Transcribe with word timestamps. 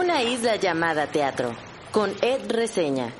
Una 0.00 0.22
isla 0.22 0.56
llamada 0.56 1.08
teatro, 1.08 1.54
con 1.92 2.14
Ed 2.22 2.50
Reseña. 2.50 3.12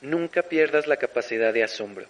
Nunca 0.00 0.42
pierdas 0.42 0.88
la 0.88 0.96
capacidad 0.96 1.54
de 1.54 1.62
asombro, 1.62 2.06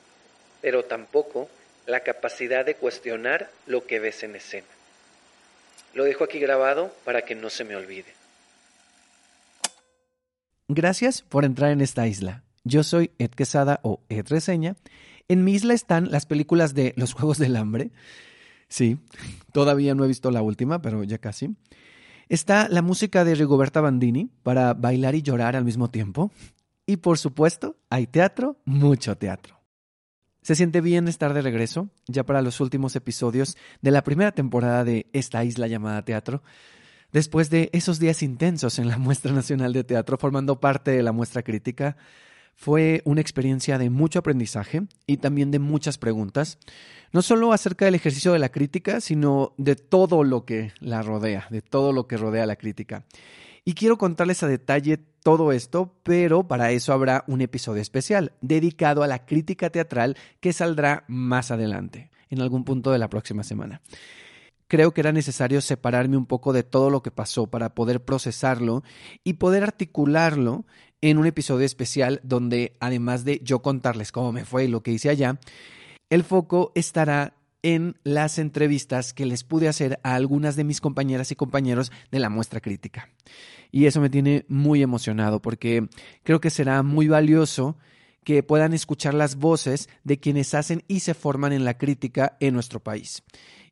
pero 0.62 0.86
tampoco 0.86 1.50
la 1.84 2.00
capacidad 2.00 2.64
de 2.64 2.76
cuestionar 2.76 3.50
lo 3.66 3.86
que 3.86 4.00
ves 4.00 4.22
en 4.22 4.36
escena. 4.36 4.68
Lo 5.92 6.04
dejo 6.04 6.24
aquí 6.24 6.38
grabado 6.38 6.94
para 7.04 7.26
que 7.26 7.34
no 7.34 7.50
se 7.50 7.64
me 7.64 7.76
olvide. 7.76 8.10
Gracias 10.68 11.20
por 11.20 11.44
entrar 11.44 11.72
en 11.72 11.82
esta 11.82 12.06
isla. 12.06 12.42
Yo 12.64 12.84
soy 12.84 13.10
Ed 13.18 13.32
Quesada 13.32 13.80
o 13.82 14.00
Ed 14.08 14.28
Reseña. 14.28 14.76
En 15.28 15.44
mi 15.44 15.52
isla 15.52 15.74
están 15.74 16.10
las 16.10 16.26
películas 16.26 16.74
de 16.74 16.92
Los 16.96 17.14
Juegos 17.14 17.38
del 17.38 17.56
Hambre. 17.56 17.90
Sí, 18.68 18.98
todavía 19.52 19.94
no 19.94 20.04
he 20.04 20.08
visto 20.08 20.30
la 20.30 20.42
última, 20.42 20.82
pero 20.82 21.02
ya 21.04 21.18
casi. 21.18 21.54
Está 22.28 22.68
la 22.68 22.82
música 22.82 23.24
de 23.24 23.34
Rigoberta 23.34 23.80
Bandini 23.80 24.30
para 24.42 24.74
bailar 24.74 25.14
y 25.14 25.22
llorar 25.22 25.56
al 25.56 25.64
mismo 25.64 25.90
tiempo. 25.90 26.30
Y 26.86 26.96
por 26.98 27.18
supuesto, 27.18 27.76
hay 27.90 28.06
teatro, 28.06 28.58
mucho 28.64 29.16
teatro. 29.16 29.60
Se 30.42 30.54
siente 30.54 30.82
bien 30.82 31.08
estar 31.08 31.32
de 31.32 31.40
regreso, 31.40 31.88
ya 32.06 32.24
para 32.24 32.42
los 32.42 32.60
últimos 32.60 32.96
episodios 32.96 33.56
de 33.80 33.90
la 33.90 34.04
primera 34.04 34.32
temporada 34.32 34.84
de 34.84 35.06
esta 35.14 35.42
isla 35.42 35.66
llamada 35.68 36.04
teatro, 36.04 36.42
después 37.12 37.48
de 37.48 37.70
esos 37.72 37.98
días 37.98 38.22
intensos 38.22 38.78
en 38.78 38.88
la 38.88 38.98
Muestra 38.98 39.32
Nacional 39.32 39.72
de 39.72 39.84
Teatro 39.84 40.18
formando 40.18 40.60
parte 40.60 40.90
de 40.90 41.02
la 41.02 41.12
muestra 41.12 41.42
crítica. 41.42 41.96
Fue 42.56 43.02
una 43.04 43.20
experiencia 43.20 43.78
de 43.78 43.90
mucho 43.90 44.20
aprendizaje 44.20 44.82
y 45.06 45.18
también 45.18 45.50
de 45.50 45.58
muchas 45.58 45.98
preguntas, 45.98 46.58
no 47.12 47.22
solo 47.22 47.52
acerca 47.52 47.84
del 47.84 47.94
ejercicio 47.94 48.32
de 48.32 48.38
la 48.38 48.50
crítica, 48.50 49.00
sino 49.00 49.52
de 49.56 49.76
todo 49.76 50.24
lo 50.24 50.44
que 50.44 50.72
la 50.80 51.02
rodea, 51.02 51.46
de 51.50 51.62
todo 51.62 51.92
lo 51.92 52.06
que 52.06 52.16
rodea 52.16 52.46
la 52.46 52.56
crítica. 52.56 53.04
Y 53.64 53.74
quiero 53.74 53.96
contarles 53.96 54.42
a 54.42 54.48
detalle 54.48 54.98
todo 55.22 55.50
esto, 55.50 55.94
pero 56.02 56.46
para 56.46 56.70
eso 56.70 56.92
habrá 56.92 57.24
un 57.26 57.40
episodio 57.40 57.80
especial 57.80 58.32
dedicado 58.42 59.02
a 59.02 59.06
la 59.06 59.24
crítica 59.24 59.70
teatral 59.70 60.16
que 60.40 60.52
saldrá 60.52 61.04
más 61.08 61.50
adelante, 61.50 62.10
en 62.28 62.42
algún 62.42 62.64
punto 62.64 62.92
de 62.92 62.98
la 62.98 63.08
próxima 63.08 63.42
semana. 63.42 63.80
Creo 64.66 64.92
que 64.92 65.00
era 65.00 65.12
necesario 65.12 65.60
separarme 65.60 66.16
un 66.16 66.26
poco 66.26 66.52
de 66.52 66.62
todo 66.62 66.90
lo 66.90 67.02
que 67.02 67.10
pasó 67.10 67.46
para 67.46 67.74
poder 67.74 68.04
procesarlo 68.04 68.82
y 69.22 69.34
poder 69.34 69.62
articularlo 69.62 70.66
en 71.10 71.18
un 71.18 71.26
episodio 71.26 71.66
especial 71.66 72.20
donde, 72.22 72.76
además 72.80 73.24
de 73.24 73.40
yo 73.44 73.60
contarles 73.60 74.10
cómo 74.10 74.32
me 74.32 74.46
fue 74.46 74.64
y 74.64 74.68
lo 74.68 74.82
que 74.82 74.92
hice 74.92 75.10
allá, 75.10 75.38
el 76.08 76.24
foco 76.24 76.72
estará 76.74 77.34
en 77.62 77.98
las 78.04 78.38
entrevistas 78.38 79.12
que 79.12 79.26
les 79.26 79.44
pude 79.44 79.68
hacer 79.68 80.00
a 80.02 80.14
algunas 80.14 80.56
de 80.56 80.64
mis 80.64 80.80
compañeras 80.80 81.30
y 81.30 81.36
compañeros 81.36 81.92
de 82.10 82.20
la 82.20 82.30
muestra 82.30 82.60
crítica. 82.60 83.10
Y 83.70 83.84
eso 83.84 84.00
me 84.00 84.08
tiene 84.08 84.46
muy 84.48 84.82
emocionado 84.82 85.42
porque 85.42 85.88
creo 86.22 86.40
que 86.40 86.48
será 86.48 86.82
muy 86.82 87.06
valioso 87.06 87.76
que 88.24 88.42
puedan 88.42 88.72
escuchar 88.72 89.12
las 89.12 89.36
voces 89.36 89.90
de 90.04 90.18
quienes 90.18 90.54
hacen 90.54 90.84
y 90.88 91.00
se 91.00 91.12
forman 91.12 91.52
en 91.52 91.66
la 91.66 91.76
crítica 91.76 92.38
en 92.40 92.54
nuestro 92.54 92.80
país, 92.80 93.22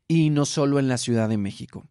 y 0.07 0.29
no 0.29 0.45
solo 0.45 0.77
en 0.77 0.87
la 0.87 0.99
Ciudad 0.99 1.29
de 1.29 1.37
México. 1.37 1.83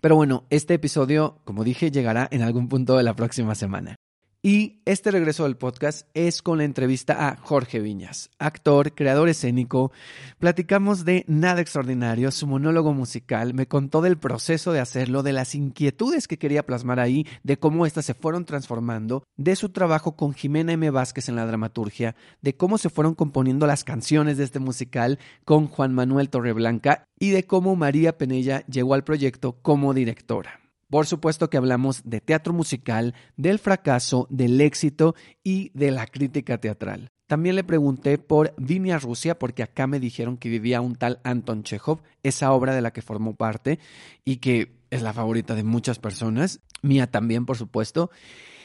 Pero 0.00 0.16
bueno, 0.16 0.46
este 0.48 0.72
episodio, 0.72 1.42
como 1.44 1.62
dije, 1.62 1.90
llegará 1.90 2.26
en 2.30 2.40
algún 2.40 2.68
punto 2.68 2.96
de 2.96 3.02
la 3.02 3.14
próxima 3.14 3.54
semana. 3.54 3.96
Y 4.42 4.80
este 4.86 5.10
regreso 5.10 5.44
del 5.44 5.58
podcast 5.58 6.08
es 6.14 6.40
con 6.40 6.56
la 6.56 6.64
entrevista 6.64 7.28
a 7.28 7.36
Jorge 7.36 7.78
Viñas, 7.78 8.30
actor, 8.38 8.94
creador 8.94 9.28
escénico. 9.28 9.92
Platicamos 10.38 11.04
de 11.04 11.26
Nada 11.28 11.60
Extraordinario, 11.60 12.30
su 12.30 12.46
monólogo 12.46 12.94
musical, 12.94 13.52
me 13.52 13.66
contó 13.66 14.00
del 14.00 14.16
proceso 14.16 14.72
de 14.72 14.80
hacerlo, 14.80 15.22
de 15.22 15.34
las 15.34 15.54
inquietudes 15.54 16.26
que 16.26 16.38
quería 16.38 16.64
plasmar 16.64 17.00
ahí, 17.00 17.26
de 17.42 17.58
cómo 17.58 17.84
éstas 17.84 18.06
se 18.06 18.14
fueron 18.14 18.46
transformando, 18.46 19.24
de 19.36 19.56
su 19.56 19.68
trabajo 19.68 20.16
con 20.16 20.32
Jimena 20.32 20.72
M. 20.72 20.88
Vázquez 20.88 21.28
en 21.28 21.36
la 21.36 21.44
dramaturgia, 21.44 22.16
de 22.40 22.56
cómo 22.56 22.78
se 22.78 22.88
fueron 22.88 23.14
componiendo 23.14 23.66
las 23.66 23.84
canciones 23.84 24.38
de 24.38 24.44
este 24.44 24.58
musical 24.58 25.18
con 25.44 25.66
Juan 25.66 25.94
Manuel 25.94 26.30
Torreblanca 26.30 27.04
y 27.18 27.28
de 27.28 27.44
cómo 27.44 27.76
María 27.76 28.16
Penella 28.16 28.64
llegó 28.68 28.94
al 28.94 29.04
proyecto 29.04 29.60
como 29.60 29.92
directora. 29.92 30.60
Por 30.90 31.06
supuesto 31.06 31.48
que 31.48 31.56
hablamos 31.56 32.02
de 32.04 32.20
teatro 32.20 32.52
musical, 32.52 33.14
del 33.36 33.58
fracaso, 33.58 34.26
del 34.28 34.60
éxito 34.60 35.14
y 35.44 35.70
de 35.72 35.92
la 35.92 36.06
crítica 36.06 36.58
teatral. 36.58 37.10
También 37.28 37.54
le 37.54 37.62
pregunté 37.62 38.18
por 38.18 38.54
Vinia 38.58 38.98
Rusia, 38.98 39.38
porque 39.38 39.62
acá 39.62 39.86
me 39.86 40.00
dijeron 40.00 40.36
que 40.36 40.48
vivía 40.48 40.80
un 40.80 40.96
tal 40.96 41.20
Anton 41.22 41.62
Chekhov, 41.62 42.00
esa 42.24 42.50
obra 42.52 42.74
de 42.74 42.80
la 42.80 42.92
que 42.92 43.02
formó 43.02 43.36
parte 43.36 43.78
y 44.24 44.38
que 44.38 44.72
es 44.90 45.02
la 45.02 45.12
favorita 45.12 45.54
de 45.54 45.62
muchas 45.62 46.00
personas, 46.00 46.58
mía 46.82 47.08
también, 47.08 47.46
por 47.46 47.56
supuesto. 47.56 48.10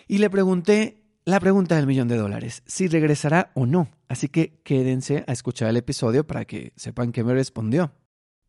Y 0.08 0.18
le 0.18 0.32
pregunté 0.32 1.04
la 1.26 1.40
pregunta 1.40 1.76
del 1.76 1.86
millón 1.86 2.08
de 2.08 2.18
dólares, 2.18 2.64
si 2.66 2.88
regresará 2.88 3.52
o 3.54 3.68
no. 3.68 3.88
Así 4.08 4.30
que 4.30 4.60
quédense 4.64 5.24
a 5.28 5.34
escuchar 5.34 5.70
el 5.70 5.78
episodio 5.78 6.26
para 6.26 6.46
que 6.46 6.74
sepan 6.76 7.12
qué 7.12 7.24
me 7.24 7.36
respondió. 7.36 7.92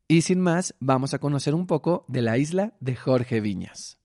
Y 0.08 0.22
sin 0.22 0.40
más, 0.40 0.72
vamos 0.78 1.14
a 1.14 1.18
conocer 1.18 1.52
un 1.52 1.66
poco 1.66 2.04
de 2.06 2.22
la 2.22 2.38
isla 2.38 2.74
de 2.78 2.94
Jorge 2.94 3.40
Viñas. 3.40 3.98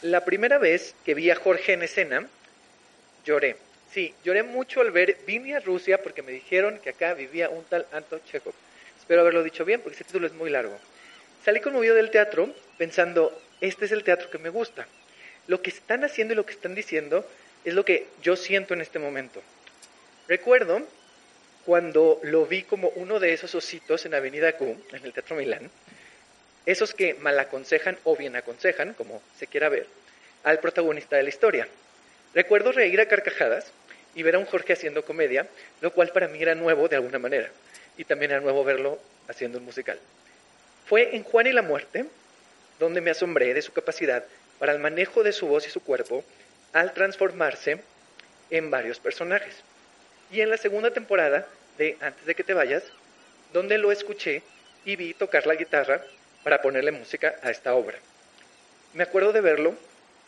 La 0.00 0.24
primera 0.24 0.56
vez 0.56 0.94
que 1.04 1.12
vi 1.12 1.30
a 1.30 1.36
Jorge 1.36 1.74
en 1.74 1.82
escena, 1.82 2.26
lloré. 3.26 3.58
Sí, 3.92 4.14
lloré 4.24 4.42
mucho 4.42 4.80
al 4.80 4.92
ver 4.92 5.18
Vine 5.26 5.56
a 5.56 5.60
Rusia 5.60 6.02
porque 6.02 6.22
me 6.22 6.32
dijeron 6.32 6.78
que 6.82 6.88
acá 6.88 7.12
vivía 7.12 7.50
un 7.50 7.64
tal 7.64 7.84
Anton 7.92 8.22
Chekhov. 8.24 8.54
Espero 8.98 9.20
haberlo 9.20 9.42
dicho 9.42 9.66
bien 9.66 9.82
porque 9.82 9.96
ese 9.96 10.04
título 10.04 10.26
es 10.26 10.32
muy 10.32 10.48
largo. 10.48 10.78
Salí 11.44 11.60
conmovido 11.60 11.94
del 11.94 12.10
teatro 12.10 12.48
pensando, 12.78 13.38
este 13.60 13.84
es 13.84 13.92
el 13.92 14.04
teatro 14.04 14.30
que 14.30 14.38
me 14.38 14.48
gusta. 14.48 14.86
Lo 15.48 15.60
que 15.60 15.68
están 15.68 16.02
haciendo 16.02 16.32
y 16.32 16.36
lo 16.36 16.46
que 16.46 16.54
están 16.54 16.74
diciendo 16.74 17.26
es 17.64 17.74
lo 17.74 17.84
que 17.84 18.06
yo 18.22 18.36
siento 18.36 18.74
en 18.74 18.80
este 18.80 18.98
momento. 18.98 19.42
Recuerdo 20.28 20.82
cuando 21.64 22.20
lo 22.22 22.46
vi 22.46 22.62
como 22.62 22.88
uno 22.90 23.20
de 23.20 23.32
esos 23.32 23.54
ositos 23.54 24.04
en 24.04 24.14
Avenida 24.14 24.56
Q, 24.56 24.76
en 24.92 25.04
el 25.04 25.12
Teatro 25.12 25.36
Milán, 25.36 25.70
esos 26.66 26.94
que 26.94 27.14
mal 27.14 27.38
aconsejan 27.38 27.98
o 28.04 28.16
bien 28.16 28.36
aconsejan, 28.36 28.94
como 28.94 29.22
se 29.38 29.46
quiera 29.46 29.68
ver, 29.68 29.86
al 30.44 30.60
protagonista 30.60 31.16
de 31.16 31.22
la 31.22 31.28
historia. 31.28 31.68
Recuerdo 32.34 32.72
reír 32.72 33.00
a 33.00 33.08
carcajadas 33.08 33.66
y 34.14 34.22
ver 34.22 34.34
a 34.34 34.38
un 34.38 34.46
Jorge 34.46 34.72
haciendo 34.72 35.04
comedia, 35.04 35.46
lo 35.80 35.92
cual 35.92 36.10
para 36.10 36.28
mí 36.28 36.40
era 36.40 36.54
nuevo 36.54 36.88
de 36.88 36.96
alguna 36.96 37.18
manera, 37.18 37.50
y 37.96 38.04
también 38.04 38.30
era 38.30 38.40
nuevo 38.40 38.64
verlo 38.64 38.98
haciendo 39.28 39.58
un 39.58 39.64
musical. 39.64 39.98
Fue 40.86 41.16
en 41.16 41.22
Juan 41.22 41.46
y 41.46 41.52
la 41.52 41.62
Muerte 41.62 42.06
donde 42.78 43.00
me 43.00 43.10
asombré 43.10 43.54
de 43.54 43.62
su 43.62 43.72
capacidad 43.72 44.24
para 44.58 44.72
el 44.72 44.78
manejo 44.78 45.22
de 45.22 45.32
su 45.32 45.46
voz 45.46 45.66
y 45.66 45.70
su 45.70 45.80
cuerpo 45.80 46.24
al 46.74 46.92
transformarse 46.92 47.80
en 48.50 48.70
varios 48.70 48.98
personajes. 48.98 49.54
Y 50.30 50.42
en 50.42 50.50
la 50.50 50.58
segunda 50.58 50.90
temporada 50.90 51.46
de 51.78 51.96
Antes 52.00 52.26
de 52.26 52.34
que 52.34 52.44
te 52.44 52.52
vayas, 52.52 52.82
donde 53.52 53.78
lo 53.78 53.92
escuché 53.92 54.42
y 54.84 54.96
vi 54.96 55.14
tocar 55.14 55.46
la 55.46 55.54
guitarra 55.54 56.02
para 56.42 56.60
ponerle 56.60 56.90
música 56.90 57.36
a 57.42 57.50
esta 57.50 57.74
obra. 57.74 57.96
Me 58.92 59.04
acuerdo 59.04 59.32
de 59.32 59.40
verlo 59.40 59.74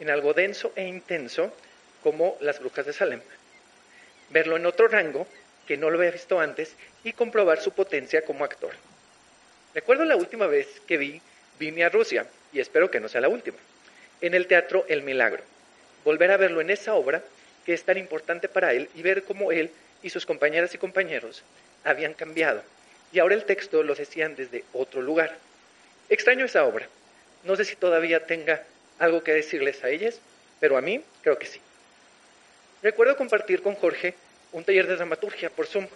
en 0.00 0.08
algo 0.08 0.32
denso 0.32 0.72
e 0.76 0.84
intenso 0.84 1.52
como 2.02 2.36
Las 2.40 2.60
Brujas 2.60 2.86
de 2.86 2.92
Salem. 2.92 3.20
Verlo 4.30 4.56
en 4.56 4.66
otro 4.66 4.88
rango 4.88 5.26
que 5.66 5.76
no 5.76 5.90
lo 5.90 5.98
había 5.98 6.12
visto 6.12 6.38
antes 6.38 6.74
y 7.02 7.12
comprobar 7.12 7.60
su 7.60 7.72
potencia 7.72 8.24
como 8.24 8.44
actor. 8.44 8.72
Recuerdo 9.74 10.04
la 10.04 10.16
última 10.16 10.46
vez 10.46 10.80
que 10.86 10.96
vi 10.96 11.20
Vine 11.58 11.84
a 11.84 11.88
Rusia, 11.88 12.26
y 12.52 12.60
espero 12.60 12.90
que 12.90 13.00
no 13.00 13.08
sea 13.08 13.22
la 13.22 13.28
última, 13.28 13.56
en 14.20 14.34
el 14.34 14.46
teatro 14.46 14.84
El 14.88 15.02
Milagro 15.02 15.42
volver 16.06 16.30
a 16.30 16.36
verlo 16.36 16.60
en 16.60 16.70
esa 16.70 16.94
obra 16.94 17.20
que 17.64 17.74
es 17.74 17.82
tan 17.82 17.98
importante 17.98 18.48
para 18.48 18.72
él 18.72 18.88
y 18.94 19.02
ver 19.02 19.24
cómo 19.24 19.50
él 19.50 19.72
y 20.04 20.10
sus 20.10 20.24
compañeras 20.24 20.72
y 20.72 20.78
compañeros 20.78 21.42
habían 21.82 22.14
cambiado. 22.14 22.62
Y 23.12 23.18
ahora 23.18 23.34
el 23.34 23.44
texto 23.44 23.82
lo 23.82 23.92
decían 23.96 24.36
desde 24.36 24.62
otro 24.72 25.02
lugar. 25.02 25.36
Extraño 26.08 26.44
esa 26.44 26.64
obra. 26.64 26.86
No 27.42 27.56
sé 27.56 27.64
si 27.64 27.74
todavía 27.74 28.24
tenga 28.24 28.62
algo 29.00 29.24
que 29.24 29.32
decirles 29.32 29.82
a 29.82 29.88
ellas, 29.88 30.20
pero 30.60 30.76
a 30.76 30.80
mí 30.80 31.02
creo 31.22 31.40
que 31.40 31.46
sí. 31.46 31.60
Recuerdo 32.84 33.16
compartir 33.16 33.60
con 33.60 33.74
Jorge 33.74 34.14
un 34.52 34.62
taller 34.62 34.86
de 34.86 34.94
dramaturgia 34.94 35.50
por 35.50 35.66
Zoom, 35.66 35.88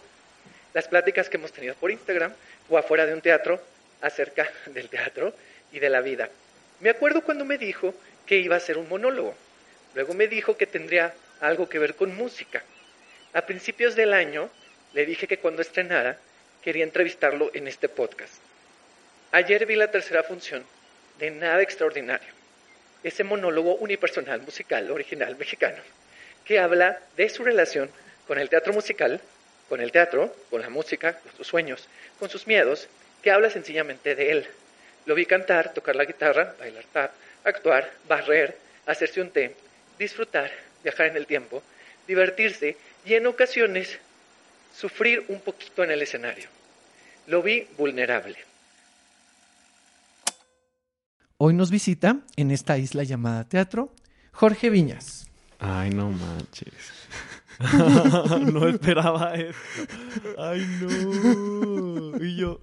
las 0.75 0.89
pláticas 0.89 1.29
que 1.29 1.37
hemos 1.37 1.53
tenido 1.53 1.77
por 1.77 1.93
Instagram 1.93 2.33
o 2.69 2.77
afuera 2.77 3.07
de 3.07 3.15
un 3.15 3.21
teatro 3.21 3.63
acerca 4.01 4.51
del 4.67 4.89
teatro 4.89 5.33
y 5.71 5.79
de 5.79 5.89
la 5.89 6.01
vida. 6.01 6.29
Me 6.81 6.91
acuerdo 6.91 7.23
cuando 7.23 7.45
me 7.45 7.59
dijo 7.59 7.95
que 8.27 8.39
iba 8.39 8.57
a 8.57 8.61
ser 8.61 8.77
un 8.77 8.89
monólogo. 8.89 9.37
Luego 9.95 10.15
me 10.15 10.29
dijo 10.29 10.57
que 10.57 10.67
tendría 10.67 11.15
algo 11.41 11.69
que 11.69 11.79
ver 11.79 11.95
con 11.95 12.15
música. 12.15 12.63
A 13.33 13.43
principios 13.43 13.97
del 13.97 14.13
año 14.13 14.51
le 14.93 15.07
dije 15.07 15.27
que 15.27 15.39
cuando 15.39 15.63
estrenara 15.63 16.19
quería 16.63 16.85
entrevistarlo 16.85 17.51
en 17.55 17.67
este 17.67 17.89
podcast. 17.89 18.35
Ayer 19.33 19.67
vi 19.67 19.77
la 19.77 19.91
tercera 19.91 20.23
función 20.23 20.65
de 21.19 21.31
Nada 21.31 21.63
Extraordinario, 21.63 22.33
ese 23.03 23.25
monólogo 23.25 23.77
unipersonal 23.77 24.43
musical 24.43 24.91
original 24.91 25.37
mexicano, 25.37 25.83
que 26.45 26.59
habla 26.59 26.99
de 27.17 27.29
su 27.29 27.45
relación 27.45 27.91
con 28.27 28.39
el 28.39 28.49
teatro 28.49 28.73
musical, 28.73 29.21
con 29.69 29.81
el 29.81 29.93
teatro, 29.93 30.35
con 30.51 30.61
la 30.61 30.69
música, 30.69 31.15
con 31.15 31.33
sus 31.37 31.47
sueños, 31.47 31.89
con 32.19 32.29
sus 32.29 32.47
miedos, 32.47 32.89
que 33.23 33.31
habla 33.31 33.51
sencillamente 33.51 34.15
de 34.15 34.33
él. 34.33 34.47
Lo 35.07 35.15
vi 35.15 35.27
cantar, 35.27 35.73
tocar 35.73 35.97
la 35.97 36.05
guitarra, 36.05 36.55
bailar 36.59 36.85
tap, 36.93 37.13
actuar, 37.45 37.91
barrer, 38.09 38.57
hacerse 38.87 39.21
un 39.21 39.31
té, 39.31 39.55
disfrutar, 40.01 40.51
viajar 40.83 41.07
en 41.07 41.17
el 41.17 41.27
tiempo, 41.27 41.63
divertirse 42.09 42.77
y 43.05 43.15
en 43.15 43.27
ocasiones 43.27 43.99
sufrir 44.75 45.27
un 45.29 45.41
poquito 45.41 45.85
en 45.85 45.91
el 45.91 46.03
escenario. 46.03 46.49
Lo 47.27 47.43
vi 47.43 47.69
vulnerable. 47.77 48.39
Hoy 51.37 51.55
nos 51.55 51.71
visita 51.71 52.17
en 52.37 52.51
esta 52.51 52.79
isla 52.79 53.05
llamada 53.05 53.45
teatro 53.45 53.95
Jorge 54.33 54.71
Viñas. 54.71 55.29
Ay, 55.59 55.91
no 55.91 56.11
manches. 56.11 56.73
no 58.53 58.69
esperaba 58.69 59.35
eso. 59.35 59.59
Ay, 60.39 60.67
no. 60.81 62.25
Y 62.25 62.37
yo. 62.37 62.59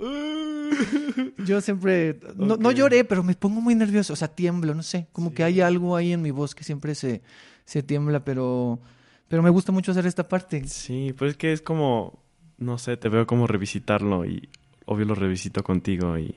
Yo 1.46 1.62
siempre. 1.62 2.20
No, 2.36 2.58
no, 2.58 2.72
lloré, 2.72 3.04
pero 3.04 3.24
me 3.24 3.34
pongo 3.36 3.62
muy 3.62 3.76
nervioso. 3.76 4.14
O 4.14 4.16
sea, 4.16 4.28
tiemblo, 4.28 4.74
no 4.74 4.84
sé. 4.84 5.08
Como 5.12 5.34
que 5.34 5.44
hay 5.44 5.62
algo 5.62 5.96
ahí 5.96 6.14
en 6.14 6.22
mi 6.22 6.32
voz 6.32 6.56
que 6.56 6.64
siempre 6.64 6.96
se, 6.96 7.22
se 7.66 7.84
tiembla, 7.84 8.24
pero. 8.24 8.80
Pero 9.28 9.44
me 9.44 9.50
gusta 9.50 9.72
mucho 9.72 9.92
hacer 9.92 10.06
esta 10.06 10.28
parte. 10.28 10.68
Sí, 10.68 11.14
pues 11.18 11.32
es 11.32 11.38
que 11.38 11.54
es 11.54 11.62
como. 11.62 12.20
No 12.58 12.78
sé, 12.78 12.98
te 12.98 13.10
veo 13.10 13.28
como 13.28 13.46
revisitarlo 13.46 14.26
y 14.26 14.50
obvio 14.86 15.06
lo 15.06 15.16
revisito 15.16 15.64
contigo 15.64 16.18
y. 16.18 16.36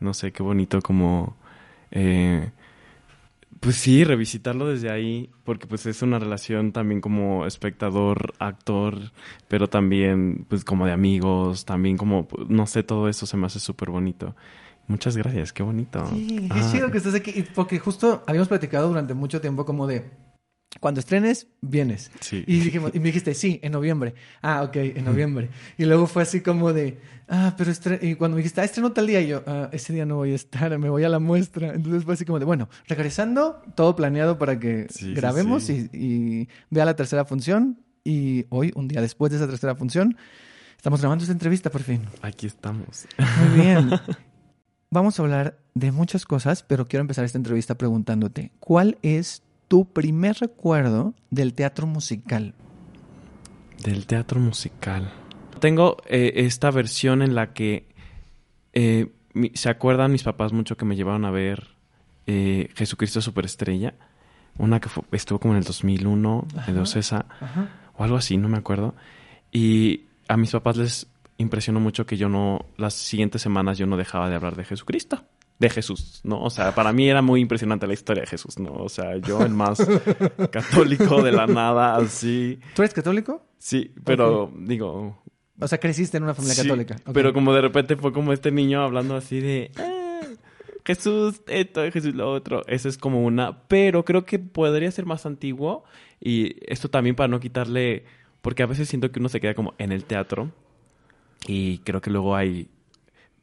No 0.00 0.14
sé, 0.14 0.32
qué 0.32 0.42
bonito 0.42 0.80
como. 0.80 1.36
Eh, 1.90 2.50
pues 3.60 3.76
sí, 3.76 4.04
revisitarlo 4.04 4.68
desde 4.68 4.90
ahí, 4.90 5.30
porque 5.44 5.66
pues 5.66 5.86
es 5.86 6.02
una 6.02 6.18
relación 6.18 6.72
también 6.72 7.00
como 7.00 7.46
espectador, 7.46 8.34
actor, 8.38 9.12
pero 9.48 9.68
también 9.68 10.46
pues 10.48 10.64
como 10.64 10.86
de 10.86 10.92
amigos, 10.92 11.64
también 11.64 11.96
como, 11.96 12.28
no 12.48 12.66
sé, 12.66 12.82
todo 12.82 13.08
eso 13.08 13.26
se 13.26 13.36
me 13.36 13.46
hace 13.46 13.60
súper 13.60 13.90
bonito. 13.90 14.34
Muchas 14.86 15.16
gracias, 15.16 15.52
qué 15.52 15.62
bonito. 15.62 16.06
Sí, 16.06 16.48
qué 16.52 16.60
chido 16.72 16.90
que 16.90 16.98
estés 16.98 17.14
aquí, 17.14 17.44
porque 17.54 17.78
justo 17.78 18.22
habíamos 18.26 18.48
platicado 18.48 18.88
durante 18.88 19.12
mucho 19.14 19.40
tiempo 19.40 19.66
como 19.66 19.86
de, 19.86 20.10
cuando 20.80 21.00
estrenes, 21.00 21.46
vienes. 21.60 22.10
Sí. 22.20 22.44
Y, 22.46 22.60
dijimos, 22.60 22.92
y 22.94 22.98
me 22.98 23.06
dijiste, 23.06 23.34
sí, 23.34 23.60
en 23.62 23.72
noviembre. 23.72 24.14
Ah, 24.42 24.62
ok, 24.62 24.76
en 24.76 25.04
noviembre. 25.04 25.50
Y 25.76 25.84
luego 25.84 26.06
fue 26.06 26.22
así 26.22 26.40
como 26.40 26.72
de, 26.72 26.98
ah, 27.28 27.54
pero 27.56 27.72
y 28.02 28.14
cuando 28.14 28.36
me 28.36 28.42
dijiste, 28.42 28.60
ah, 28.60 28.64
estreno 28.64 28.92
tal 28.92 29.06
día, 29.06 29.20
y 29.20 29.28
yo, 29.28 29.42
ah, 29.46 29.68
ese 29.72 29.92
día 29.92 30.06
no 30.06 30.16
voy 30.16 30.32
a 30.32 30.34
estar, 30.34 30.76
me 30.78 30.88
voy 30.88 31.04
a 31.04 31.08
la 31.08 31.18
muestra. 31.18 31.74
Entonces 31.74 32.04
fue 32.04 32.14
así 32.14 32.24
como 32.24 32.38
de, 32.38 32.44
bueno, 32.44 32.68
regresando, 32.86 33.62
todo 33.74 33.96
planeado 33.96 34.38
para 34.38 34.58
que 34.58 34.86
sí, 34.90 35.14
grabemos 35.14 35.64
sí. 35.64 35.88
Y, 35.92 35.98
y 35.98 36.48
vea 36.70 36.84
la 36.84 36.96
tercera 36.96 37.24
función. 37.24 37.80
Y 38.04 38.46
hoy, 38.48 38.72
un 38.74 38.88
día 38.88 39.00
después 39.00 39.30
de 39.30 39.36
esa 39.38 39.46
tercera 39.46 39.74
función, 39.74 40.16
estamos 40.76 41.00
grabando 41.00 41.22
esta 41.22 41.32
entrevista 41.32 41.70
por 41.70 41.82
fin. 41.82 42.02
Aquí 42.22 42.46
estamos. 42.46 43.06
Muy 43.18 43.60
bien. 43.60 43.90
Vamos 44.90 45.18
a 45.18 45.22
hablar 45.22 45.58
de 45.74 45.92
muchas 45.92 46.24
cosas, 46.24 46.62
pero 46.62 46.88
quiero 46.88 47.02
empezar 47.02 47.24
esta 47.26 47.36
entrevista 47.36 47.76
preguntándote, 47.76 48.52
¿cuál 48.58 48.96
es 49.02 49.42
tu 49.68 49.92
primer 49.92 50.36
recuerdo 50.38 51.14
del 51.30 51.54
teatro 51.54 51.86
musical? 51.86 52.54
Del 53.82 54.06
teatro 54.06 54.40
musical. 54.40 55.12
Tengo 55.60 55.96
eh, 56.06 56.32
esta 56.36 56.70
versión 56.70 57.22
en 57.22 57.34
la 57.34 57.52
que 57.52 57.86
eh, 58.72 59.12
mi- 59.34 59.52
se 59.54 59.68
acuerdan 59.68 60.12
mis 60.12 60.22
papás 60.22 60.52
mucho 60.52 60.76
que 60.76 60.84
me 60.84 60.96
llevaron 60.96 61.24
a 61.24 61.30
ver 61.30 61.68
eh, 62.26 62.70
Jesucristo 62.74 63.20
Superestrella. 63.20 63.94
Una 64.58 64.80
que 64.80 64.88
fue- 64.88 65.04
estuvo 65.12 65.38
como 65.38 65.54
en 65.54 65.58
el 65.58 65.64
2001, 65.64 66.46
Ajá. 66.56 66.72
de 66.72 66.80
Ocesa, 66.80 67.26
Ajá. 67.40 67.68
o 67.96 68.04
algo 68.04 68.16
así, 68.16 68.36
no 68.36 68.48
me 68.48 68.58
acuerdo. 68.58 68.94
Y 69.52 70.04
a 70.28 70.36
mis 70.36 70.50
papás 70.50 70.76
les 70.76 71.06
impresionó 71.38 71.78
mucho 71.78 72.04
que 72.06 72.16
yo 72.16 72.28
no, 72.28 72.66
las 72.76 72.94
siguientes 72.94 73.40
semanas 73.42 73.78
yo 73.78 73.86
no 73.86 73.96
dejaba 73.96 74.28
de 74.28 74.34
hablar 74.34 74.56
de 74.56 74.64
Jesucristo. 74.64 75.24
De 75.58 75.68
Jesús, 75.70 76.20
¿no? 76.22 76.40
O 76.42 76.50
sea, 76.50 76.72
para 76.74 76.92
mí 76.92 77.08
era 77.08 77.20
muy 77.20 77.40
impresionante 77.40 77.86
la 77.88 77.94
historia 77.94 78.20
de 78.22 78.28
Jesús, 78.28 78.58
¿no? 78.60 78.74
O 78.74 78.88
sea, 78.88 79.16
yo 79.16 79.40
el 79.42 79.50
más 79.50 79.78
católico 80.52 81.20
de 81.20 81.32
la 81.32 81.48
nada, 81.48 81.96
así. 81.96 82.60
¿Tú 82.74 82.82
eres 82.82 82.94
católico? 82.94 83.42
Sí, 83.58 83.92
pero 84.04 84.52
digo. 84.56 85.20
O 85.60 85.66
sea, 85.66 85.78
creciste 85.78 86.16
en 86.16 86.22
una 86.22 86.34
familia 86.34 86.54
sí, 86.54 86.62
católica. 86.62 86.96
Pero 87.12 87.32
como 87.32 87.52
de 87.52 87.60
repente 87.60 87.96
fue 87.96 88.12
como 88.12 88.32
este 88.32 88.52
niño 88.52 88.82
hablando 88.82 89.16
así 89.16 89.40
de. 89.40 89.72
"Ah, 89.76 90.20
Jesús, 90.84 91.42
esto, 91.48 91.82
Jesús, 91.90 92.14
lo 92.14 92.30
otro. 92.32 92.62
Esa 92.68 92.88
es 92.88 92.96
como 92.96 93.24
una. 93.24 93.62
Pero 93.66 94.04
creo 94.04 94.24
que 94.24 94.38
podría 94.38 94.90
ser 94.92 95.06
más 95.06 95.26
antiguo. 95.26 95.82
Y 96.20 96.54
esto 96.72 96.88
también 96.88 97.16
para 97.16 97.28
no 97.28 97.40
quitarle. 97.40 98.04
Porque 98.42 98.62
a 98.62 98.66
veces 98.66 98.88
siento 98.88 99.10
que 99.10 99.18
uno 99.18 99.28
se 99.28 99.40
queda 99.40 99.54
como 99.54 99.74
en 99.78 99.90
el 99.90 100.04
teatro. 100.04 100.52
Y 101.46 101.78
creo 101.78 102.00
que 102.00 102.10
luego 102.10 102.36
hay 102.36 102.68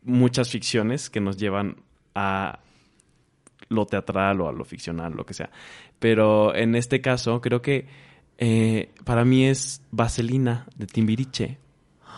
muchas 0.01 0.50
ficciones 0.50 1.09
que 1.09 1.19
nos 1.19 1.38
llevan 1.38 1.77
a 2.15 2.59
lo 3.69 3.85
teatral 3.85 4.41
o 4.41 4.50
a 4.50 4.53
lo 4.53 4.65
ficcional, 4.65 5.13
lo 5.13 5.25
que 5.25 5.33
sea. 5.33 5.50
Pero 6.00 6.56
en 6.56 6.75
este 6.75 7.01
caso, 7.01 7.41
creo 7.41 7.62
que 7.62 7.88
eh, 8.38 8.89
para 9.03 9.25
mí 9.25 9.45
es 9.45 9.81
Vaselina 9.91 10.65
de 10.75 10.88
Timbiriche, 10.88 11.57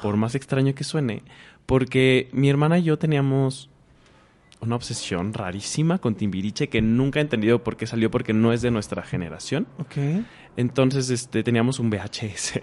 por 0.01 0.17
más 0.17 0.35
extraño 0.35 0.73
que 0.75 0.83
suene, 0.83 1.23
porque 1.65 2.29
mi 2.31 2.49
hermana 2.49 2.79
y 2.79 2.83
yo 2.83 2.97
teníamos 2.97 3.69
una 4.59 4.75
obsesión 4.75 5.33
rarísima 5.33 5.99
con 5.99 6.15
Timbiriche 6.15 6.67
que 6.67 6.81
nunca 6.81 7.19
he 7.19 7.21
entendido 7.21 7.63
por 7.63 7.77
qué 7.77 7.85
salió, 7.85 8.09
porque 8.09 8.33
no 8.33 8.53
es 8.53 8.61
de 8.61 8.71
nuestra 8.71 9.03
generación. 9.03 9.67
Ok. 9.79 10.25
Entonces, 10.55 11.09
este, 11.09 11.43
teníamos 11.43 11.79
un 11.79 11.91
VHS 11.91 12.59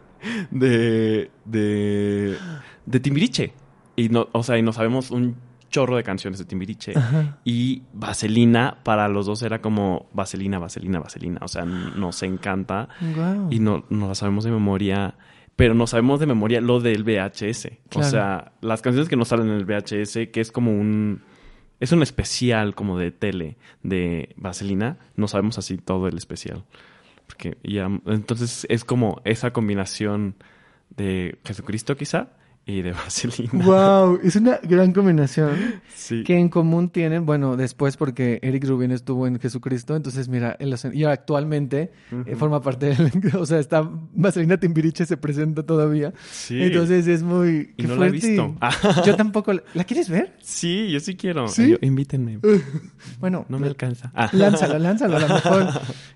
de, 0.50 1.30
de, 1.44 2.36
de 2.84 3.00
Timbiriche. 3.00 3.52
Y 3.96 4.10
no, 4.10 4.28
o 4.32 4.42
sea, 4.42 4.58
y 4.58 4.62
no 4.62 4.72
sabemos 4.72 5.10
un 5.10 5.36
chorro 5.70 5.96
de 5.96 6.02
canciones 6.02 6.38
de 6.38 6.44
Timbiriche. 6.44 6.92
Ajá. 6.96 7.38
Y 7.44 7.82
Vaselina, 7.92 8.78
para 8.82 9.08
los 9.08 9.26
dos 9.26 9.42
era 9.42 9.60
como 9.60 10.08
Vaselina, 10.12 10.58
Vaselina, 10.58 10.98
Vaselina. 10.98 11.40
O 11.42 11.48
sea, 11.48 11.64
nos 11.64 12.22
encanta 12.22 12.88
y 13.50 13.58
no, 13.60 13.84
no 13.90 14.08
la 14.08 14.14
sabemos 14.14 14.44
de 14.44 14.50
memoria. 14.50 15.14
Pero 15.56 15.74
no 15.74 15.88
sabemos 15.88 16.20
de 16.20 16.26
memoria 16.26 16.60
lo 16.60 16.78
del 16.78 17.02
VHS. 17.02 17.68
Claro. 17.88 18.06
O 18.06 18.10
sea, 18.10 18.52
las 18.60 18.80
canciones 18.80 19.08
que 19.08 19.16
nos 19.16 19.28
salen 19.28 19.48
en 19.48 19.56
el 19.56 19.64
VHS, 19.64 20.30
que 20.32 20.40
es 20.40 20.52
como 20.52 20.70
un... 20.70 21.22
Es 21.80 21.92
un 21.92 22.02
especial 22.02 22.74
como 22.74 22.98
de 22.98 23.10
tele 23.10 23.56
de 23.82 24.34
Vaselina. 24.36 24.98
No 25.16 25.28
sabemos 25.28 25.58
así 25.58 25.76
todo 25.76 26.06
el 26.06 26.16
especial. 26.16 26.64
Porque 27.26 27.58
ya... 27.64 27.90
Entonces 28.06 28.66
es 28.70 28.84
como 28.84 29.20
esa 29.24 29.52
combinación 29.52 30.36
de 30.96 31.38
Jesucristo 31.44 31.96
quizá 31.96 32.28
y 32.68 32.82
de 32.82 32.92
Vaselina. 32.92 33.50
Wow, 33.64 34.20
es 34.22 34.36
una 34.36 34.60
gran 34.62 34.92
combinación 34.92 35.80
Sí. 35.94 36.22
que 36.22 36.38
en 36.38 36.48
común 36.50 36.90
tienen, 36.90 37.24
bueno, 37.26 37.56
después 37.56 37.96
porque 37.96 38.38
Eric 38.42 38.64
Rubin 38.66 38.92
estuvo 38.92 39.26
en 39.26 39.40
Jesucristo, 39.40 39.96
entonces 39.96 40.28
mira, 40.28 40.54
él, 40.60 40.74
y 40.92 41.04
actualmente 41.04 41.90
eh, 42.26 42.36
forma 42.36 42.60
parte 42.62 42.94
del, 42.94 43.10
o 43.36 43.46
sea, 43.46 43.58
está 43.58 43.88
Vaselina 44.14 44.58
Timbiriche 44.58 45.06
se 45.06 45.16
presenta 45.16 45.62
todavía, 45.64 46.12
Sí. 46.30 46.62
entonces 46.62 47.06
es 47.08 47.22
muy 47.22 47.72
y 47.76 47.82
no 47.84 47.96
la 47.96 48.06
he 48.06 48.10
visto. 48.10 48.54
Ah, 48.60 49.02
Yo 49.06 49.16
tampoco, 49.16 49.52
la- 49.54 49.62
¿la 49.74 49.84
quieres 49.84 50.08
ver? 50.10 50.34
sí, 50.40 50.90
yo 50.90 51.00
sí 51.00 51.16
quiero. 51.16 51.48
¿Sí? 51.48 51.70
Yo- 51.70 51.76
invítenme. 51.80 52.38
Bueno, 53.18 53.46
No 53.48 53.58
me 53.58 53.66
alcanza. 53.66 54.10
Ah. 54.14 54.28
Lánzalo, 54.32 54.78
lánzalo. 54.78 55.16
A 55.16 55.20
lo 55.20 55.28
mejor 55.28 55.66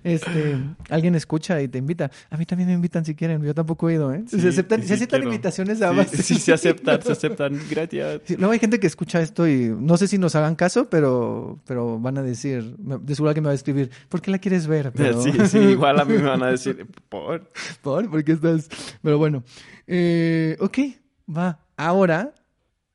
este, 0.03 0.57
alguien 0.89 1.15
escucha 1.15 1.61
y 1.61 1.67
te 1.67 1.77
invita. 1.79 2.11
A 2.29 2.37
mí 2.37 2.45
también 2.45 2.69
me 2.69 2.75
invitan 2.75 3.03
si 3.05 3.15
quieren. 3.15 3.41
Yo 3.43 3.53
tampoco 3.53 3.89
he 3.89 3.95
ido, 3.95 4.13
¿eh? 4.13 4.23
Sí, 4.27 4.39
se 4.39 4.49
aceptan, 4.49 4.83
se 4.83 4.93
aceptan 4.93 5.23
invitaciones 5.23 5.81
a 5.81 6.03
sí, 6.05 6.35
se 6.43 6.53
aceptan, 6.53 7.01
se 7.01 7.11
aceptan. 7.11 7.59
Gracias. 7.69 8.21
Sí, 8.25 8.35
luego 8.37 8.51
hay 8.53 8.59
gente 8.59 8.79
que 8.79 8.87
escucha 8.87 9.21
esto 9.21 9.47
y 9.47 9.73
no 9.77 9.97
sé 9.97 10.07
si 10.07 10.17
nos 10.17 10.35
hagan 10.35 10.55
caso, 10.55 10.89
pero, 10.89 11.59
pero 11.65 11.99
van 11.99 12.17
a 12.17 12.23
decir, 12.23 12.75
de 12.77 13.15
seguro 13.15 13.33
que 13.33 13.41
me 13.41 13.45
va 13.47 13.51
a 13.51 13.55
escribir, 13.55 13.89
¿por 14.09 14.21
qué 14.21 14.31
la 14.31 14.37
quieres 14.39 14.67
ver? 14.67 14.91
Pero- 14.95 15.21
Sí, 15.21 15.31
sí, 15.47 15.57
igual 15.77 15.99
a 15.99 16.05
mí 16.05 16.13
me 16.17 16.23
van 16.23 16.43
a 16.43 16.47
decir, 16.51 16.85
por. 17.09 17.49
¿Por? 17.81 18.09
¿Por 18.09 18.23
qué 18.23 18.33
estás? 18.33 18.69
Pero 19.01 19.17
bueno, 19.17 19.43
eh, 19.87 20.57
ok, 20.59 20.77
va. 21.35 21.59
Ahora, 21.77 22.33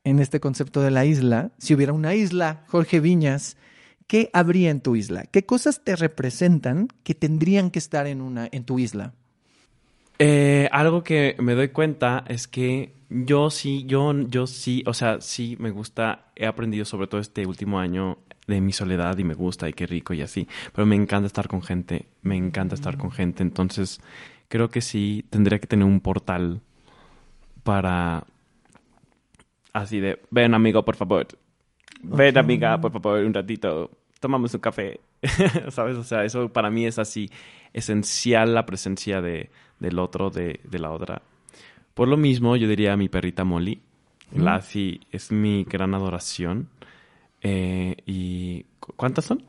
en 0.04 0.20
este 0.20 0.40
concepto 0.40 0.80
de 0.80 0.90
la 0.90 1.04
isla, 1.04 1.50
si 1.58 1.74
hubiera 1.74 1.92
una 1.92 2.14
isla, 2.14 2.64
Jorge 2.68 3.00
Viñas, 3.00 3.56
¿qué 4.06 4.30
habría 4.32 4.70
en 4.70 4.80
tu 4.80 4.96
isla? 4.96 5.24
¿Qué 5.24 5.44
cosas 5.44 5.82
te 5.84 5.96
representan 5.96 6.88
que 7.02 7.14
tendrían 7.14 7.70
que 7.70 7.78
estar 7.78 8.06
en, 8.06 8.20
una, 8.20 8.48
en 8.50 8.64
tu 8.64 8.78
isla? 8.78 9.12
Eh, 10.18 10.68
algo 10.72 11.04
que 11.04 11.36
me 11.38 11.54
doy 11.54 11.68
cuenta 11.68 12.24
es 12.26 12.48
que 12.48 12.92
yo 13.08 13.50
sí, 13.50 13.84
yo, 13.86 14.12
yo 14.28 14.46
sí, 14.46 14.82
o 14.86 14.92
sea, 14.94 15.20
sí 15.20 15.56
me 15.60 15.70
gusta, 15.70 16.26
he 16.34 16.46
aprendido 16.46 16.84
sobre 16.84 17.06
todo 17.06 17.20
este 17.20 17.46
último 17.46 17.78
año 17.78 18.18
de 18.46 18.60
mi 18.60 18.72
soledad 18.72 19.16
y 19.18 19.24
me 19.24 19.34
gusta 19.34 19.68
y 19.68 19.72
qué 19.72 19.86
rico 19.86 20.14
y 20.14 20.22
así, 20.22 20.48
pero 20.72 20.86
me 20.86 20.96
encanta 20.96 21.26
estar 21.26 21.48
con 21.48 21.62
gente, 21.62 22.06
me 22.22 22.36
encanta 22.36 22.74
estar 22.74 22.96
con 22.96 23.10
gente, 23.12 23.42
entonces 23.42 24.00
creo 24.48 24.70
que 24.70 24.80
sí 24.80 25.24
tendría 25.30 25.58
que 25.58 25.66
tener 25.66 25.84
un 25.86 26.00
portal 26.00 26.60
para 27.62 28.24
así 29.72 30.00
de, 30.00 30.20
ven 30.30 30.54
amigo, 30.54 30.84
por 30.84 30.96
favor, 30.96 31.26
ven 32.02 32.36
Ok. 32.36 32.38
amiga, 32.38 32.80
por 32.80 32.90
favor, 32.92 33.20
un 33.24 33.34
ratito, 33.34 33.90
tomamos 34.20 34.52
un 34.54 34.60
café 34.60 35.00
¿Sabes? 35.70 35.96
O 35.96 36.04
sea, 36.04 36.24
eso 36.24 36.52
para 36.52 36.70
mí 36.70 36.86
es 36.86 36.98
así 36.98 37.30
esencial 37.72 38.54
la 38.54 38.66
presencia 38.66 39.20
de, 39.20 39.50
del 39.80 39.98
otro, 39.98 40.30
de, 40.30 40.60
de 40.64 40.78
la 40.78 40.90
otra. 40.90 41.22
Por 41.94 42.08
lo 42.08 42.16
mismo, 42.16 42.56
yo 42.56 42.68
diría 42.68 42.92
a 42.92 42.96
mi 42.96 43.08
perrita 43.08 43.44
Molly. 43.44 43.80
Mm. 44.32 44.40
Lassie 44.42 45.00
es 45.10 45.32
mi 45.32 45.64
gran 45.64 45.94
adoración. 45.94 46.68
Eh, 47.40 47.96
¿Y 48.06 48.64
cu- 48.80 48.92
cuántas 48.96 49.24
son? 49.24 49.42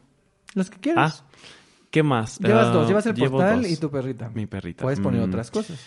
Los 0.55 0.69
que 0.69 0.77
Ah, 0.77 0.81
quieras. 0.81 1.23
¿qué 1.91 2.03
más? 2.03 2.39
Llevas 2.39 2.67
Ah, 2.67 2.71
dos, 2.71 2.87
llevas 2.87 3.05
el 3.07 3.15
portal 3.15 3.61
dos. 3.63 3.71
y 3.71 3.77
tu 3.77 3.89
perrita. 3.91 4.29
Mi 4.33 4.45
perrita. 4.45 4.83
Puedes 4.83 4.99
poner 4.99 5.21
Mm. 5.21 5.29
otras 5.29 5.51
cosas. 5.51 5.79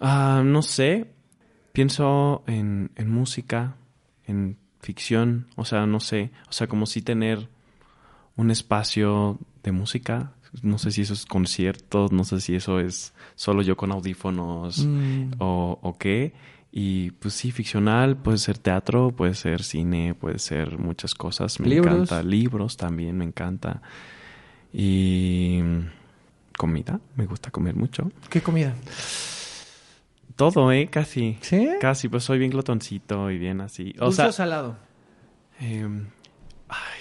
Ah, 0.00 0.42
no 0.44 0.62
sé. 0.62 1.10
Pienso 1.72 2.42
en, 2.46 2.90
en 2.96 3.10
música, 3.10 3.76
en 4.26 4.56
ficción, 4.80 5.46
o 5.56 5.64
sea, 5.64 5.86
no 5.86 6.00
sé. 6.00 6.30
O 6.48 6.52
sea, 6.52 6.66
como 6.66 6.86
si 6.86 7.02
tener 7.02 7.48
un 8.36 8.50
espacio 8.50 9.38
de 9.62 9.72
música. 9.72 10.32
No 10.62 10.78
sé 10.78 10.90
si 10.90 11.02
eso 11.02 11.12
es 11.14 11.26
conciertos, 11.26 12.12
no 12.12 12.24
sé 12.24 12.40
si 12.40 12.54
eso 12.54 12.80
es 12.80 13.12
solo 13.34 13.62
yo 13.62 13.76
con 13.76 13.92
audífonos 13.92 14.84
Mm. 14.86 15.32
o, 15.38 15.78
o 15.82 15.98
qué. 15.98 16.32
Y 16.70 17.12
pues 17.12 17.34
sí, 17.34 17.50
ficcional, 17.50 18.16
puede 18.16 18.38
ser 18.38 18.58
teatro, 18.58 19.10
puede 19.10 19.34
ser 19.34 19.62
cine, 19.62 20.14
puede 20.14 20.38
ser 20.38 20.78
muchas 20.78 21.14
cosas. 21.14 21.58
Me 21.60 21.68
Libros. 21.68 21.94
encanta. 21.94 22.22
Libros 22.22 22.76
también, 22.76 23.16
me 23.16 23.24
encanta. 23.24 23.80
Y 24.72 25.60
comida, 26.56 27.00
me 27.16 27.24
gusta 27.26 27.50
comer 27.50 27.74
mucho. 27.74 28.10
¿Qué 28.28 28.42
comida? 28.42 28.74
Todo, 30.36 30.70
¿eh? 30.72 30.88
Casi. 30.90 31.38
¿Sí? 31.40 31.68
Casi, 31.80 32.08
pues 32.08 32.22
soy 32.24 32.38
bien 32.38 32.50
glotoncito 32.50 33.30
y 33.30 33.38
bien 33.38 33.60
así. 33.60 33.94
O 33.98 34.04
¿Dulce 34.06 34.16
sea, 34.16 34.28
o 34.28 34.32
salado? 34.32 34.76
em, 35.60 36.06
ay, 36.68 37.00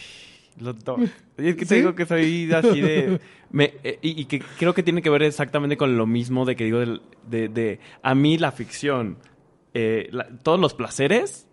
los 0.59 0.83
dos. 0.83 0.99
Y 1.37 1.47
es 1.49 1.55
que 1.55 1.61
¿Sí? 1.65 1.69
te 1.69 1.75
digo 1.75 1.95
que 1.95 2.05
soy 2.05 2.51
así 2.53 2.81
de... 2.81 3.19
me- 3.51 3.73
eh, 3.83 3.99
y, 4.01 4.21
y 4.21 4.25
que 4.25 4.39
creo 4.59 4.73
que 4.73 4.83
tiene 4.83 5.01
que 5.01 5.09
ver 5.09 5.23
exactamente 5.23 5.77
con 5.77 5.97
lo 5.97 6.05
mismo 6.05 6.45
de 6.45 6.55
que 6.55 6.65
digo 6.65 6.79
de, 6.79 7.47
de, 7.49 7.79
a 8.03 8.15
mí 8.15 8.37
la 8.37 8.51
ficción, 8.51 9.17
eh, 9.73 10.09
la- 10.11 10.27
todos 10.43 10.59
los 10.59 10.73
placeres 10.73 11.47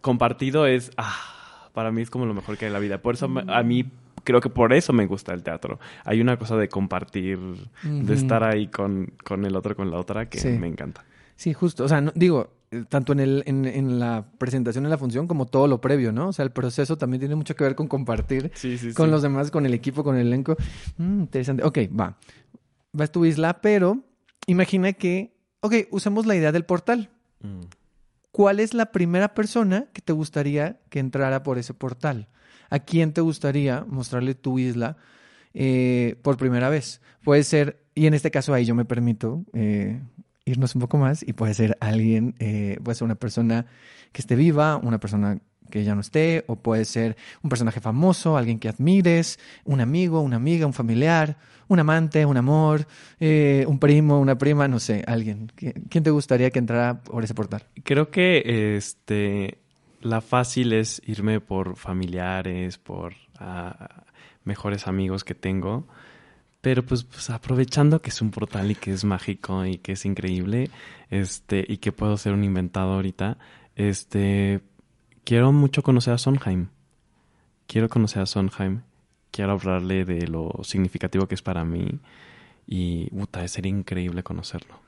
compartido 0.00 0.66
es... 0.66 0.90
Ah, 0.96 1.70
para 1.72 1.92
mí 1.92 2.02
es 2.02 2.10
como 2.10 2.26
lo 2.26 2.34
mejor 2.34 2.56
que 2.56 2.64
hay 2.64 2.68
en 2.68 2.72
la 2.72 2.78
vida. 2.80 2.98
Por 3.02 3.14
eso 3.14 3.28
me- 3.28 3.44
a 3.46 3.62
mí 3.62 3.84
creo 4.24 4.40
que 4.40 4.48
por 4.50 4.72
eso 4.72 4.92
me 4.92 5.06
gusta 5.06 5.32
el 5.32 5.42
teatro. 5.42 5.78
Hay 6.04 6.20
una 6.20 6.36
cosa 6.36 6.56
de 6.56 6.68
compartir, 6.68 7.38
de 7.84 8.14
estar 8.14 8.42
ahí 8.42 8.66
con, 8.68 9.12
con 9.24 9.44
el 9.44 9.54
otro, 9.56 9.76
con 9.76 9.90
la 9.90 9.98
otra, 9.98 10.28
que 10.28 10.38
Sí. 10.38 10.48
me 10.48 10.66
encanta. 10.66 11.04
Sí, 11.36 11.52
justo. 11.54 11.84
O 11.84 11.88
sea, 11.88 12.00
no- 12.00 12.12
digo, 12.16 12.50
tanto 12.88 13.12
en, 13.12 13.20
el, 13.20 13.42
en, 13.46 13.64
en 13.64 13.98
la 13.98 14.26
presentación, 14.38 14.84
en 14.84 14.90
la 14.90 14.98
función, 14.98 15.26
como 15.26 15.46
todo 15.46 15.66
lo 15.68 15.80
previo, 15.80 16.12
¿no? 16.12 16.28
O 16.28 16.32
sea, 16.32 16.44
el 16.44 16.50
proceso 16.52 16.98
también 16.98 17.20
tiene 17.20 17.34
mucho 17.34 17.54
que 17.56 17.64
ver 17.64 17.74
con 17.74 17.88
compartir 17.88 18.50
Sí, 18.54 18.76
sí, 18.78 18.92
con 18.92 19.06
sí. 19.06 19.10
los 19.12 19.22
demás, 19.22 19.50
con 19.50 19.64
el 19.66 19.74
equipo, 19.74 20.04
con 20.04 20.16
el 20.16 20.26
elenco. 20.26 20.56
Mm, 20.96 21.20
interesante. 21.20 21.64
Ok, 21.64 21.78
va. 21.98 22.16
Vas 22.92 23.10
tu 23.12 23.24
isla, 23.24 23.60
pero 23.60 24.00
imagina 24.46 24.92
que, 24.92 25.34
ok, 25.60 25.74
usemos 25.90 26.26
la 26.26 26.36
idea 26.36 26.52
del 26.52 26.64
portal. 26.64 27.10
Mm. 27.40 27.60
¿Cuál 28.30 28.60
es 28.60 28.74
la 28.74 28.92
primera 28.92 29.34
persona 29.34 29.86
que 29.92 30.02
te 30.02 30.12
gustaría 30.12 30.78
que 30.90 30.98
entrara 31.00 31.42
por 31.42 31.58
ese 31.58 31.74
portal? 31.74 32.28
¿A 32.70 32.78
quién 32.80 33.12
te 33.12 33.20
gustaría 33.22 33.84
mostrarle 33.88 34.34
tu 34.34 34.58
isla 34.58 34.96
eh, 35.54 36.16
por 36.22 36.36
primera 36.36 36.68
vez? 36.68 37.00
Puede 37.24 37.42
ser, 37.44 37.82
y 37.94 38.06
en 38.06 38.14
este 38.14 38.30
caso 38.30 38.52
ahí 38.54 38.64
yo 38.64 38.74
me 38.74 38.84
permito 38.84 39.44
eh, 39.54 40.00
irnos 40.48 40.74
un 40.74 40.80
poco 40.80 40.98
más, 40.98 41.22
y 41.26 41.32
puede 41.32 41.54
ser 41.54 41.76
alguien, 41.80 42.34
eh, 42.38 42.78
puede 42.82 42.96
ser 42.96 43.04
una 43.06 43.14
persona 43.14 43.66
que 44.12 44.20
esté 44.22 44.34
viva, 44.36 44.76
una 44.76 44.98
persona 44.98 45.38
que 45.70 45.84
ya 45.84 45.94
no 45.94 46.00
esté, 46.00 46.44
o 46.46 46.56
puede 46.56 46.84
ser 46.86 47.16
un 47.42 47.50
personaje 47.50 47.80
famoso, 47.80 48.36
alguien 48.38 48.58
que 48.58 48.68
admires, 48.70 49.38
un 49.66 49.80
amigo, 49.82 50.20
una 50.22 50.36
amiga, 50.36 50.66
un 50.66 50.72
familiar, 50.72 51.36
un 51.68 51.78
amante, 51.78 52.24
un 52.24 52.38
amor, 52.38 52.86
eh, 53.20 53.66
un 53.68 53.78
primo, 53.78 54.18
una 54.18 54.38
prima, 54.38 54.66
no 54.68 54.78
sé, 54.78 55.04
alguien. 55.06 55.48
¿Qui- 55.54 55.74
¿Quién 55.90 56.04
te 56.04 56.10
gustaría 56.10 56.50
que 56.50 56.58
entrara 56.58 57.02
por 57.02 57.22
ese 57.22 57.34
portal? 57.34 57.64
Creo 57.84 58.10
que 58.10 58.76
este 58.78 59.58
la 60.00 60.20
fácil 60.22 60.72
es 60.72 61.02
irme 61.04 61.40
por 61.40 61.76
familiares, 61.76 62.78
por 62.78 63.14
ah, 63.38 64.04
mejores 64.44 64.86
amigos 64.86 65.24
que 65.24 65.34
tengo. 65.34 65.86
Pero 66.60 66.84
pues, 66.84 67.04
pues, 67.04 67.30
aprovechando 67.30 68.02
que 68.02 68.10
es 68.10 68.20
un 68.20 68.30
portal 68.30 68.70
y 68.70 68.74
que 68.74 68.92
es 68.92 69.04
mágico 69.04 69.64
y 69.64 69.78
que 69.78 69.92
es 69.92 70.04
increíble, 70.04 70.70
este, 71.10 71.64
y 71.66 71.78
que 71.78 71.92
puedo 71.92 72.16
ser 72.16 72.32
un 72.32 72.42
inventado 72.44 72.94
ahorita, 72.94 73.38
este 73.76 74.60
quiero 75.24 75.52
mucho 75.52 75.82
conocer 75.82 76.14
a 76.14 76.18
Sondheim. 76.18 76.68
Quiero 77.66 77.88
conocer 77.88 78.22
a 78.22 78.26
Sondheim. 78.26 78.82
Quiero 79.30 79.52
hablarle 79.52 80.04
de 80.04 80.26
lo 80.26 80.50
significativo 80.62 81.28
que 81.28 81.34
es 81.34 81.42
para 81.42 81.64
mí. 81.64 82.00
Y 82.66 83.10
puta, 83.10 83.46
sería 83.46 83.70
increíble 83.70 84.22
conocerlo. 84.22 84.80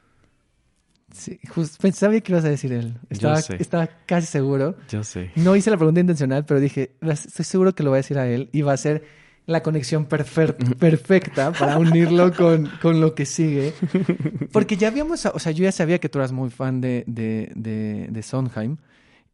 Sí, 1.12 1.38
justo, 1.48 1.78
pensaba 1.80 2.18
que 2.20 2.32
ibas 2.32 2.44
a 2.44 2.48
decir 2.48 2.72
él. 2.72 2.98
Estaba, 3.10 3.38
estaba 3.38 3.86
casi 4.06 4.26
seguro. 4.26 4.76
Yo 4.88 5.04
sé. 5.04 5.30
No 5.36 5.56
hice 5.56 5.70
la 5.70 5.76
pregunta 5.76 6.00
intencional, 6.00 6.44
pero 6.44 6.60
dije, 6.60 6.92
estoy 7.02 7.44
seguro 7.44 7.74
que 7.74 7.82
lo 7.82 7.90
voy 7.90 7.96
a 7.96 8.02
decir 8.02 8.18
a 8.18 8.26
él 8.28 8.48
y 8.52 8.62
va 8.62 8.72
a 8.72 8.76
ser 8.76 9.04
la 9.46 9.62
conexión 9.62 10.06
perfecta 10.06 11.52
para 11.52 11.78
unirlo 11.78 12.32
con, 12.36 12.70
con 12.80 13.00
lo 13.00 13.14
que 13.14 13.26
sigue. 13.26 13.72
Porque 14.52 14.76
ya 14.76 14.88
habíamos, 14.88 15.24
o 15.26 15.38
sea, 15.38 15.52
yo 15.52 15.64
ya 15.64 15.72
sabía 15.72 15.98
que 15.98 16.08
tú 16.08 16.18
eras 16.18 16.32
muy 16.32 16.50
fan 16.50 16.80
de, 16.80 17.04
de, 17.06 17.52
de, 17.54 18.08
de 18.10 18.22
Sondheim 18.22 18.76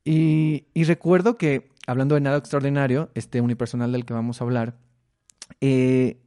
y, 0.05 0.67
y 0.73 0.85
recuerdo 0.85 1.37
que, 1.37 1.71
hablando 1.87 2.15
de 2.15 2.21
Nada 2.21 2.39
Extraordinario, 2.39 3.11
este 3.15 3.41
unipersonal 3.41 3.91
del 3.91 4.05
que 4.05 4.15
vamos 4.15 4.41
a 4.41 4.45
hablar, 4.45 4.79
eh, 5.61 6.19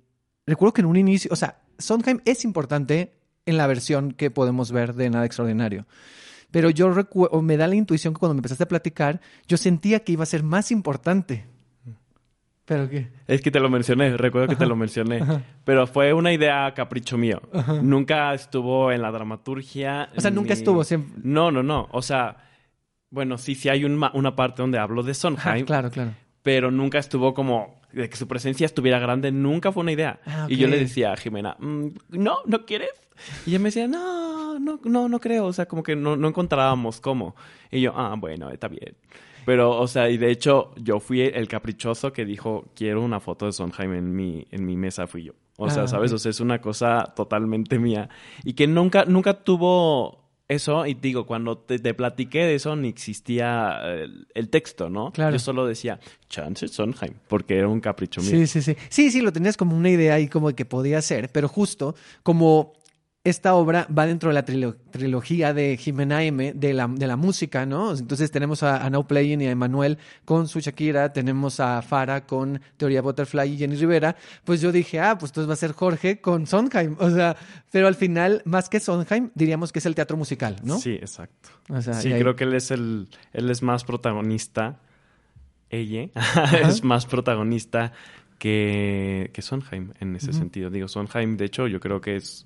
recuerdo 0.45 0.74
que 0.74 0.81
en 0.81 0.88
un 0.88 0.98
inicio, 0.98 1.31
o 1.31 1.38
sea, 1.38 1.62
Sondheim 1.77 2.19
es 2.25 2.43
importante 2.43 3.13
en 3.45 3.55
la 3.55 3.67
versión 3.67 4.12
que 4.12 4.31
podemos 4.31 4.71
ver 4.74 4.95
de 4.95 5.09
Nada 5.09 5.25
Extraordinario. 5.25 5.88
Pero 6.51 6.69
yo 6.69 6.91
recuerdo, 6.91 7.41
me 7.41 7.57
da 7.57 7.67
la 7.67 7.75
intuición 7.75 8.13
que 8.13 8.19
cuando 8.19 8.33
me 8.33 8.39
empezaste 8.39 8.63
a 8.63 8.67
platicar, 8.67 9.21
yo 9.48 9.55
sentía 9.55 10.03
que 10.03 10.12
iba 10.12 10.24
a 10.24 10.27
ser 10.27 10.43
más 10.43 10.71
importante. 10.71 11.45
¿Pero 12.69 12.88
qué? 12.89 13.09
Es 13.27 13.41
que 13.41 13.51
te 13.51 13.59
lo 13.59 13.69
mencioné, 13.69 14.15
recuerdo 14.15 14.47
que 14.47 14.55
te 14.55 14.65
lo 14.65 14.75
mencioné. 14.77 15.17
Ajá. 15.21 15.41
Pero 15.65 15.88
fue 15.88 16.13
una 16.13 16.31
idea 16.31 16.71
capricho 16.73 17.17
mío. 17.17 17.41
Ajá. 17.51 17.73
Nunca 17.81 18.33
estuvo 18.33 18.91
en 18.91 19.01
la 19.01 19.11
dramaturgia. 19.11 20.09
O 20.15 20.21
sea, 20.21 20.31
nunca 20.31 20.53
ni- 20.53 20.59
estuvo 20.59 20.83
siempre. 20.83 21.19
No, 21.23 21.51
no, 21.51 21.63
no. 21.63 21.89
O 21.91 22.01
sea, 22.01 22.38
bueno, 23.09 23.38
sí, 23.38 23.55
sí 23.55 23.67
hay 23.69 23.83
un 23.85 24.01
una 24.13 24.35
parte 24.35 24.61
donde 24.61 24.77
hablo 24.77 25.01
de 25.03 25.11
Ajá, 25.11 25.19
Sondheim, 25.19 25.65
claro, 25.65 25.89
claro. 25.89 26.11
pero 26.43 26.69
nunca 26.71 26.99
estuvo 26.99 27.33
como 27.33 27.81
de 27.91 28.07
que 28.07 28.15
su 28.17 28.27
presencia 28.27 28.65
estuviera 28.67 28.99
grande. 28.99 29.31
Nunca 29.31 29.71
fue 29.71 29.81
una 29.81 29.91
idea. 29.91 30.19
Ah, 30.27 30.45
Y 30.47 30.57
yo 30.57 30.67
le 30.67 30.77
decía 30.77 31.11
a 31.11 31.17
Jimena, 31.17 31.55
"Mm, 31.59 31.88
no, 32.09 32.38
¿no 32.45 32.65
quieres? 32.65 32.91
Y 33.47 33.49
ella 33.49 33.59
me 33.59 33.65
decía, 33.65 33.88
no, 33.88 34.59
no, 34.59 34.79
no, 34.83 35.09
no 35.09 35.19
creo. 35.19 35.45
O 35.47 35.53
sea, 35.53 35.65
como 35.65 35.81
que 35.81 35.95
no, 35.95 36.15
no 36.15 36.27
encontrábamos 36.27 37.01
cómo. 37.01 37.35
Y 37.71 37.81
yo, 37.81 37.93
ah, 37.97 38.15
bueno, 38.17 38.51
está 38.51 38.67
bien. 38.67 38.95
Pero, 39.49 39.79
o 39.79 39.87
sea, 39.87 40.11
y 40.11 40.17
de 40.17 40.29
hecho, 40.29 40.69
yo 40.77 40.99
fui 40.99 41.21
el 41.21 41.47
caprichoso 41.47 42.13
que 42.13 42.23
dijo, 42.23 42.65
quiero 42.75 43.01
una 43.01 43.19
foto 43.19 43.47
de 43.47 43.51
Sondheim 43.51 43.95
en 43.95 44.15
mi, 44.15 44.45
en 44.51 44.63
mi 44.63 44.77
mesa, 44.77 45.07
fui 45.07 45.23
yo. 45.23 45.33
O 45.57 45.71
sea, 45.71 45.85
Ah, 45.85 45.87
¿sabes? 45.87 46.13
O 46.13 46.19
sea, 46.19 46.29
es 46.29 46.39
una 46.39 46.61
cosa 46.61 47.13
totalmente 47.15 47.79
mía. 47.79 48.09
Y 48.43 48.53
que 48.53 48.67
nunca, 48.67 49.05
nunca 49.05 49.43
tuvo 49.43 50.19
eso. 50.47 50.85
Y 50.85 50.93
digo, 50.93 51.25
cuando 51.25 51.57
te, 51.57 51.79
te 51.79 51.95
platiqué 51.95 52.45
de 52.45 52.53
eso, 52.53 52.75
ni 52.75 52.89
existía 52.89 53.79
el, 53.85 54.27
el 54.35 54.49
texto, 54.49 54.87
¿no? 54.87 55.11
Claro. 55.13 55.31
Yo 55.31 55.39
solo 55.39 55.65
decía, 55.65 55.99
chance 56.27 56.67
Sondheim, 56.67 57.15
porque 57.27 57.57
era 57.57 57.67
un 57.67 57.81
capricho 57.81 58.21
mío. 58.21 58.29
Sí, 58.29 58.45
sí, 58.45 58.61
sí. 58.61 58.75
Sí, 58.89 59.09
sí, 59.09 59.19
lo 59.19 59.33
tenías 59.33 59.57
como 59.57 59.75
una 59.75 59.89
idea 59.89 60.13
ahí 60.13 60.27
como 60.27 60.53
que 60.53 60.65
podía 60.65 61.01
ser, 61.01 61.31
pero 61.31 61.47
justo 61.47 61.95
como 62.21 62.73
esta 63.25 63.53
obra 63.53 63.85
va 63.95 64.05
dentro 64.07 64.29
de 64.29 64.33
la 64.33 64.45
trilo- 64.45 64.77
trilogía 64.91 65.53
de 65.53 65.75
Jimena 65.77 66.23
M, 66.23 66.53
de 66.53 66.73
la, 66.73 66.88
de 66.88 67.05
la 67.05 67.17
música, 67.17 67.65
¿no? 67.65 67.91
Entonces 67.93 68.31
tenemos 68.31 68.63
a, 68.63 68.83
a 68.85 68.89
Now 68.89 69.05
Playing 69.07 69.41
y 69.41 69.47
a 69.47 69.51
Emanuel 69.51 69.97
con 70.23 70.47
su 70.47 70.61
Shakira, 70.61 71.11
tenemos 71.11 71.59
a 71.59 71.81
Farah 71.81 72.25
con 72.25 72.61
Teoría 72.77 73.01
Butterfly 73.01 73.53
y 73.53 73.57
Jenny 73.57 73.75
Rivera, 73.75 74.15
pues 74.45 74.61
yo 74.61 74.71
dije, 74.71 75.01
ah, 75.01 75.17
pues 75.17 75.31
entonces 75.31 75.49
va 75.49 75.53
a 75.53 75.57
ser 75.57 75.73
Jorge 75.73 76.21
con 76.21 76.47
Sondheim, 76.47 76.95
o 76.97 77.09
sea, 77.09 77.35
pero 77.71 77.88
al 77.88 77.95
final, 77.95 78.41
más 78.45 78.69
que 78.69 78.79
Sondheim, 78.79 79.31
diríamos 79.35 79.73
que 79.73 79.79
es 79.79 79.85
el 79.85 79.95
teatro 79.95 80.15
musical, 80.15 80.55
¿no? 80.63 80.79
Sí, 80.79 80.93
exacto. 80.93 81.49
O 81.67 81.81
sea, 81.81 81.95
Sí, 81.95 82.13
ahí- 82.13 82.21
creo 82.21 82.35
que 82.38 82.45
él 82.45 82.53
es 82.53 82.71
el, 82.71 83.09
él 83.33 83.49
es 83.51 83.61
más 83.61 83.83
protagonista, 83.83 84.79
ella 85.69 86.07
es 86.63 86.83
más 86.85 87.05
protagonista 87.05 87.91
que, 88.39 89.29
que 89.33 89.41
Sondheim 89.41 89.91
en 89.99 90.15
ese 90.15 90.31
sentido. 90.31 90.69
Digo, 90.69 90.88
Sondheim, 90.88 91.35
de 91.38 91.45
hecho, 91.45 91.67
yo 91.67 91.79
creo 91.81 91.99
que 92.01 92.15
es, 92.15 92.45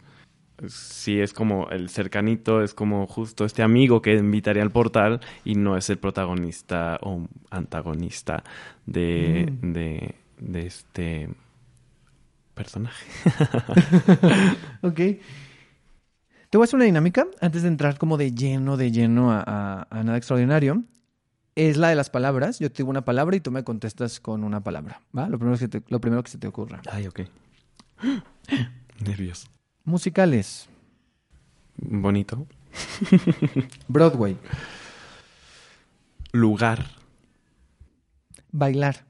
sí 0.68 1.20
es 1.20 1.34
como 1.34 1.70
el 1.70 1.90
cercanito, 1.90 2.62
es 2.64 2.74
como 2.74 3.08
justo 3.08 3.46
este 3.46 3.64
amigo 3.64 4.02
que 4.02 4.14
invitaría 4.16 4.64
al 4.64 4.72
portal 4.72 5.20
y 5.44 5.56
no 5.56 5.78
es 5.78 5.90
el 5.90 5.98
protagonista 5.98 7.00
o 7.02 7.28
antagonista 7.50 8.44
de, 8.86 9.52
Mm. 9.62 9.72
de, 9.74 10.16
de 10.40 10.66
este 10.68 11.30
personaje. 12.54 13.06
Ok. 14.82 14.96
Te 16.50 16.58
voy 16.58 16.64
a 16.64 16.66
hacer 16.66 16.76
una 16.76 16.86
dinámica 16.86 17.26
antes 17.42 17.64
de 17.64 17.68
entrar 17.68 17.98
como 17.98 18.16
de 18.18 18.32
lleno, 18.32 18.78
de 18.78 18.92
lleno 18.92 19.32
a, 19.32 19.44
a- 19.46 19.88
a 19.90 20.04
nada 20.04 20.18
extraordinario. 20.18 20.84
es 21.56 21.78
la 21.78 21.90
de 21.90 21.96
las 21.96 22.10
palabras. 22.10 22.60
Yo 22.60 22.72
te 22.72 22.78
digo 22.78 22.90
una 22.90 23.06
palabra 23.06 23.36
y 23.36 23.40
tú 23.40 23.50
me 23.52 23.64
contestas 23.64 24.20
con 24.20 24.44
una 24.44 24.62
palabra. 24.64 25.02
¿Va? 25.18 25.30
Lo 25.30 25.38
primero 25.40 25.58
que, 25.58 25.68
te- 25.68 25.84
lo 25.88 26.00
primero 26.02 26.22
que 26.24 26.30
se 26.32 26.38
te 26.38 26.48
ocurra. 26.48 26.82
Ay, 26.92 27.08
ok. 27.08 27.22
Nervios. 29.06 29.50
Musicales. 29.84 30.70
Bonito. 31.78 32.48
Broadway. 33.88 34.38
Lugar. 36.32 36.88
Bailar. 38.52 39.06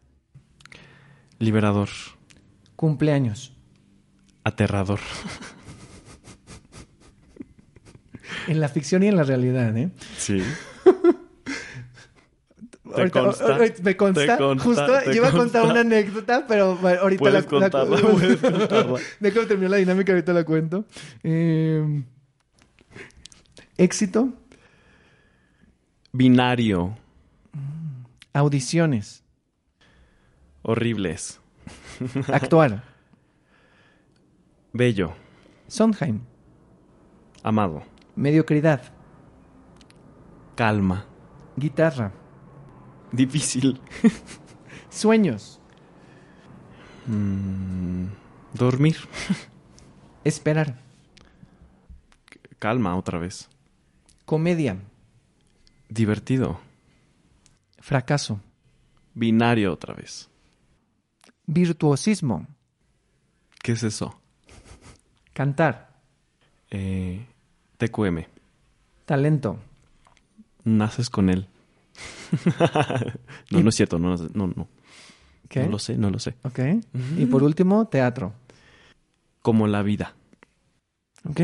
Liberador. 1.39 1.89
Cumpleaños. 2.75 3.53
Aterrador. 4.43 4.99
En 8.47 8.59
la 8.59 8.69
ficción 8.69 9.03
y 9.03 9.07
en 9.07 9.15
la 9.15 9.23
realidad, 9.23 9.75
¿eh? 9.77 9.89
Sí. 10.17 10.41
Ahorita- 12.99 13.21
consta? 13.21 13.55
ahorita- 13.55 13.83
me 13.83 13.97
consta. 13.97 14.21
¿Te 14.21 14.37
consta? 14.37 14.63
Justo 14.63 14.99
¿Te 14.99 15.05
yo 15.07 15.13
iba 15.15 15.27
a 15.27 15.31
contar 15.31 15.63
una 15.65 15.79
anécdota, 15.81 16.45
pero 16.47 16.77
ahorita 16.81 17.19
Puedes 17.19 17.43
la, 17.43 17.49
contarla, 17.49 17.97
puedes 18.11 18.37
contarla. 18.41 18.99
Déjame 19.19 19.45
terminar 19.47 19.71
la 19.71 19.77
dinámica, 19.77 20.11
ahorita 20.11 20.33
la 20.33 20.43
cuento. 20.43 20.85
Eh, 21.23 22.03
éxito, 23.77 24.29
Binario. 26.11 26.95
audiciones, 28.33 29.23
Horribles. 30.61 31.39
actuar, 32.27 32.83
Bello. 34.73 35.13
Sondheim, 35.67 36.21
Amado. 37.43 37.83
mediocridad, 38.15 38.81
Calma. 40.55 41.05
guitarra, 41.57 42.11
Difícil. 43.13 43.79
sueños, 44.89 45.59
Mm, 47.05 48.05
dormir. 48.53 48.95
esperar, 50.23 50.79
Calma 52.59 52.95
otra 52.95 53.19
vez. 53.19 53.49
comedia, 54.25 54.77
Divertido. 55.89 56.59
fracaso, 57.79 58.39
Binario 59.13 59.71
otra 59.73 59.93
vez. 59.93 60.29
virtuosismo, 61.45 62.47
¿Qué 63.61 63.73
es 63.73 63.83
eso? 63.83 64.17
cantar, 65.33 65.89
Eh, 66.71 67.25
TQM. 67.77 68.25
talento, 69.05 69.59
Naces 70.63 71.09
con 71.09 71.29
él. 71.29 71.47
no, 73.51 73.61
no 73.61 73.69
es 73.69 73.75
cierto. 73.75 73.99
No, 73.99 74.15
no, 74.33 74.47
no. 74.47 74.67
¿qué? 75.49 75.63
No 75.63 75.69
lo 75.69 75.79
sé, 75.79 75.97
no 75.97 76.09
lo 76.09 76.19
sé. 76.19 76.35
Ok. 76.43 76.59
Y 77.17 77.25
por 77.25 77.43
último, 77.43 77.87
teatro. 77.87 78.33
Como 79.41 79.67
la 79.67 79.83
vida. 79.83 80.15
Ok. 81.29 81.41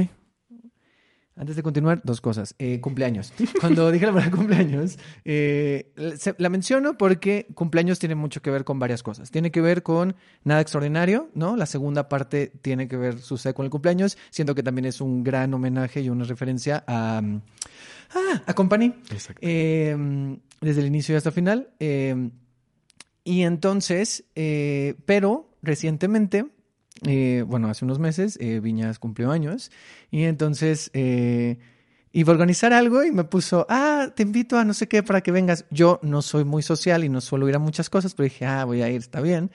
Antes 1.39 1.55
de 1.55 1.63
continuar, 1.63 2.01
dos 2.03 2.19
cosas. 2.19 2.53
Eh, 2.59 2.81
cumpleaños. 2.81 3.31
Cuando 3.61 3.89
dije 3.91 4.05
la 4.05 4.11
palabra 4.11 4.31
cumpleaños, 4.37 4.99
eh, 5.23 5.93
la 6.37 6.49
menciono 6.49 6.97
porque 6.97 7.47
cumpleaños 7.53 7.97
tiene 7.97 8.15
mucho 8.15 8.41
que 8.41 8.51
ver 8.51 8.65
con 8.65 8.77
varias 8.77 9.03
cosas. 9.03 9.31
Tiene 9.31 9.49
que 9.49 9.61
ver 9.61 9.81
con 9.81 10.17
nada 10.43 10.59
extraordinario, 10.59 11.29
¿no? 11.35 11.55
La 11.55 11.65
segunda 11.65 12.09
parte 12.09 12.51
tiene 12.61 12.89
que 12.89 12.97
ver, 12.97 13.19
sucede 13.19 13.53
con 13.53 13.63
el 13.63 13.71
cumpleaños. 13.71 14.17
Siento 14.31 14.53
que 14.53 14.63
también 14.63 14.83
es 14.83 14.99
un 14.99 15.23
gran 15.23 15.53
homenaje 15.53 16.01
y 16.01 16.09
una 16.09 16.25
referencia 16.25 16.83
a, 16.85 17.21
mm, 17.21 17.41
ah, 18.13 18.43
a 18.45 18.53
Company. 18.53 18.93
Exacto. 19.11 19.39
Eh, 19.41 20.37
desde 20.61 20.81
el 20.81 20.88
inicio 20.88 21.13
y 21.13 21.17
hasta 21.17 21.29
el 21.29 21.36
final. 21.36 21.69
Eh, 21.79 22.29
y 23.23 23.43
entonces, 23.43 24.25
eh, 24.36 24.95
pero 25.05 25.49
recientemente, 25.62 26.47
eh, 27.05 27.43
bueno, 27.47 27.69
hace 27.69 27.86
unos 27.86 27.99
meses, 27.99 28.38
Viñas 28.38 28.99
cumplió 28.99 29.31
años 29.31 29.71
y 30.12 30.23
entonces 30.23 30.91
iba 30.93 32.31
a 32.31 32.34
organizar 32.34 32.73
algo 32.73 33.03
y 33.03 33.12
me 33.12 33.23
puso, 33.23 33.65
ah, 33.69 34.12
te 34.15 34.23
invito 34.23 34.57
a 34.57 34.65
no 34.65 34.73
sé 34.73 34.88
qué 34.88 35.03
para 35.03 35.21
que 35.21 35.31
vengas. 35.31 35.65
Yo 35.69 35.99
no 36.01 36.21
soy 36.21 36.43
muy 36.43 36.63
social 36.63 37.03
y 37.03 37.10
no 37.10 37.21
suelo 37.21 37.47
ir 37.47 37.55
a 37.55 37.60
muchas 37.60 37.89
cosas, 37.89 38.15
pero 38.15 38.25
dije, 38.25 38.45
ah, 38.45 38.65
voy 38.65 38.81
a 38.81 38.89
ir, 38.89 38.97
está 38.97 39.21
bien. 39.21 39.51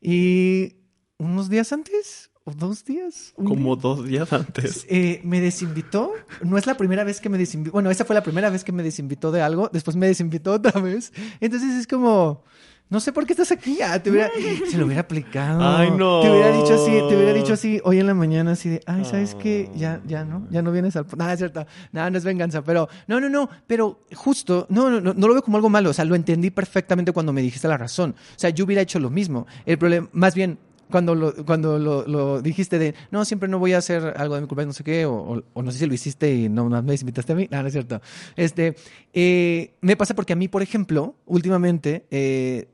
Y 0.00 0.76
unos 1.18 1.48
días 1.48 1.72
antes, 1.72 2.30
dos 2.56 2.84
días, 2.84 3.32
Como 3.36 3.74
día, 3.76 3.82
dos 3.82 4.04
días 4.06 4.32
antes. 4.32 4.86
eh, 4.88 5.20
me 5.24 5.40
desinvitó. 5.40 6.12
No 6.42 6.58
es 6.58 6.66
la 6.66 6.76
primera 6.76 7.04
vez 7.04 7.20
que 7.20 7.28
me 7.28 7.38
desinvitó. 7.38 7.72
Bueno, 7.72 7.90
esa 7.90 8.04
fue 8.04 8.14
la 8.14 8.22
primera 8.22 8.50
vez 8.50 8.64
que 8.64 8.72
me 8.72 8.82
desinvitó 8.82 9.30
de 9.32 9.42
algo. 9.42 9.68
Después 9.72 9.96
me 9.96 10.06
desinvitó 10.06 10.52
otra 10.52 10.80
vez. 10.80 11.12
Entonces 11.40 11.74
es 11.74 11.86
como. 11.86 12.42
No 12.90 13.00
sé 13.00 13.12
por 13.12 13.26
qué 13.26 13.34
estás 13.34 13.52
aquí. 13.52 13.82
Ah, 13.82 14.02
te 14.02 14.10
hubiera, 14.10 14.30
se 14.70 14.78
lo 14.78 14.86
hubiera 14.86 15.02
aplicado. 15.02 15.60
Ay, 15.62 15.90
no. 15.90 16.22
Te 16.22 16.30
hubiera 16.30 16.50
dicho 16.52 16.72
así, 16.72 16.90
te 16.90 17.16
hubiera 17.16 17.34
dicho 17.34 17.52
así 17.52 17.82
hoy 17.84 17.98
en 17.98 18.06
la 18.06 18.14
mañana, 18.14 18.52
así 18.52 18.70
de, 18.70 18.80
ay, 18.86 19.04
¿sabes 19.04 19.34
qué? 19.34 19.70
Ya, 19.76 20.00
ya 20.06 20.24
no, 20.24 20.46
ya 20.50 20.62
no 20.62 20.72
vienes 20.72 20.96
al. 20.96 21.04
Nada, 21.18 21.34
es 21.34 21.38
cierto. 21.38 21.66
Nada, 21.92 22.08
no 22.08 22.16
es 22.16 22.24
venganza. 22.24 22.64
Pero, 22.64 22.88
no, 23.06 23.20
no, 23.20 23.28
no. 23.28 23.50
Pero 23.66 24.06
justo, 24.14 24.66
no, 24.70 24.88
no, 24.88 25.02
no, 25.02 25.12
no 25.12 25.28
lo 25.28 25.34
veo 25.34 25.42
como 25.42 25.58
algo 25.58 25.68
malo. 25.68 25.90
O 25.90 25.92
sea, 25.92 26.06
lo 26.06 26.14
entendí 26.14 26.50
perfectamente 26.50 27.12
cuando 27.12 27.30
me 27.34 27.42
dijiste 27.42 27.68
la 27.68 27.76
razón. 27.76 28.14
O 28.16 28.38
sea, 28.38 28.48
yo 28.48 28.64
hubiera 28.64 28.80
hecho 28.80 28.98
lo 28.98 29.10
mismo. 29.10 29.46
El 29.66 29.76
problema, 29.76 30.08
más 30.12 30.34
bien, 30.34 30.58
cuando 30.90 31.14
lo, 31.14 31.34
cuando 31.44 31.78
lo, 31.78 32.06
lo 32.06 32.40
dijiste 32.42 32.78
de, 32.78 32.94
no, 33.10 33.24
siempre 33.24 33.48
no 33.48 33.58
voy 33.58 33.72
a 33.72 33.78
hacer 33.78 34.14
algo 34.16 34.34
de 34.34 34.40
mi 34.42 34.46
cumpleaños, 34.46 34.74
no 34.74 34.78
sé 34.78 34.84
qué, 34.84 35.06
o, 35.06 35.14
o- 35.14 35.42
o 35.52 35.62
no 35.62 35.70
sé 35.72 35.78
si 35.78 35.86
lo 35.86 35.94
hiciste 35.94 36.34
y 36.34 36.48
no, 36.48 36.68
no 36.68 36.82
me 36.82 36.94
invitaste 36.94 37.32
a 37.32 37.36
mí, 37.36 37.48
no, 37.50 37.60
no 37.62 37.66
es 37.68 37.72
cierto. 37.72 38.00
Este, 38.36 38.74
eh, 39.12 39.74
me 39.80 39.96
pasa 39.96 40.14
porque 40.14 40.32
a 40.32 40.36
mí, 40.36 40.48
por 40.48 40.62
ejemplo, 40.62 41.14
últimamente, 41.26 42.04
eh, 42.10 42.68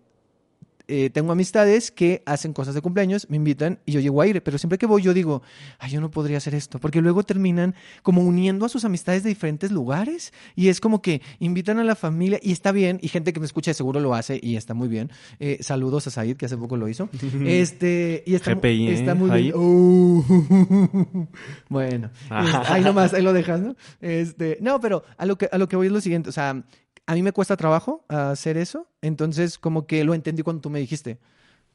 eh, 0.88 1.10
tengo 1.10 1.32
amistades 1.32 1.90
que 1.90 2.22
hacen 2.26 2.52
cosas 2.52 2.74
de 2.74 2.80
cumpleaños, 2.80 3.26
me 3.30 3.36
invitan 3.36 3.78
y 3.86 3.92
yo 3.92 4.00
llego 4.00 4.20
a 4.20 4.26
ir, 4.26 4.42
pero 4.42 4.58
siempre 4.58 4.78
que 4.78 4.86
voy 4.86 5.02
yo 5.02 5.14
digo, 5.14 5.42
ay, 5.78 5.90
yo 5.90 6.00
no 6.00 6.10
podría 6.10 6.38
hacer 6.38 6.54
esto, 6.54 6.78
porque 6.78 7.00
luego 7.00 7.22
terminan 7.22 7.74
como 8.02 8.22
uniendo 8.22 8.66
a 8.66 8.68
sus 8.68 8.84
amistades 8.84 9.22
de 9.22 9.30
diferentes 9.30 9.70
lugares 9.70 10.32
y 10.54 10.68
es 10.68 10.80
como 10.80 11.02
que 11.02 11.22
invitan 11.38 11.78
a 11.78 11.84
la 11.84 11.94
familia 11.94 12.38
y 12.42 12.52
está 12.52 12.72
bien, 12.72 12.98
y 13.02 13.08
gente 13.08 13.32
que 13.32 13.40
me 13.40 13.46
escucha 13.46 13.72
seguro 13.74 14.00
lo 14.00 14.14
hace 14.14 14.38
y 14.42 14.56
está 14.56 14.74
muy 14.74 14.88
bien. 14.88 15.10
Eh, 15.40 15.58
saludos 15.60 16.06
a 16.06 16.10
Said, 16.10 16.36
que 16.36 16.46
hace 16.46 16.56
poco 16.56 16.76
lo 16.76 16.88
hizo. 16.88 17.08
Este, 17.44 18.22
y 18.26 18.34
está, 18.34 18.54
GPI, 18.54 18.88
¿eh, 18.88 18.94
está 18.94 19.14
muy 19.14 19.30
bien. 19.30 19.54
Uh, 19.54 20.22
bueno, 21.68 22.10
Ah. 22.30 22.62
ahí 22.68 22.82
nomás, 22.82 23.14
ahí 23.14 23.22
lo 23.22 23.32
dejas, 23.32 23.60
¿no? 23.60 23.76
Este, 24.00 24.58
no, 24.60 24.80
pero 24.80 25.04
a 25.16 25.26
lo 25.26 25.36
que, 25.36 25.48
a 25.50 25.58
lo 25.58 25.68
que 25.68 25.76
voy 25.76 25.86
es 25.86 25.92
lo 25.92 26.00
siguiente, 26.00 26.28
o 26.28 26.32
sea, 26.32 26.62
a 27.06 27.14
mí 27.14 27.22
me 27.22 27.32
cuesta 27.32 27.56
trabajo 27.56 28.04
hacer 28.08 28.56
eso, 28.56 28.88
entonces 29.02 29.58
como 29.58 29.86
que 29.86 30.04
lo 30.04 30.14
entendí 30.14 30.42
cuando 30.42 30.60
tú 30.62 30.70
me 30.70 30.78
dijiste. 30.80 31.18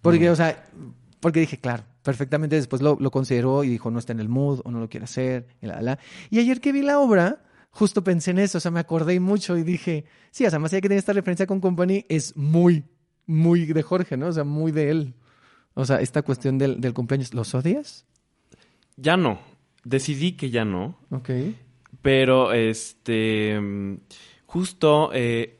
Porque, 0.01 0.29
Mm. 0.29 0.33
o 0.33 0.35
sea, 0.35 0.65
porque 1.19 1.39
dije, 1.41 1.57
claro, 1.59 1.83
perfectamente 2.03 2.55
después 2.55 2.81
lo, 2.81 2.97
lo 2.99 3.11
consideró 3.11 3.63
y 3.63 3.69
dijo, 3.69 3.91
no 3.91 3.99
está 3.99 4.13
en 4.13 4.19
el 4.21 4.29
mood 4.29 4.61
o 4.63 4.71
no 4.71 4.79
lo 4.79 4.89
quiere 4.89 5.03
hacer, 5.03 5.47
y 5.61 5.67
la, 5.67 5.81
la. 5.81 5.99
Y 6.29 6.39
ayer 6.39 6.61
que 6.61 6.71
vi 6.71 6.81
la 6.81 6.99
obra, 6.99 7.43
justo 7.71 8.03
pensé 8.03 8.31
en 8.31 8.39
eso, 8.39 8.57
o 8.57 8.61
sea, 8.61 8.71
me 8.71 8.79
acordé 8.79 9.19
mucho 9.19 9.57
y 9.57 9.63
dije, 9.63 10.05
sí, 10.31 10.45
o 10.45 10.49
sea, 10.49 10.57
más 10.59 10.71
allá 10.73 10.81
que 10.81 10.87
tiene 10.89 10.99
esta 10.99 11.13
referencia 11.13 11.45
con 11.45 11.59
Company, 11.59 12.05
es 12.09 12.35
muy, 12.37 12.83
muy 13.25 13.65
de 13.65 13.83
Jorge, 13.83 14.17
¿no? 14.17 14.27
O 14.27 14.31
sea, 14.31 14.43
muy 14.45 14.71
de 14.71 14.89
él. 14.89 15.13
O 15.75 15.85
sea, 15.85 16.01
esta 16.01 16.21
cuestión 16.23 16.57
del, 16.57 16.81
del 16.81 16.93
cumpleaños, 16.93 17.33
¿los 17.33 17.53
odias? 17.53 18.05
Ya 18.97 19.15
no. 19.17 19.39
Decidí 19.83 20.33
que 20.33 20.49
ya 20.49 20.65
no. 20.65 20.97
Ok. 21.11 21.29
Pero, 22.01 22.53
este. 22.53 23.59
Justo 24.49 25.11
eh, 25.13 25.59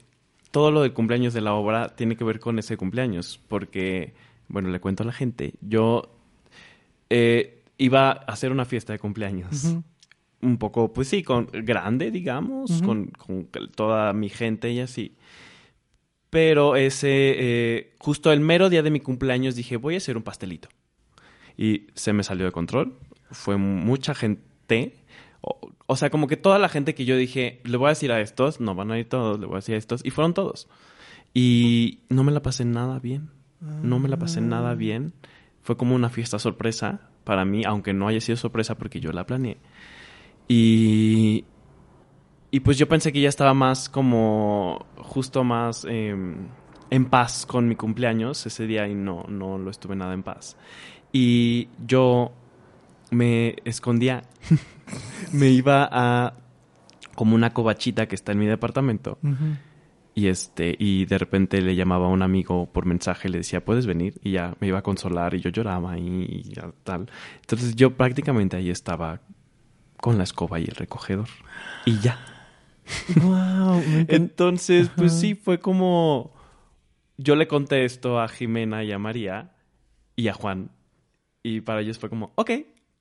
todo 0.49 0.71
lo 0.71 0.81
del 0.81 0.93
cumpleaños 0.93 1.35
de 1.35 1.41
la 1.41 1.53
obra 1.53 1.95
tiene 1.95 2.15
que 2.15 2.23
ver 2.23 2.39
con 2.39 2.57
ese 2.57 2.75
cumpleaños. 2.75 3.39
Porque, 3.47 4.15
bueno, 4.47 4.69
le 4.69 4.79
cuento 4.79 5.03
a 5.03 5.05
la 5.05 5.11
gente. 5.11 5.53
Yo 5.61 6.11
eh, 7.11 7.61
iba 7.77 8.09
a 8.09 8.13
hacer 8.13 8.51
una 8.51 8.65
fiesta 8.65 8.91
de 8.91 8.97
cumpleaños. 8.97 9.75
Un 10.41 10.57
poco, 10.57 10.91
pues 10.91 11.07
sí, 11.07 11.21
con, 11.21 11.49
grande, 11.51 12.09
digamos, 12.09 12.81
con, 12.81 13.11
con 13.11 13.47
toda 13.75 14.11
mi 14.13 14.29
gente 14.29 14.71
y 14.71 14.79
así. 14.79 15.15
Pero 16.31 16.75
ese, 16.75 17.35
eh, 17.37 17.95
justo 17.99 18.31
el 18.31 18.39
mero 18.39 18.71
día 18.71 18.81
de 18.81 18.89
mi 18.89 19.01
cumpleaños 19.01 19.53
dije, 19.53 19.77
voy 19.77 19.93
a 19.93 19.97
hacer 19.97 20.17
un 20.17 20.23
pastelito. 20.23 20.67
Y 21.55 21.85
se 21.93 22.11
me 22.11 22.23
salió 22.23 22.45
de 22.45 22.51
control. 22.51 22.97
Fue 23.29 23.55
mucha 23.55 24.15
gente. 24.15 24.95
O, 25.41 25.59
o 25.85 25.95
sea, 25.95 26.09
como 26.09 26.27
que 26.27 26.37
toda 26.37 26.59
la 26.59 26.69
gente 26.69 26.93
que 26.95 27.05
yo 27.05 27.17
dije, 27.17 27.61
le 27.63 27.77
voy 27.77 27.87
a 27.87 27.89
decir 27.89 28.11
a 28.11 28.21
estos, 28.21 28.59
no 28.59 28.75
van 28.75 28.91
a 28.91 28.99
ir 28.99 29.09
todos, 29.09 29.39
le 29.39 29.45
voy 29.45 29.55
a 29.55 29.57
decir 29.57 29.75
a 29.75 29.77
estos. 29.77 30.05
Y 30.05 30.11
fueron 30.11 30.33
todos. 30.33 30.67
Y 31.33 31.99
no 32.09 32.23
me 32.23 32.31
la 32.31 32.41
pasé 32.41 32.65
nada 32.65 32.99
bien. 32.99 33.31
No 33.61 33.99
me 33.99 34.07
la 34.07 34.17
pasé 34.17 34.39
nada 34.41 34.73
bien. 34.73 35.13
Fue 35.61 35.75
como 35.75 35.95
una 35.95 36.09
fiesta 36.09 36.39
sorpresa 36.39 37.09
para 37.23 37.45
mí, 37.45 37.63
aunque 37.65 37.93
no 37.93 38.07
haya 38.07 38.21
sido 38.21 38.37
sorpresa 38.37 38.75
porque 38.77 38.99
yo 38.99 39.11
la 39.11 39.25
planeé. 39.25 39.57
Y, 40.47 41.45
y 42.51 42.59
pues 42.61 42.77
yo 42.77 42.87
pensé 42.87 43.11
que 43.11 43.21
ya 43.21 43.29
estaba 43.29 43.53
más 43.53 43.89
como, 43.89 44.87
justo 44.97 45.43
más 45.43 45.85
em, 45.85 46.47
en 46.89 47.05
paz 47.05 47.45
con 47.45 47.67
mi 47.67 47.75
cumpleaños 47.75 48.45
ese 48.45 48.65
día 48.65 48.87
y 48.87 48.95
no, 48.95 49.25
no 49.27 49.57
lo 49.57 49.69
estuve 49.69 49.95
nada 49.95 50.13
en 50.13 50.23
paz. 50.23 50.57
Y 51.11 51.67
yo 51.85 52.31
me 53.11 53.55
escondía, 53.65 54.23
me 55.33 55.49
iba 55.49 55.87
a 55.91 56.33
como 57.15 57.35
una 57.35 57.51
covachita 57.53 58.07
que 58.07 58.15
está 58.15 58.31
en 58.31 58.39
mi 58.39 58.45
departamento. 58.45 59.19
Y 60.15 60.27
este, 60.27 60.75
y 60.79 61.05
de 61.05 61.17
repente 61.17 61.61
le 61.61 61.75
llamaba 61.75 62.05
a 62.05 62.09
un 62.09 62.21
amigo 62.21 62.71
por 62.71 62.85
mensaje, 62.85 63.29
le 63.29 63.39
decía, 63.39 63.63
¿puedes 63.63 63.85
venir? 63.85 64.19
Y 64.23 64.31
ya 64.31 64.55
me 64.59 64.67
iba 64.67 64.79
a 64.79 64.83
consolar 64.83 65.33
y 65.33 65.41
yo 65.41 65.49
lloraba 65.49 65.97
y, 65.97 66.25
y 66.29 66.43
ya 66.53 66.71
tal. 66.83 67.09
Entonces 67.41 67.75
yo 67.75 67.95
prácticamente 67.95 68.57
ahí 68.57 68.69
estaba 68.69 69.21
con 69.97 70.17
la 70.17 70.23
escoba 70.23 70.59
y 70.59 70.63
el 70.63 70.75
recogedor. 70.75 71.27
Y 71.85 71.99
ya. 71.99 72.19
Wow. 73.21 73.83
Entonces, 74.07 74.89
pues 74.95 75.13
sí, 75.13 75.35
fue 75.35 75.59
como. 75.59 76.33
Yo 77.17 77.35
le 77.35 77.47
conté 77.47 77.85
esto 77.85 78.19
a 78.19 78.27
Jimena 78.27 78.83
y 78.83 78.91
a 78.91 78.99
María 78.99 79.51
y 80.15 80.27
a 80.29 80.33
Juan. 80.33 80.71
Y 81.43 81.61
para 81.61 81.81
ellos 81.81 81.99
fue 81.99 82.09
como, 82.09 82.31
ok. 82.35 82.51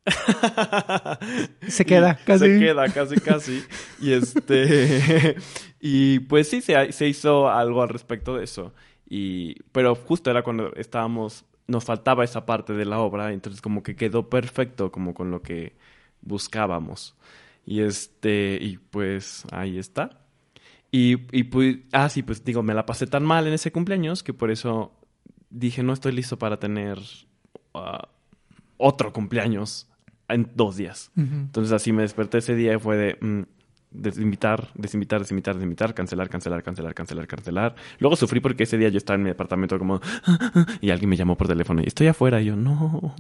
Se 1.69 1.85
queda, 1.85 2.17
casi. 2.25 2.47
Se 2.47 2.59
queda, 2.59 2.89
casi, 2.89 3.17
casi. 3.21 3.65
y 4.01 4.13
este. 4.13 5.37
y 5.81 6.21
pues 6.21 6.49
sí, 6.49 6.61
se, 6.61 6.93
se 6.93 7.09
hizo 7.09 7.49
algo 7.49 7.83
al 7.83 7.89
respecto 7.89 8.37
de 8.37 8.45
eso. 8.45 8.75
Y, 9.09 9.63
pero 9.73 9.95
justo 9.95 10.31
era 10.31 10.43
cuando 10.43 10.73
estábamos. 10.75 11.45
Nos 11.67 11.85
faltaba 11.85 12.25
esa 12.25 12.47
parte 12.47 12.73
de 12.73 12.87
la 12.87 12.99
obra. 13.01 13.33
Entonces, 13.33 13.61
como 13.61 13.83
que 13.83 13.97
quedó 13.97 14.31
perfecto, 14.31 14.91
como 14.91 15.15
con 15.15 15.31
lo 15.31 15.43
que 15.43 15.77
buscábamos. 16.23 17.17
Y 17.67 17.81
este. 17.81 18.59
Y 18.61 18.79
pues 18.79 19.45
ahí 19.53 19.79
está. 19.79 20.21
Y, 20.91 21.37
y 21.37 21.45
pues, 21.45 21.79
ah, 21.93 22.09
sí, 22.09 22.23
pues 22.23 22.45
digo, 22.45 22.63
me 22.63 22.73
la 22.73 22.87
pasé 22.87 23.07
tan 23.07 23.25
mal 23.25 23.47
en 23.47 23.53
ese 23.53 23.71
cumpleaños 23.73 24.23
que 24.23 24.33
por 24.33 24.51
eso 24.51 24.93
dije, 25.51 25.83
no 25.83 25.93
estoy 25.93 26.13
listo 26.13 26.39
para 26.39 26.59
tener 26.59 26.99
ah, 27.75 28.09
otro 28.79 29.13
cumpleaños 29.13 29.88
en 30.29 30.51
dos 30.55 30.77
días. 30.77 31.11
Entonces 31.17 31.73
así 31.73 31.93
me 31.93 32.03
desperté 32.03 32.39
ese 32.39 32.55
día 32.55 32.75
y 32.75 32.79
fue 32.79 32.97
de 32.97 33.19
mm, 33.21 33.43
desinvitar, 33.91 34.69
desinvitar, 34.75 35.21
desinvitar, 35.21 35.55
desinvitar, 35.55 35.95
cancelar, 35.95 36.29
cancelar, 36.29 36.63
cancelar, 36.63 36.95
cancelar, 36.95 37.27
cancelar. 37.27 37.75
Luego 37.99 38.17
sufrí 38.17 38.41
porque 38.41 38.65
ese 38.65 38.77
día 38.77 38.89
yo 38.89 38.99
estaba 38.99 39.17
en 39.17 39.23
mi 39.23 39.29
departamento 39.31 39.79
como 39.79 40.01
y 40.81 40.91
alguien 40.91 41.09
me 41.09 41.17
llamó 41.17 41.37
por 41.37 41.49
teléfono 41.49 41.83
y 41.83 41.87
estoy 41.87 42.07
afuera 42.09 42.41
y 42.41 42.47
yo 42.47 42.57
no. 42.57 43.15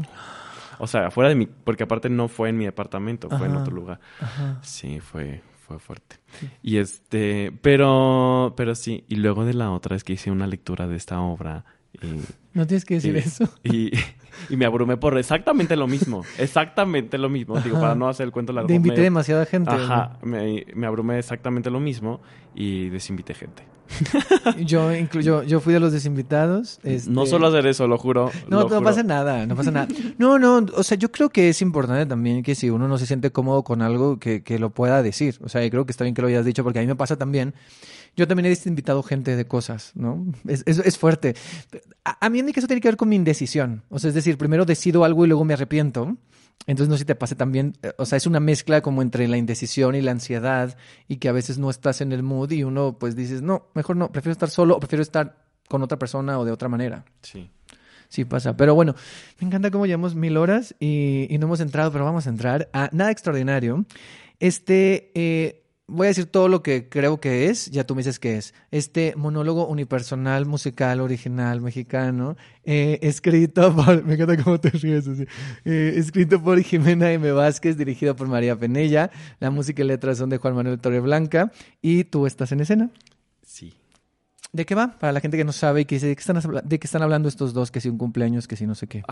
O 0.79 0.87
sea, 0.87 1.09
afuera 1.09 1.29
de 1.29 1.35
mi 1.35 1.47
porque 1.47 1.85
aparte 1.85 2.09
no 2.09 2.29
fue 2.29 2.51
en 2.51 2.59
mi 2.59 2.65
departamento, 2.65 3.29
fue 3.31 3.47
en 3.47 3.57
otro 3.57 3.75
lugar. 3.75 4.01
Ajá. 4.21 4.59
Sí, 4.63 5.01
fue, 5.01 5.43
fue 5.67 5.79
fuerte. 5.79 6.17
Y 6.63 6.77
este, 6.77 7.53
pero, 7.63 8.55
pero 8.57 8.75
sí, 8.75 9.05
y 9.09 9.17
luego 9.17 9.45
de 9.45 9.55
la 9.55 9.71
otra 9.71 9.97
es 9.97 10.05
que 10.05 10.13
hice 10.13 10.31
una 10.31 10.47
lectura 10.47 10.87
de 10.87 10.97
esta 10.97 11.21
obra 11.21 11.65
y, 11.93 12.07
No 12.55 12.67
tienes 12.67 12.85
que 12.85 12.95
decir 12.95 13.15
y- 13.15 13.19
eso. 13.19 13.45
y, 13.65 13.91
y 14.51 14.57
me 14.57 14.65
abrumé 14.67 14.97
por 14.97 15.17
exactamente 15.19 15.75
lo 15.77 15.87
mismo, 15.87 16.23
exactamente 16.39 17.19
lo 17.19 17.29
mismo, 17.29 17.59
digo, 17.61 17.77
Ajá. 17.77 17.87
para 17.87 17.95
no 17.95 18.09
hacer 18.09 18.27
el 18.27 18.33
cuento 18.33 18.53
largo. 18.53 18.69
Te 18.69 18.75
invité 18.75 18.97
me- 18.99 19.03
demasiada 19.05 19.47
gente. 19.47 19.71
Ajá, 19.71 20.19
me, 20.23 20.65
me 20.75 20.87
abrumé 20.87 21.19
exactamente 21.19 21.71
lo 21.71 21.81
mismo 21.81 22.21
y 22.55 22.89
desinvité 22.91 23.35
gente. 23.35 23.65
Yo, 24.67 24.93
inclu- 24.93 25.23
yo, 25.23 25.43
yo 25.45 25.61
fui 25.61 25.73
de 25.73 25.81
los 25.81 25.93
desinvitados. 25.93 26.79
este- 26.85 27.11
No 27.11 27.25
solo 27.25 27.47
hacer 27.47 27.67
eso, 27.67 27.87
lo 27.89 27.97
juro. 27.97 28.31
No, 28.47 28.59
lo 28.59 28.63
no 28.65 28.69
juro. 28.69 28.83
pasa 28.83 29.03
nada, 29.03 29.47
no 29.47 29.57
pasa 29.57 29.71
nada. 29.71 29.89
No, 30.19 30.39
no, 30.39 30.59
o 30.75 30.83
sea, 30.83 30.99
yo 30.99 31.11
creo 31.11 31.31
que 31.31 31.49
es 31.49 31.63
importante 31.63 32.05
también 32.05 32.43
que 32.43 32.55
si 32.55 32.69
uno 32.69 32.87
no 32.87 32.99
se 32.99 33.07
siente 33.07 33.31
cómodo 33.33 33.63
con 33.65 33.81
algo, 33.81 34.19
que, 34.19 34.43
que 34.43 34.59
lo 34.59 34.69
pueda 34.71 35.03
decir. 35.03 35.37
O 35.43 35.49
sea, 35.49 35.65
y 35.65 35.71
creo 35.71 35.87
que 35.87 35.93
está 35.93 36.05
bien 36.05 36.15
que 36.15 36.21
lo 36.21 36.29
hayas 36.29 36.45
dicho, 36.45 36.63
porque 36.65 36.81
a 36.81 36.83
mí 36.83 36.87
me 36.89 36.97
pasa 36.97 37.17
también. 37.17 37.55
Yo 38.19 38.27
también 38.27 38.53
he 38.53 38.69
invitado 38.69 39.01
gente 39.05 39.37
de 39.37 39.47
cosas, 39.47 39.93
¿no? 39.95 40.27
Es, 40.49 40.65
es, 40.67 40.81
es 40.81 40.99
fuerte. 40.99 41.37
A, 42.05 42.27
a 42.27 42.29
mí 42.29 42.41
en 42.41 42.47
mi 42.47 42.53
caso 42.53 42.67
tiene 42.67 42.81
que 42.81 42.89
ver 42.89 42.97
con 42.97 43.09
mi 43.09 43.15
indecisión. 43.15 43.85
O 43.91 44.01
sea, 44.01 44.09
es 44.09 44.15
decir, 44.15 44.37
primero 44.37 44.65
decido 44.65 45.05
algo 45.05 45.25
y 45.25 45.29
luego 45.29 45.45
me 45.45 45.55
arrepiento. 45.55 46.17
Entonces 46.67 46.89
no 46.89 46.97
sé 46.97 47.03
si 47.03 47.05
te 47.05 47.15
pase 47.15 47.37
también, 47.37 47.77
eh, 47.85 47.93
o 47.97 48.05
sea, 48.07 48.17
es 48.17 48.27
una 48.27 48.41
mezcla 48.41 48.81
como 48.81 49.03
entre 49.03 49.29
la 49.29 49.37
indecisión 49.37 49.95
y 49.95 50.01
la 50.01 50.11
ansiedad 50.11 50.77
y 51.07 51.19
que 51.19 51.29
a 51.29 51.33
veces 51.33 51.59
no 51.59 51.71
estás 51.71 52.01
en 52.01 52.11
el 52.11 52.25
mood 52.25 52.51
y 52.51 52.65
uno 52.65 52.99
pues 52.99 53.15
dices, 53.15 53.41
no, 53.41 53.69
mejor 53.75 53.95
no, 53.95 54.11
prefiero 54.11 54.33
estar 54.33 54.51
solo 54.51 54.75
o 54.75 54.81
prefiero 54.81 55.03
estar 55.03 55.47
con 55.69 55.85
otra 55.85 55.97
persona 55.97 56.41
o 56.41 56.45
de 56.45 56.51
otra 56.51 56.69
manera. 56.69 57.05
Sí. 57.23 57.49
Sí 58.09 58.25
pasa, 58.25 58.57
pero 58.57 58.75
bueno, 58.75 58.97
me 59.39 59.47
encanta 59.47 59.71
cómo 59.71 59.87
llevamos 59.87 60.17
mil 60.17 60.37
horas 60.39 60.75
y, 60.81 61.29
y 61.31 61.39
no 61.39 61.47
hemos 61.47 61.61
entrado, 61.61 61.93
pero 61.93 62.05
vamos 62.05 62.27
a 62.27 62.31
entrar 62.31 62.69
a 62.73 62.91
nada 62.91 63.13
extraordinario. 63.13 63.85
Este, 64.41 65.13
eh, 65.15 65.68
voy 65.89 66.07
a 66.07 66.09
decir 66.09 66.27
todo 66.27 66.49
lo 66.49 66.63
que 66.63 66.89
creo 66.89 67.19
que 67.19 67.47
es, 67.47 67.71
ya 67.71 67.85
tú 67.85 67.95
me 67.95 68.01
dices 68.01 68.19
qué 68.21 68.37
es. 68.37 68.55
Este 68.71 69.15
monólogo 69.17 69.67
unipersonal, 69.67 70.47
musical, 70.47 71.01
original, 71.01 71.61
mexicano, 71.61 72.37
eh, 72.65 72.99
escrito 73.03 73.75
por, 73.75 74.05
me 74.07 74.15
encanta 74.15 74.43
cómo 74.43 74.61
te 74.61 74.71
ríes 74.71 75.09
así, 75.09 75.25
Eh, 75.65 75.95
escrito 75.97 76.41
por 76.43 76.61
Jimena 76.63 77.11
M. 77.11 77.33
Vázquez, 77.33 77.77
dirigido 77.77 78.15
por 78.15 78.29
María 78.29 78.57
Penella, 78.57 79.11
la 79.41 79.51
música 79.51 79.83
y 79.83 79.87
letras 79.87 80.19
son 80.19 80.29
de 80.29 80.37
Juan 80.37 80.55
Manuel 80.55 80.79
Torreblanca 80.79 81.51
y 81.81 82.05
tú 82.05 82.27
estás 82.27 82.53
en 82.53 82.61
escena. 82.61 82.91
Sí. 83.43 83.75
¿De 84.53 84.65
qué 84.67 84.75
va? 84.75 84.99
Para 84.99 85.13
la 85.13 85.21
gente 85.21 85.37
que 85.37 85.45
no 85.45 85.53
sabe 85.53 85.83
y 85.83 85.85
que 85.87 85.97
dice, 85.97 86.07
¿de 86.07 86.17
qué 86.17 86.21
están, 86.21 86.41
de 86.65 86.79
qué 86.79 86.87
están 86.87 87.03
hablando 87.03 87.29
estos 87.29 87.53
dos? 87.55 87.71
Que 87.71 87.81
si 87.81 87.89
un 87.89 87.99
cumpleaños, 87.99 88.47
que 88.47 88.57
si 88.57 88.67
no 88.67 88.75
sé 88.75 88.87
qué. 88.87 89.03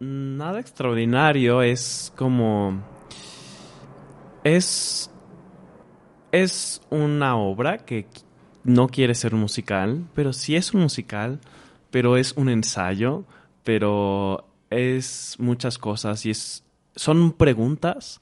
Nada 0.00 0.60
extraordinario, 0.60 1.62
es 1.62 2.12
como... 2.16 2.82
Es... 4.42 5.09
Es 6.32 6.80
una 6.90 7.36
obra 7.36 7.78
que 7.78 8.06
qu- 8.06 8.22
no 8.64 8.88
quiere 8.88 9.14
ser 9.14 9.34
musical, 9.34 10.04
pero 10.14 10.32
sí 10.32 10.54
es 10.56 10.72
un 10.74 10.82
musical, 10.82 11.40
pero 11.90 12.16
es 12.16 12.32
un 12.36 12.48
ensayo, 12.48 13.24
pero 13.64 14.46
es 14.70 15.36
muchas 15.38 15.78
cosas 15.78 16.24
y 16.26 16.30
es... 16.30 16.64
Son 16.94 17.32
preguntas 17.32 18.20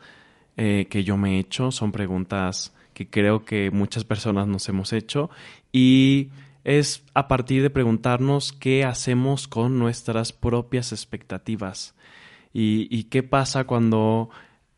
eh, 0.56 0.86
que 0.90 1.02
yo 1.04 1.16
me 1.16 1.36
he 1.36 1.38
hecho, 1.40 1.70
son 1.70 1.90
preguntas 1.92 2.72
que 2.94 3.08
creo 3.08 3.44
que 3.44 3.70
muchas 3.70 4.04
personas 4.04 4.46
nos 4.46 4.68
hemos 4.68 4.92
hecho 4.92 5.30
y 5.72 6.28
es 6.64 7.02
a 7.14 7.28
partir 7.28 7.62
de 7.62 7.70
preguntarnos 7.70 8.52
qué 8.52 8.84
hacemos 8.84 9.48
con 9.48 9.78
nuestras 9.78 10.32
propias 10.32 10.92
expectativas 10.92 11.94
y, 12.52 12.88
y 12.90 13.04
qué 13.04 13.22
pasa 13.22 13.64
cuando 13.64 14.30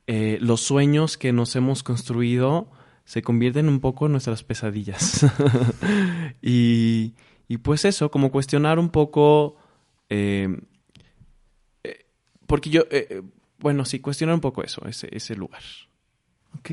eh, 0.06 0.38
los 0.40 0.60
sueños 0.60 1.16
que 1.16 1.32
nos 1.32 1.56
hemos 1.56 1.82
construido 1.82 2.68
se 3.10 3.22
convierten 3.22 3.68
un 3.68 3.80
poco 3.80 4.06
en 4.06 4.12
nuestras 4.12 4.44
pesadillas. 4.44 5.26
y, 6.40 7.14
y 7.48 7.56
pues 7.58 7.84
eso, 7.84 8.08
como 8.08 8.30
cuestionar 8.30 8.78
un 8.78 8.90
poco... 8.90 9.56
eh, 10.08 10.60
eh, 11.82 12.06
porque 12.46 12.70
yo, 12.70 12.82
eh, 12.88 13.20
bueno, 13.58 13.84
sí, 13.84 13.98
cuestionar 13.98 14.36
un 14.36 14.40
poco 14.40 14.62
eso, 14.62 14.86
ese, 14.86 15.08
ese 15.10 15.34
lugar. 15.34 15.60
Ok. 16.56 16.70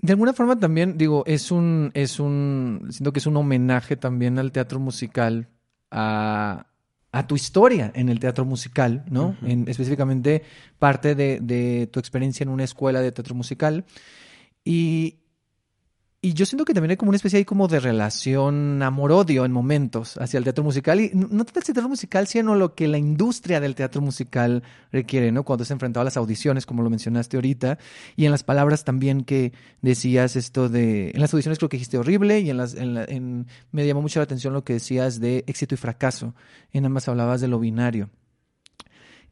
De 0.00 0.12
alguna 0.12 0.32
forma 0.32 0.58
también, 0.58 0.98
digo, 0.98 1.22
es 1.24 1.52
un, 1.52 1.92
es 1.94 2.18
un, 2.18 2.88
siento 2.90 3.12
que 3.12 3.20
es 3.20 3.26
un 3.26 3.36
homenaje 3.36 3.94
también 3.94 4.40
al 4.40 4.50
teatro 4.50 4.80
musical, 4.80 5.46
a, 5.92 6.66
a 7.12 7.26
tu 7.28 7.36
historia 7.36 7.92
en 7.94 8.08
el 8.08 8.18
teatro 8.18 8.44
musical, 8.44 9.04
¿no? 9.08 9.36
En, 9.42 9.68
específicamente 9.68 10.42
parte 10.80 11.14
de, 11.14 11.38
de 11.40 11.88
tu 11.92 12.00
experiencia 12.00 12.42
en 12.42 12.50
una 12.50 12.64
escuela 12.64 13.00
de 13.00 13.12
teatro 13.12 13.36
musical. 13.36 13.84
Y, 14.64 15.20
y 16.20 16.32
yo 16.34 16.46
siento 16.46 16.64
que 16.64 16.74
también 16.74 16.90
hay 16.90 16.96
como 16.96 17.10
una 17.10 17.16
especie 17.16 17.38
ahí 17.38 17.44
como 17.44 17.68
de 17.68 17.78
relación 17.78 18.82
amor-odio 18.82 19.44
en 19.44 19.52
momentos 19.52 20.16
hacia 20.18 20.38
el 20.38 20.44
teatro 20.44 20.64
musical. 20.64 21.00
Y 21.00 21.12
no 21.14 21.44
tanto 21.44 21.60
el 21.60 21.64
teatro 21.64 21.88
musical, 21.88 22.26
sino 22.26 22.56
lo 22.56 22.74
que 22.74 22.88
la 22.88 22.98
industria 22.98 23.60
del 23.60 23.76
teatro 23.76 24.00
musical 24.00 24.64
requiere, 24.90 25.30
¿no? 25.30 25.44
Cuando 25.44 25.64
se 25.64 25.74
enfrentado 25.74 26.00
a 26.02 26.04
las 26.04 26.16
audiciones, 26.16 26.66
como 26.66 26.82
lo 26.82 26.90
mencionaste 26.90 27.36
ahorita, 27.36 27.78
y 28.16 28.24
en 28.24 28.32
las 28.32 28.42
palabras 28.42 28.82
también 28.82 29.22
que 29.22 29.52
decías 29.80 30.34
esto 30.34 30.68
de... 30.68 31.10
En 31.14 31.20
las 31.20 31.32
audiciones 31.32 31.58
creo 31.58 31.68
que 31.68 31.76
dijiste 31.76 31.98
horrible 31.98 32.40
y 32.40 32.50
en 32.50 32.56
las... 32.56 32.74
En 32.74 32.94
la- 32.94 33.04
en- 33.04 33.46
me 33.70 33.86
llamó 33.86 34.02
mucho 34.02 34.18
la 34.18 34.24
atención 34.24 34.52
lo 34.54 34.64
que 34.64 34.72
decías 34.72 35.20
de 35.20 35.44
éxito 35.46 35.76
y 35.76 35.78
fracaso. 35.78 36.34
En 36.72 36.84
ambas 36.84 37.08
hablabas 37.08 37.40
de 37.40 37.46
lo 37.46 37.60
binario. 37.60 38.10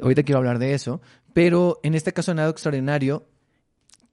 Ahorita 0.01 0.23
quiero 0.23 0.39
hablar 0.39 0.61
de 0.61 0.75
eso, 0.75 1.01
pero 1.33 1.81
en 1.83 1.95
este 1.97 2.13
caso 2.13 2.33
nada 2.33 2.51
extraordinario. 2.51 3.27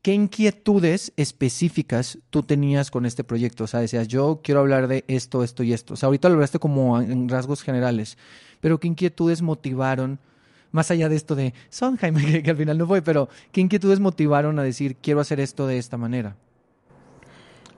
¿Qué 0.03 0.13
inquietudes 0.13 1.13
específicas 1.15 2.19
tú 2.29 2.43
tenías 2.43 2.91
con 2.91 3.05
este 3.05 3.23
proyecto? 3.23 3.63
O 3.63 3.67
sea, 3.67 3.79
decías, 3.79 4.09
yo 4.09 4.41
quiero 4.43 4.59
hablar 4.59 4.89
de 4.89 5.05
esto, 5.07 5.45
esto 5.45 5.63
y 5.63 5.71
esto. 5.71 5.93
O 5.93 5.97
sea, 5.97 6.07
ahorita 6.07 6.27
lo 6.27 6.35
hablaste 6.35 6.59
como 6.59 6.99
en 6.99 7.29
rasgos 7.29 7.63
generales, 7.63 8.17
pero 8.59 8.81
¿qué 8.81 8.89
inquietudes 8.89 9.41
motivaron, 9.41 10.19
más 10.73 10.91
allá 10.91 11.07
de 11.07 11.15
esto 11.15 11.35
de 11.35 11.53
Sondheim, 11.69 12.15
que, 12.15 12.43
que 12.43 12.51
al 12.51 12.57
final 12.57 12.77
no 12.77 12.85
fue, 12.85 13.01
pero 13.01 13.29
¿qué 13.53 13.61
inquietudes 13.61 14.01
motivaron 14.01 14.59
a 14.59 14.63
decir, 14.63 14.97
quiero 14.97 15.21
hacer 15.21 15.39
esto 15.39 15.67
de 15.67 15.77
esta 15.77 15.95
manera? 15.95 16.35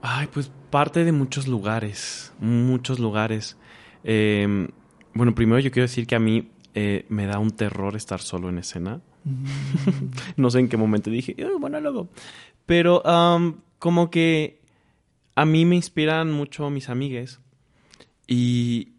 Ay, 0.02 0.26
pues 0.26 0.50
parte 0.70 1.04
de 1.04 1.12
muchos 1.12 1.46
lugares, 1.46 2.32
muchos 2.40 2.98
lugares. 2.98 3.56
Eh, 4.02 4.68
bueno, 5.14 5.32
primero 5.32 5.60
yo 5.60 5.70
quiero 5.70 5.86
decir 5.86 6.08
que 6.08 6.16
a 6.16 6.20
mí 6.20 6.50
eh, 6.74 7.06
me 7.08 7.26
da 7.26 7.38
un 7.38 7.52
terror 7.52 7.94
estar 7.94 8.20
solo 8.20 8.48
en 8.48 8.58
escena. 8.58 9.00
no 10.36 10.50
sé 10.50 10.60
en 10.60 10.68
qué 10.68 10.76
momento 10.76 11.10
dije, 11.10 11.34
"Eh, 11.36 11.48
monólogo. 11.58 12.08
Pero 12.64 13.02
como 13.78 14.10
que 14.10 14.60
a 15.34 15.44
mí 15.44 15.64
me 15.64 15.76
inspiran 15.76 16.32
mucho 16.32 16.68
mis 16.70 16.88
amigues. 16.88 17.40
Y, 18.26 18.94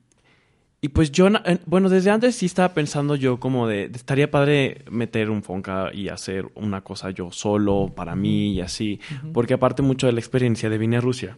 y 0.79 0.89
pues 0.89 1.11
yo, 1.11 1.27
bueno, 1.65 1.89
desde 1.89 2.11
antes 2.11 2.35
sí 2.35 2.45
estaba 2.45 2.73
pensando 2.73 3.15
yo 3.15 3.39
como 3.39 3.67
de, 3.67 3.89
de 3.89 3.97
estaría 3.97 4.31
padre 4.31 4.85
meter 4.89 5.29
un 5.29 5.43
Fonca 5.43 5.89
y 5.93 6.09
hacer 6.09 6.49
una 6.55 6.81
cosa 6.81 7.09
yo 7.09 7.31
solo, 7.31 7.91
para 7.93 8.15
mí 8.15 8.53
y 8.53 8.61
así. 8.61 8.99
Porque 9.33 9.55
aparte 9.55 9.81
mucho 9.81 10.07
de 10.07 10.13
la 10.13 10.19
experiencia 10.19 10.69
de 10.69 10.77
vine 10.77 10.97
a 10.97 11.01
Rusia, 11.01 11.37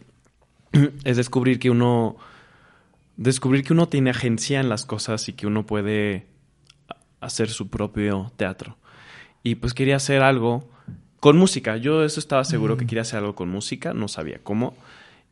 es 1.04 1.16
descubrir 1.16 1.58
que 1.58 1.70
uno 1.70 2.16
descubrir 3.16 3.64
que 3.64 3.72
uno 3.74 3.88
tiene 3.88 4.10
agencia 4.10 4.60
en 4.60 4.68
las 4.68 4.86
cosas 4.86 5.28
y 5.28 5.34
que 5.34 5.46
uno 5.46 5.66
puede 5.66 6.26
hacer 7.20 7.48
su 7.48 7.68
propio 7.68 8.32
teatro. 8.36 8.76
Y 9.42 9.56
pues 9.56 9.74
quería 9.74 9.96
hacer 9.96 10.22
algo 10.22 10.68
con 11.18 11.36
música. 11.36 11.76
Yo 11.76 12.04
eso 12.04 12.20
estaba 12.20 12.44
seguro 12.44 12.76
que 12.76 12.86
quería 12.86 13.02
hacer 13.02 13.18
algo 13.18 13.34
con 13.34 13.48
música, 13.48 13.94
no 13.94 14.08
sabía 14.08 14.40
cómo. 14.42 14.76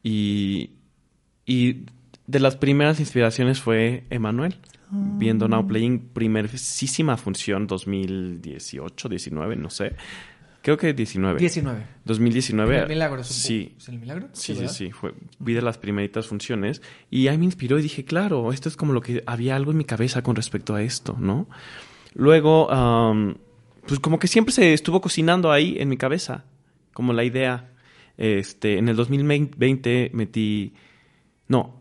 Y, 0.03 0.71
y 1.45 1.87
de 2.27 2.41
las 2.41 2.57
primeras 2.57 3.01
inspiraciones 3.01 3.61
fue 3.61 4.05
Emanuel, 4.11 4.57
viendo 4.91 5.49
Now 5.49 5.67
Playing, 5.67 6.11
primerísima 6.13 7.17
función 7.17 7.67
2018, 7.67 9.09
19, 9.09 9.57
no 9.57 9.71
sé. 9.71 9.97
Creo 10.63 10.77
que 10.77 10.93
19. 10.93 11.39
19. 11.39 11.87
2019. 12.05 12.79
El 12.81 12.89
milagro. 12.89 13.23
Sí. 13.23 13.75
¿Es 13.79 13.89
el 13.89 13.99
milagro? 13.99 14.29
Sí, 14.33 14.55
sí, 14.55 14.69
sí. 14.69 14.91
Fue, 14.91 15.15
vi 15.39 15.55
de 15.55 15.63
las 15.63 15.79
primeritas 15.79 16.27
funciones 16.27 16.83
y 17.11 17.29
ahí 17.29 17.39
me 17.39 17.45
inspiró 17.45 17.79
y 17.79 17.83
dije, 17.83 18.05
claro, 18.05 18.53
esto 18.53 18.69
es 18.69 18.77
como 18.77 18.93
lo 18.93 19.01
que 19.01 19.23
había 19.27 19.57
algo 19.57 19.71
en 19.71 19.79
mi 19.79 19.85
cabeza 19.85 20.23
con 20.23 20.35
respecto 20.35 20.75
a 20.75 20.83
esto, 20.83 21.17
¿no? 21.19 21.49
Luego, 22.15 22.71
am, 22.71 23.37
pues 23.87 24.01
como 24.01 24.19
que 24.19 24.27
siempre 24.27 24.53
se 24.53 24.75
estuvo 24.75 25.01
cocinando 25.01 25.53
ahí 25.53 25.77
en 25.79 25.89
mi 25.89 25.97
cabeza, 25.97 26.45
como 26.93 27.13
la 27.13 27.25
idea. 27.25 27.73
Este, 28.17 28.79
en 28.79 28.89
el 28.89 28.97
2020 28.97 30.11
metí, 30.13 30.75
no, 31.47 31.81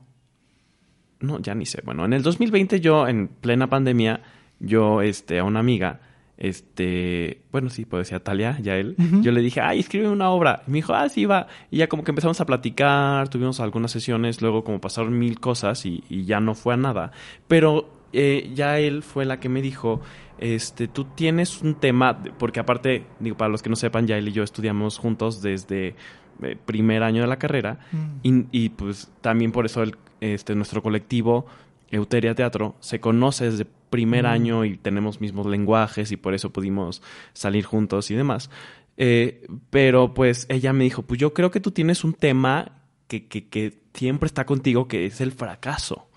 no, 1.19 1.39
ya 1.39 1.55
ni 1.55 1.65
sé. 1.65 1.81
Bueno, 1.83 2.05
en 2.05 2.13
el 2.13 2.21
2020 2.21 2.79
yo, 2.79 3.07
en 3.07 3.27
plena 3.27 3.67
pandemia, 3.67 4.21
yo, 4.59 5.01
este, 5.01 5.39
a 5.39 5.43
una 5.43 5.59
amiga, 5.59 5.99
este, 6.37 7.41
bueno, 7.51 7.69
sí, 7.69 7.85
pues 7.85 8.07
decía 8.07 8.23
Talia, 8.23 8.57
ya 8.61 8.75
él, 8.75 8.95
yo 9.21 9.31
le 9.31 9.41
dije, 9.41 9.59
ay, 9.61 9.79
escribe 9.79 10.07
una 10.07 10.29
obra. 10.29 10.63
Y 10.67 10.71
me 10.71 10.77
dijo, 10.77 10.93
ah, 10.93 11.09
sí, 11.09 11.25
va. 11.25 11.47
Y 11.71 11.77
ya 11.77 11.87
como 11.87 12.03
que 12.03 12.11
empezamos 12.11 12.39
a 12.39 12.45
platicar, 12.45 13.27
tuvimos 13.29 13.59
algunas 13.59 13.91
sesiones, 13.91 14.41
luego 14.41 14.63
como 14.63 14.79
pasaron 14.79 15.17
mil 15.17 15.39
cosas 15.39 15.85
y, 15.85 16.03
y 16.09 16.25
ya 16.25 16.39
no 16.39 16.53
fue 16.53 16.75
a 16.75 16.77
nada. 16.77 17.11
Pero 17.47 17.89
eh, 18.13 18.51
ya 18.53 18.79
él 18.79 19.03
fue 19.03 19.25
la 19.25 19.39
que 19.39 19.49
me 19.49 19.61
dijo, 19.61 20.01
este, 20.37 20.87
tú 20.87 21.05
tienes 21.05 21.61
un 21.61 21.75
tema, 21.75 22.21
porque 22.37 22.59
aparte, 22.59 23.05
digo, 23.19 23.35
para 23.35 23.49
los 23.49 23.63
que 23.63 23.69
no 23.69 23.75
sepan, 23.75 24.05
ya 24.07 24.17
él 24.17 24.27
y 24.27 24.31
yo 24.31 24.43
estudiamos 24.43 24.97
juntos 24.97 25.41
desde 25.41 25.95
eh, 26.43 26.57
primer 26.65 27.03
año 27.03 27.21
de 27.21 27.27
la 27.27 27.37
carrera 27.37 27.79
y, 28.21 28.45
y, 28.51 28.69
pues 28.69 29.11
también 29.21 29.51
por 29.51 29.65
eso 29.65 29.81
el, 29.81 29.95
este, 30.21 30.55
nuestro 30.55 30.83
colectivo 30.83 31.47
Euteria 31.91 32.35
Teatro 32.35 32.75
se 32.79 32.99
conoce 32.99 33.45
desde 33.45 33.65
primer 33.89 34.23
Mm. 34.23 34.27
año 34.27 34.65
y 34.65 34.77
tenemos 34.77 35.21
mismos 35.21 35.45
lenguajes 35.45 36.11
y 36.11 36.17
por 36.17 36.33
eso 36.33 36.51
pudimos 36.51 37.01
salir 37.33 37.65
juntos 37.65 38.11
y 38.11 38.15
demás. 38.15 38.49
Eh, 38.97 39.47
pero 39.69 40.13
pues 40.13 40.45
ella 40.49 40.73
me 40.73 40.83
dijo, 40.83 41.03
pues 41.03 41.19
yo 41.19 41.33
creo 41.33 41.51
que 41.51 41.59
tú 41.59 41.71
tienes 41.71 42.03
un 42.03 42.13
tema 42.13 42.81
que, 43.07 43.27
que, 43.27 43.47
que 43.47 43.79
siempre 43.93 44.27
está 44.27 44.45
contigo, 44.45 44.87
que 44.87 45.05
es 45.05 45.21
el 45.21 45.31
fracaso. 45.31 46.07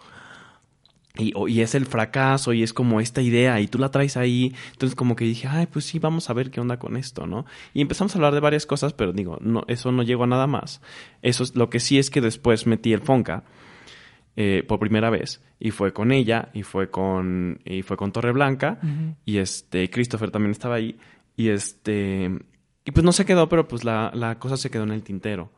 Y, 1.16 1.32
y 1.48 1.60
es 1.60 1.74
el 1.74 1.86
fracaso 1.86 2.52
y 2.52 2.62
es 2.62 2.72
como 2.72 3.00
esta 3.00 3.20
idea 3.20 3.60
y 3.60 3.66
tú 3.66 3.78
la 3.78 3.90
traes 3.90 4.16
ahí. 4.16 4.54
Entonces 4.72 4.96
como 4.96 5.16
que 5.16 5.24
dije, 5.24 5.48
ay, 5.48 5.66
pues 5.66 5.84
sí, 5.84 5.98
vamos 5.98 6.30
a 6.30 6.32
ver 6.32 6.50
qué 6.50 6.60
onda 6.60 6.78
con 6.78 6.96
esto, 6.96 7.26
¿no? 7.26 7.46
Y 7.74 7.82
empezamos 7.82 8.14
a 8.14 8.18
hablar 8.18 8.32
de 8.32 8.40
varias 8.40 8.64
cosas, 8.64 8.92
pero 8.94 9.12
digo, 9.12 9.36
no, 9.40 9.64
eso 9.66 9.92
no 9.92 10.02
llegó 10.02 10.24
a 10.24 10.28
nada 10.28 10.46
más. 10.46 10.80
Eso 11.20 11.42
es, 11.42 11.54
lo 11.56 11.68
que 11.68 11.80
sí 11.80 11.98
es 11.98 12.10
que 12.10 12.20
después 12.20 12.66
metí 12.66 12.92
el 12.92 13.00
Fonca 13.00 13.44
eh, 14.36 14.64
por 14.66 14.78
primera 14.78 15.10
vez 15.10 15.42
y 15.58 15.70
fue 15.70 15.92
con 15.92 16.12
ella 16.12 16.48
y 16.54 16.62
fue 16.62 16.90
con, 16.90 17.60
y 17.64 17.82
fue 17.82 17.96
con 17.96 18.12
Torreblanca 18.12 18.78
y 19.24 19.38
este, 19.38 19.90
Christopher 19.90 20.30
también 20.30 20.52
estaba 20.52 20.76
ahí 20.76 20.96
y 21.36 21.48
este, 21.48 22.30
y 22.84 22.90
pues 22.92 23.04
no 23.04 23.12
se 23.12 23.24
quedó, 23.24 23.48
pero 23.48 23.68
pues 23.68 23.84
la, 23.84 24.10
la 24.14 24.38
cosa 24.38 24.56
se 24.56 24.70
quedó 24.70 24.84
en 24.84 24.92
el 24.92 25.02
tintero. 25.02 25.50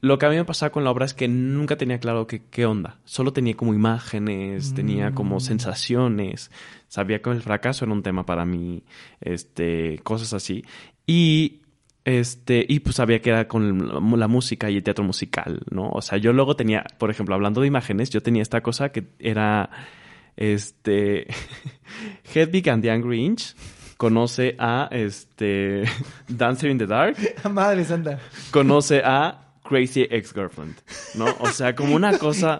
Lo 0.00 0.18
que 0.18 0.26
a 0.26 0.28
mí 0.28 0.36
me 0.36 0.44
pasaba 0.44 0.70
con 0.70 0.84
la 0.84 0.90
obra 0.90 1.06
es 1.06 1.14
que 1.14 1.26
nunca 1.26 1.76
tenía 1.76 1.98
claro 1.98 2.26
qué, 2.26 2.42
qué 2.50 2.66
onda. 2.66 2.98
Solo 3.04 3.32
tenía 3.32 3.56
como 3.56 3.74
imágenes, 3.74 4.74
tenía 4.74 5.12
como 5.12 5.40
sensaciones. 5.40 6.50
Sabía 6.86 7.20
que 7.20 7.30
el 7.30 7.42
fracaso 7.42 7.84
era 7.84 7.92
un 7.92 8.02
tema 8.02 8.24
para 8.24 8.44
mí, 8.44 8.84
este, 9.20 9.98
cosas 10.04 10.34
así. 10.34 10.64
Y 11.06 11.62
este, 12.04 12.64
y 12.68 12.80
pues 12.80 12.96
sabía 12.96 13.20
que 13.20 13.30
era 13.30 13.48
con 13.48 14.18
la, 14.18 14.28
música 14.28 14.70
y 14.70 14.76
el 14.76 14.82
teatro 14.82 15.04
musical, 15.04 15.62
¿no? 15.70 15.90
O 15.90 16.00
sea, 16.00 16.18
yo 16.18 16.32
luego 16.32 16.56
tenía, 16.56 16.84
por 16.98 17.10
ejemplo, 17.10 17.34
hablando 17.34 17.60
de 17.60 17.66
imágenes, 17.66 18.10
yo 18.10 18.22
tenía 18.22 18.42
esta 18.42 18.62
cosa 18.62 18.90
que 18.90 19.08
era 19.18 19.70
este 20.36 21.26
Hedwig 22.34 22.70
and 22.70 22.82
the 22.82 22.90
Angry 22.90 23.24
Inch 23.24 23.54
conoce 23.96 24.54
a 24.58 24.88
este 24.92 25.82
Dancer 26.28 26.70
in 26.70 26.78
the 26.78 26.86
Dark 26.86 27.16
Madre 27.50 27.84
santa. 27.84 28.18
conoce 28.52 29.02
a 29.04 29.44
Crazy 29.68 30.06
Ex-Girlfriend, 30.08 30.76
¿no? 31.14 31.26
O 31.40 31.48
sea, 31.48 31.74
como 31.74 31.94
una 31.94 32.16
cosa, 32.16 32.58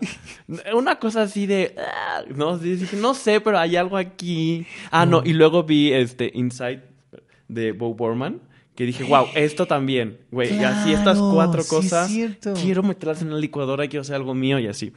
una 0.74 0.98
cosa 0.98 1.22
así 1.22 1.46
de, 1.46 1.74
ah, 1.78 2.22
no, 2.34 2.58
dije, 2.58 2.98
no 2.98 3.14
sé, 3.14 3.40
pero 3.40 3.58
hay 3.58 3.76
algo 3.76 3.96
aquí. 3.96 4.66
Ah, 4.90 5.06
no, 5.06 5.22
y 5.24 5.32
luego 5.32 5.62
vi 5.62 5.90
este 5.90 6.30
Inside 6.34 6.82
de 7.48 7.72
Bo 7.72 7.94
Borman, 7.94 8.42
que 8.78 8.84
dije, 8.86 9.02
wow, 9.02 9.26
esto 9.34 9.66
también, 9.66 10.18
güey, 10.30 10.54
y 10.56 10.62
así 10.62 10.92
estas 10.92 11.18
Claro, 11.18 11.32
cuatro 11.34 11.62
sí 11.62 11.66
es 11.66 11.68
cosas, 11.68 12.12
quiero 12.62 12.84
meterlas 12.84 13.20
en 13.22 13.30
la 13.32 13.36
licuadora, 13.36 13.88
quiero 13.88 14.02
hacer 14.02 14.14
algo 14.14 14.34
mío 14.34 14.60
y 14.60 14.68
así. 14.68 14.92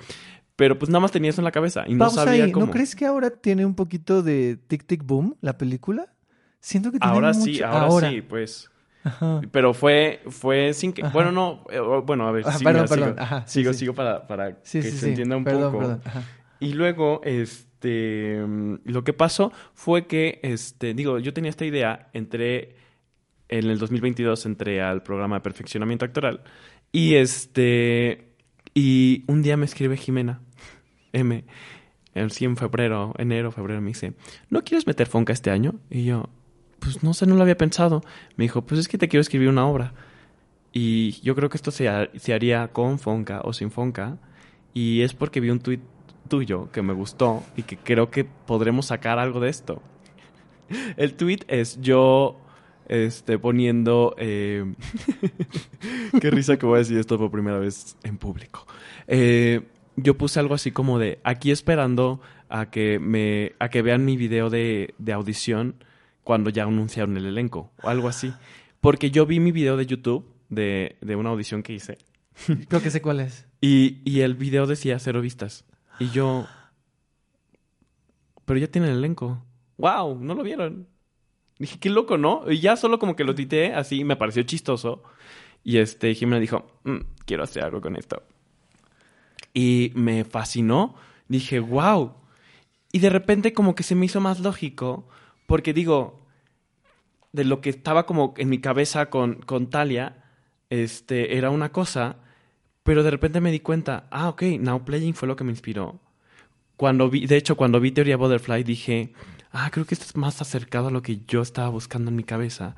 Pero 0.56 0.78
pues 0.78 0.89
nada 0.91 1.00
más 1.00 1.12
tenía 1.12 1.32
eso 1.32 1.41
en 1.41 1.46
la 1.46 1.52
cabeza 1.52 1.86
y 1.88 1.94
no 1.96 2.06
Pausa 2.06 2.26
sabía 2.26 2.44
ahí. 2.44 2.52
cómo. 2.52 2.67
¿No 2.67 2.72
crees 2.72 2.96
que 2.96 3.08
ahora 3.08 3.32
tiene 3.32 3.65
un 3.65 3.74
poquito 3.74 4.22
de 4.22 4.60
Tic 4.67 4.86
Tic 4.86 5.04
Boom, 5.04 5.36
la 5.41 5.58
película? 5.58 6.13
Siento 6.60 6.91
que 6.91 7.00
tiene 7.00 7.12
Ahora 7.12 7.34
mucho... 7.34 7.44
sí, 7.44 7.63
ahora, 7.63 8.12
sí, 8.12 8.22
pues. 8.22 8.70
Ajá. 9.04 9.41
Pero 9.52 9.74
fue, 9.74 10.22
fue 10.28 10.74
sin 10.76 10.94
que. 10.94 11.02
Ajá. 11.02 11.12
Bueno, 11.12 11.32
no. 11.32 11.63
eh, 11.72 11.80
bueno, 12.06 12.28
a 12.28 12.32
ver. 12.32 12.44
Ah, 12.46 12.52
sí, 12.52 12.63
perdón, 12.63 12.84
mira, 12.84 12.96
perdón. 12.96 13.10
Sigo, 13.15 13.22
Ajá, 13.24 13.44
sí, 13.48 13.60
sigo, 13.62 13.74
sigo 13.74 13.94
para, 13.96 14.28
para 14.28 14.62
que 14.62 14.82
se 14.84 15.10
entienda 15.10 15.38
un 15.38 15.44
perdón, 15.44 15.72
poco. 15.74 16.00
Y 16.60 16.74
luego, 16.74 17.22
este. 17.24 18.44
mm, 18.46 18.76
Lo 18.86 19.04
que 19.04 19.13
pasó 19.13 19.52
fue 19.74 20.06
que, 20.06 20.39
este. 20.44 20.94
Digo, 20.94 21.17
yo 21.17 21.34
tenía 21.34 21.50
esta 21.50 21.65
idea, 21.65 22.10
entré. 22.13 22.76
En 23.52 23.70
el 23.70 23.78
2022 23.78 24.46
entré 24.48 24.82
al 24.82 25.04
programa 25.04 25.36
de 25.36 25.42
perfeccionamiento 25.42 26.06
actoral. 26.06 26.42
Y 26.92 27.16
este. 27.16 28.30
Y 28.74 29.24
un 29.28 29.42
día 29.44 29.58
me 29.58 29.66
escribe 29.66 29.98
Jimena 29.98 30.42
M. 31.14 31.44
El 32.14 32.32
100 32.32 32.58
febrero, 32.58 33.14
enero, 33.18 33.52
febrero, 33.52 33.82
me 33.82 33.90
dice: 33.90 34.14
¿No 34.50 34.64
quieres 34.64 34.88
meter 34.88 35.08
Fonca 35.08 35.34
este 35.34 35.52
año? 35.52 35.76
Y 35.90 36.06
yo, 36.06 36.30
pues 36.80 37.04
no 37.04 37.14
sé, 37.14 37.26
no 37.28 37.36
lo 37.36 37.42
había 37.44 37.58
pensado. 37.58 38.02
Me 38.38 38.46
dijo, 38.46 38.62
pues 38.64 38.80
es 38.80 38.88
que 38.88 38.98
te 38.98 39.08
quiero 39.08 39.22
escribir 39.22 39.50
una 39.50 39.68
obra. 39.68 39.94
Y 40.74 41.20
yo 41.22 41.36
creo 41.36 41.50
que 41.50 41.58
esto 41.58 41.72
se, 41.72 41.90
ha- 41.90 42.10
se 42.18 42.34
haría 42.34 42.70
con 42.70 42.98
Fonca 43.00 43.42
o 43.44 43.54
sin 43.54 43.72
Fonca. 43.72 44.18
Y 44.74 45.02
es 45.02 45.14
porque 45.14 45.42
vi 45.42 45.50
un 45.50 45.60
tuit 45.60 45.82
tuyo 46.30 46.72
que 46.72 46.82
me 46.82 46.94
gustó 46.94 47.44
y 47.58 47.64
que 47.64 47.76
creo 47.78 48.10
que 48.10 48.24
podremos 48.24 48.86
sacar 48.88 49.20
algo 49.20 49.42
de 49.42 49.50
esto. 49.50 49.82
El 50.96 51.14
tuit 51.16 51.44
es 51.50 51.80
yo 51.82 52.40
este, 52.91 53.39
poniendo... 53.39 54.13
eh, 54.17 54.65
Qué 56.21 56.30
risa 56.30 56.58
que 56.58 56.65
voy 56.65 56.75
a 56.75 56.80
decir 56.80 56.97
esto 56.97 57.17
por 57.17 57.32
primera 57.32 57.58
vez 57.58 57.97
en 58.04 58.17
público. 58.17 58.67
Eh, 59.08 59.62
yo 59.95 60.17
puse 60.17 60.39
algo 60.39 60.54
así 60.54 60.71
como 60.71 60.99
de 60.99 61.19
aquí 61.23 61.51
esperando 61.51 62.21
a 62.49 62.69
que 62.69 62.99
me 62.99 63.54
a 63.60 63.69
que 63.69 63.82
vean 63.82 64.04
mi 64.06 64.17
video 64.17 64.49
de, 64.49 64.93
de 64.97 65.13
audición 65.13 65.84
cuando 66.23 66.49
ya 66.49 66.63
anunciaron 66.63 67.17
el 67.17 67.25
elenco 67.25 67.71
o 67.82 67.89
algo 67.89 68.08
así. 68.08 68.34
Porque 68.82 69.10
yo 69.12 69.25
vi 69.25 69.39
mi 69.39 69.51
video 69.51 69.77
de 69.77 69.86
YouTube 69.86 70.25
de, 70.49 70.97
de 71.01 71.15
una 71.15 71.30
audición 71.30 71.63
que 71.63 71.73
hice 71.73 71.97
Creo 72.67 72.82
que 72.82 72.91
sé 72.91 73.01
cuál 73.01 73.19
es. 73.21 73.45
y, 73.62 74.01
y 74.04 74.21
el 74.21 74.36
video 74.36 74.67
decía 74.67 74.99
cero 74.99 75.21
vistas. 75.21 75.65
Y 75.99 76.10
yo. 76.10 76.45
Pero 78.45 78.60
ya 78.60 78.67
tienen 78.67 78.91
el 78.91 78.97
elenco. 78.97 79.43
¡Wow! 79.77 80.17
No 80.19 80.34
lo 80.36 80.43
vieron. 80.43 80.88
Dije, 81.62 81.78
qué 81.80 81.91
loco, 81.91 82.17
¿no? 82.17 82.43
Y 82.50 82.60
ya 82.60 82.76
solo 82.76 82.97
como 82.97 83.15
que 83.15 83.24
lo 83.24 83.36
tuiteé 83.36 83.76
así, 83.76 84.04
me 84.04 84.15
pareció 84.15 84.41
chistoso. 84.41 85.04
Y 85.63 85.78
este, 85.78 86.15
Jimena 86.15 86.39
dijo, 86.39 86.65
"Mm, 86.86 87.02
quiero 87.26 87.43
hacer 87.43 87.63
algo 87.63 87.82
con 87.82 87.95
esto. 87.95 88.24
Y 89.54 89.91
me 89.93 90.24
fascinó. 90.24 90.95
Dije, 91.28 91.60
wow. 91.60 92.13
Y 92.91 92.97
de 92.97 93.12
repente 93.12 93.54
como 93.54 93.76
que 93.76 93.84
se 93.84 93.93
me 93.93 94.08
hizo 94.08 94.19
más 94.19 94.39
lógico. 94.39 95.08
Porque 95.45 95.71
digo, 95.71 96.26
de 97.32 97.43
lo 97.45 97.62
que 97.62 97.69
estaba 97.69 98.08
como 98.08 98.34
en 98.38 98.50
mi 98.50 98.60
cabeza 98.60 99.12
con, 99.12 99.36
con 99.36 99.69
Talia, 99.69 100.24
este, 100.71 101.38
era 101.38 101.52
una 101.52 101.71
cosa. 101.71 102.17
Pero 102.82 103.04
de 103.04 103.12
repente 103.12 103.39
me 103.39 103.52
di 103.52 103.60
cuenta, 103.60 104.08
ah, 104.10 104.30
ok, 104.30 104.41
Now 104.60 104.84
Playing 104.84 105.13
fue 105.13 105.28
lo 105.28 105.36
que 105.36 105.43
me 105.43 105.52
inspiró. 105.52 106.00
Cuando 106.76 107.08
vi, 107.08 107.28
de 107.28 107.38
hecho, 107.38 107.56
cuando 107.56 107.80
vi 107.80 107.91
Teoría 107.91 108.17
Butterfly 108.17 108.63
dije, 108.63 109.13
ah, 109.52 109.70
creo 109.72 109.86
que 109.86 109.96
esto 109.96 110.06
es 110.06 110.16
más 110.16 110.42
acercado 110.42 110.88
a 110.88 110.92
lo 110.92 111.02
que 111.02 111.22
yo 111.28 111.42
estaba 111.42 111.70
buscando 111.70 112.10
en 112.10 112.16
mi 112.16 112.24
cabeza. 112.24 112.76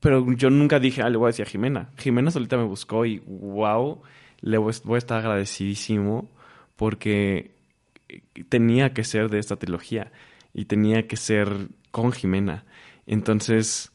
Pero 0.00 0.32
yo 0.32 0.50
nunca 0.50 0.78
dije, 0.78 1.02
ah, 1.02 1.10
le 1.10 1.16
voy 1.16 1.26
a 1.26 1.28
decir 1.28 1.46
a 1.46 1.50
Jimena. 1.50 1.90
Jimena 1.98 2.30
solita 2.30 2.56
me 2.56 2.64
buscó 2.64 3.04
y 3.04 3.18
wow, 3.26 4.00
le 4.40 4.58
voy, 4.58 4.72
a 4.94 4.98
estar 4.98 5.18
agradecidísimo 5.18 6.30
porque 6.76 7.52
tenía 8.48 8.94
que 8.94 9.04
ser 9.04 9.28
de 9.28 9.38
esta 9.38 9.56
trilogía 9.56 10.12
y 10.54 10.66
tenía 10.66 11.06
que 11.08 11.16
ser 11.16 11.68
con 11.90 12.12
Jimena. 12.12 12.64
Entonces, 13.06 13.90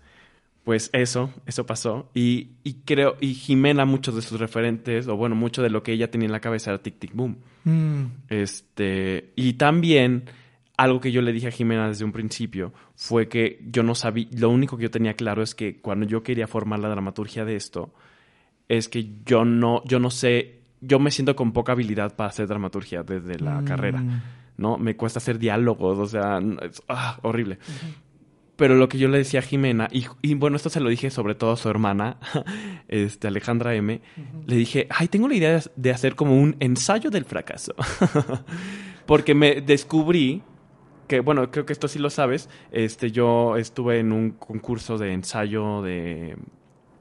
pues 0.66 0.90
eso, 0.92 1.32
eso 1.46 1.66
pasó. 1.66 2.10
Y, 2.14 2.50
y 2.64 2.74
creo, 2.86 3.16
y 3.22 3.34
Jimena, 3.34 3.86
muchos 3.86 4.16
de 4.16 4.22
sus 4.22 4.40
referentes, 4.40 5.08
o 5.08 5.16
bueno, 5.16 5.36
mucho 5.36 5.62
de 5.62 5.70
lo 5.70 5.84
que 5.84 5.94
ella 5.94 6.12
tenía 6.12 6.26
en 6.26 6.34
la 6.34 6.42
cabeza 6.42 6.72
era 6.72 6.84
Tic 6.84 7.00
Tic 7.00 7.14
Boom. 7.14 7.38
Mm, 7.64 8.06
Este, 8.28 9.32
y 9.38 9.54
también 9.54 10.26
algo 10.78 11.00
que 11.00 11.12
yo 11.12 11.22
le 11.22 11.32
dije 11.32 11.48
a 11.48 11.52
Jimena 11.52 11.88
desde 11.88 12.04
un 12.06 12.12
principio 12.12 12.74
fue 12.96 13.28
que 13.28 13.60
yo 13.70 13.84
no 13.84 13.94
sabía, 13.96 14.28
lo 14.38 14.50
único 14.50 14.76
que 14.78 14.84
yo 14.84 14.92
tenía 14.92 15.14
claro 15.14 15.44
es 15.44 15.54
que 15.54 15.80
cuando 15.80 16.06
yo 16.06 16.24
quería 16.24 16.48
formar 16.48 16.80
la 16.80 16.90
dramaturgia 16.90 17.46
de 17.46 17.56
esto, 17.56 17.94
es 18.68 18.90
que 18.90 19.10
yo 19.26 19.46
no, 19.46 19.84
yo 19.86 20.00
no 20.00 20.10
sé, 20.10 20.62
yo 20.82 21.00
me 21.00 21.12
siento 21.12 21.36
con 21.36 21.52
poca 21.52 21.74
habilidad 21.74 22.16
para 22.16 22.30
hacer 22.30 22.48
dramaturgia 22.48 23.04
desde 23.04 23.38
la 23.40 23.62
Mm. 23.62 23.66
carrera, 23.66 24.04
¿no? 24.58 24.78
Me 24.78 24.96
cuesta 24.96 25.20
hacer 25.20 25.38
diálogos, 25.38 26.00
o 26.00 26.08
sea, 26.08 26.40
es 26.62 26.82
ah, 26.90 27.20
horrible. 27.22 27.60
Pero 28.56 28.76
lo 28.76 28.88
que 28.88 28.98
yo 29.00 29.08
le 29.10 29.18
decía 29.18 29.40
a 29.40 29.44
Jimena, 29.44 29.88
y, 29.92 30.06
y 30.22 30.36
bueno, 30.36 30.56
esto 30.56 30.70
se 30.70 30.80
lo 30.80 30.90
dije 30.90 31.10
sobre 31.10 31.36
todo 31.36 31.52
a 31.52 31.58
su 31.58 31.70
hermana, 31.70 32.18
este, 32.88 33.28
Alejandra 33.28 33.76
M., 33.76 34.00
le 34.46 34.56
dije, 34.56 34.88
ay, 34.90 35.08
tengo 35.08 35.28
la 35.28 35.36
idea 35.36 35.60
de 35.76 35.92
hacer 35.92 36.16
como 36.16 36.40
un 36.40 36.56
ensayo 36.60 37.10
del 37.10 37.26
fracaso. 37.26 37.74
Porque 39.06 39.34
me 39.36 39.62
descubrí 39.62 40.42
que, 41.08 41.20
bueno, 41.20 41.50
creo 41.52 41.66
que 41.66 41.74
esto 41.74 41.88
sí 41.88 42.00
lo 42.00 42.10
sabes, 42.10 42.50
este, 42.72 43.12
yo 43.12 43.58
estuve 43.58 44.00
en 44.00 44.12
un 44.12 44.32
concurso 44.32 44.98
de 44.98 45.14
ensayo 45.14 45.82
de, 45.82 46.36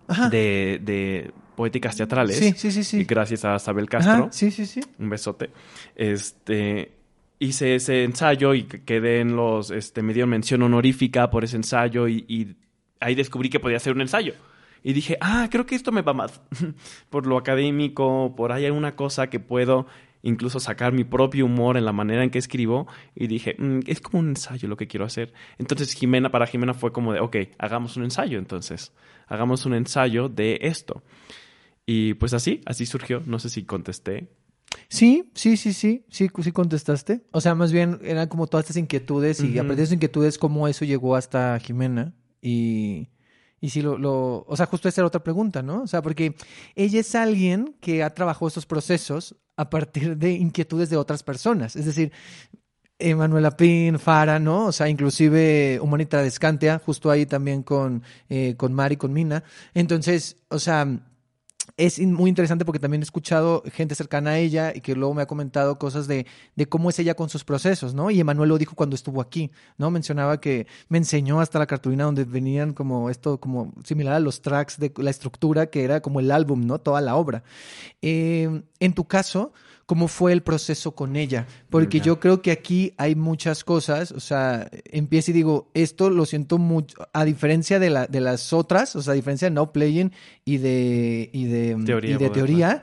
Ajá. 0.08 0.28
de, 0.28 0.80
de 0.82 1.30
poéticas 1.56 1.96
teatrales. 1.96 2.36
Sí, 2.36 2.52
sí, 2.56 2.70
sí, 2.72 2.84
sí. 2.84 3.00
Y 3.00 3.04
gracias 3.04 3.44
a 3.44 3.58
Sabel 3.58 3.86
Ajá, 3.90 3.98
Castro. 3.98 4.28
sí, 4.32 4.50
sí, 4.50 4.66
sí. 4.66 4.80
Un 4.98 5.08
besote. 5.10 5.50
Este. 5.96 6.92
Hice 7.38 7.74
ese 7.74 8.04
ensayo 8.04 8.54
y 8.54 8.62
que- 8.64 8.82
quedé 8.84 9.20
en 9.20 9.34
los. 9.34 9.70
Este, 9.72 10.02
me 10.02 10.12
dieron 10.14 10.30
mención 10.30 10.62
honorífica 10.62 11.28
por 11.30 11.42
ese 11.44 11.56
ensayo 11.56 12.06
y, 12.06 12.24
y 12.28 12.56
ahí 13.00 13.14
descubrí 13.16 13.48
que 13.50 13.58
podía 13.58 13.78
hacer 13.78 13.92
un 13.94 14.00
ensayo. 14.00 14.34
Y 14.84 14.92
dije, 14.92 15.16
ah, 15.20 15.48
creo 15.50 15.66
que 15.66 15.74
esto 15.74 15.90
me 15.92 16.02
va 16.02 16.12
más. 16.12 16.40
por 17.10 17.26
lo 17.26 17.36
académico, 17.36 18.34
por 18.36 18.52
ahí 18.52 18.64
hay 18.64 18.70
una 18.70 18.94
cosa 18.94 19.28
que 19.28 19.40
puedo 19.40 19.86
incluso 20.22 20.60
sacar 20.60 20.92
mi 20.92 21.04
propio 21.04 21.46
humor 21.46 21.76
en 21.76 21.84
la 21.84 21.92
manera 21.92 22.22
en 22.24 22.30
que 22.30 22.38
escribo. 22.38 22.86
Y 23.14 23.26
dije, 23.26 23.56
"Mm, 23.58 23.80
es 23.86 24.00
como 24.00 24.20
un 24.20 24.28
ensayo 24.30 24.68
lo 24.68 24.76
que 24.76 24.86
quiero 24.86 25.04
hacer. 25.04 25.32
Entonces, 25.58 25.92
Jimena, 25.94 26.30
para 26.30 26.46
Jimena 26.46 26.74
fue 26.74 26.92
como 26.92 27.12
de, 27.12 27.20
ok, 27.20 27.36
hagamos 27.58 27.96
un 27.96 28.04
ensayo 28.04 28.38
entonces. 28.38 28.92
Hagamos 29.26 29.66
un 29.66 29.74
ensayo 29.74 30.28
de 30.28 30.58
esto. 30.62 31.02
Y 31.86 32.14
pues 32.14 32.32
así, 32.34 32.60
así 32.66 32.86
surgió. 32.86 33.22
No 33.26 33.38
sé 33.38 33.48
si 33.48 33.64
contesté. 33.64 34.28
Sí, 34.88 35.30
sí, 35.34 35.56
sí, 35.56 35.72
sí, 35.72 36.04
sí, 36.08 36.28
sí 36.42 36.52
contestaste. 36.52 37.22
O 37.30 37.40
sea, 37.40 37.54
más 37.54 37.72
bien 37.72 37.98
eran 38.02 38.28
como 38.28 38.46
todas 38.46 38.64
estas 38.64 38.76
inquietudes 38.76 39.40
y 39.40 39.50
Ujú. 39.50 39.58
a 39.60 39.62
partir 39.62 39.76
de 39.78 39.82
esas 39.84 39.94
inquietudes 39.94 40.38
cómo 40.38 40.68
eso 40.68 40.84
llegó 40.84 41.16
hasta 41.16 41.58
Jimena 41.58 42.14
y, 42.40 43.08
y 43.60 43.70
sí 43.70 43.82
lo, 43.82 43.98
lo, 43.98 44.44
o 44.46 44.56
sea, 44.56 44.66
justo 44.66 44.88
esa 44.88 45.00
era 45.02 45.08
otra 45.08 45.22
pregunta, 45.22 45.62
¿no? 45.62 45.82
O 45.82 45.86
sea, 45.86 46.02
porque 46.02 46.34
ella 46.74 47.00
es 47.00 47.14
alguien 47.14 47.74
que 47.80 48.02
ha 48.02 48.10
trabajado 48.14 48.48
estos 48.48 48.66
procesos 48.66 49.36
a 49.56 49.70
partir 49.70 50.16
de 50.16 50.32
inquietudes 50.32 50.90
de 50.90 50.96
otras 50.96 51.22
personas, 51.22 51.76
es 51.76 51.86
decir, 51.86 52.12
Emanuela 52.98 53.56
Pin, 53.56 53.98
Fara, 53.98 54.38
¿no? 54.38 54.66
O 54.66 54.72
sea, 54.72 54.88
inclusive 54.88 55.80
Humanita 55.80 56.22
Descantea, 56.22 56.78
justo 56.78 57.10
ahí 57.10 57.26
también 57.26 57.62
con, 57.62 58.02
eh, 58.28 58.54
con 58.56 58.72
Mari, 58.72 58.96
con 58.96 59.12
Mina. 59.12 59.42
Entonces, 59.74 60.36
o 60.48 60.58
sea, 60.58 60.86
es 61.76 61.98
muy 62.00 62.28
interesante 62.28 62.64
porque 62.64 62.78
también 62.78 63.02
he 63.02 63.04
escuchado 63.04 63.62
gente 63.72 63.94
cercana 63.94 64.30
a 64.30 64.38
ella 64.38 64.72
y 64.74 64.80
que 64.80 64.94
luego 64.94 65.14
me 65.14 65.22
ha 65.22 65.26
comentado 65.26 65.78
cosas 65.78 66.06
de, 66.06 66.26
de 66.56 66.66
cómo 66.66 66.90
es 66.90 66.98
ella 66.98 67.14
con 67.14 67.28
sus 67.28 67.44
procesos, 67.44 67.94
¿no? 67.94 68.10
Y 68.10 68.20
Emanuel 68.20 68.48
lo 68.48 68.58
dijo 68.58 68.74
cuando 68.74 68.96
estuvo 68.96 69.20
aquí, 69.20 69.50
¿no? 69.78 69.90
Mencionaba 69.90 70.40
que 70.40 70.66
me 70.88 70.98
enseñó 70.98 71.40
hasta 71.40 71.58
la 71.58 71.66
cartulina 71.66 72.04
donde 72.04 72.24
venían 72.24 72.72
como 72.72 73.10
esto, 73.10 73.38
como 73.38 73.72
similar 73.84 74.14
a 74.14 74.20
los 74.20 74.42
tracks 74.42 74.78
de 74.78 74.92
la 74.96 75.10
estructura 75.10 75.66
que 75.66 75.84
era 75.84 76.00
como 76.00 76.20
el 76.20 76.30
álbum, 76.30 76.66
¿no? 76.66 76.78
Toda 76.78 77.00
la 77.00 77.16
obra. 77.16 77.42
Eh, 78.00 78.62
en 78.80 78.92
tu 78.94 79.04
caso, 79.04 79.52
¿cómo 79.92 80.08
fue 80.08 80.32
el 80.32 80.42
proceso 80.42 80.92
con 80.92 81.16
ella? 81.16 81.46
Porque 81.68 82.00
yo 82.00 82.18
creo 82.18 82.40
que 82.40 82.50
aquí 82.50 82.94
hay 82.96 83.14
muchas 83.14 83.62
cosas, 83.62 84.10
o 84.12 84.20
sea, 84.20 84.70
empiezo 84.86 85.32
y 85.32 85.34
digo, 85.34 85.68
esto 85.74 86.08
lo 86.08 86.24
siento 86.24 86.56
mucho, 86.56 86.96
a 87.12 87.26
diferencia 87.26 87.78
de, 87.78 87.90
la, 87.90 88.06
de 88.06 88.22
las 88.22 88.54
otras, 88.54 88.96
o 88.96 89.02
sea, 89.02 89.12
a 89.12 89.16
diferencia 89.16 89.48
de 89.50 89.54
No 89.54 89.70
Playing 89.70 90.10
y 90.46 90.56
de, 90.56 91.28
y 91.34 91.44
de, 91.44 91.76
Teoría 91.84 92.14
y 92.14 92.18
de 92.18 92.30
teoría, 92.30 92.82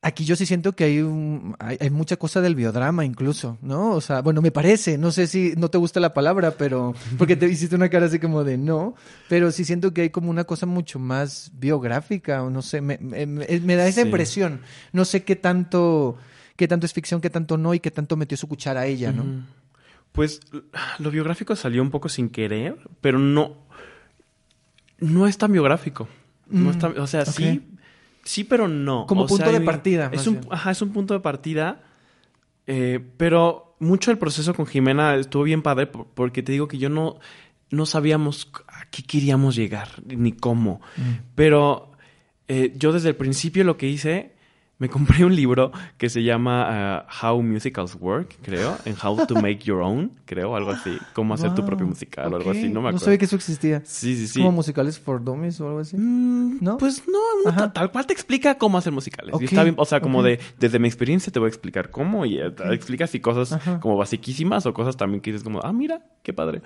aquí 0.00 0.24
yo 0.24 0.36
sí 0.36 0.46
siento 0.46 0.74
que 0.76 0.84
hay, 0.84 1.00
un- 1.00 1.54
hay, 1.58 1.76
hay 1.80 1.90
mucha 1.90 2.16
cosa 2.16 2.40
del 2.40 2.54
biodrama 2.54 3.04
incluso, 3.04 3.58
¿no? 3.60 3.90
O 3.90 4.00
sea, 4.00 4.22
bueno, 4.22 4.40
me 4.40 4.52
parece, 4.52 4.96
no 4.96 5.10
sé 5.10 5.26
si 5.26 5.54
no 5.58 5.68
te 5.70 5.76
gusta 5.76 5.98
la 6.00 6.14
palabra, 6.14 6.52
pero, 6.52 6.94
porque 7.18 7.36
te 7.36 7.46
hiciste 7.46 7.74
una 7.76 7.88
cara 7.90 8.06
así 8.06 8.18
como 8.18 8.42
de 8.44 8.56
no, 8.56 8.94
pero 9.28 9.50
sí 9.50 9.64
siento 9.64 9.92
que 9.92 10.02
hay 10.02 10.10
como 10.10 10.30
una 10.30 10.44
cosa 10.44 10.66
mucho 10.66 10.98
más 10.98 11.50
biográfica, 11.58 12.42
o 12.44 12.48
no 12.48 12.62
sé, 12.62 12.80
me, 12.80 12.96
me- 12.98 13.26
me- 13.26 13.60
me 13.60 13.76
da 13.76 13.86
esa 13.88 14.00
Sí. 14.02 14.06
impresión, 14.06 14.60
no 14.92 15.04
sé 15.04 15.24
qué 15.24 15.34
tanto, 15.36 16.16
qué 16.58 16.68
tanto 16.68 16.84
es 16.84 16.92
ficción, 16.92 17.20
qué 17.22 17.30
tanto 17.30 17.56
no, 17.56 17.72
y 17.72 17.80
qué 17.80 17.90
tanto 17.90 18.16
metió 18.16 18.36
su 18.36 18.48
cuchara 18.48 18.80
a 18.82 18.86
ella, 18.86 19.12
¿no? 19.12 19.24
Pues 20.12 20.40
lo 20.98 21.10
biográfico 21.10 21.54
salió 21.56 21.80
un 21.80 21.90
poco 21.90 22.08
sin 22.10 22.28
querer, 22.28 22.76
pero 23.00 23.18
no. 23.18 23.56
No 24.98 25.26
es 25.26 25.38
tan 25.38 25.52
biográfico. 25.52 26.08
No 26.48 26.66
Mm, 26.66 26.70
es 26.70 26.78
tan- 26.78 26.98
o 26.98 27.06
sea, 27.06 27.24
sí. 27.24 27.62
Sí, 28.24 28.44
pero 28.44 28.68
no. 28.68 29.06
Como 29.06 29.22
O 29.22 29.26
punto 29.26 29.44
sea, 29.50 29.52
de 29.58 29.64
partida, 29.64 30.10
Es 30.12 30.26
un, 30.26 30.40
ajá, 30.50 30.70
es 30.72 30.82
un 30.82 30.92
punto 30.92 31.14
de 31.14 31.20
partida. 31.20 31.82
eh, 32.66 33.00
pero 33.16 33.76
mucho 33.78 34.10
el 34.10 34.18
proceso 34.18 34.52
con 34.52 34.66
Jimena 34.66 35.14
estuvo 35.14 35.44
bien 35.44 35.62
padre 35.62 35.86
por- 35.86 36.06
porque 36.08 36.42
te 36.42 36.52
digo 36.52 36.68
que 36.68 36.76
yo 36.76 36.90
no, 36.90 37.18
no 37.70 37.86
sabíamos 37.86 38.50
a 38.66 38.84
qué 38.90 39.02
queríamos 39.04 39.54
llegar 39.56 39.88
ni 40.04 40.32
cómo. 40.32 40.82
Pero 41.34 41.92
eh, 42.48 42.74
yo 42.76 42.92
desde 42.92 43.08
el 43.10 43.16
principio 43.16 43.64
lo 43.64 43.78
que 43.78 43.88
hice, 43.88 44.34
me 44.78 44.88
compré 44.88 45.24
un 45.24 45.34
libro 45.34 45.72
que 45.96 46.08
se 46.08 46.22
llama 46.22 47.04
uh, 47.10 47.26
How 47.26 47.42
Musicals 47.42 47.96
Work, 48.00 48.36
creo, 48.42 48.76
en 48.84 48.94
How 49.02 49.26
to 49.26 49.34
Make 49.34 49.58
Your 49.58 49.82
Own, 49.82 50.12
creo, 50.24 50.54
algo 50.54 50.70
así, 50.70 50.96
cómo 51.14 51.34
hacer 51.34 51.54
tu 51.54 51.64
propio 51.64 51.86
musical 51.86 52.32
o 52.32 52.36
algo 52.36 52.50
así, 52.52 52.68
no 52.68 52.80
me 52.80 52.88
acuerdo. 52.88 53.04
sabía 53.04 53.18
que 53.18 53.24
eso 53.24 53.36
existía. 53.36 53.82
Sí, 53.84 54.16
sí, 54.16 54.24
¿Es 54.24 54.30
sí. 54.30 54.38
como 54.38 54.52
musicales 54.52 54.98
for 54.98 55.22
dummies 55.22 55.60
o 55.60 55.66
algo 55.66 55.80
así? 55.80 55.96
Mm, 55.96 56.58
¿No? 56.60 56.76
Pues 56.78 57.02
no, 57.08 57.50
no 57.50 57.72
tal 57.72 57.90
cual 57.90 58.06
te 58.06 58.12
explica 58.12 58.56
cómo 58.56 58.78
hacer 58.78 58.92
musicales. 58.92 59.34
Ok, 59.34 59.42
Y 59.42 59.44
está 59.46 59.64
bien, 59.64 59.74
o 59.78 59.84
sea, 59.84 60.00
como 60.00 60.22
de, 60.22 60.38
desde 60.58 60.78
mi 60.78 60.86
experiencia 60.86 61.32
te 61.32 61.38
voy 61.40 61.46
a 61.46 61.50
explicar 61.50 61.90
cómo 61.90 62.24
y 62.24 62.38
eh, 62.38 62.50
te 62.50 62.72
explicas 62.72 63.14
y 63.14 63.20
cosas 63.20 63.52
Ajá. 63.52 63.80
como 63.80 63.96
basiquísimas 63.96 64.64
o 64.66 64.72
cosas 64.74 64.96
también 64.96 65.20
que 65.20 65.32
dices 65.32 65.42
como, 65.44 65.60
ah, 65.62 65.72
mira, 65.72 66.02
qué 66.22 66.32
padre. 66.32 66.62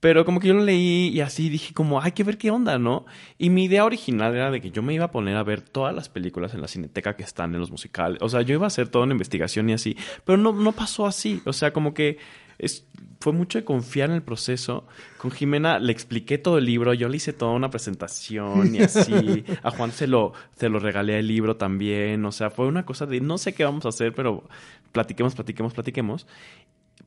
Pero 0.00 0.24
como 0.24 0.38
que 0.38 0.48
yo 0.48 0.54
lo 0.54 0.62
leí 0.62 1.08
y 1.08 1.20
así 1.20 1.48
dije 1.48 1.74
como, 1.74 2.00
hay 2.00 2.12
que 2.12 2.22
ver 2.22 2.38
qué 2.38 2.50
onda, 2.50 2.78
¿no? 2.78 3.04
Y 3.36 3.50
mi 3.50 3.64
idea 3.64 3.84
original 3.84 4.34
era 4.34 4.50
de 4.50 4.60
que 4.60 4.70
yo 4.70 4.80
me 4.80 4.94
iba 4.94 5.06
a 5.06 5.10
poner 5.10 5.36
a 5.36 5.42
ver 5.42 5.60
todas 5.60 5.94
las 5.94 6.08
películas 6.08 6.54
en 6.54 6.60
la 6.60 6.68
cineteca 6.68 7.16
que 7.16 7.24
están 7.24 7.52
en 7.54 7.60
los 7.60 7.70
musicales. 7.70 8.18
O 8.22 8.28
sea, 8.28 8.42
yo 8.42 8.54
iba 8.54 8.66
a 8.66 8.68
hacer 8.68 8.88
toda 8.88 9.04
una 9.04 9.14
investigación 9.14 9.68
y 9.70 9.72
así. 9.72 9.96
Pero 10.24 10.38
no, 10.38 10.52
no 10.52 10.72
pasó 10.72 11.06
así. 11.06 11.42
O 11.46 11.52
sea, 11.52 11.72
como 11.72 11.94
que 11.94 12.18
es, 12.58 12.86
fue 13.20 13.32
mucho 13.32 13.58
de 13.58 13.64
confiar 13.64 14.10
en 14.10 14.16
el 14.16 14.22
proceso. 14.22 14.86
Con 15.16 15.30
Jimena 15.30 15.78
le 15.78 15.92
expliqué 15.92 16.38
todo 16.38 16.58
el 16.58 16.64
libro, 16.64 16.94
yo 16.94 17.08
le 17.08 17.16
hice 17.16 17.32
toda 17.32 17.52
una 17.52 17.70
presentación 17.70 18.74
y 18.74 18.82
así. 18.82 19.44
A 19.62 19.70
Juan 19.70 19.90
se 19.90 20.06
lo, 20.06 20.32
se 20.56 20.68
lo 20.68 20.78
regalé 20.78 21.18
el 21.18 21.26
libro 21.26 21.56
también. 21.56 22.24
O 22.24 22.32
sea, 22.32 22.50
fue 22.50 22.66
una 22.66 22.84
cosa 22.84 23.06
de 23.06 23.20
no 23.20 23.38
sé 23.38 23.52
qué 23.54 23.64
vamos 23.64 23.84
a 23.86 23.88
hacer, 23.88 24.14
pero 24.14 24.44
platiquemos, 24.92 25.34
platiquemos, 25.34 25.74
platiquemos. 25.74 26.26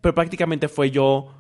Pero 0.02 0.16
prácticamente 0.16 0.68
fue 0.68 0.90
yo, 0.90 1.34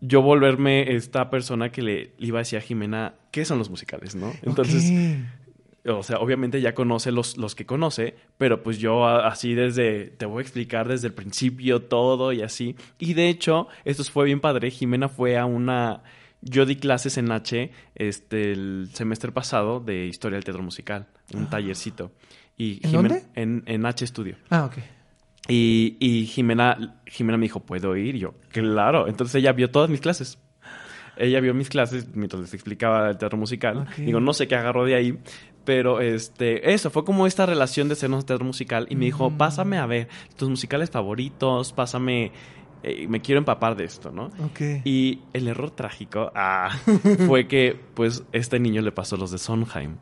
yo 0.00 0.22
volverme 0.22 0.94
esta 0.94 1.30
persona 1.30 1.70
que 1.72 1.82
le, 1.82 2.12
le 2.18 2.26
iba 2.26 2.38
a 2.38 2.42
decir 2.42 2.58
a 2.58 2.62
Jimena 2.62 3.14
qué 3.30 3.44
son 3.44 3.58
los 3.58 3.70
musicales, 3.70 4.14
¿no? 4.14 4.32
Entonces, 4.42 4.92
o 5.86 6.02
sea, 6.02 6.18
obviamente 6.18 6.60
ya 6.60 6.74
conoce 6.74 7.12
los, 7.12 7.36
los 7.36 7.54
que 7.54 7.66
conoce, 7.66 8.14
pero 8.38 8.62
pues 8.62 8.78
yo 8.78 9.06
a- 9.06 9.26
así 9.28 9.54
desde, 9.54 10.06
te 10.06 10.24
voy 10.26 10.38
a 10.38 10.42
explicar 10.42 10.88
desde 10.88 11.08
el 11.08 11.14
principio 11.14 11.82
todo 11.82 12.32
y 12.32 12.42
así. 12.42 12.76
Y 12.98 13.14
de 13.14 13.28
hecho, 13.28 13.68
esto 13.84 14.02
fue 14.04 14.24
bien 14.26 14.40
padre. 14.40 14.70
Jimena 14.70 15.08
fue 15.08 15.36
a 15.38 15.44
una, 15.46 16.02
yo 16.40 16.64
di 16.66 16.76
clases 16.76 17.16
en 17.18 17.30
H 17.32 17.70
este, 17.94 18.52
el 18.52 18.88
semestre 18.94 19.30
pasado 19.32 19.80
de 19.80 20.06
Historia 20.06 20.36
del 20.36 20.44
Teatro 20.44 20.62
Musical, 20.62 21.06
un 21.34 21.48
tallercito. 21.50 22.12
Y 22.56 22.80
¿En 22.86 22.90
Jimen- 22.92 22.92
dónde? 23.08 23.22
En, 23.34 23.62
en 23.66 23.84
H 23.84 24.06
Studio. 24.06 24.36
Ah, 24.50 24.64
ok. 24.66 24.78
Y, 25.48 25.96
y 26.00 26.26
Jimena, 26.26 27.00
Jimena 27.06 27.36
me 27.36 27.44
dijo, 27.44 27.60
¿puedo 27.60 27.96
ir? 27.96 28.16
Y 28.16 28.20
yo, 28.20 28.34
claro. 28.50 29.08
Entonces 29.08 29.34
ella 29.36 29.52
vio 29.52 29.70
todas 29.70 29.90
mis 29.90 30.00
clases. 30.00 30.38
Ella 31.16 31.40
vio 31.40 31.54
mis 31.54 31.68
clases 31.68 32.08
mientras 32.14 32.42
les 32.42 32.54
explicaba 32.54 33.10
el 33.10 33.18
teatro 33.18 33.38
musical. 33.38 33.86
Digo, 33.98 34.20
no 34.20 34.32
sé 34.32 34.48
qué 34.48 34.56
agarró 34.56 34.84
de 34.84 34.94
ahí. 34.96 35.18
Pero 35.64 36.00
este, 36.00 36.72
eso, 36.74 36.90
fue 36.90 37.04
como 37.04 37.26
esta 37.26 37.46
relación 37.46 37.88
de 37.88 37.92
hacernos 37.94 38.26
teatro 38.26 38.44
musical. 38.44 38.86
Y 38.90 38.96
me 38.96 39.06
dijo, 39.06 39.30
Mm. 39.30 39.36
pásame 39.36 39.78
a 39.78 39.86
ver 39.86 40.08
tus 40.36 40.48
musicales 40.50 40.90
favoritos, 40.90 41.72
pásame, 41.72 42.32
eh, 42.82 43.06
me 43.08 43.20
quiero 43.22 43.38
empapar 43.38 43.76
de 43.76 43.84
esto, 43.84 44.10
¿no? 44.12 44.26
Ok. 44.44 44.60
Y 44.84 45.20
el 45.32 45.48
error 45.48 45.70
trágico 45.70 46.32
ah, 46.34 46.76
fue 47.26 47.46
que, 47.48 47.78
pues, 47.94 48.24
este 48.32 48.58
niño 48.58 48.82
le 48.82 48.92
pasó 48.92 49.16
los 49.16 49.30
de 49.30 49.38
Sondheim. 49.38 49.96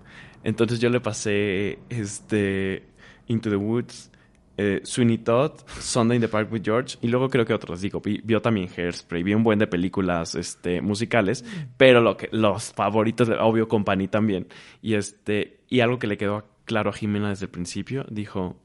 Entonces 0.45 0.81
yo 0.81 0.89
le 0.89 1.01
pasé, 1.01 1.79
este, 1.91 2.85
Into 3.29 3.51
the 3.51 3.57
Woods 3.57 4.11
eh, 4.57 4.81
Sweeney 4.85 5.19
Todd, 5.19 5.53
Sunday 5.81 6.17
in 6.17 6.21
the 6.23 6.29
Park 6.29 6.53
with 6.53 6.63
George, 6.63 6.97
y 7.01 7.09
luego 7.09 7.29
creo 7.29 7.45
que 7.45 7.55
otros, 7.55 7.81
digo, 7.81 8.01
vi- 8.01 8.21
vio 8.23 8.41
también 8.43 8.69
Hairspray, 8.77 9.23
vio 9.23 9.37
un 9.37 9.43
buen 9.45 9.59
de 9.59 9.67
películas 9.67 10.35
este, 10.35 10.81
musicales, 10.81 11.45
pero 11.77 12.01
lo 12.01 12.17
que, 12.17 12.29
los 12.33 12.73
favoritos, 12.73 13.29
obvio, 13.41 13.69
Company 13.69 14.09
también. 14.09 14.47
Y, 14.83 14.95
este, 14.95 15.61
y 15.69 15.81
algo 15.81 15.99
que 15.99 16.07
le 16.07 16.17
quedó 16.17 16.45
claro 16.65 16.91
a 16.91 16.93
Jimena 16.93 17.31
desde 17.31 17.47
el 17.47 17.51
principio, 17.51 18.05
dijo, 18.11 18.57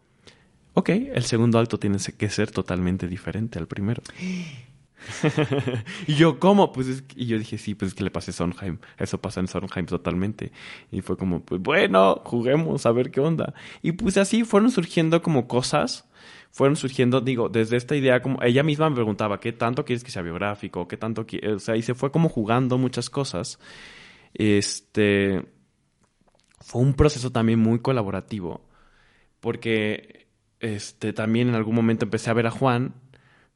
ok, 0.74 0.90
el 0.90 1.24
segundo 1.24 1.58
acto 1.60 1.80
tiene 1.80 1.98
que 2.18 2.30
ser 2.30 2.52
totalmente 2.52 3.08
diferente 3.08 3.58
al 3.58 3.68
primero. 3.68 4.02
y 6.08 6.16
yo, 6.16 6.40
¿cómo? 6.40 6.72
Pues 6.72 7.04
y 7.16 7.26
yo 7.26 7.38
dije, 7.38 7.58
sí, 7.58 7.76
pues 7.76 7.90
es 7.90 7.96
que 7.96 8.04
le 8.04 8.12
pasé 8.12 8.32
a 8.32 8.34
Sondheim. 8.34 8.80
Eso 8.98 9.20
pasa 9.20 9.40
en 9.40 9.48
Sondheim 9.48 9.86
totalmente. 9.86 10.52
Y 10.92 11.02
fue 11.02 11.18
como, 11.18 11.42
pues 11.42 11.62
bueno, 11.62 12.22
juguemos 12.26 12.86
a 12.86 12.92
ver 12.92 13.12
qué 13.12 13.20
onda. 13.20 13.54
Y 13.82 13.94
pues 13.94 14.18
así 14.18 14.44
fueron 14.44 14.72
surgiendo 14.72 15.22
como 15.22 15.48
cosas. 15.48 16.08
Fueron 16.52 16.76
surgiendo, 16.76 17.22
digo, 17.22 17.50
desde 17.50 17.78
esta 17.78 17.96
idea, 17.96 18.22
como 18.22 18.42
ella 18.42 18.64
misma 18.64 18.90
me 18.90 18.96
preguntaba, 18.96 19.40
¿qué 19.40 19.52
tanto 19.52 19.86
quieres 19.86 20.04
que 20.04 20.12
sea 20.12 20.22
biográfico? 20.22 20.88
¿Qué 20.88 20.98
tanto 20.98 21.26
quieres? 21.26 21.52
O 21.52 21.60
sea, 21.60 21.76
y 21.76 21.82
se 21.82 21.94
fue 21.94 22.12
como 22.12 22.30
jugando 22.30 22.78
muchas 22.78 23.10
cosas. 23.10 23.60
Este. 24.34 25.46
Fue 26.60 26.82
un 26.82 26.94
proceso 26.94 27.32
también 27.32 27.60
muy 27.60 27.80
colaborativo. 27.80 28.62
Porque 29.40 30.28
este, 30.60 31.14
también 31.14 31.50
en 31.50 31.56
algún 31.56 31.76
momento 31.76 32.06
empecé 32.06 32.30
a 32.30 32.34
ver 32.34 32.48
a 32.48 32.52
Juan. 32.52 32.96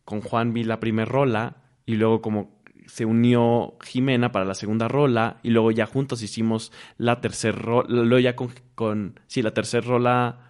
Con 0.06 0.22
Juan 0.22 0.54
vi 0.54 0.64
la 0.64 0.80
primera 0.80 1.10
rola. 1.10 1.58
Y 1.86 1.96
luego 1.96 2.22
como 2.22 2.60
se 2.88 3.06
unió 3.06 3.76
Jimena 3.84 4.32
para 4.32 4.46
la 4.46 4.54
segunda 4.56 4.88
rola. 4.88 5.38
Y 5.44 5.50
luego 5.52 5.72
ya 5.72 5.86
juntos 5.86 6.22
hicimos 6.22 6.72
la 6.98 7.22
tercera 7.22 7.58
rola. 7.58 7.88
Luego 7.90 8.20
ya 8.20 8.36
con, 8.36 8.50
con... 8.76 9.20
Sí, 9.28 9.42
la 9.42 9.54
tercera 9.54 9.86
rola... 9.86 10.48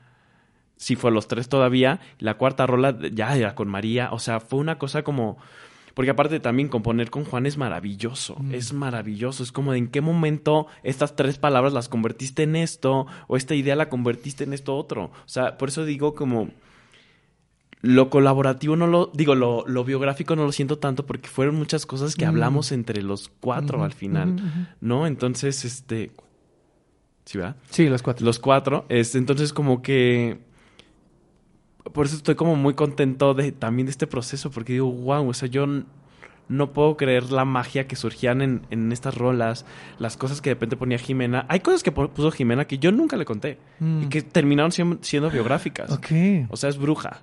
Sí 0.75 0.95
fue 0.95 1.11
los 1.11 1.27
tres 1.27 1.47
todavía. 1.47 1.99
La 2.17 2.35
cuarta 2.35 2.65
rola 2.65 2.97
ya 3.13 3.35
era 3.37 3.53
con 3.53 3.67
María. 3.67 4.09
O 4.11 4.19
sea, 4.19 4.39
fue 4.39 4.59
una 4.59 4.77
cosa 4.79 5.03
como... 5.03 5.37
Porque 5.93 6.11
aparte 6.11 6.39
también 6.39 6.69
componer 6.69 7.09
con 7.11 7.25
Juan 7.25 7.45
es 7.45 7.57
maravilloso, 7.57 8.37
Mm. 8.39 8.53
es 8.53 8.71
maravilloso, 8.71 9.43
es 9.43 9.51
como 9.51 9.73
de 9.73 9.79
en 9.79 9.89
qué 9.89 9.99
momento 9.99 10.67
estas 10.83 11.17
tres 11.17 11.37
palabras 11.37 11.73
las 11.73 11.89
convertiste 11.89 12.43
en 12.43 12.55
esto 12.55 13.07
o 13.27 13.35
esta 13.35 13.55
idea 13.55 13.75
la 13.75 13.89
convertiste 13.89 14.45
en 14.45 14.53
esto 14.53 14.77
otro. 14.77 15.05
O 15.05 15.27
sea, 15.27 15.57
por 15.57 15.67
eso 15.67 15.83
digo 15.83 16.15
como 16.15 16.49
lo 17.81 18.09
colaborativo 18.09 18.75
no 18.75 18.85
lo 18.87 19.09
digo, 19.13 19.33
lo, 19.35 19.65
lo 19.67 19.83
biográfico 19.83 20.35
no 20.35 20.45
lo 20.45 20.51
siento 20.51 20.77
tanto 20.77 21.05
porque 21.05 21.27
fueron 21.29 21.55
muchas 21.55 21.85
cosas 21.85 22.15
que 22.15 22.25
Mm. 22.25 22.29
hablamos 22.29 22.71
entre 22.71 23.01
los 23.01 23.31
cuatro 23.39 23.83
al 23.83 23.93
final. 23.93 24.35
¿no? 24.81 25.07
Entonces, 25.07 25.65
este 25.65 26.11
¿Sí, 27.25 27.37
verdad? 27.37 27.55
Sí, 27.69 27.87
los 27.87 28.01
cuatro. 28.01 28.25
Los 28.25 28.39
cuatro. 28.39 28.85
Este, 28.89 29.17
entonces, 29.17 29.53
como 29.53 29.81
que. 29.81 30.39
Por 31.93 32.05
eso 32.05 32.15
estoy 32.15 32.35
como 32.35 32.55
muy 32.55 32.73
contento 32.73 33.33
de 33.33 33.51
también 33.51 33.85
de 33.87 33.91
este 33.91 34.07
proceso, 34.07 34.51
porque 34.51 34.73
digo, 34.73 34.91
wow, 34.91 35.27
o 35.27 35.33
sea, 35.33 35.47
yo 35.49 35.65
no 36.47 36.73
puedo 36.73 36.97
creer 36.97 37.31
la 37.31 37.45
magia 37.45 37.87
que 37.87 37.95
surgían 37.95 38.41
en, 38.41 38.61
en 38.71 38.91
estas 38.91 39.15
rolas, 39.15 39.65
las 39.99 40.17
cosas 40.17 40.41
que 40.41 40.49
de 40.49 40.53
repente 40.55 40.77
ponía 40.77 40.97
Jimena. 40.97 41.45
Hay 41.49 41.61
cosas 41.61 41.81
que 41.81 41.93
pu- 41.93 42.09
puso 42.09 42.29
Jimena 42.31 42.65
que 42.65 42.77
yo 42.77 42.91
nunca 42.91 43.17
le 43.17 43.25
conté 43.25 43.57
Mm. 43.79 44.03
y 44.03 44.05
que 44.07 44.21
terminaron 44.21 44.71
siendo 44.71 45.29
biográficas. 45.31 45.91
Ok. 45.91 46.11
O 46.49 46.57
sea, 46.57 46.69
es 46.69 46.77
bruja. 46.77 47.21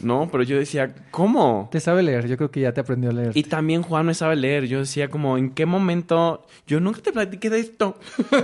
No, 0.00 0.28
pero 0.30 0.42
yo 0.44 0.56
decía, 0.58 0.94
¿cómo? 1.10 1.68
Te 1.72 1.80
sabe 1.80 2.02
leer, 2.02 2.28
yo 2.28 2.36
creo 2.36 2.50
que 2.50 2.60
ya 2.60 2.72
te 2.72 2.80
aprendió 2.80 3.10
a 3.10 3.12
leer. 3.12 3.32
Y 3.34 3.42
también 3.44 3.82
Juan 3.82 4.06
me 4.06 4.14
sabe 4.14 4.36
leer. 4.36 4.66
Yo 4.66 4.78
decía 4.78 5.08
como, 5.08 5.36
¿en 5.38 5.50
qué 5.50 5.66
momento? 5.66 6.46
Yo 6.66 6.78
nunca 6.80 7.00
te 7.00 7.12
platiqué 7.12 7.50
de 7.50 7.58
esto. 7.60 7.98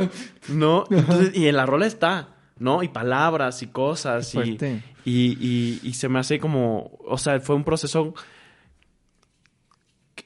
¿No? 0.48 0.84
Entonces, 0.90 1.30
y 1.36 1.46
en 1.46 1.56
la 1.56 1.64
rola 1.66 1.86
está, 1.86 2.30
¿no? 2.58 2.82
Y 2.82 2.88
palabras 2.88 3.62
y 3.62 3.68
cosas. 3.68 4.34
Y, 4.34 4.58
y, 5.04 5.38
y, 5.40 5.80
y 5.82 5.92
se 5.94 6.08
me 6.08 6.18
hace 6.18 6.38
como, 6.40 6.92
o 7.06 7.18
sea, 7.18 7.38
fue 7.40 7.54
un 7.54 7.62
proceso 7.64 8.14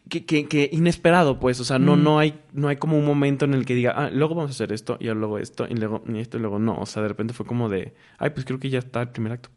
que, 0.09 0.25
que, 0.25 0.47
que 0.49 0.69
inesperado, 0.73 1.39
pues. 1.39 1.61
O 1.61 1.65
sea, 1.65 1.79
no, 1.79 1.97
Mm. 1.97 2.03
no, 2.03 2.19
hay, 2.19 2.41
no 2.53 2.69
hay 2.69 2.77
como 2.77 2.99
un 2.99 3.05
momento 3.05 3.45
en 3.45 3.55
el 3.55 3.67
que 3.67 3.75
diga, 3.75 3.93
ah, 3.97 4.11
luego 4.11 4.35
vamos 4.35 4.51
a 4.51 4.55
hacer 4.55 4.73
esto, 4.73 4.97
y 5.01 5.07
luego 5.09 5.39
esto, 5.39 5.67
y 5.69 5.75
luego 5.75 6.03
y 6.09 6.19
esto, 6.19 6.39
y 6.39 6.41
luego 6.41 6.59
no. 6.59 6.77
O 6.79 6.87
sea, 6.87 7.03
de 7.03 7.09
repente 7.09 7.35
fue 7.35 7.45
como 7.47 7.69
de, 7.69 7.95
ay, 8.19 8.31
pues 8.31 8.45
creo 8.47 8.59
que 8.59 8.71
ya 8.71 8.79
está 8.79 9.03
el 9.03 9.11
primer 9.11 9.33
acto. 9.33 9.51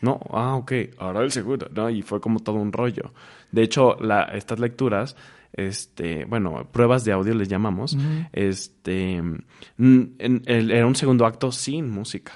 No, 0.00 0.20
ah, 0.30 0.54
ok, 0.56 0.72
ahora 0.98 1.20
el 1.22 1.30
segundo, 1.32 1.68
¿no? 1.74 1.88
Y 1.90 2.02
fue 2.02 2.20
como 2.20 2.40
todo 2.40 2.56
un 2.56 2.72
rollo. 2.72 3.12
De 3.52 3.62
hecho, 3.62 3.96
la, 4.00 4.22
estas 4.24 4.58
lecturas, 4.60 5.16
este, 5.52 6.24
bueno, 6.26 6.68
pruebas 6.72 7.04
de 7.04 7.12
audio 7.12 7.34
les 7.34 7.48
llamamos, 7.48 7.96
este, 8.32 9.22
mm, 9.22 10.04
en- 10.18 10.42
era 10.46 10.86
un 10.86 10.96
segundo 10.96 11.24
acto 11.26 11.52
sin 11.52 11.88
música, 11.90 12.32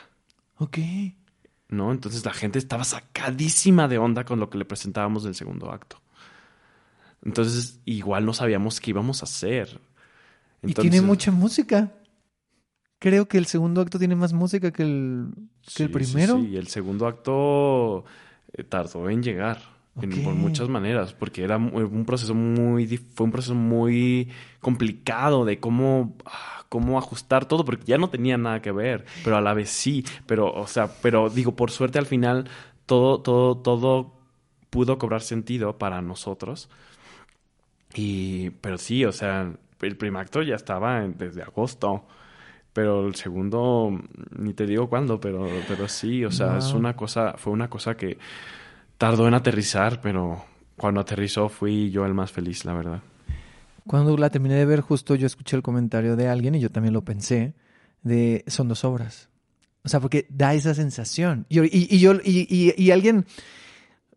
Ok. 0.59 0.79
¿no? 1.69 1.93
Entonces 1.93 2.25
la 2.25 2.33
gente 2.33 2.59
estaba 2.59 2.85
sacadísima 2.85 3.89
de 3.89 3.99
onda 3.99 4.25
con 4.25 4.41
lo 4.41 4.49
que 4.49 4.57
le 4.59 4.65
presentábamos 4.65 5.25
del 5.25 5.35
segundo 5.35 5.71
acto. 5.71 6.01
Entonces, 7.25 7.81
igual 7.85 8.25
no 8.25 8.33
sabíamos 8.33 8.81
qué 8.81 8.91
íbamos 8.91 9.23
a 9.23 9.25
hacer. 9.25 9.81
y 10.63 10.75
tiene 10.75 11.01
mucha 11.03 11.31
música. 11.31 11.93
Creo 12.99 13.29
que 13.29 13.39
el 13.39 13.47
segundo 13.47 13.81
acto 13.81 13.99
tiene 13.99 14.17
más 14.17 14.33
música 14.33 14.73
que 14.73 14.83
el, 14.83 15.29
que 15.75 15.85
el 15.85 15.89
Sí, 15.89 15.95
sí, 16.05 16.13
primero. 16.13 16.41
Sí, 16.41 16.57
el 16.57 16.67
segundo 16.69 17.07
acto 17.07 18.05
eh, 18.53 18.65
tardó 18.65 19.09
en 19.11 19.23
llegar. 19.23 19.59
en- 20.01 20.23
por 20.23 20.35
muchas 20.35 20.69
maneras, 20.69 21.13
porque 21.13 21.43
era 21.43 21.57
un 21.57 22.05
proceso 22.07 22.33
muy, 22.33 22.87
fue 22.99 23.25
un 23.27 23.33
proceso 23.33 23.57
muy 23.57 24.29
complicado 24.61 25.45
de 25.45 25.59
cómo, 25.59 26.17
ah, 26.25 26.65
cómo 26.69 26.99
ajustar 26.99 27.47
todo, 27.47 27.65
porque 27.65 27.85
ya 27.85 27.99
no 27.99 28.09
tenía 28.09 28.39
nada 28.39 28.63
que 28.63 28.71
ver, 28.71 29.07
pero 29.25 29.37
a 29.37 29.41
la 29.41 29.55
vez 29.55 29.71
sí, 29.71 30.05
pero, 30.27 30.53
o 30.55 30.69
sea, 30.69 31.01
pero 31.03 31.31
digo, 31.31 31.57
por 31.57 31.73
suerte 31.73 31.99
al 31.99 32.07
final 32.07 32.49
todo, 32.87 33.21
todo, 33.23 33.57
todo 33.59 34.13
pudo 34.71 34.99
cobrar 34.99 35.21
sentido 35.23 35.79
para 35.79 36.01
nosotros. 36.01 36.69
Y, 37.95 38.51
pero 38.61 38.79
sí, 38.79 39.05
o 39.05 39.13
sea, 39.13 39.53
el 39.81 39.97
primer 39.97 40.23
acto 40.23 40.43
ya 40.43 40.55
estaba 40.55 41.01
desde 41.01 41.43
agosto. 41.43 42.05
Pero 42.73 43.07
el 43.07 43.15
segundo, 43.15 43.91
ni 44.39 44.53
te 44.55 44.67
digo 44.67 44.89
cuándo, 44.89 45.21
pero, 45.21 45.49
pero 45.67 45.89
sí, 45.89 46.25
o 46.25 46.31
sea, 46.31 46.59
es 46.59 46.75
una 46.75 46.95
cosa, 46.95 47.35
fue 47.37 47.53
una 47.53 47.69
cosa 47.69 47.97
que 47.97 48.19
tardó 48.99 49.27
en 49.27 49.35
aterrizar, 49.35 50.01
pero 50.01 50.45
cuando 50.77 51.01
aterrizó 51.01 51.49
fui 51.49 51.91
yo 51.91 52.05
el 52.07 52.15
más 52.15 52.31
feliz, 52.31 52.65
la 52.65 52.75
verdad. 52.75 53.03
Cuando 53.87 54.17
la 54.17 54.31
terminé 54.31 54.55
de 54.55 54.67
ver, 54.67 54.81
justo 54.83 55.15
yo 55.15 55.27
escuché 55.27 55.57
el 55.57 55.63
comentario 55.63 56.15
de 56.15 56.29
alguien 56.29 56.55
y 56.55 56.61
yo 56.61 56.71
también 56.71 56.93
lo 56.95 57.03
pensé, 57.03 57.55
de 58.03 58.45
son 58.47 58.69
dos 58.69 58.85
obras. 58.85 59.29
O 59.83 59.89
sea, 59.89 59.99
porque 60.01 60.27
da 60.29 60.53
esa 60.55 60.75
sensación. 60.75 61.47
Y, 61.49 61.61
y- 61.61 61.89
y 61.91 61.99
yo, 61.99 62.13
y, 62.23 62.47
y- 62.49 62.75
y 62.77 62.91
alguien 62.91 63.25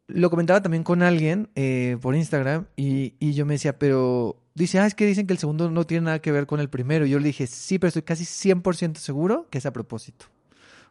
lo 0.08 0.30
comentaba 0.30 0.62
también 0.62 0.84
con 0.84 1.04
alguien 1.04 1.50
eh, 1.56 1.98
por 2.02 2.16
Instagram 2.16 2.68
y, 2.76 3.16
y 3.20 3.34
yo 3.34 3.46
me 3.46 3.54
decía, 3.54 3.78
pero 3.80 4.42
dice, 4.54 4.80
ah, 4.80 4.86
es 4.86 4.96
que 4.96 5.06
dicen 5.06 5.28
que 5.28 5.34
el 5.34 5.40
segundo 5.40 5.70
no 5.70 5.86
tiene 5.86 6.06
nada 6.06 6.20
que 6.20 6.32
ver 6.32 6.46
con 6.46 6.60
el 6.60 6.70
primero. 6.70 7.06
Y 7.06 7.10
yo 7.10 7.20
le 7.20 7.28
dije, 7.28 7.48
sí, 7.48 7.80
pero 7.80 7.90
estoy 7.90 8.04
casi 8.04 8.26
100% 8.26 8.98
seguro 8.98 9.48
que 9.50 9.58
es 9.58 9.66
a 9.66 9.74
propósito. 9.74 10.26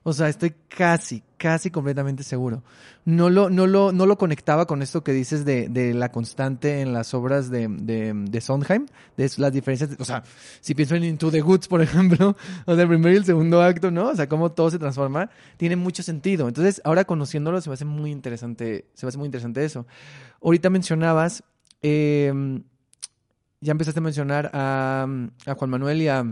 O 0.03 0.15
sea, 0.15 0.29
estoy 0.29 0.55
casi, 0.69 1.23
casi 1.37 1.71
completamente 1.71 2.23
seguro. 2.23 2.63
No 3.05 3.29
lo, 3.29 3.51
no 3.51 3.67
lo, 3.67 3.93
no 3.93 4.07
lo 4.07 4.17
conectaba 4.17 4.67
con 4.67 4.81
esto 4.81 5.05
que 5.05 5.13
dices 5.13 5.45
de, 5.45 5.69
de 5.69 5.93
la 5.93 6.11
constante 6.11 6.81
en 6.81 6.95
las 6.95 7.13
obras 7.13 7.51
de, 7.51 7.69
de, 7.69 8.15
de 8.15 8.41
Sondheim, 8.41 8.87
de 9.19 9.31
las 9.37 9.53
diferencias. 9.53 9.91
o 9.99 10.05
sea, 10.07 10.23
si 10.63 10.75
pienso 10.75 10.95
en 10.95 11.05
Into 11.05 11.31
the 11.31 11.43
Goods, 11.43 11.69
por 11.69 11.83
ejemplo, 11.83 12.35
o 12.65 12.73
el 12.73 12.89
primero 12.89 13.13
y 13.13 13.17
el 13.19 13.27
segundo 13.27 13.61
acto, 13.61 13.91
¿no? 13.91 14.09
O 14.09 14.15
sea, 14.15 14.27
cómo 14.27 14.53
todo 14.53 14.71
se 14.71 14.79
transforma, 14.79 15.29
tiene 15.59 15.77
mucho 15.77 16.03
sentido. 16.03 16.49
Entonces, 16.49 16.81
ahora 16.85 17.05
conociéndolo, 17.05 17.61
se 17.61 17.69
me 17.69 17.75
hace 17.75 17.85
muy 17.85 18.11
interesante, 18.11 18.87
se 18.95 19.05
me 19.05 19.09
hace 19.09 19.19
muy 19.19 19.27
interesante 19.27 19.63
eso. 19.63 19.87
Ahorita 20.43 20.71
mencionabas, 20.71 21.45
eh, 21.83 22.33
ya 23.61 23.73
empezaste 23.73 24.01
a 24.01 24.03
mencionar 24.03 24.51
a, 24.55 25.07
a 25.45 25.55
Juan 25.55 25.71
Manuel 25.71 26.01
y 26.01 26.09
a, 26.09 26.25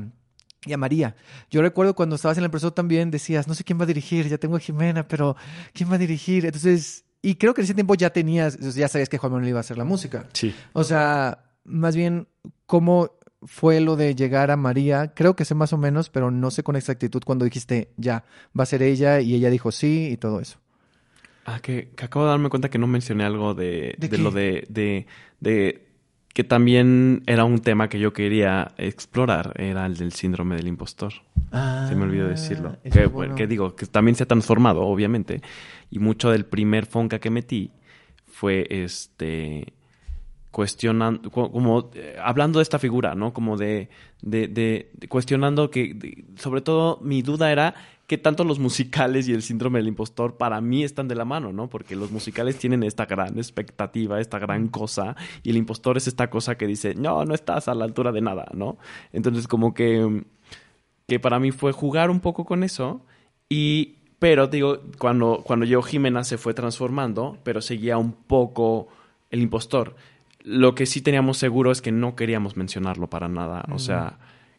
y 0.65 0.73
a 0.73 0.77
María. 0.77 1.17
Yo 1.51 1.63
recuerdo 1.63 1.95
cuando 1.95 2.17
estabas 2.17 2.39
en 2.39 2.45
el 2.45 2.51
proceso 2.51 2.73
también 2.73 3.11
decías, 3.11 3.49
no 3.49 3.55
sé 3.55 3.65
quién 3.65 3.79
va 3.79 3.85
a 3.85 3.87
dirigir, 3.87 4.29
ya 4.29 4.39
tengo 4.39 4.57
a 4.57 4.61
Jimena, 4.61 5.07
pero 5.07 5.37
¿quién 5.73 5.91
va 5.91 5.95
a 5.95 5.99
dirigir? 5.99 6.47
Entonces, 6.47 7.05
y 7.23 7.37
creo 7.37 7.55
que 7.55 7.61
en 7.61 7.65
ese 7.65 7.75
tiempo 7.75 7.95
ya 7.95 8.11
tenías, 8.11 8.59
ya 8.75 8.89
sabías 8.89 9.09
que 9.09 9.19
Juan 9.19 9.33
Manuel 9.33 9.51
iba 9.51 9.59
a 9.59 9.61
hacer 9.61 9.79
la 9.79 9.85
música. 9.85 10.29
Sí. 10.33 10.55
O 10.73 10.85
sea, 10.85 11.45
más 11.65 11.95
bien, 11.97 12.29
¿cómo 12.67 13.19
fue 13.43 13.81
lo 13.81 13.97
de 13.97 14.15
llegar 14.15 14.51
a 14.51 14.57
María? 14.57 15.15
Creo 15.15 15.37
que 15.37 15.45
sé 15.45 15.55
más 15.55 15.73
o 15.73 15.79
menos, 15.79 16.11
pero 16.11 16.31
no 16.31 16.51
sé 16.51 16.63
con 16.63 16.77
exactitud 16.77 17.23
cuando 17.25 17.45
dijiste, 17.45 17.93
ya, 17.97 18.25
va 18.59 18.65
a 18.65 18.67
ser 18.67 18.83
ella, 18.83 19.21
y 19.21 19.35
ella 19.35 19.51
dijo 19.51 19.73
sí 19.73 20.11
y 20.13 20.17
todo 20.17 20.41
eso. 20.41 20.59
Ah, 21.45 21.61
que, 21.61 21.91
que 21.97 22.05
acabo 22.05 22.27
de 22.27 22.31
darme 22.33 22.51
cuenta 22.51 22.69
que 22.69 22.79
no 22.79 22.87
mencioné 22.87 23.25
algo 23.25 23.55
de, 23.55 23.95
¿De 23.99 24.09
de 24.09 24.19
lo 24.19 24.31
de, 24.31 24.67
de 24.69 25.88
que 26.35 26.45
también 26.45 27.23
era 27.27 27.45
un 27.45 27.59
tema 27.59 27.89
que 27.89 27.99
yo 27.99 28.13
quería 28.13 28.73
explorar, 28.79 29.53
era 29.57 29.87
el 29.87 29.97
del 29.97 30.13
síndrome 30.13 30.57
del 30.57 30.69
impostor. 30.69 31.13
Se 31.89 31.95
me 31.97 32.03
olvidó 32.05 32.29
decirlo. 32.29 32.73
Ah, 32.75 32.79
eso 32.85 32.95
Que, 32.99 33.05
es 33.07 33.13
bueno. 33.13 33.35
que 33.35 33.47
digo, 33.47 33.75
que 33.75 33.87
también 33.87 34.15
se 34.15 34.23
ha 34.23 34.27
transformado, 34.27 34.83
obviamente. 34.83 35.41
Y 35.91 35.99
mucho 35.99 36.31
del 36.31 36.45
primer 36.45 36.87
Fonca 36.87 37.19
que 37.19 37.31
metí 37.31 37.71
fue 38.27 38.67
este 38.71 39.73
cuestionando, 40.51 41.31
co- 41.31 41.51
como 41.53 41.91
eh, 41.95 42.17
hablando 42.23 42.59
de 42.59 42.63
esta 42.63 42.79
figura, 42.79 43.15
¿no? 43.15 43.33
Como 43.33 43.57
de, 43.57 43.89
de, 44.23 44.49
de- 44.49 44.91
de 44.95 45.09
cuestionando 45.09 45.71
que, 45.71 46.25
sobre 46.37 46.61
todo, 46.61 46.99
mi 47.03 47.23
duda 47.23 47.53
era 47.53 47.75
que 48.09 48.17
tanto 48.17 48.43
los 48.43 48.59
musicales 48.59 49.29
y 49.29 49.35
el 49.35 49.43
síndrome 49.43 49.81
del 49.81 49.89
impostor 49.89 50.39
para 50.39 50.63
mí 50.63 50.83
están 50.83 51.09
de 51.09 51.15
la 51.15 51.27
mano, 51.27 51.53
¿no? 51.53 51.69
Porque 51.69 51.95
los 51.95 52.11
musicales 52.11 52.57
tienen 52.57 52.83
esta 52.83 53.05
gran 53.05 53.37
expectativa, 53.37 54.19
esta 54.19 54.39
gran 54.39 54.69
cosa, 54.69 55.15
y 55.43 55.51
el 55.51 55.59
impostor 55.59 55.99
es 55.99 56.09
esta 56.09 56.31
cosa 56.31 56.57
que 56.57 56.67
dice, 56.67 56.95
no, 56.95 57.27
no 57.27 57.35
estás 57.35 57.69
a 57.69 57.75
la 57.75 57.85
altura 57.85 58.11
de 58.11 58.23
nada, 58.23 58.47
¿no? 58.55 58.79
Entonces 59.13 59.47
como 59.47 59.75
que, 59.75 60.25
que 61.07 61.21
para 61.21 61.39
mí 61.39 61.51
fue 61.51 61.73
jugar 61.73 62.11
un 62.11 62.21
poco 62.21 62.47
con 62.47 62.65
eso, 62.65 63.03
y, 63.47 63.97
pero 64.19 64.47
digo, 64.47 64.81
cuando, 64.99 65.43
cuando 65.45 65.67
yo 65.67 65.83
Jimena 65.83 66.25
se 66.25 66.39
fue 66.39 66.55
transformando, 66.55 67.37
pero 67.43 67.61
seguía 67.61 67.99
un 67.99 68.13
poco 68.13 68.89
el 69.29 69.43
impostor. 69.43 69.97
Lo 70.41 70.75
que 70.75 70.87
sí 70.87 71.03
teníamos 71.03 71.37
seguro 71.37 71.71
es 71.73 71.83
que 71.83 71.93
no 71.93 72.17
queríamos 72.17 72.57
mencionarlo 72.57 73.11
para 73.11 73.29
nada, 73.29 73.67
o 73.71 73.79
sea 73.79 74.19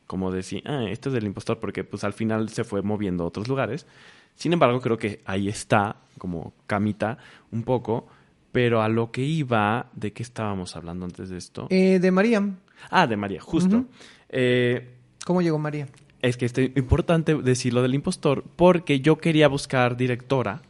como 0.09 0.31
decir, 0.31 0.63
ah, 0.65 0.85
esto 0.89 1.09
es 1.09 1.13
del 1.13 1.27
impostor, 1.27 1.59
porque 1.59 1.83
pues 1.83 2.03
al 2.03 2.13
final 2.13 2.49
se 2.49 2.63
fue 2.63 2.81
moviendo 2.81 3.23
a 3.23 3.27
otros 3.27 3.47
lugares. 3.47 3.85
Sin 4.33 4.53
embargo, 4.53 4.81
creo 4.81 4.97
que 4.97 5.21
ahí 5.23 5.47
está, 5.47 5.97
como 6.17 6.53
camita, 6.65 7.19
un 7.51 7.61
poco. 7.61 8.07
Pero 8.51 8.81
a 8.81 8.89
lo 8.89 9.11
que 9.11 9.21
iba, 9.21 9.91
¿de 9.93 10.11
qué 10.11 10.23
estábamos 10.23 10.75
hablando 10.75 11.05
antes 11.05 11.29
de 11.29 11.37
esto? 11.37 11.67
Eh, 11.69 11.99
de 11.99 12.09
María. 12.09 12.43
Ah, 12.89 13.05
de 13.05 13.17
María, 13.17 13.39
justo. 13.39 13.85
Eh, 14.29 14.95
¿Cómo 15.23 15.43
llegó 15.43 15.59
María? 15.59 15.85
es 16.23 16.37
que 16.37 16.45
es 16.45 16.57
importante 16.57 17.35
decirlo 17.35 17.83
del 17.83 17.93
impostor 17.93 18.43
porque 18.55 18.99
yo 18.99 19.19
quería 19.19 19.47
buscar 19.47 19.95
directora 19.95 20.61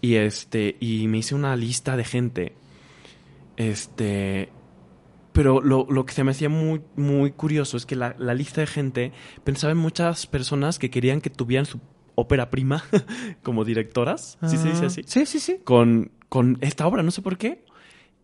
y 0.00 0.14
este 0.14 0.76
y 0.80 1.06
me 1.08 1.18
hice 1.18 1.34
una 1.34 1.54
lista 1.56 1.96
de 1.96 2.04
gente 2.04 2.52
este 3.56 4.48
pero 5.38 5.60
lo, 5.62 5.86
lo 5.88 6.04
que 6.04 6.12
se 6.12 6.24
me 6.24 6.32
hacía 6.32 6.48
muy 6.48 6.82
muy 6.96 7.30
curioso 7.32 7.76
es 7.76 7.86
que 7.86 7.94
la, 7.96 8.14
la 8.18 8.34
lista 8.34 8.60
de 8.60 8.66
gente 8.66 9.12
pensaba 9.44 9.70
en 9.72 9.78
muchas 9.78 10.26
personas 10.26 10.78
que 10.78 10.90
querían 10.90 11.20
que 11.20 11.30
tuvieran 11.30 11.64
su 11.66 11.78
ópera 12.16 12.50
prima 12.50 12.82
como 13.44 13.64
directoras 13.64 14.36
sí 14.50 14.56
se 14.56 14.68
dice 14.68 14.84
Ah, 14.84 14.86
así 14.88 15.02
Sí, 15.06 15.26
sí, 15.26 15.38
sí. 15.40 15.56
con, 15.64 16.10
con 16.28 16.58
esta 16.60 16.86
obra, 16.86 17.02
no 17.04 17.10
sé 17.12 17.22
por 17.22 17.38
qué. 17.38 17.64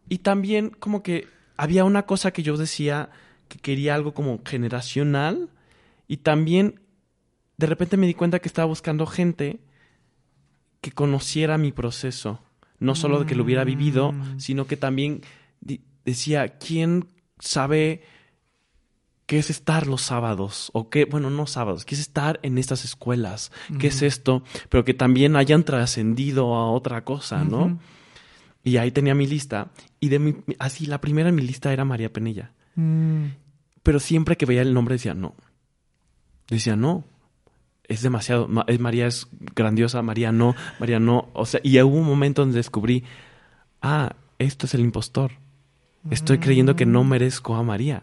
Y 0.09 0.19
también 0.19 0.71
como 0.71 1.03
que 1.03 1.27
había 1.57 1.85
una 1.85 2.03
cosa 2.05 2.33
que 2.33 2.43
yo 2.43 2.57
decía 2.57 3.11
que 3.49 3.59
quería 3.59 3.95
algo 3.95 4.13
como 4.13 4.41
generacional 4.45 5.49
y 6.09 6.17
también 6.19 6.81
de 7.57 7.67
repente 7.69 7.97
me 7.97 8.07
di 8.09 8.15
cuenta 8.15 8.41
que 8.41 8.49
estaba 8.49 8.67
buscando 8.67 9.07
gente 9.07 9.61
que 10.81 10.91
conociera 10.93 11.57
mi 11.57 11.71
proceso, 11.73 12.41
no 12.81 12.95
solo 12.95 13.21
de 13.21 13.27
que 13.27 13.35
lo 13.37 13.45
hubiera 13.45 13.65
vivido, 13.65 14.13
Mm. 14.13 14.41
sino 14.41 14.67
que 14.67 14.77
también 14.77 15.23
decía, 16.05 16.59
¿quién 16.59 17.09
sabe 17.39 18.03
qué 19.27 19.39
es 19.39 19.51
estar 19.51 19.87
los 19.87 20.03
sábados? 20.03 20.71
O 20.75 20.91
qué, 20.91 21.05
bueno, 21.07 21.31
no 21.31 21.47
sábados, 21.47 21.85
qué 21.85 21.95
es 21.95 22.01
estar 22.01 22.41
en 22.43 22.59
estas 22.59 22.85
escuelas, 22.85 23.53
qué 23.79 23.87
es 23.89 24.03
esto, 24.03 24.43
pero 24.69 24.85
que 24.85 24.95
también 24.95 25.37
hayan 25.37 25.65
trascendido 25.65 26.55
a 26.55 26.71
otra 26.71 27.05
cosa, 27.05 27.45
¿no? 27.45 27.79
Y 28.63 28.79
ahí 28.79 28.91
tenía 28.91 29.15
mi 29.15 29.27
lista. 29.27 29.71
Y 30.01 30.09
de 30.09 30.19
mi, 30.19 30.37
así, 30.59 30.87
la 30.87 31.01
primera 31.01 31.29
en 31.29 31.35
mi 31.35 31.43
lista 31.43 31.73
era 31.73 31.85
María 31.85 32.13
Penella. 32.13 32.53
Mm. 32.77 33.27
Pero 33.83 34.01
siempre 34.01 34.37
que 34.39 34.47
veía 34.47 34.63
el 34.63 34.73
nombre 34.73 34.95
decía, 34.95 35.13
no. 35.13 35.35
Decía, 36.49 36.75
no. 36.75 37.05
Es 37.87 38.01
demasiado. 38.01 38.49
Ma- 38.49 38.65
es- 38.67 38.81
María 38.81 39.07
es 39.07 39.29
grandiosa, 39.55 40.01
María 40.01 40.33
no, 40.33 40.55
María 40.81 40.99
no. 40.99 41.29
O 41.35 41.45
sea, 41.45 41.61
y 41.63 41.79
hubo 41.83 41.99
un 41.99 42.07
momento 42.07 42.41
donde 42.41 42.57
descubrí, 42.57 43.05
ah, 43.83 44.17
esto 44.39 44.65
es 44.65 44.73
el 44.73 44.81
impostor. 44.81 45.33
Estoy 46.11 46.39
creyendo 46.39 46.77
que 46.77 46.87
no 46.87 47.03
merezco 47.05 47.55
a 47.55 47.63
María. 47.63 48.03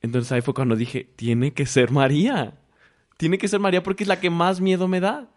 Entonces 0.00 0.30
ahí 0.32 0.42
fue 0.42 0.54
cuando 0.54 0.76
dije, 0.76 1.08
tiene 1.16 1.52
que 1.52 1.66
ser 1.66 1.90
María. 1.90 2.54
Tiene 3.16 3.38
que 3.38 3.48
ser 3.48 3.60
María 3.60 3.82
porque 3.82 4.04
es 4.04 4.08
la 4.08 4.20
que 4.20 4.30
más 4.30 4.60
miedo 4.60 4.86
me 4.86 5.00
da. 5.00 5.28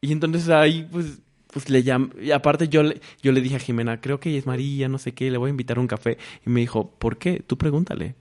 Y 0.00 0.12
entonces 0.12 0.48
ahí, 0.48 0.88
pues, 0.90 1.20
pues 1.52 1.68
le 1.68 1.82
llamé. 1.82 2.08
Y 2.20 2.30
aparte 2.30 2.68
yo 2.68 2.82
le, 2.82 3.00
yo 3.22 3.32
le 3.32 3.40
dije 3.40 3.56
a 3.56 3.60
Jimena, 3.60 4.00
creo 4.00 4.18
que 4.18 4.30
ella 4.30 4.38
es 4.38 4.46
María, 4.46 4.88
no 4.88 4.98
sé 4.98 5.12
qué, 5.12 5.30
le 5.30 5.38
voy 5.38 5.48
a 5.48 5.50
invitar 5.50 5.76
a 5.78 5.80
un 5.80 5.86
café. 5.88 6.18
Y 6.44 6.50
me 6.50 6.60
dijo, 6.60 6.90
¿por 6.98 7.18
qué? 7.18 7.40
Tú 7.46 7.58
pregúntale. 7.58 8.14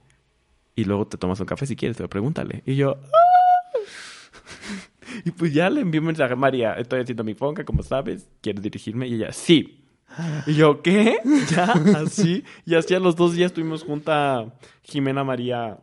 Y 0.75 0.83
luego 0.83 1.07
te 1.07 1.17
tomas 1.17 1.39
un 1.39 1.45
café 1.45 1.65
si 1.65 1.75
quieres, 1.75 1.95
pero 1.97 2.09
pregúntale. 2.09 2.61
Y 2.65 2.75
yo, 2.75 2.97
"Ah". 3.01 3.77
Y 5.23 5.31
pues 5.31 5.53
ya 5.53 5.69
le 5.69 5.81
envié 5.81 5.99
un 6.01 6.07
mensaje 6.07 6.33
a 6.33 6.36
María, 6.36 6.73
estoy 6.73 6.99
haciendo 6.99 7.23
mi 7.23 7.33
fonca, 7.36 7.63
como 7.63 7.81
sabes, 7.83 8.27
¿quieres 8.41 8.61
dirigirme? 8.61 9.07
Y 9.07 9.13
ella, 9.15 9.31
sí. 9.31 9.84
Y 10.45 10.53
yo, 10.55 10.81
¿qué? 10.81 11.17
Ya, 11.51 11.73
así. 11.97 12.43
Y 12.65 12.75
así 12.75 12.93
a 12.93 12.99
los 12.99 13.15
dos 13.15 13.33
días 13.33 13.51
estuvimos 13.51 13.83
junta 13.83 14.53
Jimena, 14.83 15.23
María, 15.23 15.79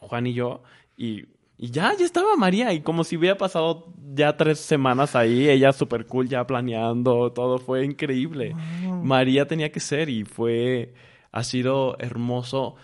Juan 0.00 0.26
y 0.26 0.34
yo. 0.34 0.62
Y, 0.96 1.26
y 1.58 1.70
ya, 1.70 1.94
ya 1.96 2.04
estaba 2.04 2.36
María. 2.36 2.72
Y 2.72 2.80
como 2.80 3.04
si 3.04 3.16
hubiera 3.16 3.36
pasado 3.36 3.92
ya 4.14 4.36
tres 4.36 4.60
semanas 4.60 5.16
ahí, 5.16 5.48
ella 5.48 5.72
súper 5.72 6.06
cool, 6.06 6.28
ya 6.28 6.46
planeando, 6.46 7.32
todo 7.32 7.58
fue 7.58 7.84
increíble. 7.84 8.54
María 9.02 9.46
tenía 9.46 9.72
que 9.72 9.80
ser 9.80 10.08
y 10.08 10.24
fue, 10.24 10.94
ha 11.32 11.42
sido 11.44 11.96
hermoso. 11.98 12.76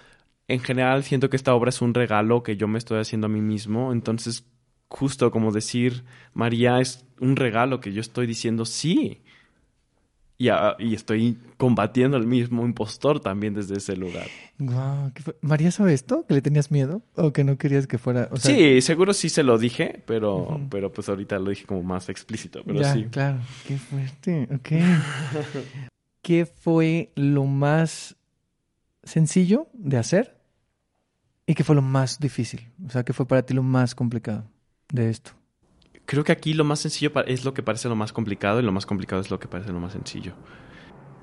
En 0.49 0.61
general 0.61 1.05
siento 1.05 1.31
que 1.31 1.37
esta 1.37 1.55
obra 1.55 1.71
es 1.71 1.81
un 1.81 1.95
regalo 1.95 2.43
que 2.43 2.57
yo 2.57 2.69
me 2.69 2.79
estoy 2.79 3.01
haciendo 3.01 3.27
a 3.27 3.31
mí 3.31 3.41
mismo. 3.41 3.93
Entonces, 3.93 4.45
justo 4.89 5.31
como 5.31 5.53
decir, 5.53 6.05
María 6.35 6.81
es 6.81 7.07
un 7.21 7.37
regalo 7.37 7.81
que 7.81 7.93
yo 7.93 8.01
estoy 8.01 8.27
diciendo 8.27 8.65
sí. 8.65 9.23
Y, 10.43 10.49
a- 10.49 10.75
y 10.79 10.95
estoy 10.95 11.39
combatiendo 11.57 12.17
al 12.17 12.27
mismo 12.27 12.65
impostor 12.67 13.21
también 13.21 13.55
desde 13.55 13.77
ese 13.77 13.95
lugar. 13.97 14.27
Guau, 14.59 15.13
¿qué 15.15 15.23
fue? 15.23 15.37
¿María 15.41 15.71
sabe 15.71 15.93
esto? 15.95 16.27
¿Que 16.27 16.35
le 16.35 16.43
tenías 16.43 16.73
miedo? 16.73 17.01
¿O 17.15 17.33
que 17.33 17.45
no 17.45 17.57
querías 17.57 17.87
que 17.87 17.97
fuera? 17.97 18.29
O 18.33 18.37
sea, 18.37 18.53
sí, 18.53 18.81
seguro 18.81 19.13
sí 19.15 19.29
se 19.29 19.45
lo 19.45 19.57
dije, 19.57 20.03
pero, 20.05 20.61
pero 20.69 20.93
pues 20.93 21.09
ahorita 21.09 21.39
lo 21.39 21.51
dije 21.51 21.65
como 21.65 21.85
más 21.85 22.09
explícito, 22.09 22.63
pero 22.67 22.81
ya, 22.81 22.93
sí. 22.93 23.05
claro. 23.11 23.39
Qué 23.69 23.77
fuerte. 23.79 24.49
Ok. 24.53 24.71
¿Qué 26.23 26.47
fue 26.47 27.13
lo 27.15 27.45
más 27.45 28.17
sencillo 29.05 29.69
de 29.75 29.97
hacer? 29.99 30.41
¿Y 31.47 31.55
qué 31.55 31.63
fue 31.65 31.75
lo 31.77 31.83
más 31.83 32.19
difícil? 32.19 32.69
O 32.87 32.91
sea, 32.91 33.05
¿qué 33.05 33.13
fue 33.13 33.27
para 33.27 33.43
ti 33.43 33.55
lo 33.55 33.63
más 33.63 33.95
complicado 33.95 34.45
de 34.93 35.09
esto? 35.11 35.33
Creo 36.07 36.25
que 36.25 36.33
aquí 36.33 36.53
lo 36.55 36.65
más 36.65 36.81
sencillo 36.81 37.13
es 37.27 37.45
lo 37.45 37.55
que 37.55 37.63
parece 37.63 37.89
lo 37.89 37.97
más 37.97 38.13
complicado 38.13 38.61
y 38.61 38.63
lo 38.63 38.73
más 38.73 38.87
complicado 38.87 39.21
es 39.23 39.31
lo 39.31 39.39
que 39.39 39.49
parece 39.49 39.73
lo 39.73 39.81
más 39.81 39.93
sencillo. 39.93 40.33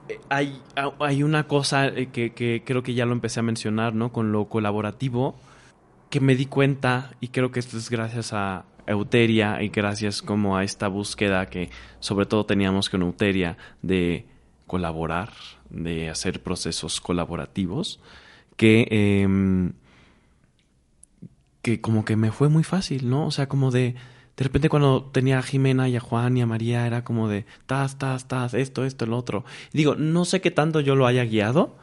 Eh, 0.07 0.19
Hay, 0.29 0.61
ha- 0.75 0.93
hay 0.99 1.23
una 1.23 1.47
cosa 1.47 1.87
eh, 1.87 2.09
que, 2.11 2.33
que 2.33 2.63
creo 2.65 2.81
que 2.81 2.93
ya 2.93 3.05
lo 3.05 3.13
empecé 3.13 3.39
a 3.39 3.43
mencionar, 3.43 3.93
¿no? 3.93 4.11
Con 4.11 4.31
lo 4.31 4.45
colaborativo, 4.49 5.35
que 6.09 6.19
me 6.21 6.35
di 6.35 6.45
cuenta, 6.45 7.11
y 7.19 7.27
creo 7.29 7.51
que 7.51 7.59
esto 7.59 7.77
es 7.77 7.89
gracias 7.89 8.33
a 8.33 8.65
Euteria 8.87 9.61
y 9.61 9.69
gracias 9.69 10.21
como 10.23 10.57
a 10.57 10.63
esta 10.63 10.87
búsqueda 10.87 11.45
que 11.47 11.69
sobre 11.99 12.25
todo 12.25 12.45
teníamos 12.45 12.89
con 12.89 13.03
Euteria 13.03 13.57
de 13.83 14.25
colaborar, 14.65 15.31
de 15.69 16.09
hacer 16.09 16.41
procesos 16.41 16.99
colaborativos, 17.01 17.99
que... 18.55 18.87
em, 18.89 19.73
que 21.61 21.81
como 21.81 22.05
que 22.05 22.15
me 22.15 22.31
fue 22.31 22.49
muy 22.49 22.63
fácil, 22.63 23.09
¿no? 23.09 23.27
O 23.27 23.31
sea, 23.31 23.47
como 23.49 23.69
de... 23.69 23.95
De 24.39 24.45
repente 24.45 24.69
cuando 24.69 25.03
tenía 25.03 25.37
a 25.37 25.43
Jimena 25.43 25.89
y 25.89 25.97
a 25.97 25.99
Juan 25.99 26.37
y 26.37 26.41
a 26.41 26.45
María 26.45 26.87
era 26.87 27.03
como 27.03 27.27
de... 27.27 27.45
Tas, 27.65 27.97
tas, 27.97 28.29
tas, 28.29 28.53
esto, 28.53 28.85
esto, 28.85 29.03
el 29.03 29.11
otro. 29.11 29.43
Y 29.73 29.77
digo, 29.77 29.95
no 29.95 30.23
sé 30.23 30.39
qué 30.39 30.49
tanto 30.49 30.79
yo 30.79 30.95
lo 30.95 31.07
haya 31.07 31.25
guiado, 31.25 31.75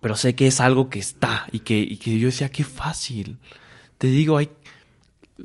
pero 0.00 0.14
sé 0.14 0.36
que 0.36 0.46
es 0.46 0.60
algo 0.60 0.88
que 0.88 1.00
está 1.00 1.48
y 1.50 1.58
que, 1.58 1.80
y 1.80 1.96
que 1.96 2.16
yo 2.20 2.28
decía, 2.28 2.48
qué 2.50 2.62
fácil. 2.62 3.38
Te 3.98 4.06
digo, 4.06 4.36
hay... 4.36 4.50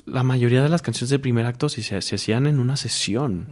La 0.05 0.21
mayoría 0.21 0.61
de 0.61 0.69
las 0.69 0.83
canciones 0.83 1.09
del 1.09 1.19
primer 1.19 1.47
acto 1.47 1.67
se, 1.67 1.81
se, 1.81 2.15
hacían 2.15 2.45
en 2.45 2.59
una 2.59 2.77
sesión, 2.77 3.47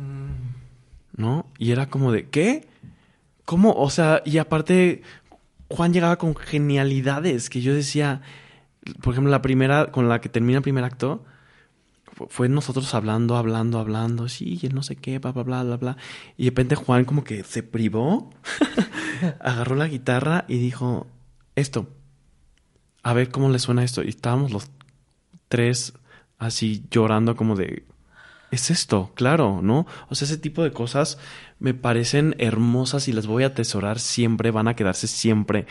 ¿no? 1.17 1.47
Y 1.57 1.71
era 1.71 1.89
como 1.89 2.11
de, 2.11 2.29
¿qué? 2.29 2.67
¿Cómo? 3.43 3.73
O 3.73 3.89
sea, 3.89 4.21
y 4.23 4.37
aparte, 4.37 5.01
Juan 5.67 5.93
llegaba 5.93 6.19
con 6.19 6.35
genialidades 6.35 7.49
que 7.49 7.61
yo 7.61 7.73
decía, 7.73 8.21
por 9.01 9.15
ejemplo, 9.15 9.31
la 9.31 9.41
primera 9.41 9.91
con 9.91 10.07
la 10.07 10.21
que 10.21 10.29
termina 10.29 10.57
el 10.57 10.63
primer 10.63 10.83
acto 10.83 11.25
fue 12.27 12.49
nosotros 12.49 12.93
hablando, 12.93 13.37
hablando, 13.37 13.79
hablando, 13.79 14.27
sí, 14.27 14.59
y 14.61 14.65
el 14.65 14.75
no 14.75 14.83
sé 14.83 14.95
qué, 14.95 15.19
bla, 15.19 15.31
bla, 15.31 15.43
bla, 15.43 15.63
bla, 15.63 15.77
bla. 15.77 15.97
Y 16.37 16.45
de 16.45 16.49
repente 16.49 16.75
Juan 16.75 17.05
como 17.05 17.23
que 17.23 17.43
se 17.43 17.63
privó, 17.63 18.29
agarró 19.39 19.75
la 19.75 19.87
guitarra 19.87 20.45
y 20.47 20.57
dijo, 20.57 21.07
esto, 21.55 21.87
a 23.03 23.13
ver 23.13 23.29
cómo 23.29 23.49
le 23.49 23.59
suena 23.59 23.83
esto. 23.83 24.03
Y 24.03 24.09
estábamos 24.09 24.51
los 24.51 24.69
tres 25.47 25.93
así 26.37 26.85
llorando 26.89 27.35
como 27.35 27.55
de, 27.55 27.83
es 28.51 28.71
esto, 28.71 29.11
claro, 29.15 29.61
¿no? 29.61 29.85
O 30.09 30.15
sea, 30.15 30.25
ese 30.25 30.37
tipo 30.37 30.63
de 30.63 30.71
cosas 30.71 31.17
me 31.59 31.73
parecen 31.73 32.35
hermosas 32.39 33.07
y 33.07 33.13
las 33.13 33.27
voy 33.27 33.43
a 33.43 33.47
atesorar 33.47 33.99
siempre, 33.99 34.51
van 34.51 34.67
a 34.67 34.75
quedarse 34.75 35.07
siempre 35.07 35.67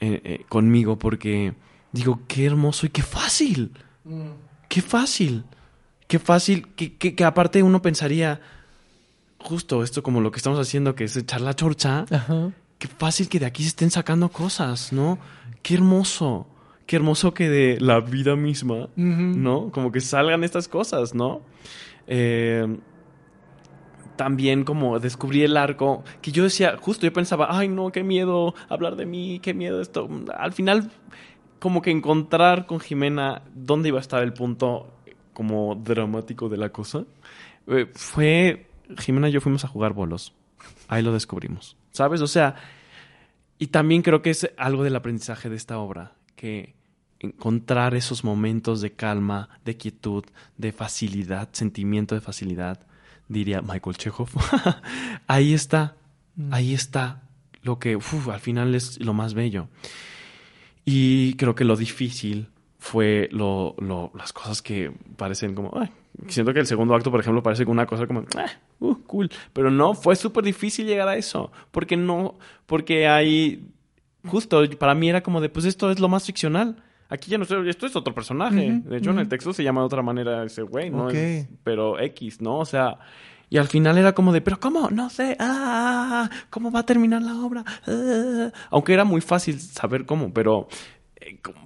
eh, 0.00 0.20
eh, 0.24 0.44
conmigo 0.48 0.98
porque 0.98 1.54
digo, 1.92 2.20
qué 2.28 2.44
hermoso 2.44 2.86
y 2.86 2.90
qué 2.90 3.02
fácil, 3.02 3.72
qué 4.68 4.82
fácil, 4.82 5.44
qué 6.08 6.18
fácil, 6.18 6.68
que, 6.74 6.94
que, 6.94 7.14
que 7.14 7.24
aparte 7.24 7.62
uno 7.62 7.82
pensaría, 7.82 8.40
justo 9.38 9.82
esto 9.82 10.02
como 10.02 10.20
lo 10.20 10.30
que 10.30 10.38
estamos 10.38 10.58
haciendo, 10.58 10.94
que 10.94 11.04
es 11.04 11.16
echar 11.16 11.40
la 11.40 11.54
chorcha, 11.54 12.04
Ajá. 12.10 12.50
qué 12.78 12.88
fácil 12.88 13.28
que 13.28 13.38
de 13.38 13.46
aquí 13.46 13.62
se 13.62 13.68
estén 13.70 13.90
sacando 13.90 14.28
cosas, 14.28 14.92
¿no? 14.92 15.18
Qué 15.62 15.74
hermoso, 15.74 16.46
qué 16.86 16.96
hermoso 16.96 17.34
que 17.34 17.48
de 17.48 17.80
la 17.80 18.00
vida 18.00 18.36
misma. 18.36 18.88
¿no? 18.96 19.70
Como 19.70 19.92
que 19.92 20.00
salgan 20.00 20.44
estas 20.44 20.68
cosas, 20.68 21.14
¿no? 21.14 21.42
Eh, 22.06 22.76
también 24.16 24.64
como 24.64 24.98
descubrí 24.98 25.42
el 25.42 25.56
arco, 25.56 26.02
que 26.22 26.32
yo 26.32 26.44
decía, 26.44 26.76
justo 26.80 27.04
yo 27.04 27.12
pensaba, 27.12 27.48
ay 27.50 27.68
no, 27.68 27.92
qué 27.92 28.02
miedo 28.02 28.54
hablar 28.68 28.96
de 28.96 29.04
mí, 29.06 29.40
qué 29.40 29.52
miedo 29.52 29.80
esto. 29.82 30.08
Al 30.38 30.52
final, 30.52 30.90
como 31.58 31.82
que 31.82 31.90
encontrar 31.90 32.66
con 32.66 32.80
Jimena 32.80 33.42
dónde 33.54 33.88
iba 33.88 33.98
a 33.98 34.00
estar 34.00 34.22
el 34.22 34.32
punto 34.32 34.95
como 35.36 35.74
dramático 35.74 36.48
de 36.48 36.56
la 36.56 36.70
cosa, 36.70 37.04
eh, 37.66 37.90
fue, 37.94 38.70
Jimena 38.96 39.28
y 39.28 39.32
yo 39.32 39.42
fuimos 39.42 39.66
a 39.66 39.68
jugar 39.68 39.92
bolos. 39.92 40.32
Ahí 40.88 41.02
lo 41.02 41.12
descubrimos, 41.12 41.76
¿sabes? 41.90 42.22
O 42.22 42.26
sea, 42.26 42.54
y 43.58 43.66
también 43.66 44.00
creo 44.00 44.22
que 44.22 44.30
es 44.30 44.50
algo 44.56 44.82
del 44.82 44.96
aprendizaje 44.96 45.50
de 45.50 45.56
esta 45.56 45.76
obra, 45.76 46.14
que 46.36 46.74
encontrar 47.18 47.94
esos 47.94 48.24
momentos 48.24 48.80
de 48.80 48.92
calma, 48.92 49.50
de 49.62 49.76
quietud, 49.76 50.24
de 50.56 50.72
facilidad, 50.72 51.50
sentimiento 51.52 52.14
de 52.14 52.22
facilidad, 52.22 52.86
diría 53.28 53.60
Michael 53.60 53.98
Chekhov. 53.98 54.30
ahí 55.26 55.52
está, 55.52 55.96
ahí 56.50 56.72
está 56.72 57.24
lo 57.60 57.78
que 57.78 57.96
uf, 57.96 58.28
al 58.28 58.40
final 58.40 58.74
es 58.74 58.98
lo 59.04 59.12
más 59.12 59.34
bello. 59.34 59.68
Y 60.86 61.34
creo 61.34 61.54
que 61.54 61.64
lo 61.64 61.76
difícil 61.76 62.48
fue 62.90 63.28
lo, 63.32 63.74
lo- 63.78 64.10
las 64.14 64.32
cosas 64.32 64.62
que 64.62 64.92
parecen 65.16 65.54
como... 65.54 65.72
ay, 65.78 65.90
siento 66.28 66.52
que 66.54 66.60
el 66.60 66.66
segundo 66.66 66.94
acto, 66.94 67.10
por 67.10 67.20
ejemplo, 67.20 67.42
parece 67.42 67.64
una 67.64 67.86
cosa 67.86 68.06
como... 68.06 68.24
"Ah, 68.36 68.46
uh, 68.80 68.94
cool. 69.06 69.28
Pero 69.52 69.70
no, 69.70 69.94
fue 69.94 70.14
súper 70.16 70.44
difícil 70.44 70.86
llegar 70.86 71.08
a 71.08 71.16
eso. 71.16 71.50
Porque 71.70 71.96
no... 71.96 72.36
Porque 72.66 73.08
hay... 73.08 73.66
Justo, 74.26 74.62
para 74.78 74.94
mí 74.94 75.08
era 75.08 75.22
como 75.22 75.40
de, 75.40 75.48
pues 75.48 75.64
esto 75.66 75.90
es 75.90 75.98
lo 76.00 76.08
más 76.08 76.24
ficcional. 76.24 76.82
Aquí 77.08 77.30
ya 77.30 77.38
no 77.38 77.44
sé, 77.44 77.56
esto 77.68 77.86
es 77.86 77.94
otro 77.96 78.14
personaje. 78.14 78.70
Ujú, 78.72 78.88
de 78.90 78.96
hecho, 78.98 79.10
en 79.10 79.18
el 79.20 79.28
texto 79.28 79.52
se 79.52 79.62
llama 79.62 79.80
de 79.82 79.86
otra 79.86 80.02
manera 80.02 80.42
ese 80.44 80.62
güey, 80.62 80.90
¿no? 80.90 81.06
Ok. 81.06 81.14
Es- 81.14 81.48
pero 81.64 81.98
X, 82.00 82.40
¿no? 82.40 82.58
O 82.58 82.64
sea... 82.64 82.98
Y 83.48 83.58
al 83.58 83.68
final 83.68 83.96
era 83.96 84.12
como 84.12 84.32
de, 84.32 84.40
pero 84.40 84.58
¿cómo? 84.58 84.90
No 84.90 85.08
sé, 85.08 85.36
ah, 85.38 86.28
¿cómo 86.50 86.72
va 86.72 86.80
a 86.80 86.82
terminar 86.86 87.22
la 87.22 87.36
obra? 87.36 87.62
Ah". 87.86 88.50
Aunque 88.70 88.92
era 88.92 89.04
muy 89.04 89.20
fácil 89.20 89.60
saber 89.60 90.04
cómo, 90.04 90.32
pero 90.32 90.66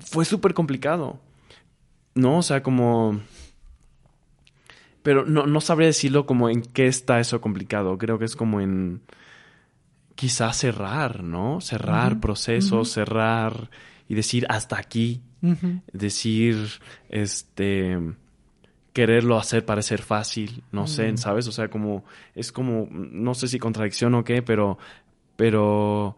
fue 0.00 0.24
súper 0.24 0.54
complicado. 0.54 1.20
¿No? 2.14 2.38
O 2.38 2.42
sea, 2.42 2.62
como... 2.62 3.20
Pero 5.02 5.24
no, 5.24 5.46
no 5.46 5.60
sabría 5.60 5.86
decirlo 5.86 6.26
como 6.26 6.50
en 6.50 6.62
qué 6.62 6.86
está 6.86 7.20
eso 7.20 7.40
complicado. 7.40 7.96
Creo 7.98 8.18
que 8.18 8.24
es 8.24 8.36
como 8.36 8.60
en... 8.60 9.00
Quizás 10.14 10.58
cerrar, 10.58 11.22
¿no? 11.22 11.60
Cerrar 11.62 12.20
procesos, 12.20 12.90
cerrar 12.90 13.70
y 14.08 14.14
decir 14.14 14.46
hasta 14.50 14.78
aquí. 14.78 15.22
Decir, 15.92 16.68
este... 17.08 17.98
Quererlo 18.92 19.38
hacer 19.38 19.64
parecer 19.64 20.02
fácil, 20.02 20.64
no 20.72 20.86
sé. 20.86 21.16
¿sabes? 21.16 21.46
O 21.46 21.52
sea, 21.52 21.68
como... 21.68 22.04
Es 22.34 22.52
como... 22.52 22.88
No 22.90 23.34
sé 23.34 23.48
si 23.48 23.58
contradicción 23.58 24.14
o 24.14 24.24
qué, 24.24 24.42
pero... 24.42 24.78
Pero... 25.36 26.16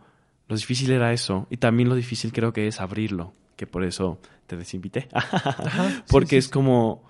Lo 0.49 0.57
difícil 0.57 0.91
era 0.91 1.13
eso. 1.13 1.47
Y 1.51 1.57
también 1.57 1.89
lo 1.89 1.95
difícil 1.95 2.33
creo 2.33 2.53
que 2.53 2.67
es 2.67 2.81
abrirlo. 2.81 3.33
Que 3.57 3.67
por 3.67 3.85
eso 3.85 4.19
te 4.47 4.57
desinvité. 4.57 5.09
Ajá, 5.13 6.05
Porque 6.09 6.31
sí, 6.31 6.37
es 6.37 6.45
sí. 6.47 6.51
como 6.51 7.03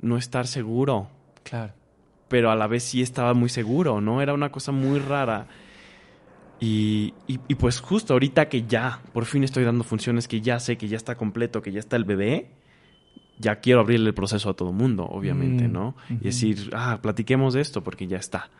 no 0.00 0.16
estar 0.16 0.46
seguro, 0.46 1.08
Claro. 1.42 1.72
pero 2.28 2.50
a 2.50 2.56
la 2.56 2.66
vez 2.66 2.82
sí 2.84 3.02
estaba 3.02 3.34
muy 3.34 3.48
seguro, 3.48 4.00
¿no? 4.00 4.22
Era 4.22 4.32
una 4.34 4.50
cosa 4.50 4.72
muy 4.72 4.98
rara. 5.00 5.46
Y, 6.60 7.14
y- 7.28 7.38
y 7.46 7.54
pues 7.54 7.80
justo 7.80 8.14
ahorita 8.14 8.48
que 8.48 8.64
ya, 8.64 9.00
por 9.12 9.26
fin 9.26 9.44
estoy 9.44 9.64
dando 9.64 9.84
funciones, 9.84 10.26
que 10.26 10.40
ya 10.40 10.58
sé 10.58 10.76
que 10.76 10.88
ya 10.88 10.96
está 10.96 11.14
completo, 11.16 11.62
que 11.62 11.70
ya 11.72 11.78
está 11.78 11.96
el 11.96 12.04
bebé, 12.04 12.50
ya 13.38 13.60
quiero 13.60 13.80
abrirle 13.80 14.08
el 14.08 14.14
proceso 14.14 14.50
a 14.50 14.54
todo 14.54 14.72
mundo, 14.72 15.04
obviamente, 15.06 15.68
Mm, 15.68 15.72
¿no? 15.72 15.94
Y 16.10 16.16
decir, 16.24 16.70
ah, 16.74 16.98
platiquemos 17.00 17.54
de 17.54 17.60
esto 17.60 17.84
porque 17.84 18.08
ya 18.08 18.16
está, 18.16 18.50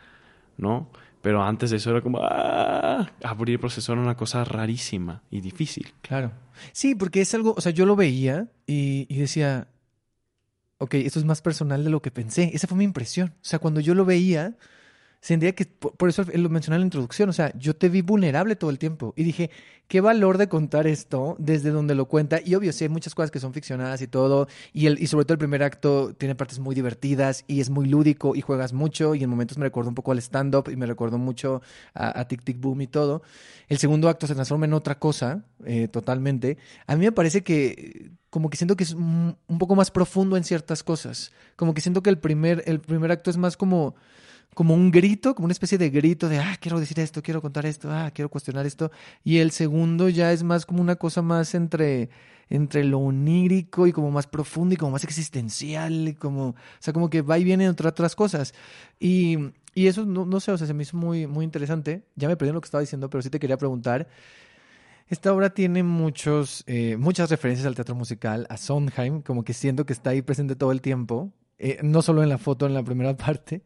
¿no? 0.56 0.88
Pero 1.20 1.42
antes 1.42 1.70
de 1.70 1.76
eso 1.76 1.90
era 1.90 2.00
como, 2.00 2.20
ah, 2.22 3.10
abrir 3.22 3.58
era 3.58 3.98
una 3.98 4.16
cosa 4.16 4.44
rarísima 4.44 5.22
y 5.30 5.40
difícil. 5.40 5.92
Claro. 6.00 6.32
Sí, 6.72 6.94
porque 6.94 7.20
es 7.20 7.34
algo, 7.34 7.54
o 7.56 7.60
sea, 7.60 7.72
yo 7.72 7.86
lo 7.86 7.96
veía 7.96 8.48
y, 8.66 9.06
y 9.08 9.18
decía, 9.18 9.68
ok, 10.78 10.94
esto 10.94 11.18
es 11.18 11.24
más 11.24 11.42
personal 11.42 11.84
de 11.84 11.90
lo 11.90 12.00
que 12.00 12.10
pensé. 12.10 12.50
Esa 12.54 12.66
fue 12.66 12.78
mi 12.78 12.84
impresión. 12.84 13.34
O 13.36 13.44
sea, 13.44 13.58
cuando 13.58 13.80
yo 13.80 13.94
lo 13.94 14.04
veía, 14.04 14.56
sentía 15.20 15.54
que, 15.54 15.66
por, 15.66 16.08
eso 16.08 16.24
lo 16.32 16.48
mencioné 16.48 16.76
en 16.76 16.82
la 16.82 16.86
introducción, 16.86 17.28
o 17.28 17.32
sea, 17.32 17.52
yo 17.58 17.74
te 17.74 17.88
vi 17.88 18.02
vulnerable 18.02 18.56
todo 18.56 18.70
el 18.70 18.78
tiempo 18.78 19.14
y 19.16 19.24
dije, 19.24 19.50
qué 19.88 20.00
valor 20.00 20.38
de 20.38 20.48
contar 20.48 20.86
esto 20.86 21.34
desde 21.38 21.70
donde 21.70 21.94
lo 21.94 22.06
cuenta. 22.06 22.40
Y 22.44 22.54
obvio, 22.54 22.72
sí, 22.72 22.84
hay 22.84 22.90
muchas 22.90 23.14
cosas 23.14 23.30
que 23.30 23.40
son 23.40 23.52
ficcionadas 23.52 24.00
y 24.02 24.06
todo, 24.06 24.46
y, 24.72 24.86
el, 24.86 25.02
y 25.02 25.06
sobre 25.06 25.24
todo 25.24 25.34
el 25.34 25.38
primer 25.38 25.62
acto 25.62 26.14
tiene 26.14 26.34
partes 26.34 26.58
muy 26.60 26.74
divertidas 26.74 27.44
y 27.48 27.60
es 27.60 27.70
muy 27.70 27.86
lúdico 27.86 28.36
y 28.36 28.42
juegas 28.42 28.72
mucho 28.72 29.14
y 29.14 29.24
en 29.24 29.30
momentos 29.30 29.58
me 29.58 29.64
recordó 29.64 29.88
un 29.88 29.94
poco 29.94 30.12
al 30.12 30.18
stand-up 30.18 30.70
y 30.70 30.76
me 30.76 30.86
recordó 30.86 31.18
mucho 31.18 31.62
a, 31.94 32.20
a 32.20 32.28
Tic 32.28 32.44
Tic 32.44 32.60
Boom 32.60 32.82
y 32.82 32.86
todo. 32.86 33.22
El 33.68 33.78
segundo 33.78 34.08
acto 34.08 34.26
se 34.26 34.34
transforma 34.34 34.66
en 34.66 34.72
otra 34.72 34.98
cosa, 34.98 35.44
eh, 35.64 35.88
totalmente. 35.88 36.58
A 36.86 36.96
mí 36.96 37.04
me 37.04 37.12
parece 37.12 37.42
que, 37.42 38.12
como 38.30 38.50
que 38.50 38.56
siento 38.56 38.76
que 38.76 38.84
es 38.84 38.92
un, 38.92 39.36
un 39.46 39.58
poco 39.58 39.74
más 39.74 39.90
profundo 39.90 40.36
en 40.36 40.44
ciertas 40.44 40.82
cosas. 40.82 41.32
Como 41.56 41.74
que 41.74 41.80
siento 41.80 42.02
que 42.02 42.10
el 42.10 42.18
primer, 42.18 42.62
el 42.66 42.80
primer 42.80 43.10
acto 43.10 43.30
es 43.30 43.36
más 43.36 43.56
como, 43.56 43.94
como 44.54 44.74
un 44.74 44.90
grito, 44.90 45.34
como 45.34 45.46
una 45.46 45.52
especie 45.52 45.78
de 45.78 45.90
grito 45.90 46.28
de, 46.28 46.38
ah, 46.38 46.56
quiero 46.60 46.80
decir 46.80 46.98
esto, 47.00 47.22
quiero 47.22 47.40
contar 47.40 47.66
esto, 47.66 47.90
ah, 47.92 48.10
quiero 48.12 48.28
cuestionar 48.28 48.66
esto. 48.66 48.90
Y 49.24 49.38
el 49.38 49.50
segundo 49.52 50.08
ya 50.08 50.32
es 50.32 50.42
más 50.42 50.66
como 50.66 50.80
una 50.80 50.96
cosa 50.96 51.22
más 51.22 51.54
entre, 51.54 52.10
entre 52.50 52.84
lo 52.84 52.98
onírico 52.98 53.86
y 53.86 53.92
como 53.92 54.10
más 54.10 54.26
profundo 54.26 54.74
y 54.74 54.76
como 54.76 54.92
más 54.92 55.04
existencial, 55.04 56.08
y 56.08 56.14
como, 56.14 56.48
o 56.48 56.54
sea, 56.80 56.92
como 56.92 57.10
que 57.10 57.22
va 57.22 57.38
y 57.38 57.44
viene 57.44 57.66
entre 57.66 57.88
otras 57.88 58.16
cosas. 58.16 58.54
Y, 58.98 59.38
y 59.74 59.86
eso, 59.86 60.04
no, 60.04 60.26
no 60.26 60.40
sé, 60.40 60.52
o 60.52 60.58
sea, 60.58 60.66
se 60.66 60.74
me 60.74 60.82
hizo 60.82 60.96
muy, 60.96 61.26
muy 61.26 61.44
interesante. 61.44 62.02
Ya 62.16 62.28
me 62.28 62.36
perdí 62.36 62.48
en 62.48 62.54
lo 62.54 62.60
que 62.60 62.66
estaba 62.66 62.80
diciendo, 62.80 63.08
pero 63.10 63.22
sí 63.22 63.30
te 63.30 63.38
quería 63.38 63.58
preguntar. 63.58 64.08
Esta 65.08 65.32
obra 65.32 65.50
tiene 65.50 65.82
muchos, 65.82 66.64
eh, 66.66 66.96
muchas 66.98 67.30
referencias 67.30 67.66
al 67.66 67.74
teatro 67.74 67.94
musical, 67.94 68.46
a 68.50 68.58
Sondheim, 68.58 69.22
como 69.22 69.42
que 69.42 69.54
siento 69.54 69.86
que 69.86 69.94
está 69.94 70.10
ahí 70.10 70.20
presente 70.20 70.54
todo 70.54 70.70
el 70.70 70.82
tiempo, 70.82 71.32
eh, 71.58 71.78
no 71.82 72.02
solo 72.02 72.22
en 72.22 72.28
la 72.28 72.36
foto, 72.36 72.66
en 72.66 72.74
la 72.74 72.82
primera 72.82 73.16
parte, 73.16 73.62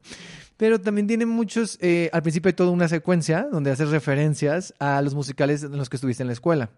pero 0.62 0.80
también 0.80 1.08
tiene 1.08 1.26
muchos, 1.26 1.76
eh, 1.80 2.08
al 2.12 2.22
principio 2.22 2.48
hay 2.48 2.52
toda 2.52 2.70
una 2.70 2.86
secuencia 2.86 3.48
donde 3.50 3.72
haces 3.72 3.88
referencias 3.88 4.72
a 4.78 5.02
los 5.02 5.12
musicales 5.12 5.64
en 5.64 5.76
los 5.76 5.90
que 5.90 5.96
estuviste 5.96 6.22
en 6.22 6.28
la 6.28 6.34
escuela. 6.34 6.70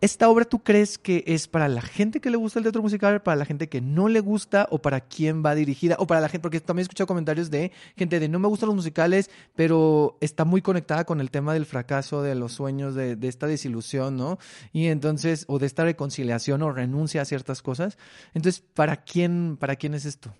¿Esta 0.00 0.30
obra 0.30 0.46
tú 0.46 0.60
crees 0.60 0.96
que 0.96 1.22
es 1.26 1.48
para 1.48 1.68
la 1.68 1.82
gente 1.82 2.18
que 2.18 2.30
le 2.30 2.38
gusta 2.38 2.58
el 2.58 2.62
teatro 2.62 2.80
musical, 2.80 3.22
para 3.22 3.36
la 3.36 3.44
gente 3.44 3.68
que 3.68 3.82
no 3.82 4.08
le 4.08 4.20
gusta 4.20 4.68
o 4.70 4.80
para 4.80 5.02
quién 5.02 5.44
va 5.44 5.54
dirigida? 5.54 5.96
O 5.98 6.06
para 6.06 6.22
la 6.22 6.30
gente, 6.30 6.40
porque 6.40 6.58
también 6.60 6.84
he 6.84 6.84
escuchado 6.84 7.06
comentarios 7.06 7.50
de 7.50 7.72
gente 7.94 8.18
de 8.20 8.26
no 8.30 8.38
me 8.38 8.48
gustan 8.48 8.68
los 8.68 8.76
musicales, 8.76 9.28
pero 9.54 10.16
está 10.22 10.46
muy 10.46 10.62
conectada 10.62 11.04
con 11.04 11.20
el 11.20 11.30
tema 11.30 11.52
del 11.52 11.66
fracaso, 11.66 12.22
de 12.22 12.36
los 12.36 12.52
sueños, 12.52 12.94
de, 12.94 13.18
esta 13.20 13.46
desilusión, 13.46 14.16
¿no? 14.16 14.38
Y 14.72 14.86
entonces, 14.86 15.44
o 15.48 15.58
de 15.58 15.66
esta 15.66 15.84
reconciliación 15.84 16.62
o 16.62 16.72
renuncia 16.72 17.20
a 17.20 17.26
ciertas 17.26 17.60
cosas. 17.60 17.98
Entonces, 18.32 18.64
¿para 18.72 18.96
quién, 19.04 19.58
para 19.58 19.76
quién 19.76 19.92
es 19.92 20.06
esto? 20.06 20.32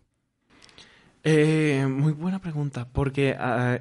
Eh, 1.28 1.84
muy 1.88 2.12
buena 2.12 2.40
pregunta, 2.40 2.86
porque 2.92 3.34
ah, 3.36 3.80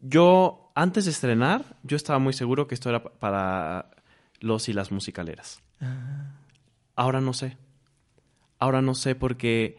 yo 0.00 0.70
antes 0.76 1.04
de 1.04 1.10
estrenar, 1.10 1.76
yo 1.82 1.96
estaba 1.96 2.20
muy 2.20 2.32
seguro 2.32 2.68
que 2.68 2.74
esto 2.74 2.88
era 2.88 3.02
pa- 3.02 3.10
para 3.18 3.90
los 4.38 4.68
y 4.68 4.72
las 4.72 4.92
musicaleras. 4.92 5.60
Ahora 6.94 7.20
no 7.20 7.32
sé. 7.32 7.56
Ahora 8.60 8.80
no 8.80 8.94
sé 8.94 9.14
porque 9.16 9.78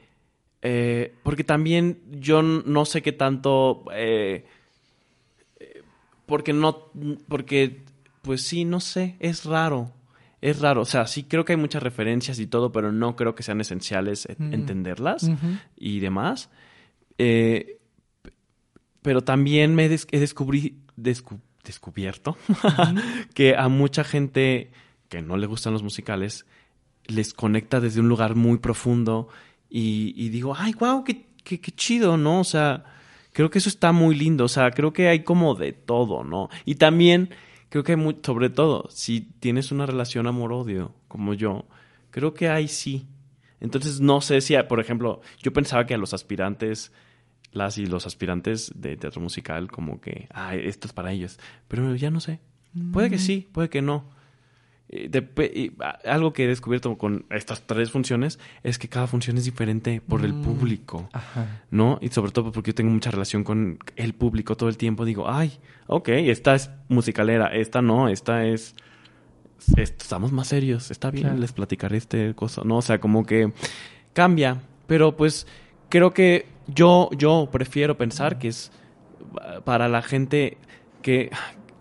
eh, 0.62 1.16
porque 1.24 1.44
también 1.46 2.02
yo 2.12 2.42
no 2.42 2.86
sé 2.86 3.02
qué 3.02 3.14
tanto 3.14 3.86
eh, 3.94 4.46
eh, 5.60 5.84
porque 6.26 6.52
no 6.54 6.92
porque 7.28 7.84
pues 8.24 8.42
sí 8.42 8.66
no 8.66 8.80
sé 8.80 9.16
es 9.20 9.46
raro 9.46 9.92
es 10.42 10.60
raro 10.60 10.82
o 10.82 10.86
sea 10.86 11.06
sí 11.08 11.24
creo 11.24 11.46
que 11.46 11.54
hay 11.54 11.58
muchas 11.58 11.84
referencias 11.84 12.40
y 12.40 12.48
todo 12.48 12.72
pero 12.72 12.92
no 12.92 13.16
creo 13.16 13.36
que 13.36 13.44
sean 13.44 13.62
esenciales 13.62 14.28
Mm. 14.38 14.54
entenderlas 14.54 15.30
y 15.78 16.00
demás. 16.00 16.50
Eh, 17.18 17.78
pero 19.02 19.22
también 19.22 19.76
me 19.76 19.90
des- 19.90 20.08
he 20.12 20.20
descubrí, 20.20 20.78
descu- 20.98 21.40
descubierto 21.64 22.38
que 23.34 23.56
a 23.56 23.68
mucha 23.68 24.04
gente 24.04 24.72
que 25.10 25.22
no 25.22 25.38
le 25.38 25.48
gustan 25.48 25.74
los 25.74 25.84
musicales 25.84 26.46
les 27.06 27.34
conecta 27.34 27.80
desde 27.80 28.00
un 28.00 28.10
lugar 28.10 28.36
muy 28.36 28.60
profundo 28.60 29.28
y, 29.70 30.14
y 30.16 30.30
digo, 30.30 30.56
ay, 30.58 30.74
wow, 30.80 31.04
qué, 31.04 31.26
qué, 31.44 31.60
qué 31.60 31.72
chido, 31.72 32.16
¿no? 32.18 32.42
O 32.42 32.44
sea, 32.44 32.84
creo 33.34 33.50
que 33.50 33.58
eso 33.60 33.70
está 33.70 33.92
muy 33.92 34.16
lindo, 34.16 34.46
o 34.46 34.50
sea, 34.50 34.72
creo 34.72 34.94
que 34.94 35.08
hay 35.08 35.24
como 35.24 35.56
de 35.56 35.74
todo, 35.74 36.24
¿no? 36.24 36.50
Y 36.66 36.76
también 36.76 37.30
creo 37.72 37.86
que 37.86 37.94
hay 37.94 37.98
muy, 37.98 38.18
sobre 38.22 38.50
todo, 38.50 38.86
si 38.90 39.22
tienes 39.22 39.72
una 39.72 39.86
relación 39.86 40.28
amor-odio 40.28 40.94
como 41.08 41.34
yo, 41.34 41.66
creo 42.12 42.34
que 42.34 42.50
hay 42.50 42.68
sí. 42.68 43.08
Entonces 43.62 44.02
no 44.02 44.20
sé 44.20 44.42
si, 44.42 44.56
por 44.68 44.82
ejemplo, 44.82 45.22
yo 45.42 45.54
pensaba 45.54 45.86
que 45.86 45.94
a 45.94 45.98
los 45.98 46.14
aspirantes, 46.14 46.92
las 47.54 47.78
y 47.78 47.86
los 47.86 48.06
aspirantes 48.06 48.74
de 48.76 48.98
teatro 48.98 49.22
musical, 49.22 49.72
como 49.72 50.02
que, 50.02 50.28
ah, 50.34 50.54
esto 50.56 50.88
es 50.88 50.94
para 50.94 51.14
ellos. 51.14 51.40
Pero 51.70 51.96
ya 51.96 52.12
no 52.12 52.20
sé. 52.20 52.42
Puede 52.92 53.10
que 53.10 53.20
sí, 53.20 53.48
puede 53.54 53.70
que 53.70 53.82
no. 53.82 54.04
Eh, 54.94 55.72
a- 55.80 56.00
algo 56.12 56.34
que 56.34 56.44
he 56.44 56.48
descubierto 56.48 56.98
con 56.98 57.26
estas 57.30 57.62
tres 57.66 57.92
funciones 57.92 58.40
es 58.64 58.78
que 58.78 58.90
cada 58.90 59.08
función 59.08 59.38
es 59.38 59.46
diferente 59.46 60.02
por 60.02 60.26
el 60.26 60.34
Mm. 60.34 60.42
público. 60.44 61.10
Ajá. 61.14 61.62
¿no? 61.72 61.98
Y 62.02 62.10
sobre 62.10 62.32
todo 62.32 62.52
porque 62.52 62.72
yo 62.72 62.76
tengo 62.76 62.92
mucha 62.92 63.10
relación 63.12 63.44
con 63.44 63.80
el 63.96 64.14
público 64.14 64.58
todo 64.58 64.68
el 64.70 64.76
tiempo. 64.78 65.06
Digo, 65.06 65.30
ay, 65.30 65.54
ok, 65.88 66.10
esta 66.10 66.56
es 66.56 66.70
musicalera, 66.90 67.48
esta 67.48 67.82
no, 67.82 68.10
esta 68.10 68.46
es... 68.46 68.76
est- 69.78 70.02
Estamos 70.02 70.32
más 70.32 70.48
serios, 70.48 70.92
está 70.92 71.10
bien, 71.12 71.24
Claro. 71.28 71.40
les 71.40 71.54
platicaré 71.54 71.98
este 71.98 72.34
cosa, 72.36 72.64
¿no? 72.66 72.78
O 72.78 72.82
sea, 72.82 73.00
como 73.00 73.26
que 73.26 73.54
cambia, 74.14 74.62
pero 74.88 75.16
pues 75.16 75.48
creo 75.90 76.12
que 76.14 76.46
yo, 76.68 77.10
yo 77.18 77.48
prefiero 77.52 77.96
pensar 77.98 78.38
que 78.40 78.50
es 78.50 78.72
ah, 79.42 79.62
para 79.64 79.88
la 79.88 80.02
gente 80.02 80.58
que 81.02 81.30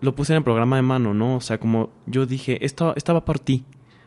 lo 0.01 0.15
puse 0.15 0.33
en 0.33 0.37
el 0.37 0.43
programa 0.43 0.75
de 0.75 0.81
mano, 0.81 1.13
¿no? 1.13 1.37
O 1.37 1.41
sea, 1.41 1.59
como 1.59 1.91
yo 2.07 2.25
dije, 2.25 2.65
estaba 2.65 3.23
por 3.23 3.39
ti, 3.39 3.63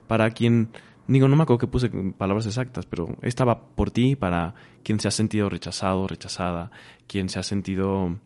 para 0.07 0.31
quien, 0.31 0.69
digo, 1.07 1.29
no 1.29 1.37
me 1.37 1.45
acuerdo 1.45 1.61
que 1.61 1.67
puse 1.69 1.89
palabras 1.89 2.47
exactas, 2.47 2.85
pero 2.85 3.17
estaba 3.23 3.61
por 3.69 3.91
ti, 3.91 4.17
para 4.17 4.55
quien 4.83 4.99
se 5.01 5.09
ha 5.09 5.13
sentido 5.13 5.49
rechazado, 5.49 6.07
rechazada, 6.09 6.71
quien 7.07 7.29
se 7.29 7.39
ha 7.39 7.45
sentido, 7.45 8.19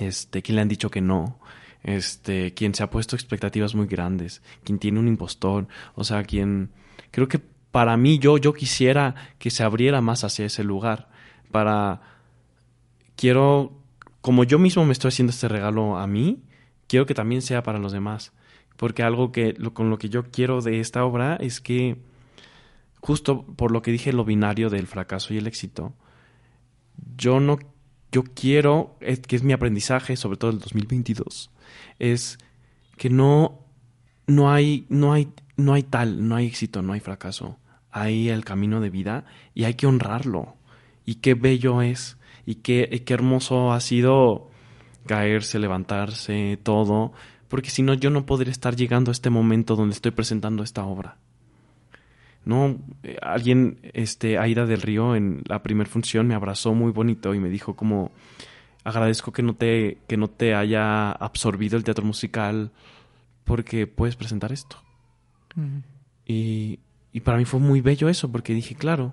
este, 0.00 0.42
quien 0.42 0.56
le 0.56 0.62
han 0.62 0.68
dicho 0.68 0.90
que 0.90 1.02
no, 1.02 1.38
este, 1.82 2.54
quien 2.54 2.74
se 2.74 2.82
ha 2.82 2.90
puesto 2.90 3.16
expectativas 3.16 3.74
muy 3.74 3.86
grandes, 3.86 4.42
quien 4.64 4.78
tiene 4.78 4.98
un 4.98 5.08
impostor, 5.08 5.68
o 5.94 6.04
sea, 6.04 6.24
quien, 6.24 6.70
creo 7.10 7.28
que 7.28 7.38
para 7.70 7.96
mí 7.98 8.18
yo, 8.18 8.38
yo 8.38 8.54
quisiera 8.54 9.14
que 9.38 9.50
se 9.50 9.62
abriera 9.62 10.00
más 10.00 10.24
hacia 10.24 10.46
ese 10.46 10.64
lugar, 10.64 11.10
para, 11.50 12.00
quiero, 13.14 13.72
como 14.22 14.44
yo 14.44 14.58
mismo 14.58 14.86
me 14.86 14.92
estoy 14.92 15.08
haciendo 15.08 15.32
este 15.32 15.48
regalo 15.48 15.98
a 15.98 16.06
mí, 16.06 16.42
quiero 16.92 17.06
que 17.06 17.14
también 17.14 17.40
sea 17.40 17.62
para 17.62 17.78
los 17.78 17.90
demás. 17.90 18.32
Porque 18.76 19.02
algo 19.02 19.32
que 19.32 19.54
con 19.72 19.88
lo 19.88 19.96
que 19.96 20.10
yo 20.10 20.24
quiero 20.24 20.60
de 20.60 20.78
esta 20.78 21.06
obra 21.06 21.36
es 21.36 21.62
que, 21.62 21.96
justo 23.00 23.46
por 23.46 23.70
lo 23.70 23.80
que 23.80 23.92
dije, 23.92 24.12
lo 24.12 24.26
binario 24.26 24.68
del 24.68 24.86
fracaso 24.86 25.32
y 25.32 25.38
el 25.38 25.46
éxito, 25.46 25.94
yo 27.16 27.40
no, 27.40 27.58
yo 28.10 28.24
quiero, 28.24 28.98
que 29.00 29.36
es 29.36 29.42
mi 29.42 29.54
aprendizaje, 29.54 30.16
sobre 30.16 30.36
todo 30.36 30.50
el 30.50 30.58
2022, 30.58 31.50
es 31.98 32.36
que 32.98 33.08
no, 33.08 33.60
no 34.26 34.52
hay, 34.52 34.84
no 34.90 35.14
hay, 35.14 35.32
no 35.56 35.72
hay 35.72 35.84
tal, 35.84 36.28
no 36.28 36.36
hay 36.36 36.46
éxito, 36.46 36.82
no 36.82 36.92
hay 36.92 37.00
fracaso. 37.00 37.56
Hay 37.90 38.28
el 38.28 38.44
camino 38.44 38.82
de 38.82 38.90
vida 38.90 39.24
y 39.54 39.64
hay 39.64 39.74
que 39.74 39.86
honrarlo. 39.86 40.56
Y 41.06 41.16
qué 41.16 41.32
bello 41.32 41.80
es, 41.80 42.18
y 42.44 42.56
qué, 42.56 42.86
y 42.92 43.00
qué 43.00 43.14
hermoso 43.14 43.72
ha 43.72 43.80
sido 43.80 44.51
caerse, 45.06 45.58
levantarse, 45.58 46.58
todo, 46.62 47.12
porque 47.48 47.70
si 47.70 47.82
no 47.82 47.94
yo 47.94 48.10
no 48.10 48.24
podría 48.26 48.52
estar 48.52 48.76
llegando 48.76 49.10
a 49.10 49.12
este 49.12 49.30
momento 49.30 49.76
donde 49.76 49.94
estoy 49.94 50.12
presentando 50.12 50.62
esta 50.62 50.84
obra. 50.84 51.16
No, 52.44 52.76
Eh, 53.02 53.16
alguien, 53.22 53.78
este, 53.92 54.38
Aida 54.38 54.66
del 54.66 54.82
Río, 54.82 55.14
en 55.14 55.42
la 55.46 55.62
primera 55.62 55.88
función 55.88 56.26
me 56.26 56.34
abrazó 56.34 56.74
muy 56.74 56.90
bonito 56.92 57.34
y 57.34 57.40
me 57.40 57.50
dijo 57.50 57.74
como 57.76 58.10
agradezco 58.84 59.32
que 59.32 59.42
no 59.42 59.54
te, 59.54 59.98
que 60.08 60.16
no 60.16 60.28
te 60.28 60.54
haya 60.54 61.12
absorbido 61.12 61.76
el 61.76 61.84
teatro 61.84 62.04
musical 62.04 62.72
porque 63.44 63.86
puedes 63.86 64.16
presentar 64.16 64.52
esto. 64.52 64.76
Y, 66.26 66.80
y 67.12 67.20
para 67.20 67.38
mí 67.38 67.44
fue 67.44 67.60
muy 67.60 67.80
bello 67.80 68.08
eso, 68.08 68.32
porque 68.32 68.54
dije, 68.54 68.74
claro, 68.74 69.12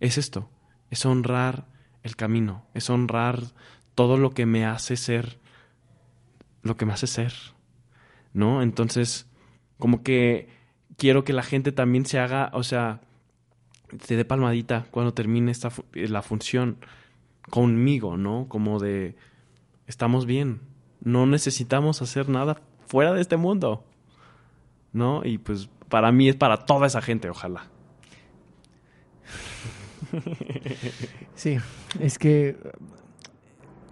es 0.00 0.18
esto, 0.18 0.50
es 0.90 1.06
honrar 1.06 1.66
el 2.02 2.16
camino, 2.16 2.64
es 2.74 2.90
honrar 2.90 3.40
todo 3.98 4.16
lo 4.16 4.30
que 4.30 4.46
me 4.46 4.64
hace 4.64 4.96
ser, 4.96 5.40
lo 6.62 6.76
que 6.76 6.86
me 6.86 6.92
hace 6.92 7.08
ser, 7.08 7.32
¿no? 8.32 8.62
Entonces, 8.62 9.26
como 9.76 10.04
que 10.04 10.48
quiero 10.96 11.24
que 11.24 11.32
la 11.32 11.42
gente 11.42 11.72
también 11.72 12.06
se 12.06 12.20
haga, 12.20 12.52
o 12.52 12.62
sea, 12.62 13.00
se 14.00 14.14
dé 14.14 14.24
palmadita 14.24 14.86
cuando 14.92 15.14
termine 15.14 15.50
esta 15.50 15.72
eh, 15.94 16.06
la 16.06 16.22
función 16.22 16.78
conmigo, 17.50 18.16
¿no? 18.16 18.46
Como 18.48 18.78
de, 18.78 19.16
estamos 19.88 20.26
bien, 20.26 20.60
no 21.00 21.26
necesitamos 21.26 22.00
hacer 22.00 22.28
nada 22.28 22.60
fuera 22.86 23.12
de 23.12 23.20
este 23.20 23.36
mundo. 23.36 23.84
¿no? 24.92 25.22
Y 25.24 25.38
pues 25.38 25.68
para 25.88 26.12
mí 26.12 26.28
es 26.28 26.36
para 26.36 26.66
toda 26.66 26.86
esa 26.86 27.00
gente, 27.02 27.30
ojalá. 27.30 27.66
Sí, 31.34 31.58
es 32.00 32.18
que. 32.18 32.56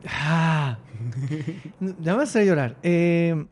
Ah, 0.06 0.78
nada 1.80 2.16
más 2.16 2.34
a 2.36 2.42
llorar. 2.44 2.76
Eh, 2.82 3.46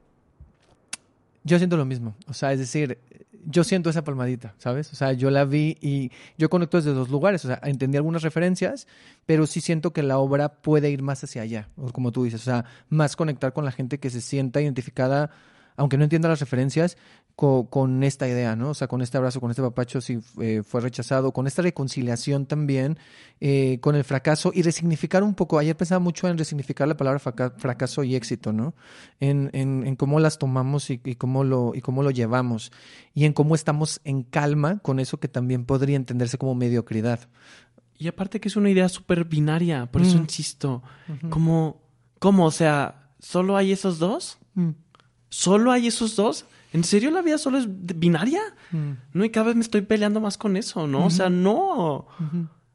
yo 1.43 1.59
siento 1.59 1.77
lo 1.77 1.85
mismo. 1.85 2.15
O 2.27 2.35
sea, 2.35 2.53
es 2.53 2.59
decir, 2.59 2.99
yo 3.47 3.65
siento 3.65 3.91
esa 3.91 4.05
palmadita, 4.05 4.55
¿sabes? 4.59 4.93
O 4.93 4.97
sea, 4.97 5.13
yo 5.13 5.31
la 5.31 5.45
vi 5.45 5.77
y 5.81 6.11
yo 6.39 6.49
conecto 6.49 6.77
desde 6.77 6.93
dos 6.93 7.11
lugares. 7.11 7.45
O 7.45 7.49
sea, 7.49 7.61
entendí 7.63 7.97
algunas 7.97 8.23
referencias, 8.23 8.87
pero 9.27 9.47
sí 9.47 9.61
siento 9.61 9.93
que 9.93 10.03
la 10.03 10.19
obra 10.19 10.49
puede 10.49 10.91
ir 10.91 11.03
más 11.03 11.23
hacia 11.25 11.43
allá, 11.43 11.69
o 11.77 11.91
como 11.93 12.13
tú 12.13 12.25
dices. 12.25 12.41
O 12.41 12.45
sea, 12.45 12.65
más 12.89 13.17
conectar 13.17 13.53
con 13.53 13.65
la 13.65 13.73
gente 13.73 13.99
que 13.99 14.11
se 14.11 14.21
sienta 14.21 14.61
identificada, 14.61 15.31
aunque 15.77 15.99
no 15.99 16.05
entienda 16.05 16.29
las 16.29 16.41
referencias, 16.41 16.97
co- 17.37 17.69
con, 17.71 18.03
esta 18.05 18.29
idea, 18.29 18.57
¿no? 18.57 18.71
O 18.71 18.75
sea, 18.75 18.87
con 18.89 19.03
este 19.03 19.17
abrazo, 19.19 19.41
con 19.41 19.51
este 19.51 19.63
papacho 19.63 20.01
si 20.01 20.19
eh, 20.41 20.63
fue 20.65 20.81
rechazado, 20.81 21.33
con 21.33 21.47
esta 21.47 21.63
reconciliación 21.63 22.47
también, 22.47 22.99
eh, 23.41 23.79
con 23.81 23.95
el 23.97 24.05
fracaso 24.05 24.53
y 24.55 24.63
resignificar 24.63 25.23
un 25.23 25.35
poco. 25.35 25.59
Ayer 25.59 25.77
pensaba 25.77 25.99
mucho 25.99 26.29
en 26.29 26.39
resignificar 26.39 26.87
la 26.89 26.97
palabra 26.97 27.19
fraca- 27.19 27.53
fracaso 27.57 28.05
y 28.05 28.15
éxito, 28.15 28.53
¿no? 28.53 28.75
En, 29.21 29.51
en, 29.53 29.87
en 29.87 29.97
cómo 29.97 30.21
las 30.21 30.39
tomamos 30.39 30.91
y, 30.91 31.01
y 31.05 31.17
cómo 31.17 31.45
lo, 31.45 31.73
y 31.75 31.81
cómo 31.81 32.03
lo 32.03 32.11
llevamos. 32.11 32.73
Y 33.15 33.25
en 33.25 33.33
cómo 33.33 33.55
estamos 33.55 34.01
en 34.05 34.23
calma 34.23 34.79
con 34.81 34.99
eso 35.01 35.19
que 35.19 35.29
también 35.29 35.65
podría 35.65 35.97
entenderse 35.97 36.39
como 36.39 36.55
mediocridad. 36.55 37.21
Y 37.97 38.09
aparte 38.09 38.41
que 38.41 38.49
es 38.49 38.57
una 38.57 38.71
idea 38.71 38.89
súper 38.89 39.25
binaria, 39.25 39.87
por 39.87 40.03
eso 40.03 40.19
Mm. 40.19 40.23
insisto. 40.23 40.83
¿Cómo, 41.31 41.81
¿Cómo? 42.19 42.47
O 42.47 42.51
sea, 42.51 43.09
¿solo 43.21 43.57
hay 43.57 43.71
esos 43.73 43.99
dos? 43.99 44.39
¿Solo 45.29 45.73
hay 45.73 45.87
esos 45.89 46.17
dos? 46.17 46.45
¿En 46.75 46.85
serio 46.85 47.11
la 47.11 47.23
vida 47.23 47.39
solo 47.39 47.57
es 47.59 47.67
binaria? 47.69 48.43
No, 49.13 49.25
y 49.25 49.31
cada 49.31 49.47
vez 49.47 49.57
me 49.57 49.63
estoy 49.63 49.81
peleando 49.83 50.21
más 50.21 50.37
con 50.37 50.57
eso, 50.59 50.87
¿no? 50.87 51.07
O 51.07 51.11
sea, 51.11 51.31
no. 51.31 52.07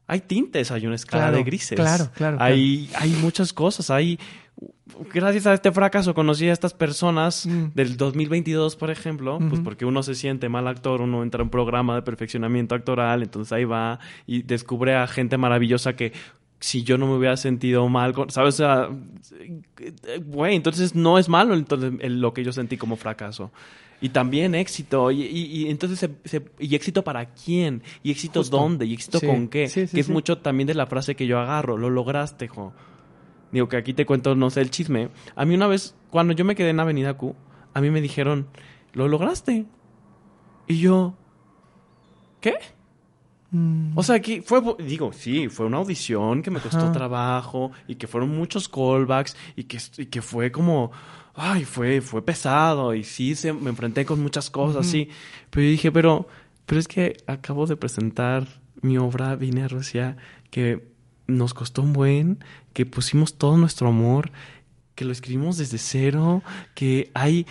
Hay 0.06 0.22
tintes, 0.22 0.72
hay 0.72 0.86
una 0.86 0.96
escala 0.96 1.24
Claro, 1.24 1.36
de 1.36 1.44
grises. 1.44 1.78
claro, 1.78 2.10
claro, 2.14 2.36
Hay, 2.40 2.90
hay 2.98 3.10
muchas 3.10 3.52
cosas, 3.52 3.90
hay... 3.90 4.18
Gracias 5.14 5.46
a 5.46 5.54
este 5.54 5.70
fracaso 5.70 6.14
conocí 6.14 6.48
a 6.48 6.52
estas 6.52 6.74
personas 6.74 7.46
Mm. 7.46 7.66
del 7.74 7.96
2022, 7.96 8.74
por 8.76 8.90
ejemplo, 8.90 9.38
pues 9.48 9.60
porque 9.62 9.84
uno 9.86 10.02
se 10.02 10.14
siente 10.14 10.48
mal 10.48 10.66
actor, 10.66 11.00
uno 11.00 11.22
entra 11.22 11.40
a 11.40 11.44
un 11.44 11.50
programa 11.50 11.94
de 11.94 12.02
perfeccionamiento 12.02 12.74
actoral, 12.74 13.22
entonces 13.22 13.52
ahí 13.52 13.64
va 13.64 14.00
y 14.26 14.42
descubre 14.42 14.96
a 14.96 15.06
gente 15.06 15.38
maravillosa 15.38 15.94
que 15.94 16.12
si 16.58 16.82
yo 16.82 16.98
no 16.98 17.06
me 17.06 17.14
hubiera 17.14 17.36
sentido 17.38 17.88
mal, 17.88 18.12
¿sabes? 18.28 18.54
O 18.54 18.58
sea, 18.58 18.88
güey, 20.26 20.56
entonces 20.56 20.94
no 20.94 21.18
es 21.18 21.28
malo 21.28 21.54
entonces, 21.54 21.92
lo 22.10 22.34
que 22.34 22.44
yo 22.44 22.52
sentí 22.52 22.76
como 22.76 22.96
fracaso. 22.96 23.52
Y 24.00 24.08
también 24.10 24.54
éxito. 24.54 25.10
Y, 25.10 25.22
y- 25.22 25.64
y 25.66 25.70
entonces, 25.70 25.98
se- 25.98 26.16
se- 26.28 26.44
¿y 26.58 26.74
éxito 26.74 27.04
para 27.04 27.26
quién? 27.34 27.82
¿Y 28.02 28.10
éxito 28.10 28.40
Justo. 28.40 28.56
dónde? 28.56 28.86
¿Y 28.86 28.94
éxito 28.94 29.18
Sí, 29.18 29.26
con 29.26 29.48
qué? 29.48 29.68
sí, 29.68 29.86
sí, 29.86 29.94
que 29.94 30.00
es 30.00 30.08
mucho 30.08 30.38
también 30.38 30.66
de 30.66 30.74
la 30.74 30.86
frase 30.86 31.14
que 31.14 31.26
yo 31.26 31.38
agarro. 31.38 31.76
Lo 31.76 31.90
lograste, 31.90 32.48
jo. 32.48 32.72
Digo 33.52 33.68
que 33.68 33.76
aquí 33.76 33.92
te 33.94 34.06
cuento, 34.06 34.34
no 34.34 34.48
sé, 34.50 34.60
el 34.62 34.70
chisme. 34.70 35.08
A 35.36 35.44
mí 35.44 35.54
una 35.54 35.66
vez, 35.66 35.94
cuando 36.10 36.32
yo 36.32 36.44
me 36.44 36.54
quedé 36.54 36.70
en 36.70 36.80
Avenida 36.80 37.14
Q, 37.14 37.34
a 37.74 37.80
mí 37.80 37.90
me 37.90 38.00
dijeron, 38.00 38.46
lo 38.94 39.06
lograste. 39.08 39.66
Y 40.66 40.78
yo, 40.78 41.14
¿qué? 42.40 42.54
Mm. 43.50 43.98
O 43.98 44.02
sea, 44.02 44.20
que 44.20 44.42
fue, 44.42 44.62
digo, 44.78 45.12
sí, 45.12 45.48
fue 45.48 45.66
una 45.66 45.78
audición 45.78 46.42
que 46.42 46.50
me 46.50 46.60
costó 46.60 46.78
Ajá. 46.78 46.92
trabajo 46.92 47.72
y 47.88 47.96
que 47.96 48.06
fueron 48.06 48.30
muchos 48.30 48.68
callbacks 48.68 49.36
y 49.56 49.64
que, 49.64 49.78
y 49.98 50.06
que 50.06 50.22
fue 50.22 50.52
como, 50.52 50.92
ay, 51.34 51.64
fue, 51.64 52.00
fue 52.00 52.22
pesado 52.22 52.94
y 52.94 53.02
sí, 53.02 53.34
se, 53.34 53.52
me 53.52 53.70
enfrenté 53.70 54.04
con 54.04 54.22
muchas 54.22 54.50
cosas, 54.50 54.86
sí. 54.86 55.08
Pero 55.50 55.64
yo 55.64 55.70
dije, 55.70 55.92
pero, 55.92 56.28
pero 56.66 56.78
es 56.78 56.86
que 56.86 57.16
acabo 57.26 57.66
de 57.66 57.76
presentar 57.76 58.46
mi 58.82 58.98
obra, 58.98 59.34
vine 59.34 59.64
a 59.64 59.68
Rusia, 59.68 60.16
que 60.50 60.88
nos 61.26 61.52
costó 61.54 61.82
un 61.82 61.92
buen, 61.92 62.38
que 62.72 62.86
pusimos 62.86 63.34
todo 63.34 63.56
nuestro 63.56 63.88
amor, 63.88 64.30
que 64.94 65.04
lo 65.04 65.12
escribimos 65.12 65.56
desde 65.56 65.78
cero, 65.78 66.42
que 66.74 67.10
hay, 67.14 67.46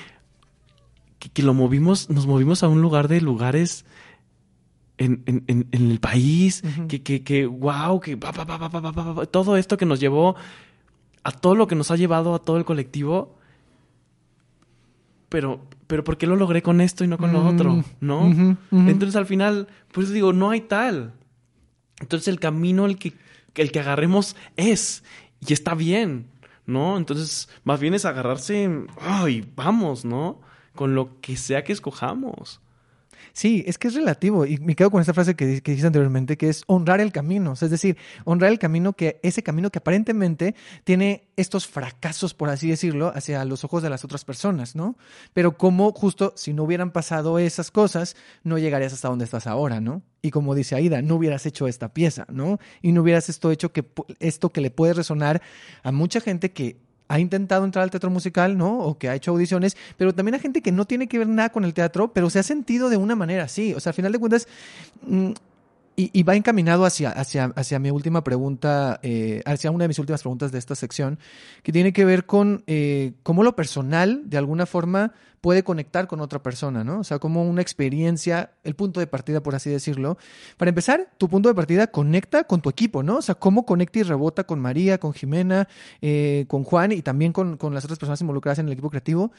que, 1.20 1.30
que 1.30 1.44
lo 1.44 1.54
movimos, 1.54 2.10
nos 2.10 2.26
movimos 2.26 2.64
a 2.64 2.70
un 2.70 2.82
lugar 2.82 3.08
de 3.10 3.20
lugares 3.22 3.86
en, 5.00 5.24
en, 5.26 5.68
en 5.72 5.92
el 5.92 6.00
país, 6.00 6.62
que, 6.88 7.02
que, 7.02 7.24
que, 7.24 7.46
wow, 7.46 8.00
que 8.00 8.16
bah, 8.16 8.32
bah, 8.32 8.46
bah, 8.46 9.26
todo 9.26 9.56
esto 9.58 9.78
que 9.78 9.86
nos 9.86 10.00
llevó 10.00 10.36
a 11.24 11.32
todo 11.32 11.56
lo 11.56 11.68
que 11.68 11.76
nos 11.76 11.90
ha 11.90 11.96
llevado 11.96 12.36
a 12.36 12.40
todo 12.40 12.58
el 12.58 12.66
colectivo, 12.66 13.38
pero, 15.30 15.62
pero 15.88 16.04
¿por 16.04 16.18
qué 16.18 16.28
lo 16.28 16.36
logré 16.36 16.62
con 16.62 16.82
esto 16.82 17.04
y 17.04 17.08
no 17.08 17.18
con 17.18 17.32
lo 17.32 17.46
otro? 17.48 17.84
¿No? 18.02 18.58
Entonces 18.72 19.16
al 19.16 19.26
final, 19.26 19.68
por 19.92 20.04
eso 20.04 20.14
digo, 20.14 20.34
no 20.34 20.50
hay 20.50 20.62
tal. 20.62 21.14
Entonces 22.02 22.28
el 22.28 22.40
camino 22.40 22.86
el 22.86 22.98
que, 22.98 23.14
el 23.56 23.72
que 23.72 23.80
agarremos 23.80 24.36
es 24.58 25.04
y 25.48 25.54
está 25.54 25.76
bien, 25.76 26.28
¿no? 26.66 26.98
Entonces 26.98 27.48
más 27.64 27.80
bien 27.80 27.94
es 27.94 28.06
agarrarse, 28.06 28.70
ay, 29.00 29.50
vamos, 29.56 30.04
¿no? 30.04 30.42
Con 30.76 30.94
lo 30.94 31.20
que 31.22 31.38
sea 31.38 31.64
que 31.64 31.74
escojamos. 31.74 32.60
Sí, 33.40 33.64
es 33.66 33.78
que 33.78 33.88
es 33.88 33.94
relativo. 33.94 34.46
Y 34.46 34.58
me 34.58 34.76
quedo 34.76 34.92
con 34.92 35.00
esta 35.00 35.14
frase 35.14 35.34
que, 35.34 35.62
que 35.62 35.72
dijiste 35.72 35.88
anteriormente, 35.88 36.36
que 36.36 36.50
es 36.50 36.66
honrar 36.68 37.00
el 37.00 37.14
camino. 37.14 37.54
Es 37.54 37.70
decir, 37.70 37.96
honrar 38.26 38.52
el 38.52 38.60
camino 38.60 38.92
que, 38.92 39.22
ese 39.24 39.44
camino 39.44 39.70
que 39.70 39.80
aparentemente 39.80 40.56
tiene 40.84 41.30
estos 41.38 41.66
fracasos, 41.66 42.34
por 42.34 42.50
así 42.50 42.70
decirlo, 42.70 43.14
hacia 43.16 43.46
los 43.46 43.64
ojos 43.64 43.82
de 43.82 43.90
las 43.90 44.04
otras 44.04 44.26
personas, 44.26 44.76
¿no? 44.76 44.98
Pero 45.34 45.58
como 45.58 45.94
justo 45.94 46.34
si 46.36 46.52
no 46.52 46.64
hubieran 46.64 46.92
pasado 46.92 47.40
esas 47.40 47.72
cosas, 47.72 48.18
no 48.44 48.58
llegarías 48.58 48.92
hasta 48.92 49.08
donde 49.08 49.24
estás 49.24 49.48
ahora, 49.48 49.80
¿no? 49.80 50.02
Y 50.22 50.32
como 50.32 50.54
dice 50.54 50.76
Aida, 50.76 51.02
no 51.02 51.16
hubieras 51.16 51.46
hecho 51.46 51.70
esta 51.70 51.94
pieza, 51.94 52.26
¿no? 52.28 52.60
Y 52.82 52.92
no 52.92 53.04
hubieras 53.04 53.30
esto 53.30 53.52
hecho 53.52 53.72
que 53.72 53.86
esto 54.20 54.50
que 54.50 54.60
le 54.60 54.70
puede 54.70 54.96
resonar 54.96 55.42
a 55.82 55.94
mucha 55.94 56.20
gente 56.20 56.52
que 56.52 56.89
ha 57.10 57.20
intentado 57.20 57.66
entrar 57.66 57.84
al 57.84 57.92
teatro 57.92 58.10
musical, 58.10 58.58
¿no? 58.58 58.80
O 58.80 58.98
que 58.98 59.10
ha 59.10 59.16
hecho 59.16 59.32
audiciones, 59.32 59.76
pero 59.98 60.14
también 60.14 60.36
a 60.36 60.40
gente 60.40 60.62
que 60.62 60.72
no 60.72 60.86
tiene 60.86 61.08
que 61.08 61.18
ver 61.18 61.28
nada 61.28 61.50
con 61.50 61.66
el 61.66 61.74
teatro, 61.74 62.14
pero 62.14 62.30
se 62.30 62.40
ha 62.40 62.44
sentido 62.44 62.90
de 62.90 62.98
una 62.98 63.16
manera 63.16 63.44
así. 63.44 63.74
O 63.74 63.80
sea, 63.80 63.90
al 63.90 63.96
final 63.96 64.12
de 64.12 64.20
cuentas, 64.20 64.48
mm, 65.02 65.32
y, 66.02 66.24
va 66.24 66.36
encaminado 66.36 66.86
hacia, 66.86 67.10
hacia, 67.10 67.52
hacia 67.56 67.78
mi 67.78 67.92
última 67.92 68.24
pregunta, 68.24 69.00
eh, 69.04 69.42
hacia 69.46 69.70
una 69.70 69.84
de 69.84 69.90
mis 69.90 70.00
últimas 70.00 70.22
preguntas 70.22 70.52
de 70.52 70.58
esta 70.58 70.74
sección, 70.76 71.20
que 71.62 71.74
tiene 71.74 71.92
que 71.92 72.06
ver 72.06 72.26
con 72.26 72.64
eh, 72.68 73.14
cómo 73.24 73.44
lo 73.44 73.54
personal, 73.56 74.22
de 74.30 74.38
alguna 74.38 74.66
forma, 74.66 75.14
puede 75.42 75.64
conectar 75.64 76.08
con 76.08 76.22
otra 76.22 76.42
persona, 76.42 76.86
¿no? 76.86 77.00
O 77.00 77.04
sea, 77.04 77.20
como 77.20 77.44
una 77.44 77.62
experiencia, 77.62 78.52
el 78.64 78.76
punto 78.76 79.02
de 79.02 79.08
partida, 79.08 79.42
por 79.44 79.56
así 79.56 79.70
decirlo. 79.70 80.18
Para 80.56 80.70
empezar, 80.70 81.10
tu 81.18 81.28
punto 81.28 81.50
de 81.50 81.56
partida 81.56 81.88
conecta 81.88 82.46
con 82.46 82.62
tu 82.62 82.70
equipo, 82.70 83.04
¿no? 83.04 83.18
O 83.18 83.22
sea, 83.22 83.36
cómo 83.36 83.66
conecta 83.66 84.00
y 84.00 84.04
rebota 84.04 84.46
con 84.46 84.60
María, 84.60 85.00
con 85.00 85.14
Jimena, 85.14 85.68
eh, 86.02 86.46
con 86.48 86.64
Juan 86.64 86.94
y 86.94 87.02
también 87.02 87.34
con, 87.34 87.58
con 87.58 87.74
las 87.74 87.84
otras 87.84 88.00
personas 88.00 88.22
involucradas 88.22 88.60
en 88.60 88.68
el 88.68 88.74
equipo 88.74 88.90
creativo. 88.90 89.32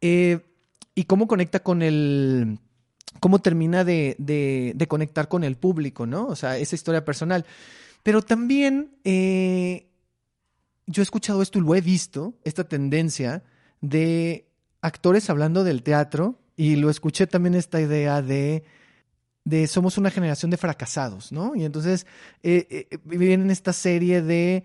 Eh, 0.00 0.40
y 0.94 1.04
cómo 1.04 1.28
conecta 1.28 1.60
con 1.60 1.82
el 1.82 2.58
cómo 3.18 3.40
termina 3.40 3.82
de, 3.84 4.14
de- 4.18 4.86
conectar 4.86 5.28
con 5.28 5.42
el 5.42 5.56
público, 5.56 6.06
¿no? 6.06 6.26
O 6.26 6.36
sea, 6.36 6.56
esa 6.58 6.76
historia 6.76 7.04
personal. 7.04 7.44
Pero 8.02 8.22
también 8.22 8.96
eh, 9.04 9.88
yo 10.86 11.02
he 11.02 11.04
escuchado 11.04 11.42
esto 11.42 11.58
y 11.58 11.62
lo 11.62 11.74
he 11.74 11.80
visto, 11.80 12.34
esta 12.44 12.64
tendencia 12.64 13.42
de 13.80 14.46
actores 14.80 15.28
hablando 15.28 15.64
del 15.64 15.82
teatro, 15.82 16.38
y 16.56 16.76
lo 16.76 16.90
escuché 16.90 17.26
también 17.26 17.54
esta 17.54 17.80
idea 17.80 18.22
de, 18.22 18.64
de 19.44 19.66
somos 19.66 19.98
una 19.98 20.10
generación 20.10 20.50
de 20.50 20.58
fracasados, 20.58 21.32
¿no? 21.32 21.54
Y 21.56 21.64
entonces 21.64 22.06
eh, 22.42 22.86
eh, 22.90 22.98
vienen 23.04 23.50
esta 23.50 23.72
serie 23.72 24.22
de 24.22 24.64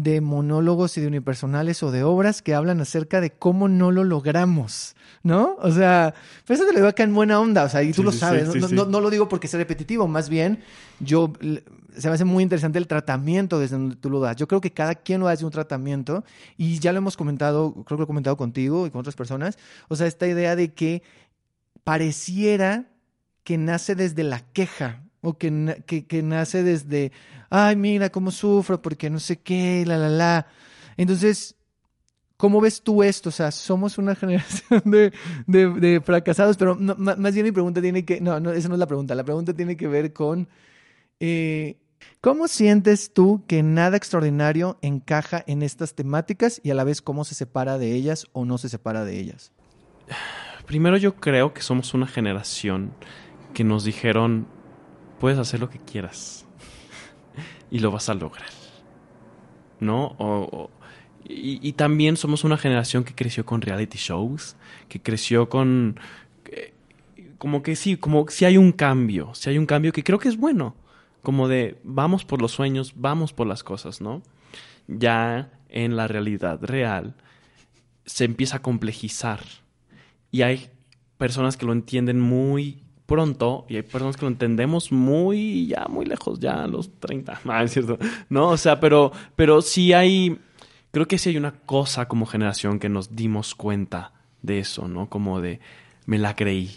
de 0.00 0.20
monólogos 0.20 0.96
y 0.96 1.00
de 1.00 1.08
unipersonales 1.08 1.82
o 1.82 1.90
de 1.90 2.04
obras 2.04 2.40
que 2.40 2.54
hablan 2.54 2.80
acerca 2.80 3.20
de 3.20 3.30
cómo 3.32 3.66
no 3.68 3.90
lo 3.90 4.04
logramos, 4.04 4.94
¿no? 5.24 5.56
O 5.60 5.72
sea, 5.72 6.14
pero 6.46 6.54
eso 6.54 6.64
te 6.66 6.72
lo 6.72 6.78
digo 6.78 6.88
acá 6.88 7.02
en 7.02 7.12
buena 7.14 7.40
onda, 7.40 7.64
o 7.64 7.68
sea, 7.68 7.82
y 7.82 7.88
tú 7.92 8.02
Sí, 8.02 8.04
lo 8.04 8.12
sabes, 8.12 8.42
sí, 8.42 8.46
no, 8.46 8.52
sí, 8.52 8.60
no- 8.60 8.68
sí. 8.68 8.74
no- 8.76 8.84
no 8.86 9.00
lo 9.00 9.10
digo 9.10 9.28
porque 9.28 9.48
sea 9.48 9.58
repetitivo, 9.58 10.06
más 10.06 10.28
bien 10.28 10.60
yo 11.00 11.32
se 11.96 12.08
me 12.08 12.14
hace 12.14 12.24
muy 12.24 12.44
interesante 12.44 12.78
el 12.78 12.86
tratamiento 12.86 13.58
desde 13.58 13.76
donde 13.76 13.96
tú 13.96 14.08
lo 14.08 14.20
das. 14.20 14.36
Yo 14.36 14.46
creo 14.46 14.60
que 14.60 14.70
cada 14.72 14.94
quien 14.94 15.18
lo 15.20 15.26
desde 15.26 15.44
un 15.44 15.50
tratamiento 15.50 16.22
y 16.56 16.78
ya 16.78 16.92
lo 16.92 16.98
hemos 16.98 17.16
comentado, 17.16 17.72
creo 17.72 17.84
que 17.84 17.94
lo 17.96 18.04
he 18.04 18.06
comentado 18.06 18.36
contigo 18.36 18.86
y 18.86 18.90
con 18.90 19.00
otras 19.00 19.16
personas, 19.16 19.58
o 19.88 19.96
sea, 19.96 20.06
esta 20.06 20.28
idea 20.28 20.54
de 20.54 20.74
que 20.74 21.02
pareciera 21.82 22.84
que 23.42 23.58
nace 23.58 23.94
desde 23.94 24.22
la 24.22 24.40
queja 24.52 25.02
o 25.20 25.36
que, 25.36 25.82
que, 25.86 26.06
que 26.06 26.22
nace 26.22 26.62
desde, 26.62 27.12
ay, 27.50 27.76
mira 27.76 28.10
cómo 28.10 28.30
sufro 28.30 28.80
porque 28.80 29.10
no 29.10 29.18
sé 29.18 29.38
qué, 29.38 29.84
la, 29.86 29.98
la, 29.98 30.08
la. 30.08 30.46
Entonces, 30.96 31.56
¿cómo 32.38 32.60
ves 32.60 32.80
tú 32.80 33.02
esto? 33.02 33.28
O 33.28 33.32
sea, 33.32 33.50
somos 33.50 33.98
una 33.98 34.14
generación 34.16 34.82
de, 34.86 35.12
de, 35.46 36.00
fracasados, 36.00 36.56
pero 36.56 36.74
no, 36.74 36.94
más 36.96 37.34
bien 37.34 37.44
mi 37.44 37.52
pregunta 37.52 37.82
tiene 37.82 38.06
que, 38.06 38.20
no, 38.22 38.40
no, 38.40 38.52
esa 38.52 38.68
no 38.68 38.74
es 38.74 38.78
la 38.80 38.86
pregunta, 38.86 39.14
la 39.14 39.24
pregunta 39.24 39.52
tiene 39.52 39.76
que 39.76 39.88
ver 39.88 40.14
con, 40.14 40.48
eh, 41.20 41.76
¿cómo 42.22 42.48
sientes 42.48 43.12
tú 43.12 43.44
que 43.46 43.62
nada 43.62 43.98
extraordinario 43.98 44.78
encaja 44.80 45.44
en 45.46 45.62
estas 45.62 45.94
temáticas 45.94 46.60
y 46.62 46.70
a 46.70 46.74
la 46.74 46.84
vez 46.84 47.02
cómo 47.02 47.24
se 47.24 47.34
separa 47.34 47.76
de 47.76 47.92
ellas 47.92 48.26
o 48.32 48.46
no 48.46 48.56
se 48.56 48.70
separa 48.70 49.04
de 49.04 49.18
ellas? 49.18 49.52
Primero 50.66 50.98
yo 50.98 51.16
creo 51.16 51.54
que 51.54 51.62
somos 51.62 51.94
una 51.94 52.06
generación 52.06 52.92
que 53.54 53.64
nos 53.64 53.84
dijeron, 53.84 54.46
puedes 55.18 55.38
hacer 55.38 55.60
lo 55.60 55.68
que 55.70 55.80
quieras 55.80 56.46
y 57.70 57.80
lo 57.80 57.90
vas 57.90 58.08
a 58.08 58.14
lograr. 58.14 58.48
¿No? 59.80 60.16
O- 60.18 60.70
y 61.30 61.72
también 61.74 62.16
somos 62.16 62.44
una 62.44 62.56
generación 62.56 63.04
que 63.04 63.14
creció 63.14 63.44
con 63.44 63.60
reality 63.60 63.98
shows, 63.98 64.56
que 64.88 65.02
creció 65.02 65.50
con... 65.50 66.00
eh, 66.46 66.72
Como 67.38 67.62
que 67.62 67.76
sí, 67.76 67.96
como 67.98 68.26
si 68.28 68.46
hay 68.46 68.56
un 68.56 68.72
cambio, 68.72 69.34
si 69.34 69.50
hay 69.50 69.58
un 69.58 69.66
cambio 69.66 69.92
que 69.92 70.04
creo 70.04 70.18
que 70.18 70.28
es 70.28 70.38
bueno, 70.38 70.74
como 71.22 71.48
de 71.48 71.78
vamos 71.84 72.24
por 72.24 72.40
los 72.42 72.52
sueños, 72.52 72.94
vamos 72.96 73.32
por 73.34 73.46
las 73.46 73.62
cosas, 73.64 74.00
¿no? 74.00 74.22
Ya 74.88 75.52
en 75.68 75.96
la 75.96 76.08
realidad 76.08 76.60
real 76.62 77.14
se 78.06 78.24
empieza 78.24 78.58
a 78.58 78.62
complejizar 78.62 79.40
y 80.30 80.42
hay 80.42 80.70
personas 81.18 81.56
que 81.56 81.66
lo 81.66 81.72
entienden 81.72 82.20
muy 82.20 82.84
pronto 83.08 83.64
y 83.68 83.76
hay 83.76 83.82
personas 83.82 84.16
que 84.16 84.22
lo 84.26 84.28
entendemos 84.28 84.92
muy 84.92 85.66
ya 85.66 85.86
muy 85.88 86.04
lejos 86.06 86.38
ya 86.38 86.62
a 86.62 86.66
los 86.68 86.90
30 87.00 87.40
no 87.44 87.58
es 87.62 87.72
cierto 87.72 87.98
no 88.28 88.50
o 88.50 88.56
sea 88.56 88.78
pero 88.78 89.10
pero 89.34 89.62
sí 89.62 89.92
hay 89.94 90.38
creo 90.92 91.08
que 91.08 91.18
sí 91.18 91.30
hay 91.30 91.38
una 91.38 91.52
cosa 91.52 92.06
como 92.06 92.26
generación 92.26 92.78
que 92.78 92.88
nos 92.90 93.16
dimos 93.16 93.54
cuenta 93.54 94.12
de 94.42 94.58
eso 94.60 94.86
no 94.88 95.08
como 95.08 95.40
de 95.40 95.58
me 96.06 96.18
la 96.18 96.36
creí 96.36 96.70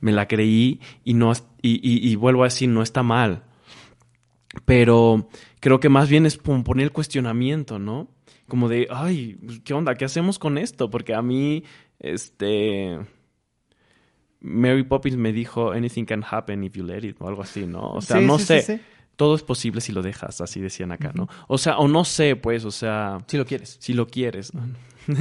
me 0.00 0.12
la 0.12 0.28
creí 0.28 0.80
y 1.04 1.14
no 1.14 1.32
y, 1.60 1.72
y- 1.82 2.08
y 2.08 2.14
vuelvo 2.14 2.42
a 2.44 2.46
decir 2.46 2.68
no 2.68 2.80
está 2.82 3.02
mal 3.02 3.42
pero 4.64 5.28
creo 5.60 5.80
que 5.80 5.88
más 5.88 6.08
bien 6.08 6.26
es 6.26 6.36
poner 6.38 6.84
el 6.84 6.92
cuestionamiento, 6.92 7.78
¿no? 7.78 8.08
Como 8.48 8.68
de, 8.68 8.86
ay, 8.90 9.38
¿qué 9.64 9.72
onda? 9.72 9.94
¿Qué 9.94 10.04
hacemos 10.04 10.38
con 10.38 10.58
esto? 10.58 10.90
Porque 10.90 11.14
a 11.14 11.22
mí, 11.22 11.64
este, 12.00 12.98
Mary 14.42 14.82
Poppins 14.82 15.16
me 15.16 15.32
dijo, 15.32 15.70
anything 15.72 16.04
can 16.04 16.24
happen 16.28 16.64
if 16.64 16.74
you 16.76 16.84
let 16.84 17.04
it, 17.06 17.16
o 17.20 17.28
algo 17.28 17.42
así, 17.42 17.66
¿no? 17.66 17.92
O 17.92 18.00
sea, 18.00 18.18
Sí, 18.18 18.26
no 18.26 18.38
sí, 18.38 18.44
sé, 18.44 18.62
sí, 18.62 18.80
todo 19.16 19.34
es 19.36 19.42
posible 19.42 19.80
si 19.80 19.92
lo 19.92 20.02
dejas, 20.02 20.40
así 20.40 20.60
decían 20.60 20.90
acá, 20.92 21.12
¿no? 21.14 21.28
O 21.48 21.58
sea, 21.58 21.78
o 21.78 21.86
no 21.88 22.04
sé, 22.04 22.34
pues, 22.36 22.64
o 22.64 22.70
sea, 22.70 23.18
Si 23.28 23.36
lo 23.36 23.44
quieres. 23.46 23.76
si 23.80 23.92
lo 23.94 24.06
quieres. 24.06 24.52
¿no? 24.54 24.62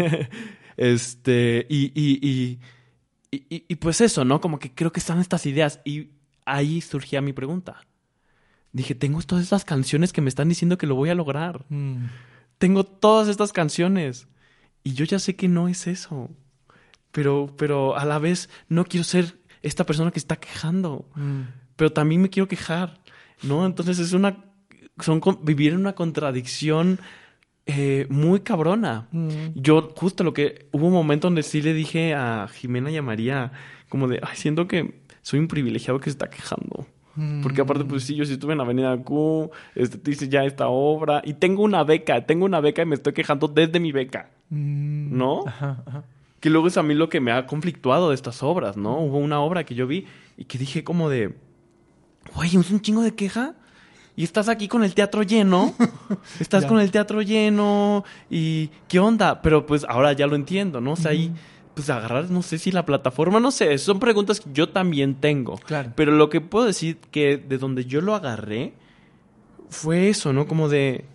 este, 0.77 1.65
y, 1.69 1.91
y, 1.93 2.19
y, 2.21 2.59
y, 3.31 3.55
y- 3.55 3.65
y 3.67 3.75
pues 3.75 4.01
eso, 4.01 4.25
¿no? 4.25 4.41
Como 4.41 4.59
que 4.59 4.73
creo 4.73 4.91
que 4.91 4.99
están 4.99 5.19
estas 5.19 5.45
ideas. 5.45 5.79
Y 5.85 6.09
ahí 6.45 6.81
surgía 6.81 7.21
mi 7.21 7.33
pregunta. 7.33 7.81
Dije, 8.73 8.95
tengo 8.95 9.21
todas 9.21 9.43
estas 9.43 9.65
canciones 9.65 10.13
que 10.13 10.21
me 10.21 10.29
están 10.29 10.49
diciendo 10.49 10.77
que 10.77 10.87
lo 10.87 10.95
voy 10.95 11.09
a 11.09 11.15
lograr. 11.15 11.65
Mm. 11.69 12.05
Tengo 12.57 12.83
todas 12.85 13.27
estas 13.27 13.51
canciones. 13.51 14.27
Y 14.83 14.93
yo 14.93 15.05
ya 15.05 15.19
sé 15.19 15.35
que 15.35 15.47
no 15.47 15.67
es 15.67 15.87
eso. 15.87 16.29
Pero, 17.11 17.53
pero 17.57 17.97
a 17.97 18.05
la 18.05 18.19
vez 18.19 18.49
no 18.69 18.85
quiero 18.85 19.03
ser 19.03 19.37
esta 19.61 19.85
persona 19.85 20.11
que 20.11 20.19
está 20.19 20.37
quejando. 20.37 21.05
Mm. 21.15 21.41
Pero 21.75 21.91
también 21.91 22.21
me 22.21 22.29
quiero 22.29 22.47
quejar. 22.47 22.99
¿No? 23.43 23.65
Entonces 23.65 23.99
es 23.99 24.13
una. 24.13 24.45
Son 24.99 25.19
vivir 25.41 25.73
en 25.73 25.79
una 25.79 25.93
contradicción 25.93 26.99
eh, 27.65 28.05
muy 28.09 28.41
cabrona. 28.41 29.07
Mm. 29.11 29.29
Yo, 29.55 29.91
justo 29.95 30.23
lo 30.23 30.33
que. 30.33 30.67
Hubo 30.71 30.87
un 30.87 30.93
momento 30.93 31.27
donde 31.27 31.43
sí 31.43 31.61
le 31.61 31.73
dije 31.73 32.13
a 32.13 32.47
Jimena 32.47 32.91
y 32.91 32.97
a 32.97 33.01
María, 33.01 33.51
como 33.89 34.07
de, 34.07 34.19
ay, 34.21 34.35
siento 34.35 34.67
que 34.67 35.01
soy 35.21 35.39
un 35.39 35.47
privilegiado 35.47 35.99
que 35.99 36.05
se 36.05 36.11
está 36.11 36.29
quejando. 36.29 36.85
Porque 37.43 37.59
aparte, 37.61 37.83
pues 37.83 38.03
sí, 38.05 38.15
yo 38.15 38.23
sí 38.23 38.33
estuve 38.33 38.53
en 38.53 38.61
Avenida 38.61 38.95
Q, 38.97 39.51
este, 39.75 39.97
te 39.97 40.11
hice 40.11 40.29
ya 40.29 40.45
esta 40.45 40.69
obra, 40.69 41.21
y 41.25 41.33
tengo 41.33 41.61
una 41.61 41.83
beca, 41.83 42.25
tengo 42.25 42.45
una 42.45 42.61
beca 42.61 42.83
y 42.83 42.85
me 42.85 42.95
estoy 42.95 43.11
quejando 43.11 43.49
desde 43.49 43.81
mi 43.81 43.91
beca, 43.91 44.29
Mm. 44.49 45.17
¿no? 45.17 45.43
Ajá, 45.45 45.83
ajá. 45.85 46.03
Que 46.41 46.49
luego 46.49 46.67
es 46.67 46.77
a 46.77 46.83
mí 46.83 46.93
lo 46.93 47.07
que 47.07 47.21
me 47.21 47.31
ha 47.31 47.47
conflictuado 47.47 48.09
de 48.09 48.15
estas 48.15 48.43
obras, 48.43 48.75
¿no? 48.75 48.99
Hubo 48.99 49.17
una 49.17 49.39
obra 49.39 49.63
que 49.63 49.75
yo 49.75 49.87
vi 49.87 50.05
y 50.37 50.45
que 50.45 50.57
dije 50.57 50.83
como 50.83 51.09
de, 51.09 51.35
güey, 52.35 52.49
es 52.49 52.71
un 52.71 52.81
chingo 52.81 53.01
de 53.01 53.15
queja. 53.15 53.55
Y 54.15 54.23
estás 54.23 54.49
aquí 54.49 54.67
con 54.67 54.83
el 54.83 54.93
teatro 54.93 55.23
lleno. 55.23 55.73
Estás 56.39 56.65
con 56.65 56.81
el 56.81 56.91
teatro 56.91 57.21
lleno. 57.21 58.03
¿Y 58.29 58.69
qué 58.89 58.99
onda? 58.99 59.41
Pero 59.41 59.65
pues 59.65 59.85
ahora 59.87 60.11
ya 60.11 60.27
lo 60.27 60.35
entiendo, 60.35 60.81
¿no? 60.81 60.91
O 60.91 60.95
sea, 60.97 61.11
ahí, 61.11 61.31
pues 61.73 61.89
agarrar, 61.89 62.29
no 62.29 62.41
sé 62.41 62.57
si 62.57 62.73
la 62.73 62.85
plataforma, 62.85 63.39
no 63.39 63.51
sé. 63.51 63.77
Son 63.77 63.99
preguntas 63.99 64.41
que 64.41 64.49
yo 64.51 64.67
también 64.67 65.15
tengo. 65.15 65.57
Claro. 65.59 65.93
Pero 65.95 66.11
lo 66.11 66.29
que 66.29 66.41
puedo 66.41 66.65
decir 66.65 66.97
que 67.09 67.37
de 67.37 67.57
donde 67.57 67.85
yo 67.85 68.01
lo 68.01 68.13
agarré 68.13 68.73
fue 69.69 70.09
eso, 70.09 70.33
¿no? 70.33 70.45
Como 70.45 70.67
de, 70.67 71.05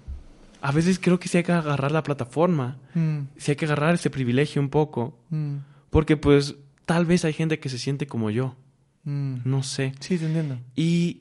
a 0.68 0.72
veces 0.72 0.98
creo 0.98 1.18
que 1.20 1.28
sí 1.28 1.36
hay 1.38 1.44
que 1.44 1.52
agarrar 1.52 1.92
la 1.92 2.02
plataforma. 2.02 2.78
Mm. 2.94 3.18
Sí 3.36 3.52
hay 3.52 3.56
que 3.56 3.66
agarrar 3.66 3.94
ese 3.94 4.10
privilegio 4.10 4.60
un 4.60 4.68
poco. 4.68 5.18
Mm. 5.30 5.56
Porque 5.90 6.16
pues 6.16 6.56
tal 6.84 7.06
vez 7.06 7.24
hay 7.24 7.32
gente 7.32 7.58
que 7.60 7.68
se 7.68 7.78
siente 7.78 8.06
como 8.06 8.30
yo, 8.30 8.54
Mm. 9.04 9.36
no 9.44 9.62
sé. 9.62 9.92
Sí, 10.00 10.18
te 10.18 10.26
entiendo. 10.26 10.58
Y, 10.74 11.20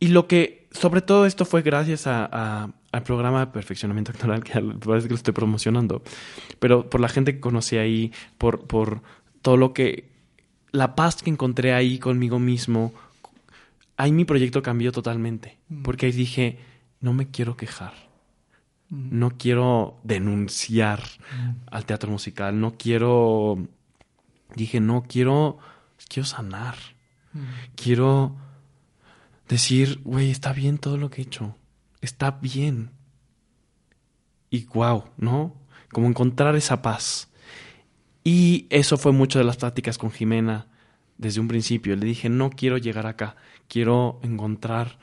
y 0.00 0.08
lo 0.08 0.26
que, 0.26 0.68
sobre 0.70 1.02
todo 1.02 1.26
esto 1.26 1.44
fue 1.44 1.60
gracias 1.62 2.06
a, 2.06 2.28
a- 2.32 2.70
al 2.92 3.02
programa 3.02 3.40
de 3.40 3.46
perfeccionamiento 3.52 4.12
actoral, 4.12 4.42
que 4.42 4.52
parece 4.86 5.08
que 5.08 5.12
lo 5.14 5.16
estoy 5.16 5.34
promocionando, 5.34 6.02
pero 6.58 6.88
por 6.88 7.00
la 7.00 7.08
gente 7.10 7.34
que 7.34 7.40
conocí 7.40 7.76
ahí, 7.76 8.12
por, 8.38 8.66
por 8.66 9.02
todo 9.42 9.56
lo 9.58 9.74
que, 9.74 10.08
la 10.72 10.94
paz 10.94 11.22
que 11.22 11.28
encontré 11.30 11.74
ahí 11.74 11.98
conmigo 11.98 12.38
mismo, 12.38 12.94
ahí 13.98 14.12
mi 14.12 14.24
proyecto 14.24 14.62
cambió 14.62 14.92
totalmente, 14.92 15.58
Mm. 15.68 15.82
porque 15.82 16.06
ahí 16.06 16.12
dije, 16.12 16.58
no 17.00 17.12
me 17.12 17.28
quiero 17.30 17.56
quejar, 17.56 17.92
Mm. 18.90 19.18
no 19.18 19.30
quiero 19.36 19.98
denunciar 20.02 21.02
al 21.70 21.84
teatro 21.84 22.10
musical, 22.10 22.58
no 22.58 22.76
quiero, 22.78 23.58
dije, 24.56 24.80
no 24.80 25.04
quiero, 25.06 25.58
quiero 26.08 26.26
sanar, 26.26 26.74
Mm. 27.34 27.40
quiero 27.76 28.34
decir, 29.48 30.00
güey, 30.04 30.30
está 30.30 30.52
bien 30.54 30.78
todo 30.78 30.96
lo 30.96 31.10
que 31.10 31.20
he 31.20 31.24
hecho, 31.24 31.54
está 32.00 32.30
bien. 32.30 32.90
Y 34.50 34.64
wow, 34.66 35.04
¿no? 35.18 35.54
Como 35.92 36.06
encontrar 36.08 36.56
esa 36.56 36.80
paz. 36.80 37.28
Y 38.24 38.66
eso 38.70 38.96
fue 38.96 39.12
mucho 39.12 39.38
de 39.38 39.44
las 39.44 39.58
pláticas 39.58 39.98
con 39.98 40.10
Jimena 40.10 40.66
desde 41.18 41.40
un 41.40 41.48
principio. 41.48 41.94
Le 41.96 42.06
dije, 42.06 42.28
no 42.30 42.48
quiero 42.50 42.78
llegar 42.78 43.06
acá, 43.06 43.36
quiero 43.68 44.18
encontrar 44.22 44.98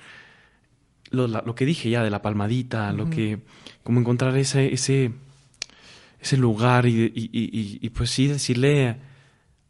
lo, 1.11 1.27
la- 1.27 1.43
lo 1.45 1.55
que 1.55 1.65
dije 1.65 1.89
ya 1.89 2.03
de 2.03 2.09
la 2.09 2.21
palmadita, 2.21 2.91
lo 2.93 3.09
que, 3.09 3.39
como 3.83 3.99
encontrar 3.99 4.35
ese, 4.37 4.73
ese, 4.73 5.11
ese 6.19 6.37
lugar 6.37 6.85
y, 6.85 7.03
y- 7.15 7.29
y- 7.31 7.79
y- 7.81 7.89
pues 7.91 8.09
sí 8.09 8.27
decirle 8.27 8.97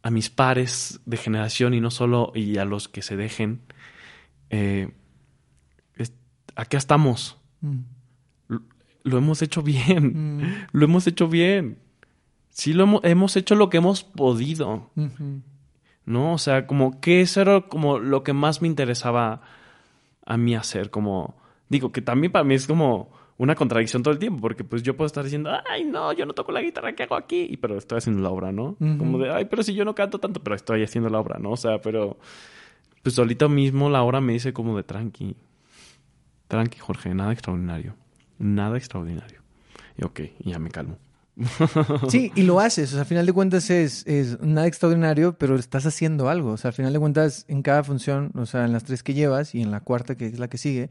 a 0.02 0.10
mis 0.10 0.30
pares 0.30 1.00
de 1.04 1.16
generación 1.16 1.74
y 1.74 1.80
no 1.80 1.90
solo 1.90 2.32
y 2.34 2.58
a 2.58 2.64
los 2.64 2.88
que 2.88 3.02
se 3.02 3.16
dejen, 3.16 3.60
eh, 4.50 4.90
es- 5.96 6.12
acá 6.54 6.78
estamos, 6.78 7.36
Mm. 7.60 7.78
lo, 8.48 8.62
lo 9.04 9.18
hemos 9.18 9.42
hecho 9.42 9.62
bien, 9.62 10.38
Mm. 10.38 10.66
lo 10.72 10.84
hemos 10.84 11.06
hecho 11.06 11.28
bien. 11.28 11.78
Sí, 12.50 12.72
lo 12.72 12.84
hemos, 12.84 13.04
hemos 13.04 13.36
hecho 13.36 13.54
lo 13.54 13.68
que 13.68 13.76
hemos 13.78 14.02
podido. 14.04 14.90
¿no? 16.06 16.32
O 16.34 16.38
sea, 16.38 16.66
como 16.68 17.00
que 17.00 17.20
eso 17.20 17.40
era 17.40 17.62
como 17.62 17.98
lo 17.98 18.22
que 18.22 18.32
más 18.32 18.62
me 18.62 18.68
interesaba 18.68 19.42
a 20.26 20.36
mí 20.36 20.54
hacer, 20.54 20.90
como, 20.90 21.36
digo, 21.68 21.92
que 21.92 22.02
también 22.02 22.32
para 22.32 22.44
mí 22.44 22.54
es 22.54 22.66
como 22.66 23.10
una 23.38 23.54
contradicción 23.54 24.02
todo 24.02 24.12
el 24.12 24.18
tiempo, 24.18 24.40
porque 24.40 24.64
pues 24.64 24.82
yo 24.82 24.96
puedo 24.96 25.06
estar 25.06 25.22
diciendo, 25.22 25.50
ay, 25.70 25.84
no, 25.84 26.12
yo 26.12 26.26
no 26.26 26.34
toco 26.34 26.52
la 26.52 26.60
guitarra, 26.60 26.94
¿qué 26.94 27.04
hago 27.04 27.14
aquí? 27.14 27.46
Y, 27.48 27.56
pero 27.56 27.78
estoy 27.78 27.98
haciendo 27.98 28.22
la 28.22 28.30
obra, 28.30 28.50
¿no? 28.50 28.76
Como 28.98 29.18
de, 29.18 29.30
ay, 29.30 29.44
pero 29.46 29.62
si 29.62 29.74
yo 29.74 29.84
no 29.84 29.94
canto 29.94 30.18
tanto, 30.18 30.42
pero 30.42 30.56
estoy 30.56 30.82
haciendo 30.82 31.08
la 31.08 31.20
obra, 31.20 31.38
¿no? 31.38 31.52
O 31.52 31.56
sea, 31.56 31.80
pero 31.80 32.18
pues 33.02 33.14
solito 33.14 33.48
mismo 33.48 33.88
la 33.88 34.02
obra 34.02 34.20
me 34.20 34.32
dice 34.32 34.52
como 34.52 34.76
de 34.76 34.82
tranqui, 34.82 35.36
tranqui, 36.48 36.78
Jorge, 36.78 37.14
nada 37.14 37.32
extraordinario, 37.32 37.94
nada 38.38 38.76
extraordinario. 38.76 39.42
Y 39.96 40.04
ok, 40.04 40.20
y 40.40 40.50
ya 40.50 40.58
me 40.58 40.70
calmo. 40.70 40.98
Sí, 42.08 42.32
y 42.34 42.42
lo 42.42 42.60
haces. 42.60 42.90
O 42.90 42.92
sea, 42.92 43.00
al 43.00 43.06
final 43.06 43.26
de 43.26 43.32
cuentas 43.32 43.70
es, 43.70 44.06
es 44.06 44.40
nada 44.40 44.66
extraordinario, 44.66 45.36
pero 45.38 45.56
estás 45.56 45.86
haciendo 45.86 46.28
algo. 46.28 46.52
O 46.52 46.56
sea, 46.56 46.68
al 46.68 46.74
final 46.74 46.92
de 46.92 46.98
cuentas, 46.98 47.44
en 47.48 47.62
cada 47.62 47.84
función, 47.84 48.32
o 48.34 48.46
sea, 48.46 48.64
en 48.64 48.72
las 48.72 48.84
tres 48.84 49.02
que 49.02 49.14
llevas 49.14 49.54
y 49.54 49.62
en 49.62 49.70
la 49.70 49.80
cuarta, 49.80 50.16
que 50.16 50.26
es 50.26 50.38
la 50.38 50.48
que 50.48 50.58
sigue, 50.58 50.90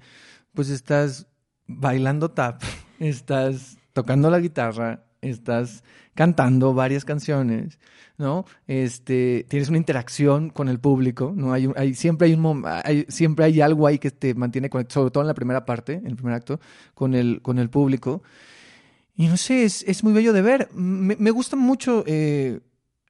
pues 0.53 0.69
estás 0.69 1.27
bailando 1.67 2.31
tap, 2.31 2.61
estás 2.99 3.77
tocando 3.93 4.29
la 4.29 4.39
guitarra, 4.39 5.05
estás 5.21 5.83
cantando 6.13 6.73
varias 6.73 7.05
canciones, 7.05 7.79
¿no? 8.17 8.45
Este, 8.67 9.45
tienes 9.49 9.69
una 9.69 9.77
interacción 9.77 10.49
con 10.49 10.69
el 10.69 10.79
público, 10.79 11.33
¿no? 11.35 11.53
Hay, 11.53 11.69
hay 11.75 11.93
siempre 11.93 12.27
hay 12.27 12.33
un 12.33 12.63
hay, 12.65 13.05
siempre 13.09 13.45
hay 13.45 13.61
algo 13.61 13.87
ahí 13.87 13.99
que 13.99 14.11
te 14.11 14.33
mantiene 14.33 14.69
conectado, 14.69 15.01
sobre 15.01 15.11
todo 15.11 15.23
en 15.23 15.27
la 15.27 15.33
primera 15.33 15.65
parte, 15.65 15.93
en 15.93 16.07
el 16.07 16.15
primer 16.15 16.35
acto, 16.35 16.59
con 16.93 17.15
el, 17.15 17.41
con 17.41 17.59
el 17.59 17.69
público. 17.69 18.23
Y 19.15 19.27
no 19.27 19.37
sé, 19.37 19.63
es, 19.63 19.83
es 19.87 20.03
muy 20.03 20.13
bello 20.13 20.33
de 20.33 20.41
ver. 20.41 20.69
Me, 20.73 21.15
me 21.17 21.31
gusta 21.31 21.55
mucho 21.55 22.03
eh, 22.05 22.59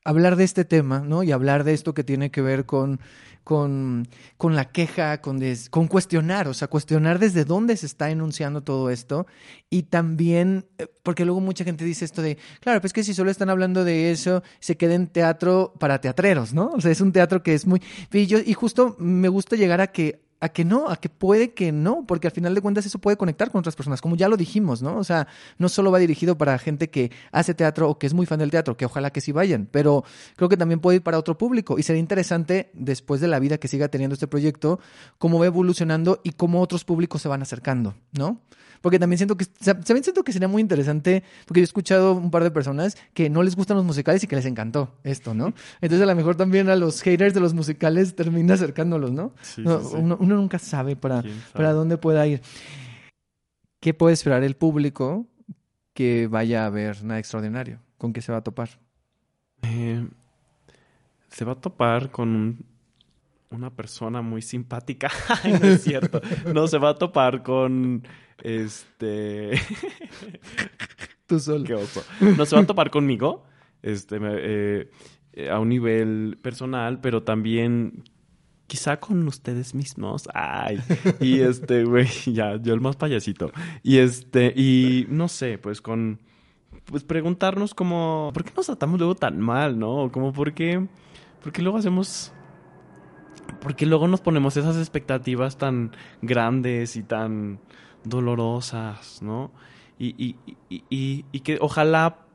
hablar 0.03 0.36
de 0.36 0.43
este 0.43 0.64
tema, 0.66 0.99
¿no? 0.99 1.24
Y 1.24 1.32
hablar 1.32 1.64
de 1.64 1.74
esto 1.74 1.93
que 1.93 2.03
tiene 2.03 2.30
que 2.30 2.41
ver 2.41 2.66
con, 2.66 2.99
con, 3.43 4.08
con 4.38 4.56
la 4.56 4.66
queja, 4.72 5.20
con, 5.22 5.41
con 5.72 5.88
cuestionar, 5.88 6.47
o 6.47 6.53
sea, 6.53 6.68
cuestionar 6.68 7.18
desde 7.18 7.43
dónde 7.43 7.76
se 7.76 7.88
está 7.88 8.12
enunciando 8.12 8.62
todo 8.62 8.91
esto. 8.91 9.26
Y 9.70 9.84
también, 9.84 10.68
eh, 10.78 10.88
porque 11.01 11.26
luego 11.26 11.41
mucha 11.41 11.64
gente 11.64 11.84
dice 11.84 12.06
esto 12.06 12.22
de, 12.22 12.38
claro, 12.60 12.82
pues 12.82 12.93
que 12.93 13.03
si 13.03 13.16
solo 13.16 13.32
están 13.32 13.49
hablando 13.49 13.84
de 13.84 14.12
eso, 14.12 14.43
se 14.60 14.78
queda 14.78 14.93
en 14.93 15.08
teatro 15.08 15.74
para 15.80 16.01
teatreros, 16.01 16.53
¿no? 16.53 16.68
O 16.68 16.82
sea, 16.82 16.91
es 16.91 17.01
un 17.01 17.12
teatro 17.12 17.41
que 17.41 17.56
es 17.56 17.66
muy... 17.66 17.82
Y, 18.14 18.49
y 18.49 18.53
justo 18.53 18.95
me 18.99 19.28
gusta 19.28 19.56
llegar 19.56 19.82
a 19.82 19.88
que 19.88 20.24
a 20.45 20.49
que 20.49 20.63
no, 20.63 20.89
a 20.89 20.97
que 20.97 21.09
puede 21.09 21.53
que 21.53 21.71
no, 21.71 22.05
porque 22.07 22.27
al 22.27 22.33
final 22.33 22.53
de 22.53 22.61
cuentas 22.61 22.85
eso 22.85 22.99
puede 22.99 23.17
conectar 23.17 23.51
con 23.51 23.59
otras 23.59 23.75
personas, 23.75 24.01
como 24.01 24.15
ya 24.15 24.29
lo 24.29 24.37
dijimos, 24.37 24.81
¿no? 24.81 24.97
O 24.97 25.03
sea, 25.03 25.27
no 25.57 25.69
solo 25.69 25.91
va 25.91 25.99
dirigido 25.99 26.37
para 26.37 26.57
gente 26.59 26.89
que 26.89 27.11
hace 27.31 27.53
teatro 27.53 27.89
o 27.89 27.97
que 27.97 28.07
es 28.07 28.13
muy 28.13 28.25
fan 28.25 28.39
del 28.39 28.51
teatro, 28.51 28.77
que 28.77 28.85
ojalá 28.85 29.09
que 29.11 29.21
sí 29.21 29.31
vayan, 29.31 29.67
pero 29.71 30.03
creo 30.35 30.47
que 30.47 30.57
también 30.57 30.79
puede 30.79 30.97
ir 30.97 31.03
para 31.03 31.17
otro 31.17 31.37
público 31.37 31.79
y 31.79 31.83
sería 31.83 31.99
interesante 31.99 32.69
después 32.73 33.21
de 33.21 33.27
la 33.27 33.39
vida 33.39 33.57
que 33.57 33.67
siga 33.67 33.87
teniendo 33.87 34.13
este 34.13 34.27
proyecto, 34.27 34.79
cómo 35.17 35.39
va 35.39 35.47
evolucionando 35.47 36.21
y 36.23 36.31
cómo 36.31 36.61
otros 36.61 36.85
públicos 36.85 37.21
se 37.21 37.27
van 37.27 37.41
acercando, 37.41 37.95
¿no? 38.11 38.39
Porque 38.86 38.99
también 38.99 39.17
siento 39.17 39.36
que 39.36 39.45
también 39.47 40.03
siento 40.03 40.23
que 40.23 40.31
sería 40.31 40.47
muy 40.47 40.61
interesante, 40.61 41.23
porque 41.47 41.59
yo 41.61 41.63
he 41.63 41.65
escuchado 41.65 42.13
un 42.13 42.29
par 42.29 42.43
de 42.43 42.51
personas 42.51 42.95
que 43.15 43.31
no 43.31 43.41
les 43.41 43.55
gustan 43.55 43.77
los 43.77 43.83
musicales 43.83 44.23
y 44.23 44.27
que 44.27 44.36
les 44.36 44.45
encantó 44.45 44.93
esto, 45.03 45.33
¿no? 45.33 45.55
Entonces 45.81 46.03
a 46.03 46.05
lo 46.05 46.15
mejor 46.15 46.36
también 46.36 46.69
a 46.69 46.75
los 46.75 47.01
haters 47.01 47.33
de 47.33 47.39
los 47.39 47.55
musicales 47.55 48.15
termina 48.15 48.53
acercándolos, 48.53 49.11
¿no? 49.11 49.33
Sí, 49.41 49.63
No, 49.63 49.81
sí, 49.81 49.88
sí. 49.89 49.95
Uno, 49.97 50.17
uno 50.19 50.36
nunca 50.36 50.59
sabe 50.59 50.95
para, 50.95 51.23
para 51.53 51.73
dónde 51.73 51.97
pueda 51.97 52.27
ir. 52.27 52.43
¿Qué 53.79 53.95
puede 53.95 54.13
esperar 54.13 54.43
el 54.43 54.55
público 54.55 55.25
que 55.95 56.27
vaya 56.27 56.67
a 56.67 56.69
ver 56.69 57.03
nada 57.03 57.19
extraordinario? 57.19 57.79
¿Con 57.97 58.13
qué 58.13 58.21
se 58.21 58.31
va 58.31 58.38
a 58.38 58.43
topar? 58.43 58.69
Eh, 59.63 60.07
se 61.29 61.43
va 61.43 61.53
a 61.53 61.55
topar 61.55 62.11
con 62.11 62.29
un- 62.36 62.65
una 63.49 63.69
persona 63.71 64.21
muy 64.21 64.43
simpática. 64.43 65.09
Ay, 65.43 65.53
no 65.53 65.67
es 65.69 65.81
cierto. 65.83 66.21
No, 66.53 66.67
se 66.67 66.77
va 66.77 66.89
a 66.89 66.95
topar 66.99 67.41
con 67.41 68.03
este. 68.43 69.51
Tú 71.27 71.39
solo. 71.39 71.63
Qué 71.63 71.73
oso. 71.73 72.03
No 72.38 72.45
se 72.45 72.55
va 72.55 72.61
a 72.61 72.65
topar 72.67 72.89
conmigo. 72.89 73.45
Este, 73.81 74.17
eh, 74.21 74.89
a 75.49 75.59
un 75.59 75.69
nivel 75.69 76.39
personal, 76.41 76.99
pero 77.01 77.23
también 77.23 78.03
quizá 78.67 78.99
con 78.99 79.27
ustedes 79.27 79.75
mismos. 79.75 80.27
Ay. 80.33 80.79
Y 81.19 81.39
este, 81.39 81.83
güey, 81.83 82.07
ya, 82.25 82.57
yo 82.61 82.73
el 82.73 82.81
más 82.81 82.95
payasito. 82.95 83.51
Y 83.83 83.97
este, 83.97 84.53
y 84.55 85.05
no 85.09 85.27
sé, 85.27 85.57
pues 85.57 85.81
con. 85.81 86.19
Pues 86.86 87.03
preguntarnos 87.03 87.73
como. 87.73 88.31
¿Por 88.33 88.43
qué 88.43 88.51
nos 88.55 88.67
tratamos 88.67 88.99
luego 88.99 89.15
tan 89.15 89.39
mal, 89.39 89.79
no? 89.79 90.09
Como 90.11 90.33
por 90.33 90.53
qué. 90.53 90.88
Porque 91.43 91.61
luego 91.61 91.77
hacemos. 91.77 92.31
Porque 93.66 93.88
luego 93.88 94.07
nos 94.07 94.22
ponemos 94.22 94.55
esas 94.57 94.78
expectativas 94.78 95.57
tan 95.57 95.89
grandes 96.22 96.95
y 96.97 97.01
tan 97.01 97.59
dolorosas, 98.03 99.24
¿no? 99.24 99.51
Y, 99.97 100.09
y, 100.24 100.36
y, 100.70 101.26
y, 101.32 101.39
que 101.39 101.57
ojalá 101.59 102.28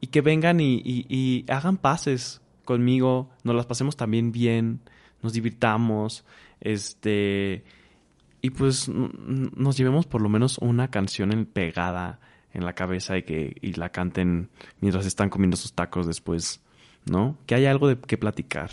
y 0.00 0.06
que 0.06 0.22
vengan 0.22 0.58
y, 0.62 1.44
hagan 1.50 1.76
pases 1.76 2.40
conmigo, 2.64 3.28
nos 3.44 3.54
las 3.54 3.66
pasemos 3.66 3.98
también 3.98 4.32
bien, 4.32 4.80
nos 5.20 5.34
divirtamos, 5.34 6.24
este 6.62 7.62
y 8.40 8.48
pues 8.48 8.88
nos 8.88 9.76
llevemos 9.76 10.06
por 10.06 10.22
lo 10.22 10.30
menos 10.30 10.56
una 10.56 10.88
canción 10.88 11.44
pegada 11.52 12.18
en 12.54 12.64
la 12.64 12.72
cabeza 12.72 13.18
y 13.18 13.24
que 13.24 13.56
y 13.60 13.74
la 13.74 13.90
canten 13.90 14.48
mientras 14.80 15.04
están 15.04 15.28
comiendo 15.28 15.58
sus 15.58 15.74
tacos 15.74 16.06
después, 16.06 16.62
¿no? 17.04 17.36
Que 17.44 17.56
haya 17.56 17.70
algo 17.70 17.88
de 17.88 17.98
que 17.98 18.16
platicar, 18.16 18.70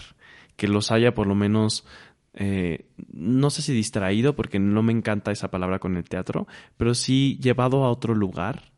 que 0.58 0.68
los 0.68 0.92
haya 0.92 1.14
por 1.14 1.28
lo 1.28 1.36
menos 1.36 1.86
eh, 2.34 2.86
no 3.12 3.50
sé 3.50 3.64
si 3.64 3.74
distraído, 3.74 4.36
porque 4.36 4.60
no 4.60 4.84
me 4.84 4.92
encanta 4.92 5.32
esa 5.32 5.50
palabra 5.50 5.80
con 5.80 5.98
el 5.98 6.08
teatro, 6.08 6.48
pero 6.78 6.94
sí 6.94 7.40
llevado 7.42 7.84
a 7.84 7.90
otro 7.90 8.14
lugar 8.14 8.74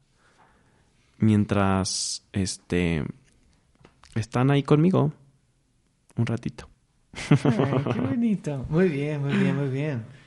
mientras 1.17 2.25
este 2.31 3.03
están 4.15 4.49
ahí 4.49 4.63
conmigo 4.63 5.11
un 6.15 6.25
ratito. 6.25 6.69
Qué 7.13 7.99
bonito. 7.99 8.65
Muy 8.69 8.87
bien, 8.87 9.21
muy 9.21 9.35
bien, 9.35 9.55
muy 9.55 9.69
bien. 9.69 10.18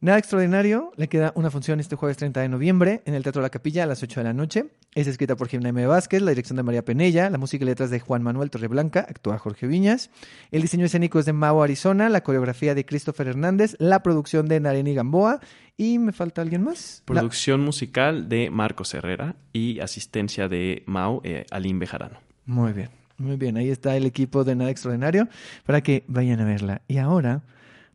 Nada 0.00 0.18
extraordinario, 0.18 0.92
le 0.96 1.08
queda 1.08 1.32
una 1.34 1.50
función 1.50 1.80
este 1.80 1.96
jueves 1.96 2.16
30 2.18 2.40
de 2.40 2.48
noviembre 2.48 3.02
en 3.04 3.14
el 3.14 3.24
Teatro 3.24 3.42
La 3.42 3.50
Capilla 3.50 3.82
a 3.82 3.86
las 3.86 4.00
8 4.00 4.20
de 4.20 4.24
la 4.24 4.32
noche. 4.32 4.66
Es 4.94 5.08
escrita 5.08 5.34
por 5.34 5.48
Jimena 5.48 5.70
M. 5.70 5.86
Vázquez, 5.88 6.22
la 6.22 6.30
dirección 6.30 6.56
de 6.56 6.62
María 6.62 6.84
Penella, 6.84 7.28
la 7.30 7.36
música 7.38 7.64
y 7.64 7.66
letras 7.66 7.90
de 7.90 7.98
Juan 7.98 8.22
Manuel 8.22 8.48
Torreblanca, 8.48 9.00
actúa 9.00 9.38
Jorge 9.38 9.66
Viñas. 9.66 10.10
El 10.52 10.62
diseño 10.62 10.86
escénico 10.86 11.18
es 11.18 11.26
de 11.26 11.32
Mao 11.32 11.64
Arizona, 11.64 12.08
la 12.10 12.22
coreografía 12.22 12.76
de 12.76 12.86
Christopher 12.86 13.26
Hernández, 13.26 13.74
la 13.80 14.00
producción 14.04 14.46
de 14.46 14.60
Nareni 14.60 14.94
Gamboa 14.94 15.40
y 15.76 15.98
me 15.98 16.12
falta 16.12 16.42
alguien 16.42 16.62
más. 16.62 17.02
La- 17.08 17.14
Producción 17.14 17.60
musical 17.62 18.28
de 18.28 18.50
Marcos 18.50 18.94
Herrera 18.94 19.34
y 19.52 19.80
asistencia 19.80 20.48
de 20.48 20.84
Mau 20.86 21.20
eh, 21.24 21.44
Alim 21.50 21.80
Bejarano. 21.80 22.20
Muy 22.46 22.72
bien, 22.72 22.90
muy 23.16 23.34
bien. 23.36 23.56
Ahí 23.56 23.68
está 23.68 23.96
el 23.96 24.06
equipo 24.06 24.44
de 24.44 24.54
Nada 24.54 24.70
Extraordinario 24.70 25.28
para 25.66 25.80
que 25.82 26.04
vayan 26.06 26.38
a 26.38 26.44
verla. 26.44 26.82
Y 26.86 26.98
ahora 26.98 27.42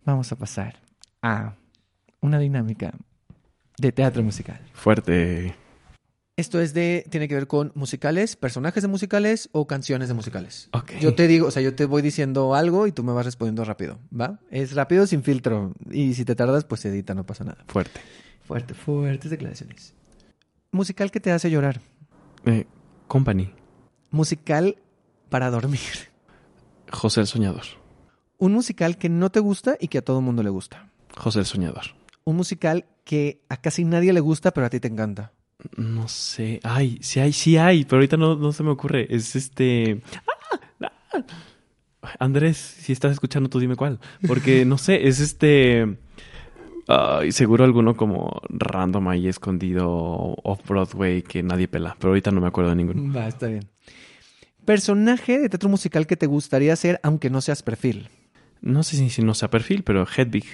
vamos 0.04 0.30
a 0.34 0.36
pasar 0.38 0.76
a 1.22 1.54
una 2.24 2.40
dinámica 2.40 2.94
de 3.78 3.92
teatro 3.92 4.24
musical. 4.24 4.60
Fuerte. 4.74 5.56
Esto 6.36 6.60
es 6.60 6.74
de, 6.74 7.06
tiene 7.12 7.28
que 7.28 7.36
ver 7.36 7.46
con 7.46 7.72
musicales, 7.76 8.36
personajes 8.36 8.82
de 8.82 8.88
musicales 8.88 9.50
o 9.52 9.68
canciones 9.68 10.08
de 10.08 10.16
musicales. 10.16 10.70
Ok. 10.72 10.94
Yo 11.00 11.14
te 11.14 11.28
digo, 11.28 11.48
o 11.48 11.52
sea, 11.52 11.62
yo 11.62 11.76
te 11.76 11.86
voy 11.86 12.02
diciendo 12.02 12.56
algo 12.56 12.88
y 12.88 12.92
tú 12.92 13.04
me 13.04 13.12
vas 13.12 13.26
respondiendo 13.26 13.64
rápido, 13.66 14.00
¿va? 14.20 14.40
Es 14.50 14.74
rápido 14.74 15.06
sin 15.06 15.22
filtro. 15.22 15.74
Y 15.92 16.16
si 16.16 16.26
te 16.26 16.34
tardas, 16.34 16.64
pues 16.64 16.82
se 16.82 16.90
edita, 16.90 17.14
no 17.14 17.24
pasa 17.26 17.44
nada. 17.44 17.64
Fuerte. 17.68 18.00
Fuerte, 18.48 18.74
fuertes 18.74 19.30
declaraciones. 19.30 19.94
Musical 20.72 21.12
que 21.12 21.20
te 21.20 21.32
hace 21.32 21.52
llorar. 21.52 21.82
Eh, 22.46 22.66
company. 23.08 23.54
Musical 24.10 24.78
para 25.30 25.52
dormir. 25.52 25.82
José 26.92 27.22
el 27.22 27.28
Soñador. 27.28 27.66
Un 28.38 28.54
musical 28.54 28.98
que 28.98 29.10
no 29.10 29.30
te 29.30 29.40
gusta 29.40 29.78
y 29.80 29.90
que 29.90 30.00
a 30.00 30.02
todo 30.02 30.20
el 30.20 30.26
mundo 30.26 30.42
le 30.42 30.50
gusta. 30.50 30.90
José 31.16 31.40
el 31.40 31.46
Soñador. 31.46 32.03
Un 32.26 32.36
musical 32.36 32.86
que 33.04 33.42
a 33.50 33.58
casi 33.58 33.84
nadie 33.86 34.14
le 34.14 34.20
gusta, 34.20 34.52
pero 34.52 34.68
a 34.68 34.70
ti 34.70 34.80
te 34.80 34.88
encanta. 34.88 35.34
No 35.78 36.08
sé. 36.08 36.60
Ay, 36.64 36.98
sí 37.02 37.20
hay, 37.20 37.34
sí 37.34 37.58
hay, 37.58 37.86
pero 37.86 37.98
ahorita 37.98 38.18
no, 38.18 38.36
no 38.36 38.52
se 38.52 38.64
me 38.64 38.72
ocurre. 38.72 39.08
Es 39.10 39.36
este. 39.36 40.02
¡Ah! 40.82 40.92
¡Ah! 41.14 41.26
Andrés, 42.20 42.58
si 42.58 42.92
estás 42.92 43.14
escuchando, 43.14 43.50
tú 43.50 43.60
dime 43.60 43.76
cuál. 43.76 44.00
Porque 44.28 44.66
no 44.66 44.78
sé, 44.78 45.08
es 45.08 45.20
este. 45.20 45.98
Ay, 46.88 47.32
seguro 47.32 47.64
alguno 47.64 47.96
como 47.96 48.42
random 48.50 49.08
ahí 49.08 49.28
escondido 49.28 49.88
off-Broadway 50.44 51.22
que 51.22 51.42
nadie 51.42 51.68
pela. 51.68 51.96
Pero 51.98 52.10
ahorita 52.10 52.32
no 52.32 52.42
me 52.42 52.48
acuerdo 52.48 52.72
de 52.72 52.76
ninguno. 52.76 53.14
Va, 53.14 53.28
está 53.28 53.48
bien. 53.48 53.70
Personaje 54.66 55.40
de 55.40 55.50
teatro 55.50 55.70
musical 55.70 56.08
que 56.08 56.18
te 56.18 56.26
gustaría 56.26 56.76
ser, 56.76 57.00
aunque 57.04 57.30
no 57.30 57.42
seas 57.42 57.64
perfil. 57.64 58.10
No 58.62 58.84
sé 58.84 58.98
si, 58.98 59.10
si 59.10 59.22
no 59.22 59.34
sea 59.34 59.50
perfil, 59.50 59.84
pero 59.84 60.06
Hedwig. 60.06 60.46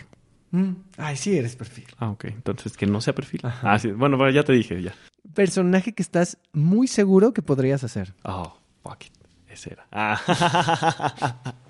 Mm, 0.51 0.71
Ay, 0.97 1.15
sí 1.15 1.37
eres 1.37 1.55
perfil. 1.55 1.85
Ah, 1.97 2.09
ok. 2.09 2.25
Entonces 2.25 2.75
que 2.77 2.85
no 2.85 3.01
sea 3.01 3.13
perfil. 3.13 3.41
Ajá. 3.43 3.73
Ah, 3.73 3.79
sí. 3.79 3.91
Bueno, 3.91 4.17
pero 4.17 4.31
ya 4.31 4.43
te 4.43 4.53
dije, 4.53 4.81
ya. 4.81 4.93
Personaje 5.33 5.93
que 5.93 6.01
estás 6.01 6.37
muy 6.53 6.87
seguro 6.87 7.33
que 7.33 7.41
podrías 7.41 7.83
hacer. 7.83 8.13
Oh, 8.23 8.55
fuck 8.83 9.05
it. 9.05 9.13
Ese 9.47 9.73
era. 9.73 9.87
Ah. 9.91 11.53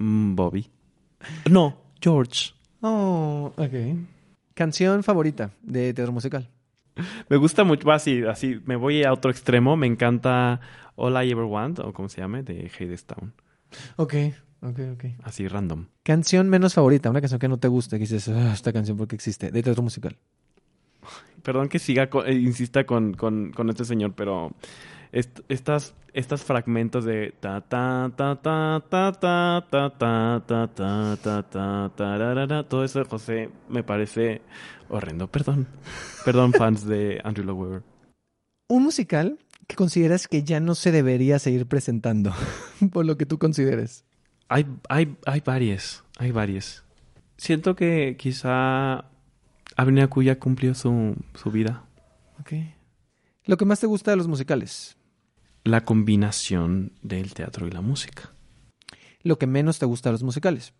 Mm, 0.00 0.36
Bobby. 0.36 0.70
No, 1.50 1.76
George. 2.00 2.52
Oh, 2.82 3.52
ok. 3.56 3.98
Canción 4.54 5.02
favorita 5.02 5.50
de 5.62 5.92
teatro 5.92 6.12
musical. 6.12 6.48
Me 7.28 7.36
gusta 7.36 7.64
mucho, 7.64 7.86
va 7.88 7.96
así, 7.96 8.22
así, 8.24 8.60
me 8.64 8.76
voy 8.76 9.02
a 9.04 9.12
otro 9.12 9.30
extremo, 9.30 9.76
me 9.76 9.86
encanta 9.88 10.60
All 10.96 11.14
I 11.24 11.30
Ever 11.30 11.44
Want, 11.44 11.78
o 11.80 11.92
como 11.92 12.08
se 12.08 12.20
llame, 12.20 12.42
de 12.44 12.70
Hadestown. 12.78 13.32
Ok, 13.96 14.14
ok, 14.62 14.78
ok. 14.94 15.04
Así, 15.22 15.46
random. 15.48 15.86
Canción 16.02 16.48
menos 16.48 16.74
favorita, 16.74 17.10
una 17.10 17.20
canción 17.20 17.38
que 17.40 17.48
no 17.48 17.58
te 17.58 17.68
gusta, 17.68 17.96
que 17.96 18.00
dices, 18.04 18.28
"Ah, 18.28 18.52
esta 18.52 18.72
canción 18.72 18.96
porque 18.96 19.14
existe, 19.16 19.50
de 19.50 19.62
teatro 19.62 19.82
musical. 19.82 20.16
Perdón 21.42 21.68
que 21.68 21.78
siga, 21.78 22.08
eh, 22.26 22.34
insista 22.34 22.84
con, 22.84 23.14
con, 23.14 23.52
con 23.52 23.70
este 23.70 23.84
señor, 23.84 24.12
pero 24.14 24.52
est- 25.12 25.40
estas, 25.48 25.94
estas 26.12 26.42
fragmentos 26.42 27.04
de 27.04 27.32
ta 27.40 27.60
ta 27.62 28.10
ta 28.14 28.34
ta 28.42 28.82
ta 28.90 29.12
ta 29.22 29.60
ta 29.62 29.90
ta 29.98 30.40
ta 30.46 30.70
ta 30.74 31.16
ta 31.22 31.42
ta 31.48 31.92
tararara, 31.96 32.64
todo 32.68 32.84
eso 32.84 32.98
de 32.98 33.04
José 33.06 33.50
me 33.68 33.82
parece 33.82 34.42
horrendo. 34.90 35.28
Perdón. 35.28 35.66
Perdón, 36.24 36.52
fans 36.52 36.84
de 36.84 37.20
Andrew 37.24 37.46
Lloyd 37.46 37.56
Webber. 37.58 37.82
Un 38.68 38.82
musical 38.82 39.38
que 39.66 39.76
consideras 39.76 40.28
que 40.28 40.42
ya 40.42 40.60
no 40.60 40.74
se 40.74 40.92
debería 40.92 41.38
seguir 41.38 41.66
presentando, 41.66 42.34
por 42.92 43.06
lo 43.06 43.16
que 43.16 43.24
tú 43.26 43.38
consideres. 43.38 44.04
Hay, 44.48 44.66
hay, 44.88 45.16
hay 45.26 45.40
varias, 45.40 46.04
hay 46.18 46.32
varias. 46.32 46.84
Siento 47.36 47.76
que 47.76 48.16
quizá 48.18 49.04
Avenida 49.76 50.08
Cuya 50.08 50.38
cumplió 50.38 50.74
su, 50.74 51.16
su 51.34 51.50
vida. 51.50 51.84
Ok. 52.40 52.52
Lo 53.44 53.56
que 53.56 53.64
más 53.64 53.80
te 53.80 53.86
gusta 53.86 54.10
de 54.10 54.16
los 54.16 54.28
musicales. 54.28 54.96
La 55.64 55.84
combinación 55.84 56.92
del 57.02 57.34
teatro 57.34 57.66
y 57.66 57.70
la 57.70 57.80
música. 57.80 58.32
Lo 59.22 59.38
que 59.38 59.46
menos 59.46 59.78
te 59.78 59.86
gusta 59.86 60.08
de 60.08 60.12
los 60.14 60.22
musicales. 60.22 60.72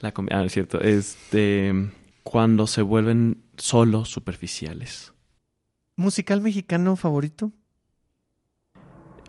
La 0.00 0.12
ah, 0.30 0.44
es 0.44 0.52
cierto. 0.52 0.80
Este, 0.80 1.72
cuando 2.22 2.66
se 2.66 2.82
vuelven 2.82 3.44
solo 3.56 4.04
superficiales. 4.04 5.12
¿Musical 5.96 6.40
mexicano 6.40 6.96
favorito? 6.96 7.52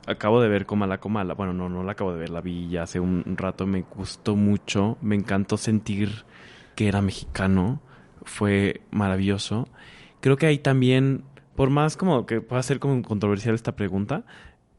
Acabo 0.10 0.42
de 0.42 0.50
ver 0.50 0.66
Comala 0.66 1.00
Comala. 1.00 1.36
Bueno, 1.36 1.54
no, 1.54 1.70
no 1.70 1.84
la 1.84 1.92
acabo 1.92 2.14
de 2.14 2.20
ver. 2.20 2.30
La 2.30 2.42
vi 2.42 2.70
ya 2.70 2.84
hace 2.84 3.00
un 3.00 3.24
rato. 3.38 3.68
Me 3.68 3.82
gustó 3.82 4.36
mucho. 4.36 4.98
Me 5.02 5.16
encantó 5.16 5.56
sentir 5.58 6.26
que 6.76 6.88
era 6.88 7.02
mexicano. 7.02 7.82
Fue 8.24 8.82
maravilloso. 8.92 9.68
Creo 10.22 10.38
que 10.38 10.48
ahí 10.48 10.58
también, 10.58 11.24
por 11.56 11.70
más 11.70 11.96
como 11.96 12.26
que 12.26 12.42
pueda 12.42 12.62
ser 12.64 12.80
como 12.80 13.02
controversial 13.02 13.56
esta 13.56 13.76
pregunta, 13.76 14.26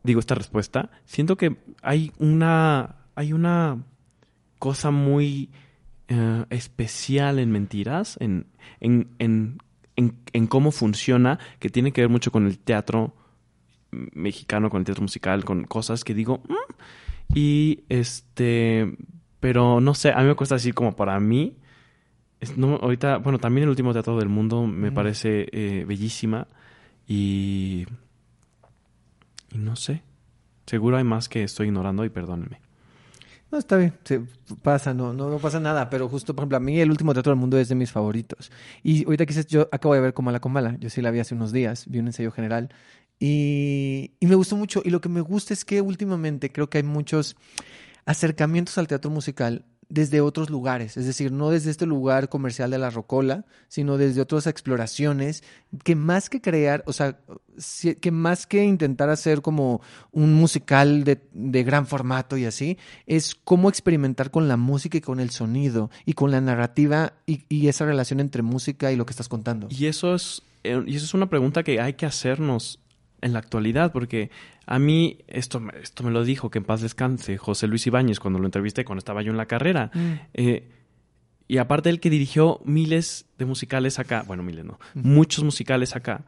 digo 0.02 0.20
esta 0.20 0.34
respuesta, 0.34 0.90
siento 1.04 1.36
que 1.36 1.56
hay 1.82 2.12
una, 2.18 2.96
hay 3.14 3.32
una 3.32 3.78
cosa 4.58 4.90
muy 4.90 5.50
eh, 6.08 6.44
especial 6.50 7.38
en 7.38 7.52
mentiras, 7.52 8.16
en, 8.20 8.46
en, 8.80 9.08
en, 9.18 9.58
en, 9.96 10.16
en 10.32 10.46
cómo 10.46 10.72
funciona, 10.72 11.38
que 11.58 11.70
tiene 11.70 11.92
que 11.92 12.02
ver 12.02 12.10
mucho 12.10 12.32
con 12.32 12.46
el 12.46 12.58
teatro 12.58 13.14
mexicano, 13.92 14.70
con 14.70 14.80
el 14.80 14.84
teatro 14.84 15.02
musical, 15.02 15.44
con 15.44 15.64
cosas 15.64 16.04
que 16.04 16.14
digo, 16.14 16.42
"Mm". 16.48 17.34
y 17.34 17.84
este, 17.88 18.96
pero 19.40 19.80
no 19.80 19.94
sé, 19.94 20.12
a 20.12 20.18
mí 20.18 20.24
me 20.24 20.34
cuesta 20.34 20.56
decir 20.56 20.74
como 20.74 20.94
para 20.96 21.18
mí, 21.20 21.56
es- 22.40 22.56
no, 22.56 22.76
ahorita, 22.76 23.18
bueno, 23.18 23.38
también 23.38 23.64
el 23.64 23.70
último 23.70 23.92
teatro 23.92 24.16
del 24.18 24.28
mundo 24.28 24.66
me 24.66 24.90
parece 24.92 25.46
eh, 25.52 25.84
bellísima 25.86 26.46
y, 27.06 27.86
y 29.52 29.58
no 29.58 29.76
sé, 29.76 30.02
seguro 30.66 30.96
hay 30.96 31.04
más 31.04 31.28
que 31.28 31.42
estoy 31.42 31.66
ignorando 31.66 32.04
y 32.04 32.08
perdónenme. 32.08 32.60
No, 33.52 33.58
está 33.58 33.76
bien, 33.76 33.94
se 34.04 34.20
pasa, 34.62 34.94
no, 34.94 35.12
no, 35.12 35.28
no 35.28 35.38
pasa 35.38 35.58
nada, 35.58 35.90
pero 35.90 36.08
justo, 36.08 36.36
por 36.36 36.42
ejemplo, 36.44 36.56
a 36.58 36.60
mí 36.60 36.78
el 36.80 36.88
último 36.88 37.12
teatro 37.14 37.32
del 37.32 37.40
mundo 37.40 37.58
es 37.58 37.68
de 37.68 37.74
mis 37.74 37.90
favoritos. 37.90 38.52
Y 38.84 39.04
ahorita 39.04 39.26
que 39.26 39.30
dices, 39.34 39.48
yo 39.48 39.68
acabo 39.72 39.92
de 39.94 40.00
ver 40.00 40.14
Comala 40.14 40.38
Comala, 40.38 40.76
yo 40.78 40.88
sí 40.88 41.02
la 41.02 41.10
vi 41.10 41.18
hace 41.18 41.34
unos 41.34 41.50
días, 41.50 41.86
vi 41.88 41.98
un 41.98 42.06
ensayo 42.06 42.30
general 42.30 42.68
y, 43.20 44.12
y 44.18 44.26
me 44.26 44.34
gustó 44.34 44.56
mucho. 44.56 44.82
Y 44.84 44.90
lo 44.90 45.00
que 45.00 45.08
me 45.08 45.20
gusta 45.20 45.54
es 45.54 45.64
que 45.64 45.80
últimamente 45.80 46.50
creo 46.50 46.68
que 46.68 46.78
hay 46.78 46.84
muchos 46.84 47.36
acercamientos 48.06 48.78
al 48.78 48.88
teatro 48.88 49.10
musical 49.10 49.64
desde 49.90 50.20
otros 50.20 50.50
lugares, 50.50 50.96
es 50.96 51.04
decir, 51.04 51.32
no 51.32 51.50
desde 51.50 51.72
este 51.72 51.84
lugar 51.84 52.28
comercial 52.28 52.70
de 52.70 52.78
la 52.78 52.90
Rocola, 52.90 53.44
sino 53.66 53.98
desde 53.98 54.20
otras 54.20 54.46
exploraciones 54.46 55.42
que 55.82 55.96
más 55.96 56.30
que 56.30 56.40
crear, 56.40 56.84
o 56.86 56.92
sea, 56.92 57.18
que 58.00 58.10
más 58.12 58.46
que 58.46 58.64
intentar 58.64 59.10
hacer 59.10 59.42
como 59.42 59.82
un 60.12 60.32
musical 60.32 61.02
de, 61.02 61.20
de 61.32 61.64
gran 61.64 61.88
formato 61.88 62.36
y 62.36 62.44
así, 62.44 62.78
es 63.06 63.34
cómo 63.34 63.68
experimentar 63.68 64.30
con 64.30 64.46
la 64.46 64.56
música 64.56 64.96
y 64.96 65.00
con 65.00 65.18
el 65.18 65.30
sonido 65.30 65.90
y 66.06 66.12
con 66.12 66.30
la 66.30 66.40
narrativa 66.40 67.14
y, 67.26 67.44
y 67.48 67.66
esa 67.66 67.84
relación 67.84 68.20
entre 68.20 68.42
música 68.42 68.92
y 68.92 68.96
lo 68.96 69.04
que 69.06 69.10
estás 69.10 69.28
contando. 69.28 69.66
Y 69.70 69.86
eso 69.86 70.14
es, 70.14 70.42
eh, 70.62 70.80
y 70.86 70.96
eso 70.96 71.04
es 71.04 71.14
una 71.14 71.28
pregunta 71.28 71.64
que 71.64 71.80
hay 71.80 71.94
que 71.94 72.06
hacernos 72.06 72.79
en 73.22 73.32
la 73.32 73.38
actualidad, 73.40 73.92
porque 73.92 74.30
a 74.66 74.78
mí 74.78 75.18
esto, 75.28 75.60
me- 75.60 75.72
esto 75.82 76.02
me 76.04 76.10
lo 76.10 76.24
dijo, 76.24 76.50
que 76.50 76.58
en 76.58 76.64
paz 76.64 76.80
descanse, 76.80 77.36
José 77.38 77.66
Luis 77.66 77.86
Ibáñez, 77.86 78.20
cuando 78.20 78.38
lo 78.38 78.46
entrevisté, 78.46 78.84
cuando 78.84 79.00
estaba 79.00 79.22
yo 79.22 79.30
en 79.30 79.36
la 79.36 79.46
carrera. 79.46 79.90
Mm. 79.94 80.12
Eh, 80.34 80.68
y 81.48 81.58
aparte 81.58 81.90
él 81.90 81.98
que 82.00 82.10
dirigió 82.10 82.60
miles 82.64 83.26
de 83.38 83.44
musicales 83.44 83.98
acá, 83.98 84.22
bueno, 84.26 84.42
miles 84.42 84.64
no, 84.64 84.78
muchos 84.94 85.42
musicales 85.44 85.96
acá, 85.96 86.24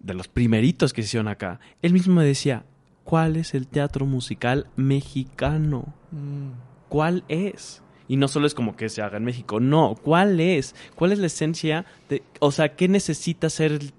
de 0.00 0.14
los 0.14 0.28
primeritos 0.28 0.92
que 0.92 1.02
se 1.02 1.06
hicieron 1.06 1.28
acá, 1.28 1.58
él 1.82 1.92
mismo 1.92 2.14
me 2.14 2.24
decía, 2.24 2.64
¿cuál 3.02 3.36
es 3.36 3.54
el 3.54 3.66
teatro 3.66 4.04
musical 4.06 4.66
mexicano? 4.76 5.94
Mm. 6.12 6.50
¿Cuál 6.88 7.24
es? 7.28 7.82
Y 8.06 8.16
no 8.16 8.28
solo 8.28 8.46
es 8.46 8.54
como 8.54 8.76
que 8.76 8.88
se 8.88 9.02
haga 9.02 9.16
en 9.18 9.24
México, 9.24 9.60
no, 9.60 9.94
¿cuál 10.02 10.40
es? 10.40 10.74
¿Cuál 10.94 11.12
es 11.12 11.18
la 11.18 11.26
esencia 11.26 11.84
de, 12.08 12.22
o 12.40 12.50
sea, 12.52 12.74
qué 12.76 12.88
necesita 12.88 13.50
ser, 13.50 13.72
el- 13.72 13.92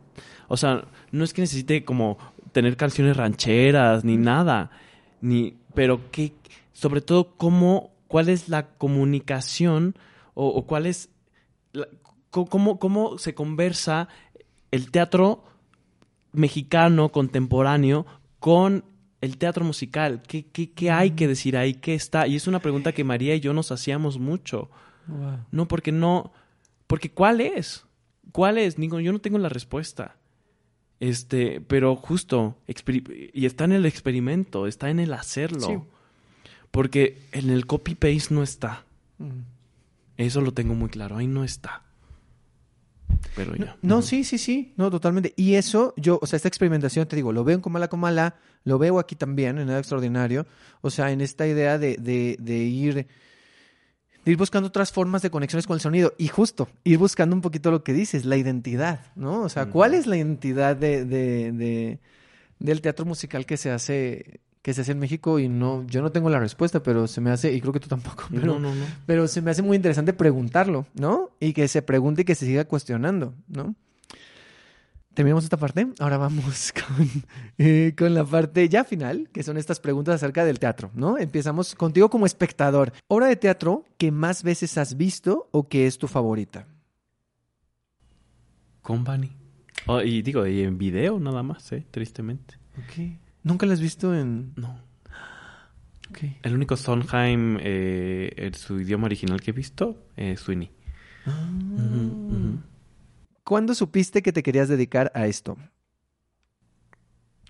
o 0.49 0.57
sea, 0.57 0.85
no 1.11 1.23
es 1.23 1.33
que 1.33 1.41
necesite 1.41 1.85
como 1.85 2.17
tener 2.51 2.75
canciones 2.75 3.15
rancheras 3.15 4.03
ni 4.03 4.17
nada, 4.17 4.71
ni, 5.21 5.55
pero 5.73 6.11
qué, 6.11 6.33
sobre 6.73 6.99
todo 6.99 7.35
cómo, 7.37 7.91
cuál 8.07 8.27
es 8.27 8.49
la 8.49 8.67
comunicación 8.67 9.95
o, 10.33 10.47
o 10.47 10.65
cuál 10.65 10.85
es, 10.85 11.09
la- 11.71 11.87
cómo, 12.31 12.77
cómo 12.79 13.17
se 13.17 13.33
conversa 13.33 14.09
el 14.71 14.91
teatro 14.91 15.43
mexicano 16.31 17.09
contemporáneo 17.09 18.05
con 18.39 18.83
el 19.21 19.37
teatro 19.37 19.65
musical. 19.65 20.21
¿Qué, 20.27 20.45
qué, 20.45 20.71
qué 20.71 20.91
hay 20.91 21.11
que 21.11 21.27
decir 21.27 21.57
ahí? 21.57 21.73
¿Qué 21.73 21.93
está? 21.95 22.27
Y 22.27 22.35
es 22.35 22.47
una 22.47 22.59
pregunta 22.59 22.91
que 22.93 23.03
María 23.03 23.35
y 23.35 23.39
yo 23.39 23.53
nos 23.53 23.71
hacíamos 23.71 24.17
mucho. 24.19 24.69
Wow. 25.07 25.39
No, 25.51 25.67
porque 25.67 25.91
no. 25.91 26.31
Porque 26.87 27.11
¿cuál 27.11 27.41
es? 27.41 27.85
¿Cuál 28.31 28.57
es? 28.57 28.75
Digo, 28.77 28.99
yo 28.99 29.11
no 29.11 29.19
tengo 29.19 29.37
la 29.39 29.49
respuesta. 29.49 30.15
Este, 30.99 31.61
pero 31.61 31.95
justo, 31.95 32.57
y 33.33 33.45
está 33.45 33.63
en 33.63 33.71
el 33.71 33.85
experimento, 33.85 34.67
está 34.67 34.89
en 34.89 34.99
el 34.99 35.13
hacerlo. 35.13 35.67
Sí. 35.67 35.77
Porque 36.71 37.21
en 37.31 37.49
el 37.49 37.65
copy-paste 37.65 38.33
no 38.33 38.43
está. 38.43 38.85
Mm. 39.17 39.41
Eso 40.17 40.41
lo 40.41 40.53
tengo 40.53 40.75
muy 40.75 40.89
claro, 40.89 41.17
ahí 41.17 41.27
no 41.27 41.43
está. 41.43 41.83
pero 43.35 43.55
ya. 43.55 43.77
no, 43.81 44.01
sí, 44.01 44.23
sí, 44.25 44.37
sí, 44.37 44.73
no, 44.75 44.91
totalmente. 44.91 45.33
Y 45.37 45.55
eso, 45.55 45.93
yo, 45.95 46.19
o 46.21 46.27
sea, 46.27 46.37
esta 46.37 46.49
experimentación, 46.49 47.07
te 47.07 47.15
digo, 47.15 47.31
lo 47.31 47.45
veo 47.45 47.55
en 47.55 47.61
Comala 47.61 47.87
Comala, 47.87 48.35
lo 48.65 48.77
veo 48.77 48.99
aquí 48.99 49.15
también, 49.15 49.57
en 49.57 49.67
Nada 49.67 49.79
Extraordinario, 49.79 50.45
o 50.81 50.89
sea, 50.89 51.11
en 51.11 51.21
esta 51.21 51.47
idea 51.47 51.77
de, 51.77 51.95
de, 51.95 52.35
de 52.39 52.57
ir, 52.57 53.07
ir 54.29 54.37
buscando 54.37 54.67
otras 54.67 54.91
formas 54.91 55.21
de 55.21 55.29
conexiones 55.29 55.65
con 55.67 55.75
el 55.75 55.81
sonido. 55.81 56.13
Y 56.17 56.27
justo, 56.27 56.67
ir 56.83 56.97
buscando 56.97 57.35
un 57.35 57.41
poquito 57.41 57.71
lo 57.71 57.83
que 57.83 57.93
dices, 57.93 58.25
la 58.25 58.37
identidad, 58.37 59.01
¿no? 59.15 59.41
O 59.41 59.49
sea, 59.49 59.65
¿cuál 59.67 59.93
es 59.93 60.07
la 60.07 60.17
identidad 60.17 60.75
de, 60.75 61.05
de, 61.05 61.51
de- 61.51 61.99
del 62.59 62.81
teatro 62.81 63.05
musical 63.05 63.45
que 63.45 63.57
se 63.57 63.71
hace 63.71 64.39
que 64.61 64.73
se 64.73 64.81
hace 64.81 64.91
en 64.91 64.99
México 64.99 65.39
y 65.39 65.47
no 65.47 65.87
yo 65.87 66.01
no 66.01 66.11
tengo 66.11 66.29
la 66.29 66.37
respuesta 66.37 66.83
pero 66.83 67.07
se 67.07 67.21
me 67.21 67.31
hace 67.31 67.53
y 67.53 67.61
creo 67.61 67.71
que 67.71 67.79
tú 67.79 67.87
tampoco 67.87 68.25
pero 68.29 68.45
No, 68.47 68.59
no, 68.59 68.75
no. 68.75 68.85
pero 69.05 69.25
se 69.29 69.41
me 69.41 69.51
hace 69.51 69.61
muy 69.61 69.77
interesante 69.77 70.11
preguntarlo, 70.11 70.85
¿no? 70.95 71.29
Y 71.39 71.53
que 71.53 71.69
se 71.69 71.81
pregunte 71.81 72.23
y 72.23 72.25
que 72.25 72.35
se 72.35 72.45
siga 72.45 72.65
cuestionando, 72.65 73.33
¿no? 73.47 73.73
Terminamos 75.13 75.43
esta 75.43 75.57
parte. 75.57 75.87
Ahora 75.99 76.17
vamos 76.17 76.73
con, 76.97 77.09
eh, 77.57 77.93
con 77.97 78.13
la 78.13 78.23
parte 78.23 78.69
ya 78.69 78.83
final, 78.83 79.29
que 79.33 79.43
son 79.43 79.57
estas 79.57 79.79
preguntas 79.79 80.15
acerca 80.15 80.45
del 80.45 80.59
teatro, 80.59 80.91
¿no? 80.93 81.17
Empezamos 81.17 81.75
contigo 81.75 82.09
como 82.09 82.25
espectador. 82.25 82.93
Obra 83.07 83.27
de 83.27 83.35
teatro 83.35 83.85
que 83.97 84.11
más 84.11 84.43
veces 84.43 84.77
has 84.77 84.95
visto 84.95 85.49
o 85.51 85.67
que 85.67 85.87
es 85.87 85.97
tu 85.97 86.07
favorita. 86.07 86.67
Company. 88.81 89.31
Oh, 89.87 90.01
y 90.01 90.21
digo, 90.21 90.45
y 90.45 90.61
en 90.61 90.77
video 90.77 91.19
nada 91.19 91.43
más, 91.43 91.71
¿eh? 91.71 91.85
Tristemente. 91.89 92.55
Ok. 92.77 93.19
¿Nunca 93.43 93.65
la 93.65 93.73
has 93.73 93.81
visto 93.81 94.15
en...? 94.15 94.53
No. 94.55 94.79
Ok. 96.09 96.19
El 96.43 96.53
único 96.53 96.75
Sondheim 96.75 97.57
eh, 97.61 98.31
en 98.35 98.53
su 98.53 98.79
idioma 98.79 99.05
original 99.05 99.41
que 99.41 99.51
he 99.51 99.53
visto 99.53 100.07
es 100.15 100.39
Sweeney. 100.39 100.71
Ah. 101.25 101.49
¿Cuándo 103.49 103.73
supiste 103.73 104.21
que 104.21 104.31
te 104.31 104.43
querías 104.43 104.69
dedicar 104.69 105.11
a 105.15 105.25
esto? 105.25 105.57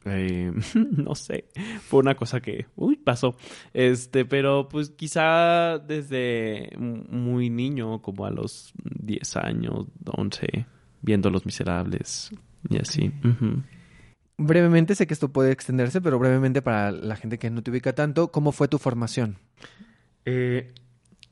Eh, 0.05 0.49
no 0.95 1.13
sé, 1.13 1.49
fue 1.81 1.99
una 1.99 2.15
cosa 2.15 2.39
que, 2.39 2.67
uy, 2.77 2.95
pasó. 2.95 3.35
Este, 3.73 4.23
pero 4.23 4.69
pues 4.69 4.91
quizá 4.91 5.77
desde 5.77 6.71
muy 6.77 7.49
niño, 7.49 8.01
como 8.01 8.25
a 8.25 8.29
los 8.29 8.71
10 8.81 9.35
años, 9.35 9.87
11, 10.05 10.67
viendo 11.01 11.29
Los 11.29 11.45
Miserables 11.45 12.31
y 12.69 12.77
así. 12.77 13.11
Brevemente, 14.37 14.95
sé 14.95 15.05
que 15.05 15.13
esto 15.13 15.33
puede 15.33 15.51
extenderse, 15.51 15.99
pero 15.99 16.17
brevemente 16.17 16.61
para 16.61 16.93
la 16.93 17.17
gente 17.17 17.37
que 17.37 17.49
no 17.49 17.61
te 17.61 17.71
ubica 17.71 17.93
tanto, 17.93 18.31
¿cómo 18.31 18.53
fue 18.53 18.69
tu 18.69 18.77
formación? 18.77 19.35
Eh, 20.23 20.73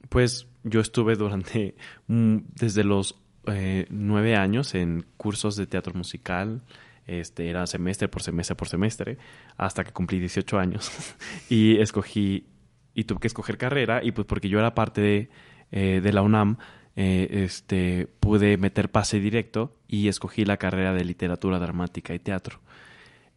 pues 0.10 0.46
yo 0.66 0.82
estuve 0.82 1.16
durante, 1.16 1.76
desde 2.10 2.84
los 2.84 3.16
eh, 3.48 3.86
nueve 3.90 4.36
años 4.36 4.76
en 4.76 5.06
cursos 5.18 5.56
de 5.56 5.68
teatro 5.68 5.94
musical. 5.94 6.62
Este, 7.06 7.50
era 7.50 7.66
semestre 7.68 8.10
por 8.10 8.22
semestre 8.22 8.56
por 8.56 8.68
semestre, 8.68 9.18
hasta 9.56 9.84
que 9.84 9.92
cumplí 9.92 10.20
18 10.20 10.60
años. 10.60 10.92
y 11.50 11.80
escogí, 11.80 12.48
y 12.94 13.06
tuve 13.06 13.20
que 13.22 13.28
escoger 13.28 13.58
carrera, 13.58 14.04
y 14.04 14.12
pues 14.12 14.28
porque 14.28 14.50
yo 14.50 14.60
era 14.60 14.76
parte 14.76 15.02
de, 15.02 15.30
eh, 15.72 16.02
la 16.12 16.22
UNAM, 16.22 16.58
eh, 16.98 17.44
este, 17.46 18.08
pude 18.20 18.58
meter 18.58 18.90
pase 18.90 19.20
directo 19.20 19.78
y 19.88 20.08
escogí 20.08 20.46
la 20.46 20.58
carrera 20.58 20.94
de 20.94 21.06
literatura 21.06 21.60
dramática 21.60 22.14
y 22.14 22.20
teatro. 22.20 22.60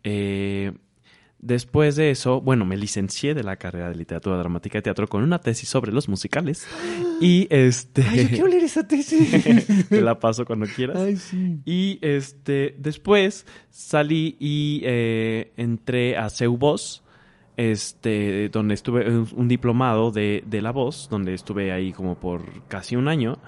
Eh, 0.03 0.73
después 1.43 1.97
de 1.97 2.11
eso, 2.11 2.41
bueno, 2.41 2.65
me 2.65 2.77
licencié 2.77 3.35
de 3.35 3.43
la 3.43 3.57
carrera 3.57 3.89
de 3.89 3.97
literatura 3.97 4.37
dramática 4.37 4.79
y 4.79 4.83
teatro 4.83 5.09
con 5.09 5.23
una 5.23 5.39
tesis 5.39 5.69
sobre 5.69 5.93
los 5.93 6.09
musicales. 6.09 6.67
Y 7.23 7.49
este. 7.51 8.03
Ay, 8.03 8.23
yo 8.23 8.29
quiero 8.31 8.47
leer 8.47 8.65
esa 8.65 8.89
tesis. 8.89 9.29
Te 9.91 10.01
la 10.01 10.19
paso 10.19 10.47
cuando 10.47 10.65
quieras. 10.65 10.97
Ay, 10.97 11.17
sí. 11.19 11.61
Y 11.67 11.99
este, 12.01 12.75
después 12.79 13.45
salí 13.69 14.37
y 14.41 14.81
eh, 14.85 15.53
entré 15.59 16.17
a 16.17 16.31
CEU 16.31 16.57
Voz, 16.57 17.03
este, 17.59 18.49
donde 18.49 18.73
estuve 18.73 19.07
en 19.07 19.27
un 19.37 19.49
diplomado 19.49 20.13
de, 20.13 20.43
de 20.47 20.63
la 20.63 20.71
voz, 20.71 21.09
donde 21.11 21.35
estuve 21.35 21.73
ahí 21.73 21.93
como 21.93 22.15
por 22.19 22.43
casi 22.69 22.97
un 22.97 23.07
año. 23.07 23.39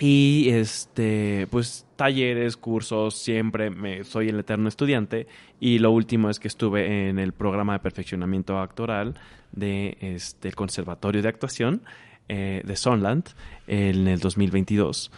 Y 0.00 0.48
este, 0.50 1.46
pues 1.50 1.86
talleres, 1.96 2.56
cursos, 2.56 3.16
siempre 3.16 3.70
me, 3.70 4.04
soy 4.04 4.28
el 4.28 4.40
eterno 4.40 4.68
estudiante. 4.68 5.26
Y 5.60 5.78
lo 5.78 5.92
último 5.92 6.30
es 6.30 6.40
que 6.40 6.48
estuve 6.48 7.08
en 7.08 7.18
el 7.18 7.32
programa 7.32 7.74
de 7.74 7.78
perfeccionamiento 7.78 8.58
actoral 8.58 9.14
de 9.52 9.96
este 10.00 10.52
Conservatorio 10.52 11.22
de 11.22 11.28
Actuación 11.28 11.82
eh, 12.28 12.62
de 12.64 12.76
Sonland 12.76 13.24
en 13.66 14.08
el 14.08 14.18
2022. 14.18 15.12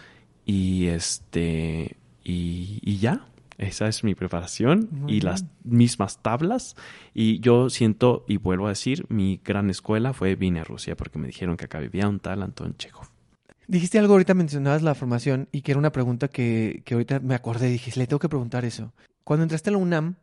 Y 0.44 0.86
este, 0.86 1.97
y, 2.23 2.81
y 2.82 2.98
ya. 2.98 3.27
Esa 3.59 3.89
es 3.89 4.05
mi 4.05 4.15
preparación 4.15 4.89
Muy 4.90 5.12
y 5.12 5.15
bien. 5.15 5.24
las 5.24 5.47
mismas 5.65 6.20
tablas. 6.23 6.77
Y 7.15 7.40
yo 7.40 7.70
siento, 7.70 8.27
y 8.28 8.36
vuelvo 8.36 8.66
a 8.66 8.70
decir, 8.70 9.07
mi 9.09 9.40
gran 9.43 9.70
escuela 9.70 10.12
fue 10.12 10.36
vine 10.36 10.61
a 10.61 10.65
Rusia 10.65 10.94
porque 10.94 11.19
me 11.19 11.27
dijeron 11.27 11.57
que 11.57 11.65
acá 11.65 11.78
vivía 11.81 12.07
un 12.07 12.20
tal 12.20 12.43
Anton 12.43 12.74
Chekhov. 12.77 13.15
Dijiste 13.68 13.98
algo 13.98 14.12
ahorita, 14.14 14.34
mencionabas 14.34 14.82
la 14.82 14.94
formación 14.94 15.48
y 15.51 15.62
que 15.62 15.72
era 15.72 15.78
una 15.78 15.93
pregunta 15.93 16.28
que, 16.28 16.82
que 16.84 16.94
ahorita 16.94 17.20
me 17.20 17.34
acordé. 17.34 17.68
Dije, 17.68 17.93
le 17.97 18.06
tengo 18.06 18.20
que 18.20 18.28
preguntar 18.28 18.64
eso. 18.64 18.93
Cuando 19.24 19.43
entraste 19.43 19.70
a 19.70 19.72
la 19.72 19.78
UNAM, 19.78 20.16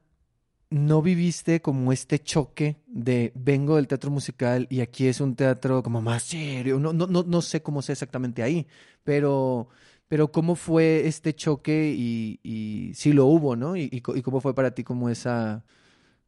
¿no 0.70 1.02
viviste 1.02 1.61
como 1.61 1.91
este 1.91 2.20
choque 2.20 2.78
de 2.88 3.32
vengo 3.36 3.76
del 3.76 3.88
teatro 3.88 4.10
musical 4.11 4.65
y 4.70 4.80
aquí 4.80 5.07
es 5.07 5.20
un 5.20 5.36
teatro 5.36 5.84
como 5.84 6.02
más 6.02 6.24
serio? 6.24 6.80
No, 6.80 6.94
no, 6.94 7.06
no, 7.06 7.24
no 7.24 7.41
sé 7.41 7.61
cómo 7.61 7.82
sea 7.82 7.94
exactamente 7.94 8.44
ahí, 8.44 8.65
pero, 9.03 9.68
pero 10.07 10.32
¿cómo 10.32 10.56
fue 10.56 11.06
este 11.06 11.34
choque 11.36 11.94
y, 11.95 12.40
y 12.44 12.94
si 12.95 13.11
lo 13.11 13.26
hubo, 13.26 13.56
¿no? 13.57 13.76
Y, 13.76 13.84
y 13.91 13.98
y 13.98 14.22
cómo 14.22 14.40
fue 14.40 14.56
para 14.56 14.72
ti 14.72 14.84
como 14.84 15.10
esa, 15.10 15.64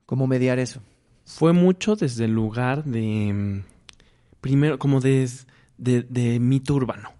cómo 0.06 0.28
mediar 0.28 0.60
eso? 0.60 0.82
Fue 1.24 1.54
mucho 1.54 1.96
desde 1.96 2.26
el 2.26 2.34
lugar 2.34 2.84
de. 2.84 3.32
mm, 3.34 3.64
Primero, 4.42 4.78
como 4.78 5.00
de, 5.00 5.28
de, 5.78 6.04
de 6.04 6.40
mito 6.40 6.76
urbano. 6.76 7.12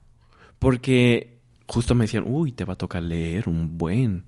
Porque 0.60 1.36
justo 1.68 1.96
me 1.96 2.06
decían, 2.06 2.26
uy, 2.28 2.52
te 2.52 2.66
va 2.66 2.74
a 2.74 2.78
tocar 2.78 3.02
leer 3.02 3.50
un 3.50 3.78
buen. 3.78 4.26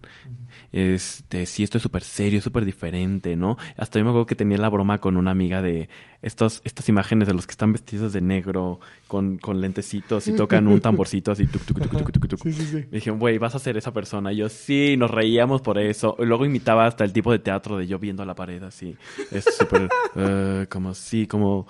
Este, 0.71 1.45
sí, 1.45 1.63
esto 1.63 1.77
es 1.77 1.81
súper 1.83 2.03
serio, 2.03 2.41
súper 2.41 2.65
diferente, 2.65 3.35
¿no? 3.35 3.57
Hasta 3.77 3.99
yo 3.99 4.05
me 4.05 4.11
acuerdo 4.11 4.25
que 4.25 4.35
tenía 4.35 4.57
la 4.57 4.69
broma 4.69 4.99
con 4.99 5.17
una 5.17 5.31
amiga 5.31 5.61
de 5.61 5.87
estos, 6.21 6.61
estas 6.65 6.89
imágenes 6.89 7.27
de 7.27 7.33
los 7.33 7.45
que 7.45 7.51
están 7.51 7.71
vestidos 7.71 8.11
de 8.13 8.21
negro, 8.21 8.79
con, 9.07 9.37
con 9.37 9.61
lentecitos 9.61 10.27
y 10.27 10.35
tocan 10.35 10.67
un 10.67 10.81
tamborcito 10.81 11.31
así. 11.31 11.45
tuc, 11.45 11.63
tuc, 11.63 11.79
tuc, 11.79 11.91
tuc, 11.91 12.11
tuc, 12.11 12.27
tuc. 12.27 12.45
Me 12.45 12.87
dijeron, 12.91 13.19
güey, 13.19 13.37
vas 13.37 13.55
a 13.55 13.59
ser 13.59 13.77
esa 13.77 13.93
persona. 13.93 14.33
Y 14.33 14.37
yo, 14.37 14.49
sí, 14.49 14.95
nos 14.97 15.11
reíamos 15.11 15.61
por 15.61 15.77
eso. 15.77 16.15
Y 16.19 16.25
luego 16.25 16.45
imitaba 16.45 16.85
hasta 16.85 17.03
el 17.03 17.13
tipo 17.13 17.31
de 17.31 17.39
teatro 17.39 17.77
de 17.77 17.87
yo 17.87 17.99
viendo 17.99 18.23
a 18.23 18.25
la 18.25 18.35
pared 18.35 18.61
así. 18.63 18.95
Es 19.31 19.45
súper, 19.57 19.89
eh, 20.15 20.65
como 20.69 20.93
sí, 20.93 21.27
como 21.27 21.67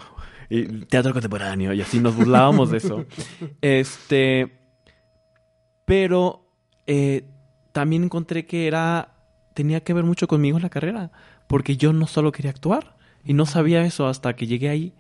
y 0.50 0.66
teatro 0.86 1.14
contemporáneo. 1.14 1.74
Y 1.74 1.82
así 1.82 2.00
nos 2.00 2.16
burlábamos 2.16 2.72
de 2.72 2.78
eso. 2.78 3.06
Este, 3.62 4.60
pero 5.86 6.50
eh, 6.86 7.26
también 7.72 8.04
encontré 8.06 8.46
que 8.46 8.68
era, 8.68 9.16
tenía 9.54 9.82
que 9.84 9.94
ver 9.94 10.04
mucho 10.04 10.28
conmigo 10.28 10.58
en 10.58 10.64
la 10.64 10.70
carrera. 10.70 11.12
Porque 11.48 11.78
yo 11.78 11.94
no 11.94 12.08
solo 12.08 12.32
quería 12.32 12.52
actuar. 12.52 12.98
Y 13.24 13.34
no 13.34 13.46
sabía 13.46 13.84
eso 13.84 14.08
hasta 14.08 14.36
que 14.36 14.48
llegué 14.48 14.70
ahí. 14.70 14.94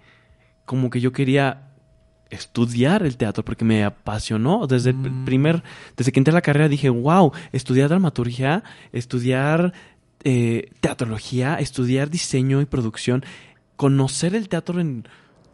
Como 0.65 0.89
que 0.89 0.99
yo 0.99 1.11
quería 1.11 1.63
estudiar 2.29 3.03
el 3.03 3.15
teatro 3.15 3.45
porque 3.45 3.63
me 3.63 3.85
apasionó 3.85 4.67
desde 4.67 4.89
el 4.89 4.97
Mm. 4.97 5.23
primer 5.23 5.63
desde 5.95 6.11
que 6.11 6.19
entré 6.19 6.31
a 6.31 6.35
la 6.35 6.41
carrera 6.41 6.67
dije 6.67 6.89
wow 6.89 7.31
estudiar 7.53 7.87
dramaturgia 7.87 8.65
estudiar 8.91 9.71
eh, 10.25 10.71
teatrología 10.81 11.55
estudiar 11.55 12.09
diseño 12.09 12.59
y 12.59 12.65
producción 12.65 13.23
conocer 13.77 14.35
el 14.35 14.49
teatro 14.49 14.81
en 14.81 15.07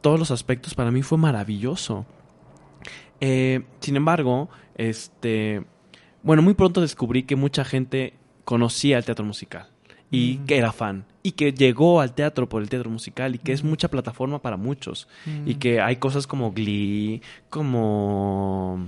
todos 0.03 0.19
los 0.19 0.29
aspectos 0.29 0.75
para 0.75 0.91
mí 0.91 1.01
fue 1.01 1.17
maravilloso 1.17 2.05
Eh, 3.21 3.61
sin 3.79 3.95
embargo 3.95 4.49
este 4.75 5.63
bueno 6.23 6.41
muy 6.43 6.53
pronto 6.55 6.81
descubrí 6.81 7.23
que 7.23 7.35
mucha 7.35 7.63
gente 7.63 8.13
conocía 8.43 8.97
el 8.97 9.05
teatro 9.05 9.23
musical 9.25 9.67
y 10.11 10.37
Mm. 10.39 10.45
que 10.45 10.57
era 10.57 10.71
fan 10.73 11.05
y 11.23 11.31
que 11.31 11.53
llegó 11.53 12.01
al 12.01 12.13
teatro 12.13 12.49
por 12.49 12.61
el 12.61 12.67
teatro 12.69 12.89
musical 12.91 13.33
y 13.35 13.39
que 13.39 13.53
es 13.53 13.63
mucha 13.63 13.87
plataforma 13.87 14.39
para 14.41 14.57
muchos 14.57 15.07
y 15.45 15.55
que 15.55 15.79
hay 15.79 15.95
cosas 15.95 16.27
como 16.27 16.51
Glee, 16.51 17.21
como... 17.49 18.87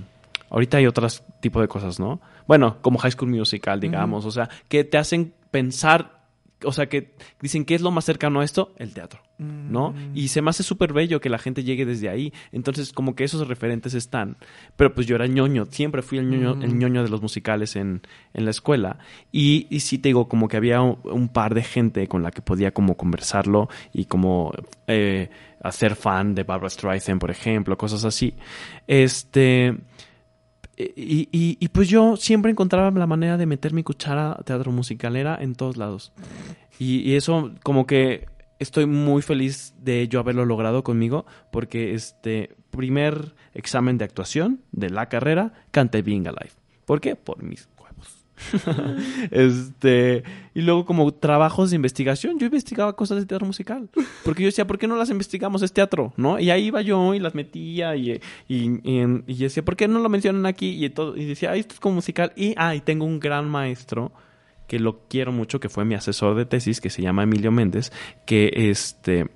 Ahorita 0.50 0.76
hay 0.76 0.86
otros 0.86 1.24
tipo 1.40 1.60
de 1.60 1.66
cosas, 1.66 1.98
¿no? 1.98 2.20
Bueno, 2.46 2.76
como 2.82 2.98
High 2.98 3.12
School 3.12 3.30
Musical, 3.30 3.80
digamos, 3.80 4.24
o 4.26 4.30
sea, 4.30 4.48
que 4.68 4.84
te 4.84 4.98
hacen 4.98 5.32
pensar, 5.50 6.15
o 6.64 6.72
sea, 6.72 6.86
que 6.88 7.14
dicen, 7.40 7.64
¿qué 7.64 7.74
es 7.74 7.82
lo 7.82 7.90
más 7.90 8.04
cercano 8.04 8.40
a 8.40 8.44
esto? 8.44 8.72
El 8.76 8.94
teatro, 8.94 9.20
¿no? 9.38 9.90
Mm. 9.92 10.12
Y 10.16 10.28
se 10.28 10.40
me 10.40 10.50
hace 10.50 10.62
súper 10.62 10.92
bello 10.92 11.20
que 11.20 11.28
la 11.28 11.38
gente 11.38 11.62
llegue 11.64 11.84
desde 11.84 12.08
ahí. 12.08 12.32
Entonces, 12.52 12.92
como 12.92 13.14
que 13.14 13.24
esos 13.24 13.46
referentes 13.46 13.94
están. 13.94 14.36
Pero 14.76 14.94
pues 14.94 15.06
yo 15.06 15.16
era 15.16 15.26
ñoño, 15.26 15.66
siempre 15.66 16.02
fui 16.02 16.18
el 16.18 16.30
ñoño, 16.30 16.56
Mm. 16.56 16.62
el 16.62 16.78
ñoño 16.78 17.02
de 17.02 17.10
los 17.10 17.20
musicales 17.20 17.76
en, 17.76 18.00
en 18.32 18.44
la 18.44 18.50
escuela. 18.50 18.98
Y, 19.32 19.66
y 19.70 19.80
sí 19.80 19.98
te 19.98 20.08
digo, 20.08 20.28
como 20.28 20.48
que 20.48 20.56
había 20.56 20.80
un, 20.80 20.98
un 21.04 21.28
par 21.28 21.54
de 21.54 21.62
gente 21.62 22.08
con 22.08 22.22
la 22.22 22.30
que 22.30 22.40
podía 22.42 22.72
como 22.72 22.96
conversarlo 22.96 23.68
y 23.92 24.06
como 24.06 24.52
eh, 24.86 25.28
hacer 25.62 25.94
fan 25.96 26.34
de 26.34 26.44
Barbara 26.44 26.70
Streisand, 26.70 27.20
por 27.20 27.30
ejemplo, 27.30 27.76
cosas 27.76 28.04
así. 28.04 28.34
Este. 28.86 29.76
Y, 30.76 31.28
y, 31.32 31.56
y, 31.58 31.68
pues 31.68 31.88
yo 31.88 32.16
siempre 32.16 32.50
encontraba 32.50 32.90
la 32.90 33.06
manera 33.06 33.38
de 33.38 33.46
meter 33.46 33.72
mi 33.72 33.82
cuchara 33.82 34.38
teatro 34.44 34.72
musicalera 34.72 35.38
en 35.40 35.54
todos 35.54 35.76
lados. 35.76 36.12
Y, 36.78 37.00
y, 37.00 37.14
eso 37.14 37.52
como 37.62 37.86
que 37.86 38.26
estoy 38.58 38.86
muy 38.86 39.22
feliz 39.22 39.74
de 39.80 40.08
yo 40.08 40.20
haberlo 40.20 40.44
logrado 40.44 40.84
conmigo 40.84 41.24
porque 41.50 41.94
este 41.94 42.54
primer 42.70 43.34
examen 43.54 43.96
de 43.96 44.04
actuación 44.04 44.60
de 44.72 44.90
la 44.90 45.08
carrera 45.08 45.52
canté 45.70 46.02
Being 46.02 46.26
Alive. 46.26 46.52
¿Por 46.84 47.00
qué? 47.00 47.16
Por 47.16 47.42
mis 47.42 47.68
este, 49.30 50.22
y 50.54 50.62
luego 50.62 50.84
como 50.84 51.12
trabajos 51.12 51.70
de 51.70 51.76
investigación, 51.76 52.38
yo 52.38 52.46
investigaba 52.46 52.94
cosas 52.94 53.18
de 53.18 53.26
teatro 53.26 53.46
musical, 53.46 53.88
porque 54.24 54.42
yo 54.42 54.48
decía, 54.48 54.66
¿por 54.66 54.78
qué 54.78 54.86
no 54.86 54.96
las 54.96 55.10
investigamos? 55.10 55.62
Es 55.62 55.72
teatro, 55.72 56.12
¿no? 56.16 56.38
Y 56.38 56.50
ahí 56.50 56.66
iba 56.66 56.82
yo 56.82 57.14
y 57.14 57.18
las 57.18 57.34
metía 57.34 57.96
y, 57.96 58.20
y, 58.48 58.80
y, 59.26 59.34
decía, 59.36 59.64
¿por 59.64 59.76
qué 59.76 59.88
no 59.88 59.98
lo 59.98 60.08
mencionan 60.08 60.46
aquí? 60.46 60.84
Y, 60.84 60.90
todo, 60.90 61.16
y 61.16 61.24
decía, 61.24 61.54
esto 61.54 61.74
es 61.74 61.80
como 61.80 61.96
musical. 61.96 62.32
Y, 62.36 62.54
ah, 62.56 62.74
y 62.74 62.80
tengo 62.80 63.04
un 63.04 63.20
gran 63.20 63.48
maestro 63.48 64.12
que 64.66 64.78
lo 64.78 65.06
quiero 65.08 65.32
mucho, 65.32 65.60
que 65.60 65.68
fue 65.68 65.84
mi 65.84 65.94
asesor 65.94 66.34
de 66.34 66.44
tesis, 66.44 66.80
que 66.80 66.90
se 66.90 67.02
llama 67.02 67.22
Emilio 67.22 67.52
Méndez, 67.52 67.92
que 68.24 68.50
este 68.52 69.28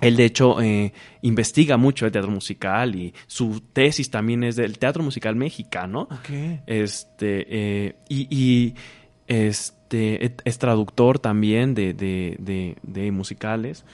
él, 0.00 0.16
de 0.16 0.24
hecho, 0.26 0.60
eh, 0.60 0.92
investiga 1.22 1.76
mucho 1.78 2.04
el 2.04 2.12
teatro 2.12 2.30
musical 2.30 2.94
y 2.94 3.14
su 3.26 3.60
tesis 3.72 4.10
también 4.10 4.44
es 4.44 4.56
del 4.56 4.78
teatro 4.78 5.02
musical 5.02 5.36
mexicano. 5.36 6.08
Este, 6.66 7.46
eh, 7.48 7.96
y, 8.08 8.74
este, 9.26 10.34
es 10.44 10.58
traductor 10.58 11.18
también 11.18 11.74
de, 11.74 11.94
de, 11.94 12.76
de, 12.82 13.10
musicales. 13.10 13.84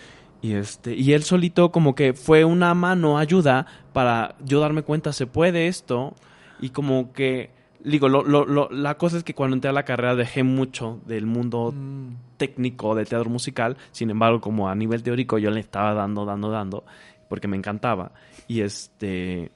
Y, 0.41 0.55
este, 0.55 0.97
y 0.97 1.13
él 1.13 1.23
solito 1.23 1.71
como 1.71 1.95
que 1.95 2.15
fue 2.15 2.45
una 2.45 2.75
mano 2.75 3.17
ayuda 3.17 3.67
para 3.93 4.35
yo 4.45 4.59
darme 4.59 4.83
cuenta, 4.83 5.13
se 5.13 5.29
puede 5.29 5.69
esto. 5.69 6.15
Y 6.61 6.71
como 6.71 7.13
que 7.13 7.51
digo, 7.85 8.09
lo, 8.09 8.23
lo, 8.25 8.71
la 8.71 8.97
cosa 8.97 9.17
es 9.17 9.25
que 9.25 9.35
cuando 9.35 9.55
entré 9.55 9.71
a 9.71 9.73
la 9.73 9.85
carrera 9.85 10.15
dejé 10.15 10.43
mucho 10.43 11.01
del 11.07 11.27
mundo 11.27 11.73
mm. 11.75 12.37
técnico 12.37 12.95
del 12.95 13.09
teatro 13.09 13.31
musical. 13.31 13.77
Sin 13.91 14.11
embargo, 14.11 14.41
como 14.41 14.69
a 14.69 14.75
nivel 14.75 15.03
teórico 15.03 15.39
yo 15.39 15.51
le 15.51 15.61
estaba 15.61 15.95
dando, 15.95 16.25
dando, 16.25 16.51
dando, 16.51 16.85
porque 17.29 17.49
me 17.49 17.57
encantaba. 17.57 18.13
Y 18.49 18.61
este. 18.61 19.53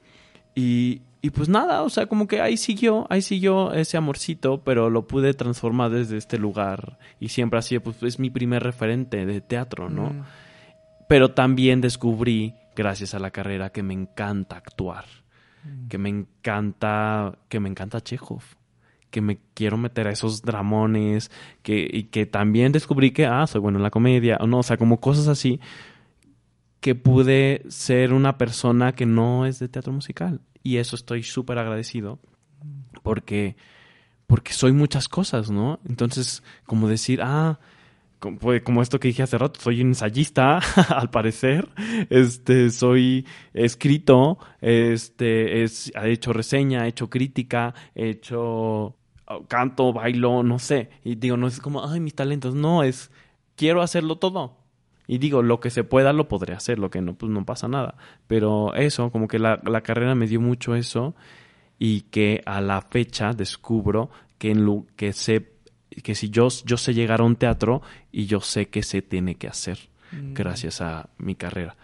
Y, 0.55 1.01
y 1.21 1.29
pues 1.29 1.49
nada, 1.49 1.83
o 1.83 1.89
sea, 1.89 2.07
como 2.07 2.27
que 2.27 2.41
ahí 2.41 2.57
siguió, 2.57 3.05
ahí 3.09 3.21
siguió 3.21 3.71
ese 3.73 3.97
amorcito, 3.97 4.63
pero 4.63 4.89
lo 4.89 5.07
pude 5.07 5.33
transformar 5.33 5.91
desde 5.91 6.17
este 6.17 6.37
lugar. 6.37 6.97
Y 7.19 7.29
siempre 7.29 7.59
así, 7.59 7.77
pues 7.79 8.01
es 8.03 8.19
mi 8.19 8.29
primer 8.29 8.63
referente 8.63 9.25
de 9.25 9.41
teatro, 9.41 9.89
¿no? 9.89 10.09
Mm. 10.09 10.23
Pero 11.07 11.31
también 11.31 11.79
descubrí, 11.79 12.55
gracias 12.75 13.13
a 13.13 13.19
la 13.19 13.31
carrera, 13.31 13.71
que 13.71 13.83
me 13.83 13.93
encanta 13.93 14.57
actuar 14.57 15.05
que 15.89 15.97
me 15.97 16.09
encanta, 16.09 17.37
que 17.49 17.59
me 17.59 17.69
encanta 17.69 18.01
Chekhov, 18.01 18.43
que 19.09 19.21
me 19.21 19.39
quiero 19.53 19.77
meter 19.77 20.07
a 20.07 20.11
esos 20.11 20.41
dramones, 20.41 21.31
que, 21.63 21.87
y 21.91 22.03
que 22.03 22.25
también 22.25 22.71
descubrí 22.71 23.11
que, 23.11 23.25
ah, 23.25 23.47
soy 23.47 23.61
bueno 23.61 23.79
en 23.79 23.83
la 23.83 23.91
comedia, 23.91 24.37
o 24.39 24.47
no, 24.47 24.59
o 24.59 24.63
sea, 24.63 24.77
como 24.77 24.99
cosas 24.99 25.27
así, 25.27 25.59
que 26.79 26.95
pude 26.95 27.63
ser 27.69 28.13
una 28.13 28.37
persona 28.37 28.93
que 28.93 29.05
no 29.05 29.45
es 29.45 29.59
de 29.59 29.67
teatro 29.67 29.93
musical. 29.93 30.41
Y 30.63 30.77
eso 30.77 30.95
estoy 30.95 31.23
súper 31.23 31.57
agradecido, 31.57 32.19
porque, 33.03 33.55
porque 34.27 34.53
soy 34.53 34.73
muchas 34.73 35.07
cosas, 35.07 35.49
¿no? 35.49 35.79
Entonces, 35.87 36.43
como 36.65 36.87
decir, 36.87 37.21
ah, 37.23 37.59
como, 38.19 38.81
esto 38.81 38.99
que 38.99 39.09
dije 39.09 39.23
hace 39.23 39.37
rato, 39.37 39.59
soy 39.59 39.81
ensayista, 39.81 40.59
al 40.89 41.09
parecer, 41.09 41.69
este, 42.09 42.69
soy 42.71 43.25
escrito, 43.53 44.39
este, 44.61 45.63
es, 45.63 45.91
he 45.95 46.11
hecho 46.11 46.33
reseña, 46.33 46.85
he 46.85 46.89
hecho 46.89 47.09
crítica, 47.09 47.73
he 47.93 48.09
hecho 48.09 48.95
oh, 49.27 49.43
canto, 49.47 49.93
bailo, 49.93 50.43
no 50.43 50.59
sé, 50.59 50.89
y 51.03 51.15
digo, 51.15 51.37
no 51.37 51.47
es 51.47 51.59
como, 51.59 51.87
ay, 51.87 51.99
mis 51.99 52.15
talentos, 52.15 52.55
no, 52.55 52.83
es, 52.83 53.11
quiero 53.55 53.81
hacerlo 53.81 54.17
todo. 54.17 54.57
Y 55.09 55.19
digo, 55.19 55.41
lo 55.41 55.61
que 55.61 55.69
se 55.69 55.85
pueda 55.85 56.11
lo 56.11 56.27
podré 56.27 56.53
hacer, 56.53 56.79
lo 56.79 56.89
que 56.89 57.01
no, 57.01 57.13
pues 57.15 57.31
no 57.31 57.45
pasa 57.45 57.69
nada. 57.69 57.95
Pero 58.27 58.73
eso, 58.73 59.09
como 59.09 59.29
que 59.29 59.39
la, 59.39 59.61
la 59.63 59.79
carrera 59.79 60.15
me 60.15 60.27
dio 60.27 60.41
mucho 60.41 60.75
eso 60.75 61.15
y 61.79 62.01
que 62.01 62.41
a 62.45 62.59
la 62.59 62.81
fecha 62.81 63.31
descubro 63.31 64.09
que 64.37 64.51
en 64.51 64.65
lo 64.65 64.85
que 64.97 65.13
sé 65.13 65.56
que 66.01 66.15
si 66.15 66.29
yo, 66.29 66.47
yo 66.65 66.77
sé 66.77 66.93
llegar 66.93 67.21
a 67.21 67.23
un 67.23 67.35
teatro 67.35 67.81
y 68.11 68.25
yo 68.25 68.41
sé 68.41 68.67
que 68.67 68.83
se 68.83 69.01
tiene 69.01 69.35
que 69.35 69.47
hacer 69.47 69.79
mm. 70.11 70.33
gracias 70.33 70.81
a 70.81 71.09
mi 71.17 71.35
carrera. 71.35 71.75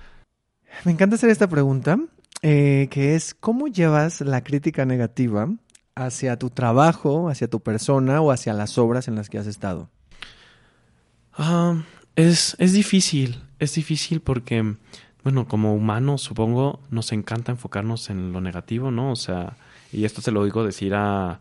Me 0.85 0.91
encanta 0.91 1.15
hacer 1.15 1.29
esta 1.29 1.47
pregunta, 1.47 1.97
eh, 2.41 2.87
que 2.91 3.15
es 3.15 3.33
¿cómo 3.33 3.67
llevas 3.67 4.21
la 4.21 4.43
crítica 4.43 4.85
negativa 4.85 5.49
hacia 5.95 6.37
tu 6.37 6.49
trabajo, 6.49 7.29
hacia 7.29 7.47
tu 7.47 7.61
persona 7.61 8.21
o 8.21 8.31
hacia 8.31 8.53
las 8.53 8.77
obras 8.77 9.07
en 9.07 9.15
las 9.15 9.29
que 9.29 9.37
has 9.37 9.47
estado? 9.47 9.89
Ah, 11.35 11.83
es, 12.15 12.55
es 12.59 12.73
difícil, 12.73 13.41
es 13.59 13.75
difícil 13.75 14.21
porque, 14.21 14.75
bueno, 15.23 15.47
como 15.47 15.73
humanos 15.73 16.21
supongo 16.21 16.79
nos 16.89 17.11
encanta 17.11 17.51
enfocarnos 17.51 18.09
en 18.09 18.31
lo 18.33 18.41
negativo, 18.41 18.91
¿no? 18.91 19.11
O 19.11 19.15
sea, 19.15 19.57
y 19.91 20.05
esto 20.05 20.21
se 20.21 20.31
lo 20.31 20.43
digo 20.43 20.63
decir 20.63 20.93
a 20.95 21.39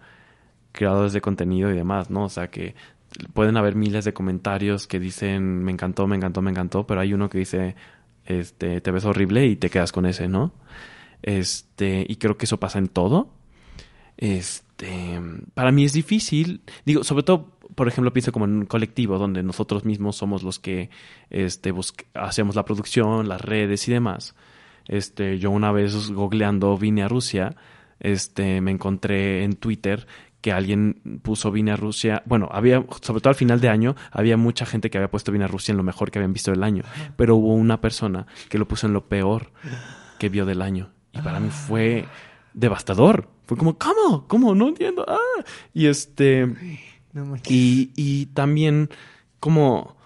creadores 0.73 1.13
de 1.13 1.21
contenido 1.21 1.71
y 1.71 1.77
demás, 1.77 2.11
¿no? 2.11 2.25
O 2.25 2.29
sea, 2.29 2.49
que 2.51 2.75
pueden 3.35 3.57
haber 3.57 3.77
miles 3.77 4.05
de 4.05 4.13
comentarios 4.13 4.87
que 4.87 4.99
dicen 4.99 5.63
me 5.63 5.73
encantó, 5.73 6.07
me 6.07 6.17
encantó, 6.17 6.43
me 6.43 6.51
encantó, 6.51 6.87
pero 6.87 7.01
hay 7.01 7.13
uno 7.15 7.29
que 7.29 7.39
dice 7.39 7.77
este 8.25 8.81
te 8.81 8.91
ves 8.91 9.05
horrible 9.05 9.47
y 9.47 9.57
te 9.57 9.71
quedas 9.71 9.93
con 9.93 10.07
ese, 10.07 10.29
¿no? 10.29 10.53
Este, 11.23 12.05
y 12.09 12.17
creo 12.17 12.37
que 12.37 12.47
eso 12.47 12.59
pasa 12.59 12.79
en 12.79 12.89
todo. 12.89 13.31
Este, 14.17 15.21
para 15.55 15.73
mí 15.73 15.85
es 15.85 15.93
difícil, 15.93 16.63
digo, 16.85 17.05
sobre 17.05 17.23
todo, 17.23 17.57
por 17.75 17.89
ejemplo, 17.89 18.13
pienso 18.13 18.33
como 18.33 18.45
en 18.45 18.53
un 18.53 18.67
colectivo 18.67 19.19
donde 19.19 19.43
nosotros 19.43 19.85
mismos 19.85 20.17
somos 20.17 20.43
los 20.43 20.59
que 20.59 20.91
este 21.31 21.73
hacemos 22.15 22.57
la 22.57 22.65
producción, 22.65 23.29
las 23.29 23.41
redes 23.41 23.89
y 23.89 23.93
demás. 23.93 24.35
Este, 24.89 25.39
yo 25.39 25.51
una 25.51 25.73
vez 25.73 26.11
googleando 26.11 26.77
vine 26.77 27.03
a 27.03 27.09
Rusia, 27.09 27.57
este, 28.01 28.61
me 28.61 28.73
encontré 28.73 29.45
en 29.45 29.55
Twitter 29.55 30.07
que 30.43 30.53
alguien 30.53 31.21
puso 31.23 31.51
Vine 31.53 31.71
a 31.71 31.77
Rusia. 31.77 32.23
Bueno, 32.27 32.49
había, 32.53 32.85
sobre 33.01 33.21
todo 33.21 33.31
al 33.31 33.37
final 33.37 33.61
de 33.61 33.69
año, 33.69 33.95
había 34.11 34.37
mucha 34.37 34.67
gente 34.67 34.91
que 34.91 34.99
había 34.99 35.11
puesto 35.11 35.33
Vine 35.33 35.45
a 35.45 35.49
Rusia 35.49 35.73
en 35.73 35.79
lo 35.79 35.85
mejor 35.85 36.11
que 36.11 36.19
habían 36.19 36.33
visto 36.33 36.51
del 36.51 36.65
año. 36.65 36.83
Pero 37.17 37.37
hubo 37.37 37.55
una 37.55 37.81
persona 37.81 38.27
que 38.49 38.59
lo 38.59 38.67
puso 38.69 38.89
en 38.89 38.93
lo 38.93 39.07
peor 39.09 39.53
que 40.19 40.29
vio 40.29 40.45
del 40.45 40.61
año. 40.61 40.91
Y 41.13 41.21
para 41.21 41.39
mí 41.41 41.49
fue 41.49 42.07
devastador. 42.55 43.29
Fue 43.47 43.57
como, 43.57 43.79
¿cómo? 43.79 44.27
¿Cómo? 44.27 44.55
No 44.55 44.69
entiendo. 44.69 45.07
Ah. 45.09 45.45
Y 45.73 45.87
este. 45.87 46.53
y, 47.49 47.93
y 47.95 48.27
también, 48.27 48.91
como. 49.39 49.97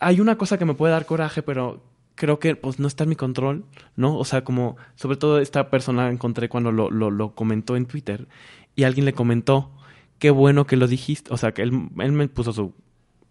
Hay 0.00 0.20
una 0.20 0.36
cosa 0.36 0.58
que 0.58 0.64
me 0.64 0.74
puede 0.74 0.92
dar 0.92 1.06
coraje, 1.06 1.42
pero 1.42 1.80
creo 2.20 2.38
que 2.38 2.54
pues 2.54 2.78
no 2.78 2.86
está 2.86 3.04
en 3.04 3.10
mi 3.10 3.16
control, 3.16 3.64
¿no? 3.96 4.18
O 4.18 4.24
sea, 4.26 4.44
como 4.44 4.76
sobre 4.94 5.16
todo 5.16 5.38
esta 5.38 5.70
persona 5.70 6.10
encontré 6.10 6.50
cuando 6.50 6.70
lo, 6.70 6.90
lo, 6.90 7.10
lo 7.10 7.34
comentó 7.34 7.76
en 7.76 7.86
Twitter 7.86 8.28
y 8.76 8.84
alguien 8.84 9.04
le 9.04 9.12
comentó, 9.12 9.70
qué 10.18 10.30
bueno 10.30 10.66
que 10.66 10.76
lo 10.76 10.86
dijiste, 10.86 11.32
o 11.32 11.36
sea, 11.36 11.52
que 11.52 11.62
él, 11.62 11.88
él 11.98 12.12
me 12.12 12.28
puso 12.28 12.52
su, 12.52 12.74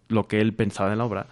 lo 0.08 0.28
que 0.28 0.40
él 0.40 0.54
pensaba 0.54 0.90
de 0.90 0.96
la 0.96 1.04
obra 1.04 1.26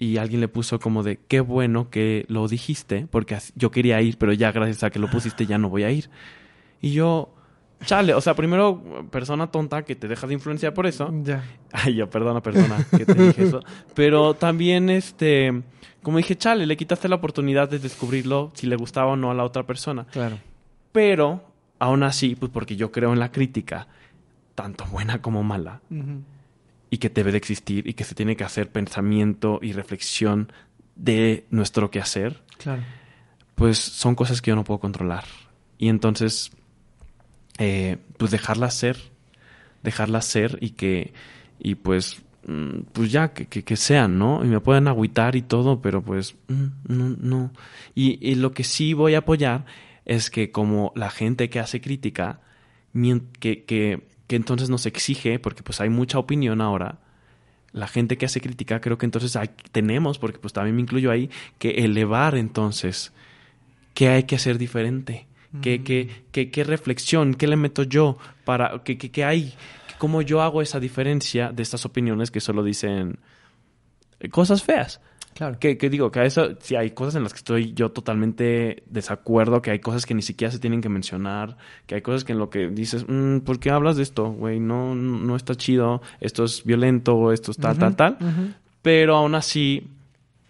y 0.00 0.16
alguien 0.16 0.40
le 0.40 0.48
puso 0.48 0.80
como 0.80 1.02
de, 1.02 1.18
qué 1.28 1.40
bueno 1.40 1.90
que 1.90 2.24
lo 2.28 2.48
dijiste, 2.48 3.06
porque 3.10 3.36
yo 3.54 3.70
quería 3.70 4.00
ir, 4.00 4.16
pero 4.16 4.32
ya 4.32 4.50
gracias 4.50 4.82
a 4.82 4.90
que 4.90 4.98
lo 4.98 5.10
pusiste 5.10 5.44
ya 5.44 5.58
no 5.58 5.68
voy 5.68 5.82
a 5.82 5.90
ir. 5.90 6.08
Y 6.80 6.92
yo, 6.92 7.34
chale, 7.84 8.14
o 8.14 8.20
sea, 8.22 8.34
primero, 8.34 9.06
persona 9.10 9.50
tonta 9.50 9.82
que 9.82 9.96
te 9.96 10.08
deja 10.08 10.26
de 10.26 10.32
influenciar 10.32 10.72
por 10.72 10.86
eso. 10.86 11.12
Ya. 11.22 11.44
Ay, 11.70 11.96
yo, 11.96 12.08
perdona, 12.08 12.40
persona 12.40 12.78
que 12.96 13.04
te 13.04 13.12
dije 13.12 13.42
eso. 13.44 13.62
Pero 13.94 14.32
también, 14.32 14.88
este, 14.88 15.62
como 16.02 16.16
dije, 16.16 16.34
chale, 16.34 16.64
le 16.64 16.78
quitaste 16.78 17.06
la 17.06 17.16
oportunidad 17.16 17.68
de 17.68 17.78
descubrirlo 17.78 18.52
si 18.54 18.66
le 18.66 18.76
gustaba 18.76 19.12
o 19.12 19.16
no 19.16 19.30
a 19.30 19.34
la 19.34 19.44
otra 19.44 19.66
persona. 19.66 20.06
Claro. 20.06 20.38
Pero 20.92 21.44
Aún 21.80 22.02
así, 22.02 22.36
pues 22.36 22.52
porque 22.52 22.76
yo 22.76 22.92
creo 22.92 23.14
en 23.14 23.18
la 23.18 23.32
crítica, 23.32 23.88
tanto 24.54 24.84
buena 24.84 25.22
como 25.22 25.42
mala, 25.42 25.80
y 26.90 26.98
que 26.98 27.08
debe 27.08 27.32
de 27.32 27.38
existir 27.38 27.88
y 27.88 27.94
que 27.94 28.04
se 28.04 28.14
tiene 28.14 28.36
que 28.36 28.44
hacer 28.44 28.70
pensamiento 28.70 29.58
y 29.62 29.72
reflexión 29.72 30.52
de 30.94 31.46
nuestro 31.48 31.90
quehacer, 31.90 32.42
claro. 32.58 32.82
pues 33.54 33.78
son 33.78 34.14
cosas 34.14 34.42
que 34.42 34.50
yo 34.50 34.56
no 34.56 34.64
puedo 34.64 34.78
controlar. 34.78 35.24
Y 35.78 35.88
entonces, 35.88 36.50
eh, 37.56 37.96
pues 38.18 38.30
dejarlas 38.30 38.74
ser, 38.74 38.98
dejarlas 39.82 40.26
ser 40.26 40.58
y 40.60 40.72
que, 40.72 41.14
y 41.58 41.76
pues, 41.76 42.20
mm, 42.46 42.80
pues 42.92 43.10
ya, 43.10 43.32
que, 43.32 43.46
que, 43.46 43.76
sean, 43.76 44.18
¿no? 44.18 44.44
Y 44.44 44.48
me 44.48 44.60
pueden 44.60 44.86
agüitar 44.86 45.34
y 45.34 45.40
todo, 45.40 45.80
pero 45.80 46.02
pues, 46.02 46.36
mm, 46.48 46.66
no, 46.88 47.16
no. 47.18 47.52
y 47.94 48.34
lo 48.34 48.52
que 48.52 48.64
sí 48.64 48.92
voy 48.92 49.14
a 49.14 49.18
apoyar 49.20 49.64
es 50.10 50.28
que 50.28 50.50
como 50.50 50.92
la 50.96 51.08
gente 51.08 51.48
que 51.50 51.60
hace 51.60 51.80
crítica, 51.80 52.40
que, 53.38 53.64
que, 53.64 54.08
que 54.26 54.36
entonces 54.36 54.68
nos 54.68 54.84
exige, 54.86 55.38
porque 55.38 55.62
pues 55.62 55.80
hay 55.80 55.88
mucha 55.88 56.18
opinión 56.18 56.60
ahora, 56.60 56.98
la 57.70 57.86
gente 57.86 58.18
que 58.18 58.26
hace 58.26 58.40
crítica, 58.40 58.80
creo 58.80 58.98
que 58.98 59.06
entonces 59.06 59.36
hay, 59.36 59.50
tenemos, 59.70 60.18
porque 60.18 60.40
pues 60.40 60.52
también 60.52 60.74
me 60.74 60.82
incluyo 60.82 61.12
ahí, 61.12 61.30
que 61.58 61.84
elevar 61.84 62.34
entonces 62.34 63.12
qué 63.94 64.08
hay 64.08 64.24
que 64.24 64.34
hacer 64.34 64.58
diferente, 64.58 65.28
¿Qué, 65.62 65.82
qué, 65.82 66.08
qué, 66.30 66.48
qué 66.52 66.62
reflexión? 66.62 67.34
¿Qué 67.34 67.48
le 67.48 67.56
meto 67.56 67.82
yo? 67.82 68.18
para 68.44 68.84
¿Qué, 68.84 68.96
qué, 68.96 69.10
qué 69.10 69.24
hay? 69.24 69.54
¿Cómo 69.98 70.22
yo 70.22 70.42
hago 70.42 70.62
esa 70.62 70.78
diferencia 70.78 71.50
de 71.50 71.64
estas 71.64 71.84
opiniones 71.84 72.30
que 72.30 72.40
solo 72.40 72.62
dicen 72.62 73.18
cosas 74.30 74.62
feas? 74.62 75.00
Claro. 75.34 75.58
Que, 75.58 75.78
que 75.78 75.88
digo, 75.88 76.10
que 76.10 76.20
a 76.20 76.24
eso 76.24 76.50
sí 76.60 76.76
hay 76.76 76.90
cosas 76.90 77.14
en 77.14 77.22
las 77.22 77.32
que 77.32 77.38
estoy 77.38 77.72
yo 77.72 77.90
totalmente 77.90 78.82
desacuerdo, 78.86 79.62
que 79.62 79.70
hay 79.70 79.78
cosas 79.78 80.04
que 80.04 80.14
ni 80.14 80.22
siquiera 80.22 80.50
se 80.50 80.58
tienen 80.58 80.80
que 80.80 80.88
mencionar, 80.88 81.56
que 81.86 81.94
hay 81.94 82.02
cosas 82.02 82.24
que 82.24 82.32
en 82.32 82.38
lo 82.38 82.50
que 82.50 82.68
dices, 82.68 83.06
mm, 83.08 83.38
¿por 83.38 83.58
qué 83.58 83.70
hablas 83.70 83.96
de 83.96 84.02
esto, 84.02 84.30
güey? 84.30 84.60
No, 84.60 84.94
no 84.94 85.36
está 85.36 85.54
chido, 85.54 86.02
esto 86.20 86.44
es 86.44 86.64
violento, 86.64 87.32
esto 87.32 87.52
es 87.52 87.56
tal, 87.56 87.78
tal, 87.78 87.96
tal. 87.96 88.18
Pero 88.82 89.16
aún 89.16 89.34
así, 89.34 89.86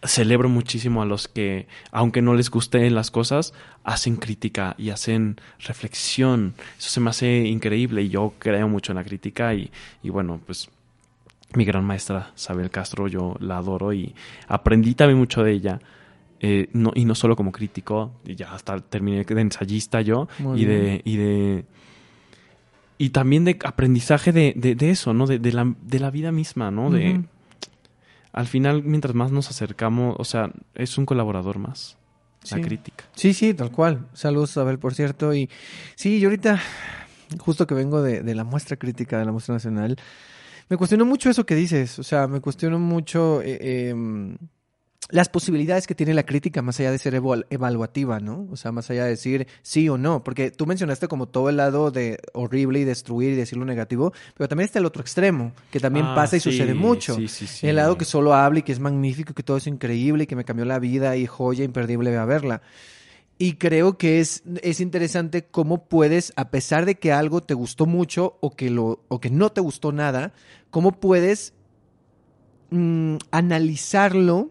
celebro 0.03 0.49
muchísimo 0.49 1.03
a 1.03 1.07
los 1.07 1.29
que, 1.29 1.67
aunque 1.91 2.23
no 2.23 2.35
les 2.35 2.51
gusten 2.51 2.95
las 2.95 3.11
cosas, 3.11 3.53
hacen 3.85 4.17
crítica 4.17 4.75
y 4.79 4.91
hacen 4.91 5.41
reflexión. 5.61 6.55
Eso 6.79 6.91
se 6.91 7.01
me 7.01 7.11
hace 7.11 7.39
increíble 7.47 8.03
y 8.03 8.09
yo 8.09 8.35
creo 8.39 8.69
mucho 8.69 8.93
en 8.93 8.97
la 8.97 9.05
crítica 9.05 9.55
y, 9.55 9.71
y 10.03 10.09
bueno, 10.11 10.41
pues 10.47 10.71
mi 11.55 11.65
gran 11.65 11.85
maestra, 11.85 12.31
Sabel 12.35 12.71
Castro, 12.71 13.09
yo 13.09 13.37
la 13.41 13.59
adoro 13.59 13.93
y 13.93 14.15
aprendí 14.49 14.95
también 14.95 15.19
mucho 15.19 15.43
de 15.43 15.53
ella. 15.53 15.81
eh, 16.43 16.69
no, 16.73 16.91
y 16.95 17.05
no 17.05 17.15
solo 17.15 17.37
como 17.37 17.53
crítico, 17.53 18.13
y 18.25 18.35
ya 18.35 18.55
hasta 18.55 18.79
terminé 18.81 19.25
de 19.25 19.41
ensayista 19.41 20.01
yo, 20.01 20.27
Muy 20.39 20.63
y 20.63 20.65
bien. 20.65 20.79
de, 20.81 21.03
y 21.05 21.17
de 21.17 21.65
y 22.97 23.11
también 23.11 23.45
de 23.45 23.59
aprendizaje 23.65 24.33
de, 24.33 24.55
de, 24.57 24.75
de 24.75 24.91
eso, 24.91 25.13
¿no? 25.13 25.27
De, 25.27 25.39
de 25.39 25.53
la, 25.53 25.75
de 25.83 25.99
la 26.01 26.11
vida 26.11 26.33
misma, 26.33 26.71
¿no? 26.71 26.91
De, 26.91 27.21
al 28.33 28.47
final, 28.47 28.83
mientras 28.85 29.15
más 29.15 29.33
nos 29.33 29.51
acercamos, 29.51 30.17
o 30.19 30.25
sea, 30.25 30.51
es 30.75 30.97
un 30.99 31.05
colaborador 31.07 31.59
más, 31.59 31.97
la 32.51 32.61
crítica. 32.61 33.05
Sí, 33.17 33.35
sí, 33.35 33.53
tal 33.55 33.71
cual. 33.71 34.07
Saludos, 34.15 34.57
Abel, 34.57 34.79
por 34.79 34.95
cierto. 34.95 35.35
Y 35.35 35.49
sí, 35.95 36.21
yo 36.21 36.29
ahorita, 36.29 36.59
justo 37.39 37.67
que 37.67 37.75
vengo 37.75 38.03
de, 38.03 38.23
de 38.23 38.35
la 38.35 38.45
muestra 38.45 38.77
crítica 38.77 39.19
de 39.19 39.25
la 39.25 39.33
muestra 39.33 39.55
nacional, 39.55 39.97
me 40.71 40.77
cuestiono 40.79 41.05
mucho 41.05 41.29
eso 41.29 41.45
que 41.45 41.55
dices. 41.55 41.99
O 41.99 42.03
sea, 42.03 42.27
me 42.29 42.41
cuestiono 42.41 42.79
mucho 42.79 43.43
eh, 43.43 43.89
em, 43.91 44.39
las 45.11 45.29
posibilidades 45.29 45.89
que 45.89 45.97
tiene 45.97 46.15
la 46.15 46.23
crítica 46.25 46.63
más 46.63 46.79
allá 46.79 46.93
de 46.93 46.99
ser 46.99 47.15
eval- 47.15 47.45
evaluativa, 47.51 48.21
¿no? 48.21 48.47
O 48.53 48.57
sea, 48.57 48.71
más 48.71 48.89
allá 48.91 49.03
de 49.05 49.11
decir 49.11 49.49
sí 49.63 49.89
o 49.89 49.99
no. 49.99 50.23
Porque 50.23 50.53
tú 50.53 50.67
mencionaste 50.67 51.09
como 51.09 51.27
todo 51.27 51.49
el 51.49 51.57
lado 51.57 51.91
de 51.91 52.19
horrible 52.33 52.79
y 52.79 52.85
destruir 52.85 53.33
y 53.33 53.37
decir 53.37 53.59
lo 53.59 53.65
negativo, 53.65 54.13
pero 54.37 54.47
también 54.49 54.67
está 54.67 54.79
el 54.79 54.87
otro 54.87 55.03
extremo, 55.03 55.53
que 55.73 55.81
también 55.81 56.07
Ah, 56.07 56.15
pasa 56.15 56.37
y 56.37 56.41
sí, 56.41 56.53
sucede 56.53 56.75
mucho. 56.75 57.17
Sí, 57.17 57.27
sí, 57.27 57.47
sí. 57.49 57.67
El 57.67 57.77
lado 57.77 57.99
que 57.99 58.05
solo 58.05 58.35
habla 58.35 58.61
y 58.61 58.63
que 58.63 58.71
es 58.73 58.79
magnífico, 58.79 59.35
que 59.35 59.43
todo 59.43 59.57
es 59.57 59.67
increíble 59.67 60.25
y 60.25 60.27
que 60.29 60.37
me 60.37 60.45
cambió 60.45 60.65
la 60.65 60.79
vida 60.79 61.17
y 61.17 61.27
joya 61.27 61.65
imperdible 61.65 62.17
a 62.17 62.25
verla. 62.25 62.63
Y 63.43 63.55
creo 63.55 63.97
que 63.97 64.21
es, 64.21 64.43
es 64.63 64.81
interesante 64.81 65.47
cómo 65.47 65.87
puedes, 65.87 66.35
a 66.37 66.51
pesar 66.51 66.85
de 66.85 66.97
que 66.97 67.11
algo 67.11 67.41
te 67.41 67.55
gustó 67.55 67.87
mucho 67.87 68.37
o 68.41 68.55
que, 68.55 68.69
lo, 68.69 69.03
o 69.09 69.19
que 69.19 69.31
no 69.31 69.51
te 69.51 69.63
gustó 69.63 69.93
nada, 69.93 70.35
cómo 70.69 71.01
puedes 71.01 71.55
mm, 72.69 73.17
analizarlo, 73.31 74.51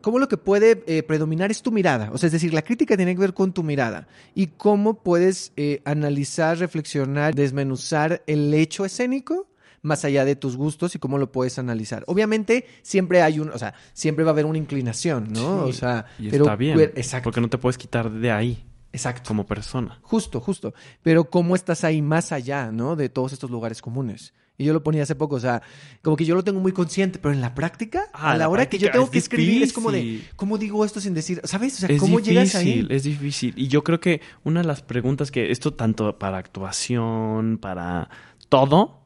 cómo 0.00 0.18
lo 0.18 0.28
que 0.28 0.38
puede 0.38 0.82
eh, 0.86 1.02
predominar 1.02 1.50
es 1.50 1.60
tu 1.60 1.70
mirada. 1.70 2.10
O 2.10 2.16
sea, 2.16 2.28
es 2.28 2.32
decir, 2.32 2.54
la 2.54 2.62
crítica 2.62 2.96
tiene 2.96 3.14
que 3.14 3.20
ver 3.20 3.34
con 3.34 3.52
tu 3.52 3.62
mirada. 3.62 4.08
Y 4.34 4.46
cómo 4.46 5.02
puedes 5.02 5.52
eh, 5.58 5.82
analizar, 5.84 6.56
reflexionar, 6.56 7.34
desmenuzar 7.34 8.22
el 8.26 8.54
hecho 8.54 8.86
escénico 8.86 9.46
más 9.86 10.04
allá 10.04 10.24
de 10.24 10.36
tus 10.36 10.56
gustos 10.56 10.94
y 10.94 10.98
cómo 10.98 11.16
lo 11.16 11.32
puedes 11.32 11.58
analizar. 11.58 12.04
Obviamente, 12.06 12.66
siempre 12.82 13.22
hay 13.22 13.40
un, 13.40 13.50
o 13.50 13.58
sea, 13.58 13.74
siempre 13.94 14.24
va 14.24 14.30
a 14.30 14.32
haber 14.32 14.44
una 14.44 14.58
inclinación, 14.58 15.32
¿no? 15.32 15.64
Sí, 15.64 15.70
o 15.70 15.72
sea, 15.72 16.06
y 16.18 16.28
pero 16.28 16.44
está 16.44 16.56
bien, 16.56 16.78
exacto, 16.80 17.24
porque 17.24 17.40
no 17.40 17.48
te 17.48 17.58
puedes 17.58 17.78
quitar 17.78 18.10
de 18.10 18.30
ahí 18.30 18.64
exacto. 18.92 19.28
como 19.28 19.46
persona. 19.46 19.98
Justo, 20.02 20.40
justo. 20.40 20.74
Pero 21.02 21.30
cómo 21.30 21.54
estás 21.54 21.84
ahí 21.84 22.02
más 22.02 22.32
allá, 22.32 22.70
¿no? 22.72 22.96
De 22.96 23.08
todos 23.08 23.32
estos 23.32 23.50
lugares 23.50 23.80
comunes. 23.80 24.34
Y 24.58 24.64
yo 24.64 24.72
lo 24.72 24.82
ponía 24.82 25.02
hace 25.02 25.14
poco, 25.14 25.36
o 25.36 25.40
sea, 25.40 25.60
como 26.02 26.16
que 26.16 26.24
yo 26.24 26.34
lo 26.34 26.42
tengo 26.42 26.60
muy 26.60 26.72
consciente, 26.72 27.18
pero 27.18 27.34
en 27.34 27.42
la 27.42 27.54
práctica, 27.54 28.06
Ah, 28.14 28.30
a 28.30 28.32
la 28.32 28.38
la 28.38 28.48
hora 28.48 28.68
que 28.68 28.78
yo 28.78 28.90
tengo 28.90 29.04
es 29.04 29.10
que 29.10 29.18
escribir, 29.18 29.62
es 29.62 29.72
como 29.74 29.92
de. 29.92 30.22
¿cómo 30.34 30.56
digo 30.56 30.82
esto 30.82 30.98
sin 30.98 31.12
decir? 31.12 31.42
¿Sabes? 31.44 31.74
O 31.74 31.80
sea, 31.80 31.90
es 31.90 32.00
¿cómo 32.00 32.18
difícil, 32.18 32.34
llegas 32.34 32.54
ahí? 32.54 32.86
es 32.88 33.02
difícil. 33.02 33.52
Y 33.54 33.68
yo 33.68 33.84
creo 33.84 34.00
que 34.00 34.22
una 34.44 34.62
de 34.62 34.66
las 34.66 34.80
preguntas 34.80 35.30
que 35.30 35.50
esto 35.50 35.74
tanto 35.74 36.18
para 36.18 36.38
actuación, 36.38 37.58
para 37.60 38.08
todo, 38.48 39.05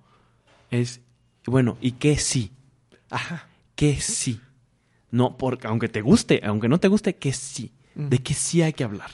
es, 0.70 1.00
bueno, 1.46 1.76
¿y 1.80 1.92
qué 1.92 2.16
sí? 2.16 2.52
Ajá. 3.10 3.48
¿Qué 3.74 3.96
sí? 4.00 4.40
No, 5.10 5.36
porque 5.36 5.66
aunque 5.66 5.88
te 5.88 6.02
guste, 6.02 6.40
aunque 6.44 6.68
no 6.68 6.78
te 6.78 6.88
guste, 6.88 7.16
¿qué 7.16 7.32
sí? 7.32 7.72
¿De 7.94 8.18
qué 8.18 8.34
sí 8.34 8.62
hay 8.62 8.72
que 8.72 8.84
hablar? 8.84 9.10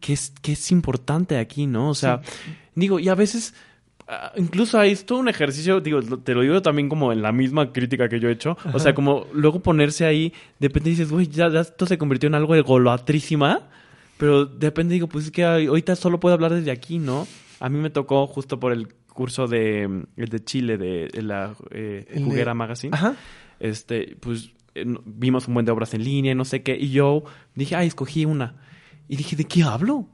¿Qué 0.00 0.12
es, 0.12 0.32
qué 0.40 0.52
es 0.52 0.70
importante 0.70 1.36
aquí, 1.36 1.66
no? 1.66 1.90
O 1.90 1.94
sea, 1.94 2.22
digo, 2.74 3.00
y 3.00 3.08
a 3.08 3.14
veces, 3.14 3.54
ah, 4.06 4.32
incluso 4.36 4.78
hay 4.78 4.94
todo 4.96 5.18
un 5.18 5.28
ejercicio, 5.28 5.80
digo, 5.80 6.00
te 6.00 6.34
lo 6.34 6.42
digo 6.42 6.62
también 6.62 6.88
como 6.88 7.12
en 7.12 7.22
la 7.22 7.32
misma 7.32 7.72
crítica 7.72 8.08
que 8.08 8.20
yo 8.20 8.28
he 8.28 8.32
hecho. 8.32 8.56
O 8.72 8.78
sea, 8.78 8.94
como 8.94 9.26
luego 9.32 9.60
ponerse 9.60 10.06
ahí, 10.06 10.32
de 10.60 10.68
repente 10.68 10.90
dices, 10.90 11.10
güey, 11.10 11.26
ya, 11.26 11.48
ya 11.50 11.60
esto 11.60 11.86
se 11.86 11.98
convirtió 11.98 12.28
en 12.28 12.36
algo 12.36 12.54
de 12.54 12.60
golatrísima. 12.60 13.68
Pero 14.16 14.46
de 14.46 14.68
repente 14.68 14.94
digo, 14.94 15.08
pues 15.08 15.26
es 15.26 15.30
que 15.32 15.44
ahorita 15.44 15.96
solo 15.96 16.20
puedo 16.20 16.34
hablar 16.34 16.54
desde 16.54 16.70
aquí, 16.70 16.98
¿no? 16.98 17.26
A 17.58 17.68
mí 17.68 17.78
me 17.78 17.90
tocó 17.90 18.26
justo 18.28 18.60
por 18.60 18.72
el 18.72 18.88
curso 19.14 19.46
de, 19.46 19.84
el 20.16 20.28
de 20.28 20.44
Chile, 20.44 20.76
de, 20.76 21.08
de 21.08 21.22
la 21.22 21.54
eh, 21.70 22.04
El 22.10 22.18
de- 22.18 22.24
Juguera 22.24 22.52
Magazine 22.52 22.94
Ajá. 22.94 23.14
este, 23.60 24.16
pues 24.20 24.52
eh, 24.74 24.84
vimos 25.06 25.48
un 25.48 25.54
buen 25.54 25.64
de 25.64 25.72
obras 25.72 25.94
en 25.94 26.04
línea, 26.04 26.34
no 26.34 26.44
sé 26.44 26.62
qué, 26.62 26.76
y 26.78 26.90
yo 26.90 27.24
dije, 27.54 27.76
ay, 27.76 27.86
escogí 27.86 28.26
una. 28.26 28.56
Y 29.08 29.16
dije, 29.16 29.36
¿de 29.36 29.44
qué 29.44 29.62
hablo? 29.62 30.08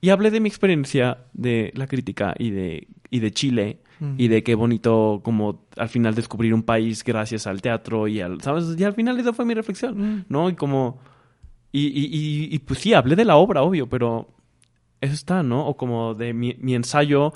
Y 0.00 0.10
hablé 0.10 0.30
de 0.30 0.40
mi 0.40 0.48
experiencia 0.48 1.26
de 1.32 1.72
la 1.74 1.86
crítica 1.88 2.34
y 2.38 2.50
de, 2.50 2.88
y 3.10 3.18
de 3.20 3.30
Chile, 3.32 3.80
Mm. 4.00 4.14
y 4.16 4.28
de 4.28 4.44
qué 4.44 4.54
bonito 4.54 5.22
como 5.24 5.66
al 5.76 5.88
final 5.88 6.14
descubrir 6.14 6.54
un 6.54 6.62
país 6.62 7.02
gracias 7.02 7.48
al 7.48 7.60
teatro 7.60 8.06
y 8.06 8.20
al, 8.20 8.40
¿sabes? 8.42 8.76
Y 8.78 8.84
al 8.84 8.92
final 8.94 9.18
esa 9.18 9.32
fue 9.32 9.44
mi 9.44 9.54
reflexión, 9.54 9.98
Mm. 10.18 10.24
¿no? 10.28 10.48
Y 10.48 10.54
como, 10.54 11.00
y, 11.72 11.86
y, 11.88 12.04
y, 12.06 12.54
y, 12.54 12.58
pues 12.60 12.78
sí, 12.78 12.94
hablé 12.94 13.16
de 13.16 13.24
la 13.24 13.34
obra, 13.34 13.62
obvio, 13.62 13.88
pero 13.88 14.28
eso 15.00 15.14
está, 15.14 15.42
¿no? 15.42 15.66
O 15.66 15.76
como 15.76 16.14
de 16.14 16.32
mi, 16.32 16.54
mi 16.60 16.76
ensayo, 16.76 17.32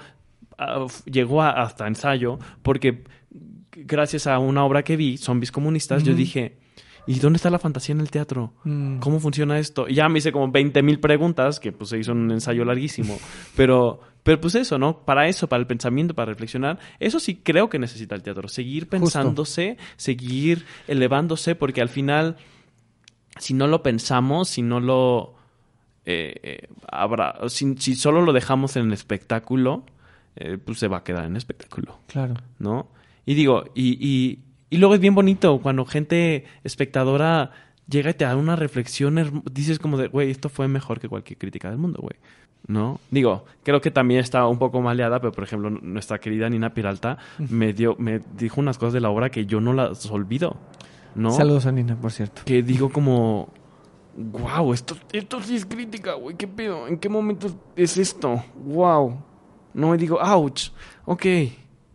llegó 1.04 1.42
a- 1.42 1.62
hasta 1.62 1.86
ensayo, 1.86 2.38
porque 2.62 3.04
gracias 3.72 4.26
a 4.26 4.38
una 4.38 4.64
obra 4.64 4.82
que 4.82 4.96
vi, 4.96 5.16
Zombies 5.16 5.50
Comunistas, 5.52 6.02
yo 6.04 6.14
dije, 6.14 6.56
¿y 7.06 7.18
dónde 7.18 7.36
está 7.38 7.50
la 7.50 7.58
fantasía 7.58 7.94
en 7.94 8.00
el 8.00 8.10
teatro? 8.10 8.52
Mm. 8.64 8.98
¿Cómo 8.98 9.18
funciona 9.20 9.58
esto? 9.58 9.88
Y 9.88 9.94
ya 9.94 10.08
me 10.08 10.18
hice 10.18 10.30
como 10.32 10.50
20 10.50 10.82
mil 10.82 11.00
preguntas, 11.00 11.58
que 11.58 11.72
pues 11.72 11.90
se 11.90 11.98
hizo 11.98 12.12
un 12.12 12.30
ensayo 12.30 12.64
larguísimo, 12.64 13.18
pero, 13.56 14.00
pero 14.22 14.40
pues 14.40 14.54
eso, 14.54 14.78
¿no? 14.78 14.98
Para 15.04 15.26
eso, 15.28 15.48
para 15.48 15.60
el 15.60 15.66
pensamiento, 15.66 16.14
para 16.14 16.30
reflexionar, 16.32 16.78
eso 17.00 17.18
sí 17.18 17.36
creo 17.42 17.68
que 17.68 17.78
necesita 17.78 18.14
el 18.14 18.22
teatro, 18.22 18.46
seguir 18.48 18.88
pensándose, 18.88 19.78
seguir 19.96 20.64
elevándose, 20.86 21.54
porque 21.54 21.80
al 21.80 21.88
final, 21.88 22.36
si 23.38 23.54
no 23.54 23.66
lo 23.66 23.82
pensamos, 23.82 24.48
si 24.50 24.62
no 24.62 24.78
lo... 24.78 25.34
eh, 26.04 26.34
eh, 26.42 26.68
habrá, 26.90 27.36
si, 27.48 27.74
si 27.78 27.94
solo 27.96 28.22
lo 28.22 28.32
dejamos 28.32 28.76
en 28.76 28.86
el 28.86 28.92
espectáculo, 28.92 29.84
eh, 30.36 30.58
pues 30.58 30.78
se 30.78 30.88
va 30.88 30.98
a 30.98 31.04
quedar 31.04 31.24
en 31.24 31.36
espectáculo. 31.36 31.98
Claro. 32.06 32.34
¿no? 32.58 32.88
Y 33.26 33.34
digo, 33.34 33.64
y, 33.74 33.98
y, 34.00 34.40
y 34.70 34.78
luego 34.78 34.94
es 34.94 35.00
bien 35.00 35.14
bonito 35.14 35.60
cuando 35.60 35.84
gente 35.84 36.44
espectadora 36.64 37.50
llega 37.88 38.10
y 38.10 38.14
te 38.14 38.24
da 38.24 38.36
una 38.36 38.56
reflexión, 38.56 39.42
dices 39.52 39.78
como 39.78 39.98
de, 39.98 40.08
güey, 40.08 40.30
esto 40.30 40.48
fue 40.48 40.68
mejor 40.68 41.00
que 41.00 41.08
cualquier 41.08 41.38
crítica 41.38 41.68
del 41.68 41.78
mundo, 41.78 42.00
güey. 42.00 42.16
¿No? 42.68 43.00
Digo, 43.10 43.44
creo 43.64 43.80
que 43.80 43.90
también 43.90 44.20
está 44.20 44.46
un 44.46 44.58
poco 44.58 44.80
maleada, 44.80 45.20
pero 45.20 45.32
por 45.32 45.42
ejemplo, 45.42 45.68
nuestra 45.68 46.20
querida 46.20 46.48
Nina 46.48 46.72
Piralta 46.72 47.18
me 47.38 47.72
dio, 47.72 47.96
me 47.98 48.20
dijo 48.36 48.60
unas 48.60 48.78
cosas 48.78 48.92
de 48.92 49.00
la 49.00 49.10
obra 49.10 49.30
que 49.30 49.46
yo 49.46 49.60
no 49.60 49.72
las 49.72 50.08
olvido, 50.10 50.56
¿no? 51.16 51.32
Saludos 51.32 51.66
a 51.66 51.72
Nina, 51.72 52.00
por 52.00 52.12
cierto. 52.12 52.42
Que 52.44 52.62
digo 52.62 52.90
como, 52.90 53.48
wow, 54.16 54.72
esto, 54.72 54.96
esto 55.12 55.42
sí 55.42 55.56
es 55.56 55.66
crítica, 55.66 56.14
güey, 56.14 56.36
¿qué 56.36 56.46
pedo? 56.46 56.86
¿En 56.86 56.98
qué 56.98 57.08
momento 57.08 57.48
es 57.74 57.96
esto? 57.96 58.44
Wow. 58.64 59.18
No 59.74 59.90
me 59.90 59.96
digo, 59.96 60.18
ouch, 60.20 60.70
ok, 61.06 61.26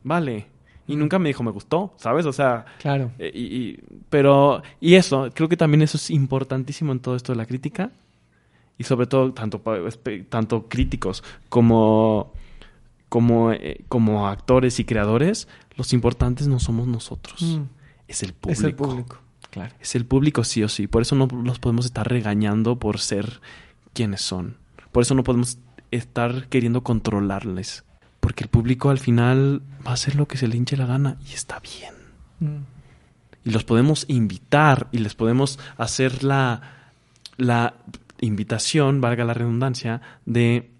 vale. 0.04 0.48
Y 0.88 0.96
nunca 0.96 1.20
me 1.20 1.30
dijo, 1.30 1.44
me 1.44 1.52
gustó, 1.52 1.94
¿sabes? 1.98 2.26
O 2.26 2.32
sea, 2.32 2.66
Claro. 2.80 3.12
eh, 3.20 3.32
y, 3.34 3.42
y- 3.42 3.80
pero, 4.10 4.62
y 4.80 4.96
eso, 4.96 5.30
creo 5.34 5.50
que 5.50 5.58
también 5.58 5.82
eso 5.82 5.98
es 5.98 6.10
importantísimo 6.12 6.92
en 6.94 7.00
todo 7.00 7.16
esto 7.16 7.34
de 7.34 7.38
la 7.38 7.46
crítica. 7.46 7.92
Y 8.78 8.84
sobre 8.86 9.06
todo, 9.08 9.34
tanto, 9.34 9.62
tanto 10.30 10.68
críticos 10.70 11.24
como, 11.50 12.32
como, 13.10 13.52
eh, 13.52 13.84
como 13.90 14.28
actores 14.28 14.80
y 14.80 14.86
creadores, 14.86 15.48
los 15.76 15.94
importantes 15.94 16.48
no 16.48 16.60
somos 16.60 16.88
nosotros, 16.88 17.42
Mm. 17.42 17.64
es 18.08 18.24
el 18.24 18.34
público. 18.34 18.60
Es 18.60 18.64
el 18.66 18.76
público. 18.76 19.18
Claro. 19.50 19.74
Es 19.80 19.96
el 19.96 20.06
público 20.06 20.44
sí 20.44 20.62
o 20.64 20.70
sí. 20.70 20.88
Por 20.88 21.02
eso 21.02 21.16
no 21.16 21.28
los 21.44 21.60
podemos 21.60 21.86
estar 21.86 22.08
regañando 22.08 22.78
por 22.78 23.00
ser 23.00 23.42
quienes 23.94 24.22
son. 24.22 24.58
Por 24.92 25.02
eso 25.04 25.16
no 25.16 25.24
podemos 25.24 25.58
estar 25.92 26.48
queriendo 26.48 26.84
controlarles. 26.84 27.84
Porque 28.20 28.44
el 28.44 28.50
público 28.50 28.90
al 28.90 29.00
final 29.00 29.62
va 29.86 29.92
a 29.92 29.94
hacer 29.94 30.16
lo 30.16 30.28
que 30.28 30.38
se 30.38 30.48
le 30.48 30.58
hinche 30.58 30.78
la 30.78 30.86
gana 30.86 31.18
y 31.30 31.34
está 31.34 31.60
bien. 31.60 31.94
Mm. 32.40 32.64
Y 33.46 33.52
los 33.52 33.64
podemos 33.64 34.06
invitar 34.08 34.88
y 34.92 35.00
les 35.00 35.16
podemos 35.16 35.60
hacer 35.78 36.24
la... 36.24 36.62
la 37.38 37.76
invitación, 38.20 39.00
valga 39.00 39.26
la 39.26 39.36
redundancia, 39.36 40.02
de 40.26 40.72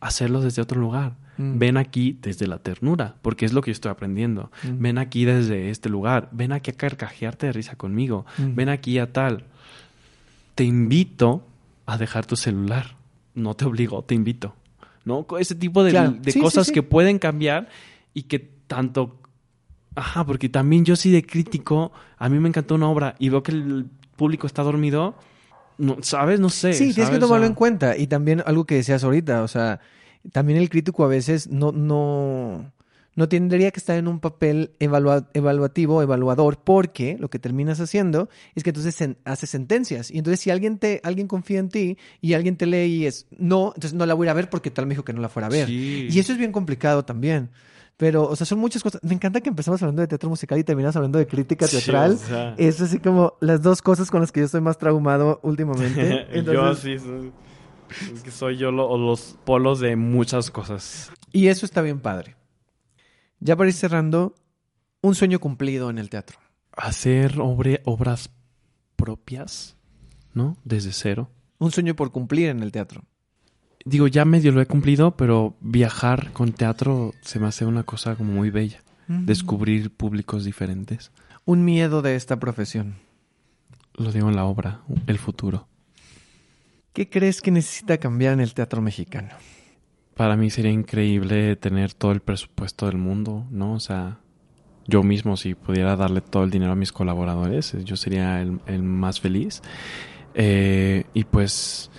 hacerlo 0.00 0.40
desde 0.40 0.60
otro 0.60 0.80
lugar. 0.80 1.14
Mm. 1.38 1.58
Ven 1.58 1.76
aquí 1.76 2.18
desde 2.20 2.48
la 2.48 2.58
ternura, 2.58 3.14
porque 3.22 3.44
es 3.44 3.52
lo 3.52 3.60
que 3.60 3.70
yo 3.70 3.74
estoy 3.74 3.92
aprendiendo. 3.92 4.50
Mm. 4.64 4.82
Ven 4.82 4.98
aquí 4.98 5.24
desde 5.24 5.70
este 5.70 5.88
lugar. 5.88 6.28
Ven 6.32 6.52
aquí 6.52 6.72
a 6.72 6.74
carcajearte 6.74 7.46
de 7.46 7.52
risa 7.52 7.76
conmigo. 7.76 8.26
Mm. 8.38 8.54
Ven 8.56 8.68
aquí 8.70 8.98
a 8.98 9.12
tal. 9.12 9.44
Te 10.56 10.64
invito 10.64 11.46
a 11.86 11.96
dejar 11.96 12.26
tu 12.26 12.36
celular. 12.36 12.95
No 13.36 13.54
te 13.54 13.64
obligo, 13.64 14.02
te 14.02 14.14
invito. 14.16 14.56
¿No? 15.04 15.24
Ese 15.38 15.54
tipo 15.54 15.84
de, 15.84 15.92
Claro. 15.92 16.16
de 16.20 16.32
Sí, 16.32 16.40
cosas 16.40 16.66
sí. 16.66 16.72
que 16.72 16.82
pueden 16.82 17.20
cambiar 17.20 17.68
y 18.12 18.24
que 18.24 18.40
tanto. 18.40 19.20
Ajá, 19.94 20.26
porque 20.26 20.48
también 20.48 20.84
yo 20.84 20.96
sí 20.96 21.12
de 21.12 21.24
crítico. 21.24 21.92
A 22.18 22.28
mí 22.28 22.40
me 22.40 22.48
encantó 22.48 22.74
una 22.74 22.88
obra 22.90 23.14
y 23.20 23.28
veo 23.28 23.42
que 23.44 23.52
el 23.52 23.86
público 24.16 24.48
está 24.48 24.64
dormido. 24.64 25.14
No, 25.78 25.98
¿Sabes? 26.02 26.40
No 26.40 26.48
sé. 26.48 26.72
Sí, 26.72 26.92
tienes 26.92 27.10
que 27.10 27.18
tomarlo 27.18 27.44
O 27.44 27.48
en 27.48 27.54
cuenta. 27.54 27.96
Y 27.96 28.08
también 28.08 28.42
algo 28.46 28.64
que 28.64 28.74
decías 28.74 29.04
ahorita, 29.04 29.42
o 29.42 29.48
sea, 29.48 29.78
también 30.32 30.58
el 30.58 30.68
crítico 30.70 31.04
a 31.04 31.08
veces 31.08 31.48
no, 31.48 31.70
no, 31.70 32.72
no 33.16 33.28
tendría 33.28 33.70
que 33.72 33.80
estar 33.80 33.96
en 33.98 34.06
un 34.06 34.20
papel 34.20 34.70
evalua- 34.78 35.26
evaluativo, 35.34 36.02
evaluador, 36.02 36.58
porque 36.62 37.16
lo 37.18 37.28
que 37.30 37.38
terminas 37.38 37.80
haciendo 37.80 38.28
es 38.54 38.62
que 38.62 38.70
entonces 38.70 39.00
sen- 39.00 39.16
haces 39.24 39.50
sentencias. 39.50 40.10
Y 40.10 40.18
entonces 40.18 40.38
si 40.40 40.50
alguien 40.50 40.78
te, 40.78 41.00
alguien 41.02 41.26
confía 41.26 41.58
en 41.58 41.68
ti 41.70 41.96
y 42.20 42.34
alguien 42.34 42.56
te 42.56 42.66
lee 42.66 42.84
y 42.86 43.06
es 43.06 43.26
no, 43.36 43.68
entonces 43.74 43.94
no 43.94 44.06
la 44.06 44.14
voy 44.14 44.28
a 44.28 44.34
ver 44.34 44.48
porque 44.50 44.70
tal 44.70 44.86
me 44.86 44.94
dijo 44.94 45.04
que 45.04 45.12
no 45.12 45.20
la 45.20 45.28
fuera 45.28 45.48
a 45.48 45.50
ver. 45.50 45.66
Sí. 45.66 46.06
Y 46.10 46.18
eso 46.20 46.30
es 46.32 46.38
bien 46.38 46.52
complicado 46.52 47.04
también. 47.04 47.50
Pero, 47.98 48.24
o 48.28 48.36
sea, 48.36 48.44
son 48.44 48.58
muchas 48.58 48.82
cosas. 48.82 49.00
Me 49.02 49.14
encanta 49.14 49.40
que 49.40 49.48
empezamos 49.48 49.82
hablando 49.82 50.02
de 50.02 50.08
teatro 50.08 50.28
musical 50.28 50.58
y 50.58 50.64
terminamos 50.64 50.94
hablando 50.96 51.18
de 51.18 51.26
crítica 51.26 51.66
Sí, 51.66 51.78
teatral. 51.78 52.12
o 52.12 52.16
sea. 52.18 52.54
Es 52.58 52.78
así 52.82 52.98
como 52.98 53.32
las 53.40 53.62
dos 53.62 53.80
cosas 53.80 54.10
con 54.10 54.20
las 54.20 54.30
que 54.32 54.40
yo 54.40 54.44
estoy 54.46 54.60
más 54.60 54.76
traumado 54.76 55.40
últimamente. 55.42 56.26
yo 56.34 56.38
Entonces, 56.38 57.00
sí 57.00 57.06
soy, 57.06 57.32
es 58.14 58.22
que 58.22 58.30
soy 58.30 58.58
yo 58.58 58.70
lo- 58.70 58.98
los 58.98 59.38
polos 59.46 59.80
de 59.80 59.96
muchas 59.96 60.50
cosas. 60.50 61.10
Y 61.32 61.46
eso 61.46 61.64
está 61.64 61.80
bien 61.80 62.00
padre. 62.00 62.36
Ya 63.46 63.54
para 63.54 63.68
ir 63.68 63.74
cerrando, 63.74 64.34
un 65.02 65.14
sueño 65.14 65.38
cumplido 65.38 65.88
en 65.88 65.98
el 65.98 66.10
teatro. 66.10 66.36
Hacer 66.72 67.36
obre- 67.38 67.80
obras 67.84 68.30
propias, 68.96 69.76
¿no? 70.34 70.56
Desde 70.64 70.90
cero. 70.92 71.30
Un 71.58 71.70
sueño 71.70 71.94
por 71.94 72.10
cumplir 72.10 72.48
en 72.48 72.60
el 72.64 72.72
teatro. 72.72 73.04
Digo, 73.84 74.08
ya 74.08 74.24
medio 74.24 74.50
lo 74.50 74.60
he 74.60 74.66
cumplido, 74.66 75.16
pero 75.16 75.54
viajar 75.60 76.32
con 76.32 76.50
teatro 76.52 77.14
se 77.20 77.38
me 77.38 77.46
hace 77.46 77.64
una 77.66 77.84
cosa 77.84 78.16
como 78.16 78.32
muy 78.32 78.50
bella. 78.50 78.82
Descubrir 79.06 79.94
públicos 79.94 80.44
diferentes. 80.44 81.12
Un 81.44 81.64
miedo 81.64 82.02
de 82.02 82.16
esta 82.16 82.40
profesión. 82.40 82.96
Lo 83.94 84.10
digo 84.10 84.28
en 84.28 84.34
la 84.34 84.44
obra, 84.44 84.80
el 85.06 85.18
futuro. 85.20 85.68
¿Qué 86.92 87.08
crees 87.08 87.40
que 87.40 87.52
necesita 87.52 87.98
cambiar 87.98 88.32
en 88.32 88.40
el 88.40 88.54
teatro 88.54 88.82
mexicano? 88.82 89.28
Para 90.16 90.36
mí 90.36 90.48
sería 90.48 90.70
increíble 90.70 91.56
tener 91.56 91.92
todo 91.92 92.12
el 92.12 92.20
presupuesto 92.20 92.86
del 92.86 92.96
mundo, 92.96 93.44
¿no? 93.50 93.74
O 93.74 93.80
sea, 93.80 94.18
yo 94.86 95.02
mismo 95.02 95.36
si 95.36 95.54
pudiera 95.54 95.96
darle 95.96 96.22
todo 96.22 96.44
el 96.44 96.50
dinero 96.50 96.72
a 96.72 96.76
mis 96.76 96.92
colaboradores, 96.92 97.74
eh, 97.74 97.84
yo 97.84 97.96
sería 97.96 98.40
el, 98.40 98.82
más 98.82 99.20
feliz. 99.20 99.62
Eh, 100.34 101.04
y 101.14 101.24
pues 101.24 101.90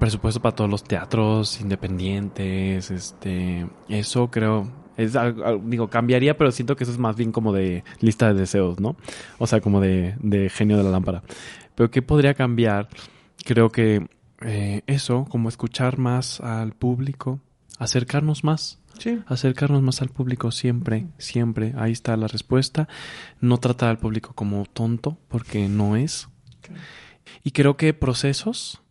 presupuesto 0.00 0.42
para 0.42 0.54
todos 0.56 0.70
los 0.70 0.84
teatros 0.84 1.60
independientes, 1.60 2.90
este, 2.90 3.68
eso 3.88 4.30
creo, 4.30 4.68
es 4.96 5.16
algo- 5.16 5.60
digo, 5.64 5.88
cambiaría, 5.88 6.36
pero 6.36 6.50
siento 6.52 6.76
que 6.76 6.84
eso 6.84 6.92
es 6.92 6.98
más 6.98 7.16
bien 7.16 7.32
como 7.32 7.52
de 7.52 7.84
lista 8.00 8.28
de 8.32 8.40
deseos, 8.40 8.80
¿no? 8.80 8.96
O 9.38 9.46
sea, 9.46 9.60
como 9.60 9.80
de 9.80 10.50
genio 10.52 10.76
de 10.78 10.84
la 10.84 10.90
lámpara. 10.90 11.22
Pero 11.76 11.90
¿qué 11.90 12.02
podría 12.02 12.34
cambiar? 12.34 12.88
Creo 13.44 13.70
que 13.70 14.06
eh, 14.40 14.82
eso, 14.86 15.26
como 15.28 15.48
escuchar 15.48 15.98
más 15.98 16.40
al 16.40 16.72
público, 16.72 17.40
acercarnos 17.78 18.44
más, 18.44 18.80
Sí. 18.98 19.20
acercarnos 19.26 19.82
más 19.82 20.02
al 20.02 20.08
público 20.08 20.52
siempre, 20.52 21.08
siempre. 21.18 21.74
Ahí 21.76 21.92
está 21.92 22.16
la 22.16 22.28
respuesta. 22.28 22.88
No 23.40 23.58
tratar 23.58 23.88
al 23.90 23.98
público 23.98 24.32
como 24.34 24.64
tonto, 24.66 25.18
porque 25.28 25.68
no 25.68 25.96
es. 25.96 26.28
Y 27.42 27.50
creo 27.50 27.76
que 27.76 27.92
procesos 27.92 28.82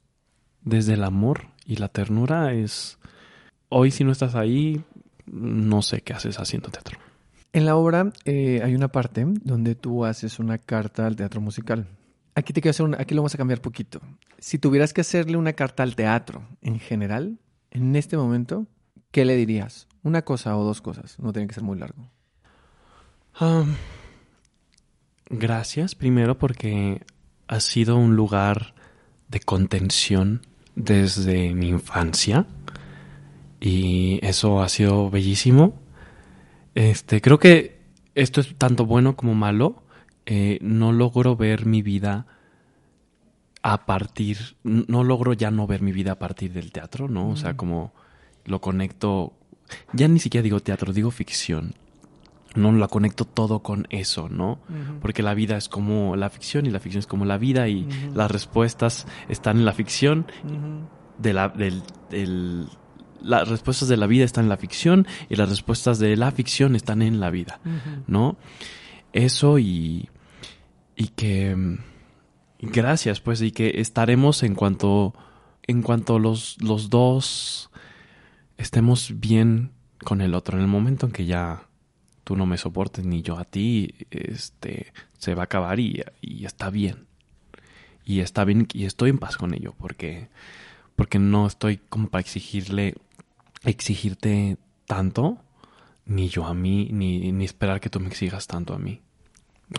desde 0.62 0.94
el 0.94 1.04
amor 1.04 1.48
y 1.66 1.78
la 1.78 1.88
ternura 1.88 2.54
es... 2.54 2.98
Hoy 3.70 3.92
si 3.92 4.04
no 4.04 4.12
estás 4.12 4.36
ahí, 4.36 4.84
no 5.26 5.82
sé 5.82 6.02
qué 6.02 6.14
haces 6.14 6.38
haciendo 6.40 6.70
teatro. 6.70 7.00
En 7.54 7.66
la 7.66 7.76
obra 7.76 8.12
eh, 8.26 8.62
hay 8.64 8.76
una 8.76 8.90
parte 8.90 9.26
donde 9.44 9.76
tú 9.76 10.06
haces 10.06 10.40
una 10.40 10.58
carta 10.58 11.08
al 11.08 11.16
teatro 11.16 11.40
musical. 11.40 11.88
Aquí 12.36 12.54
te 12.54 12.62
quiero 12.62 12.72
hacer 12.72 12.86
una, 12.86 12.98
aquí 13.00 13.14
lo 13.14 13.22
vamos 13.22 13.36
a 13.36 13.38
cambiar 13.38 13.62
poquito. 13.62 14.02
Si 14.40 14.58
tuvieras 14.58 14.94
que 14.94 15.02
hacerle 15.02 15.38
una 15.38 15.54
carta 15.54 15.84
al 15.84 15.96
teatro 15.96 16.48
en 16.62 16.80
general, 16.80 17.40
en 17.72 17.96
este 17.96 18.18
momento, 18.18 18.68
¿qué 19.12 19.26
le 19.26 19.36
dirías? 19.36 19.88
Una 20.04 20.24
cosa 20.24 20.58
o 20.58 20.64
dos 20.64 20.82
cosas. 20.82 21.20
No 21.20 21.32
tiene 21.32 21.48
que 21.48 21.54
ser 21.54 21.64
muy 21.64 21.78
largo. 21.78 22.10
Gracias 25.30 25.96
primero 25.96 26.38
porque 26.38 27.02
ha 27.48 27.60
sido 27.60 27.98
un 27.98 28.16
lugar 28.16 28.76
de 29.30 29.40
contención 29.40 30.42
desde 30.76 31.54
mi 31.54 31.70
infancia 31.70 32.46
y 33.60 34.20
eso 34.22 34.62
ha 34.62 34.70
sido 34.70 35.10
bellísimo. 35.10 35.80
Este, 36.76 37.22
creo 37.22 37.40
que 37.40 37.82
esto 38.16 38.42
es 38.42 38.56
tanto 38.58 38.86
bueno 38.86 39.16
como 39.16 39.34
malo. 39.34 39.83
Eh, 40.26 40.58
no 40.62 40.92
logro 40.92 41.36
ver 41.36 41.66
mi 41.66 41.82
vida 41.82 42.26
a 43.62 43.86
partir, 43.86 44.38
no 44.64 45.04
logro 45.04 45.34
ya 45.34 45.52
no 45.52 45.68
ver 45.68 45.82
mi 45.82 45.92
vida 45.92 46.14
a 46.14 46.20
partir 46.20 46.52
del 46.54 46.72
teatro, 46.72 47.08
¿no? 47.08 47.30
O 47.30 47.36
sea, 47.38 47.56
como 47.56 47.94
lo 48.46 48.60
conecto, 48.60 49.34
ya 49.94 50.08
ni 50.08 50.20
siquiera 50.20 50.44
digo 50.44 50.60
teatro, 50.60 50.92
digo 50.94 51.12
ficción. 51.12 51.76
No 52.56 52.72
la 52.72 52.88
conecto 52.88 53.26
todo 53.26 53.60
con 53.64 53.88
eso, 53.90 54.30
¿no? 54.30 54.60
Porque 55.02 55.24
la 55.24 55.34
vida 55.34 55.58
es 55.58 55.70
como 55.70 56.16
la 56.16 56.30
ficción 56.30 56.66
y 56.68 56.70
la 56.72 56.80
ficción 56.80 57.00
es 57.00 57.08
como 57.08 57.26
la 57.26 57.38
vida 57.38 57.68
y 57.68 57.88
las 58.14 58.30
respuestas 58.30 59.08
están 59.28 59.58
en 59.58 59.66
la 59.66 59.74
ficción 59.74 60.28
de 61.18 61.34
la, 61.34 61.50
del, 61.50 61.82
del- 62.12 62.68
las 63.22 63.48
respuestas 63.48 63.88
de 63.88 63.96
la 63.98 64.06
vida 64.06 64.26
están 64.26 64.44
en 64.46 64.50
la 64.50 64.58
ficción 64.58 65.08
y 65.30 65.36
las 65.38 65.50
respuestas 65.50 65.98
de 65.98 66.16
la 66.18 66.30
ficción 66.32 66.76
están 66.76 67.02
en 67.02 67.20
la 67.22 67.30
vida, 67.32 67.60
¿no? 68.08 68.36
Eso 69.14 69.58
y, 69.58 70.10
y 70.96 71.08
que 71.10 71.56
mm, 71.56 71.78
gracias, 72.62 73.20
pues, 73.22 73.42
y 73.42 73.52
que 73.52 73.82
estaremos 73.82 74.44
en 74.44 74.56
cuanto 74.56 75.14
en 75.66 75.82
cuanto 75.82 76.20
los, 76.20 76.62
los 76.62 76.90
dos 76.90 77.70
estemos 78.58 79.20
bien 79.20 79.72
con 80.04 80.22
el 80.22 80.36
otro. 80.36 80.58
En 80.58 80.64
el 80.64 80.70
momento 80.70 81.06
en 81.06 81.12
que 81.12 81.26
ya 81.26 81.68
tú 82.24 82.36
no 82.36 82.46
me 82.46 82.58
soportes 82.58 83.06
ni 83.06 83.22
yo 83.22 83.38
a 83.38 83.46
ti, 83.46 83.96
este 84.12 84.94
se 85.18 85.36
va 85.36 85.44
a 85.44 85.46
acabar 85.46 85.80
y, 85.80 86.04
y 86.22 86.46
está 86.46 86.70
bien. 86.70 87.08
Y 88.06 88.20
está 88.20 88.44
bien 88.44 88.68
y 88.74 88.86
estoy 88.86 89.12
en 89.12 89.20
paz 89.20 89.38
con 89.38 89.54
ello 89.54 89.74
porque 89.78 90.30
porque 90.96 91.20
no 91.20 91.48
estoy 91.48 91.78
como 91.78 92.10
para 92.10 92.22
exigirle 92.22 92.96
exigirte 93.64 94.58
tanto 94.86 95.40
ni 96.06 96.28
yo 96.28 96.46
a 96.46 96.54
mí 96.54 96.90
ni, 96.92 97.32
ni 97.32 97.46
esperar 97.46 97.80
que 97.80 97.90
tú 97.90 98.02
me 98.02 98.10
exigas 98.10 98.48
tanto 98.48 98.74
a 98.74 98.80
mí. 98.80 99.02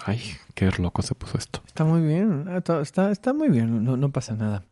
Ay, 0.05 0.21
qué 0.55 0.71
loco 0.79 1.03
se 1.03 1.15
puso 1.15 1.39
esto. 1.39 1.63
Está 1.67 1.85
muy 1.85 2.01
bien, 2.01 2.47
ah, 2.49 2.63
está, 2.81 3.11
está 3.11 3.33
muy 3.33 3.49
bien, 3.49 3.85
no, 3.85 3.97
no 3.97 4.11
pasa 4.11 4.35
nada. 4.35 4.65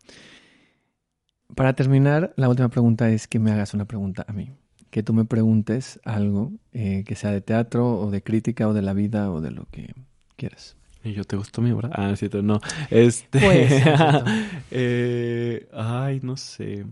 Para 1.55 1.75
terminar, 1.75 2.33
la 2.37 2.49
última 2.49 2.69
pregunta 2.69 3.11
es 3.11 3.29
que 3.29 3.39
me 3.39 3.53
hagas 3.53 3.75
una 3.75 3.85
pregunta 3.85 4.25
a 4.27 4.33
mí. 4.33 4.51
Que 4.91 5.03
tú 5.03 5.15
me 5.15 5.25
preguntes 5.25 6.01
algo 6.05 6.53
eh, 6.73 7.05
que 7.07 7.15
sea 7.15 7.31
de 7.31 7.41
teatro 7.41 7.99
o 7.99 8.11
de 8.11 8.23
crítica 8.23 8.69
o 8.69 8.75
de 8.75 8.83
la 8.83 8.93
vida 8.93 9.31
o 9.31 9.41
de 9.41 9.51
lo 9.51 9.67
que 9.71 9.95
quieras. 10.37 10.77
¿Y 11.05 11.13
yo 11.13 11.25
te 11.25 11.37
gustó 11.37 11.61
mi 11.63 11.73
obra? 11.73 11.91
Ah, 11.93 12.11
es 12.11 12.21
cierto, 12.21 12.43
no. 12.43 12.61
Este. 12.91 13.41
Pues, 13.41 13.73
eh, 14.71 15.69
ay, 15.73 16.21
no 16.23 16.37
sé. 16.37 16.87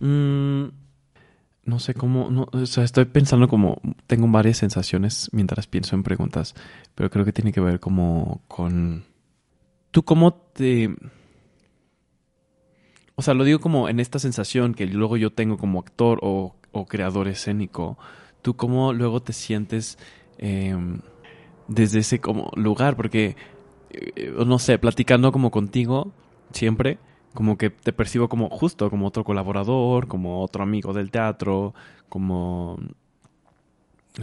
Mm, 0.00 0.66
no 1.66 1.78
sé 1.78 1.94
cómo. 1.94 2.30
No, 2.30 2.48
o 2.52 2.66
sea, 2.66 2.84
estoy 2.84 3.06
pensando 3.06 3.48
como. 3.48 3.80
Tengo 4.06 4.28
varias 4.28 4.58
sensaciones 4.58 5.30
mientras 5.32 5.66
pienso 5.66 5.94
en 5.94 6.02
preguntas. 6.02 6.54
Pero 6.94 7.10
creo 7.10 7.24
que 7.24 7.32
tiene 7.32 7.52
que 7.52 7.60
ver 7.60 7.80
como 7.80 8.42
con. 8.48 9.04
¿Tú 9.90 10.04
cómo 10.04 10.34
te. 10.34 10.94
O 13.16 13.22
sea, 13.22 13.34
lo 13.34 13.44
digo 13.44 13.60
como 13.60 13.88
en 13.88 14.00
esta 14.00 14.18
sensación 14.18 14.74
que 14.74 14.86
luego 14.86 15.16
yo 15.16 15.32
tengo 15.32 15.56
como 15.56 15.78
actor 15.78 16.18
o, 16.22 16.56
o 16.72 16.86
creador 16.86 17.28
escénico. 17.28 17.96
¿Tú 18.42 18.56
cómo 18.56 18.92
luego 18.92 19.22
te 19.22 19.32
sientes 19.32 19.98
em, 20.36 21.00
desde 21.68 22.00
ese 22.00 22.20
como 22.20 22.50
lugar? 22.56 22.96
Porque, 22.96 23.36
eh, 23.90 24.34
no 24.44 24.58
sé, 24.58 24.78
platicando 24.78 25.32
como 25.32 25.50
contigo 25.50 26.12
siempre, 26.52 26.98
como 27.34 27.58
que 27.58 27.70
te 27.70 27.92
percibo 27.92 28.28
como 28.28 28.48
justo, 28.48 28.88
como 28.88 29.06
otro 29.06 29.24
colaborador, 29.24 30.08
como 30.08 30.42
otro 30.42 30.62
amigo 30.62 30.92
del 30.92 31.10
teatro, 31.10 31.74
como... 32.08 32.78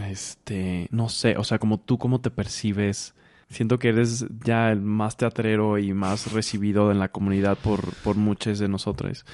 Este, 0.08 0.88
no 0.90 1.10
sé, 1.10 1.36
o 1.36 1.44
sea, 1.44 1.58
como 1.58 1.78
tú 1.78 1.98
cómo 1.98 2.20
te 2.20 2.30
percibes 2.30 3.14
siento 3.52 3.78
que 3.78 3.90
eres 3.90 4.26
ya 4.44 4.70
el 4.72 4.80
más 4.80 5.16
teatrero 5.16 5.78
y 5.78 5.92
más 5.92 6.32
recibido 6.32 6.90
en 6.90 6.98
la 6.98 7.08
comunidad 7.08 7.56
por, 7.58 7.94
por 7.96 8.16
muchos 8.16 8.58
de 8.58 8.68
nosotros. 8.68 9.24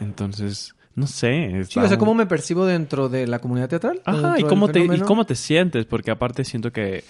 Entonces, 0.00 0.74
no 0.94 1.06
sé. 1.06 1.64
Sí, 1.68 1.78
o 1.78 1.88
sea, 1.88 1.98
¿cómo 1.98 2.14
me 2.14 2.26
percibo 2.26 2.66
dentro 2.66 3.08
de 3.08 3.26
la 3.26 3.38
comunidad 3.38 3.68
teatral? 3.68 4.02
Ajá, 4.04 4.38
y 4.38 4.44
cómo, 4.44 4.68
te, 4.68 4.80
y 4.80 5.00
cómo 5.00 5.24
te 5.24 5.34
sientes, 5.34 5.86
porque 5.86 6.10
aparte 6.10 6.44
siento 6.44 6.72
que, 6.72 7.04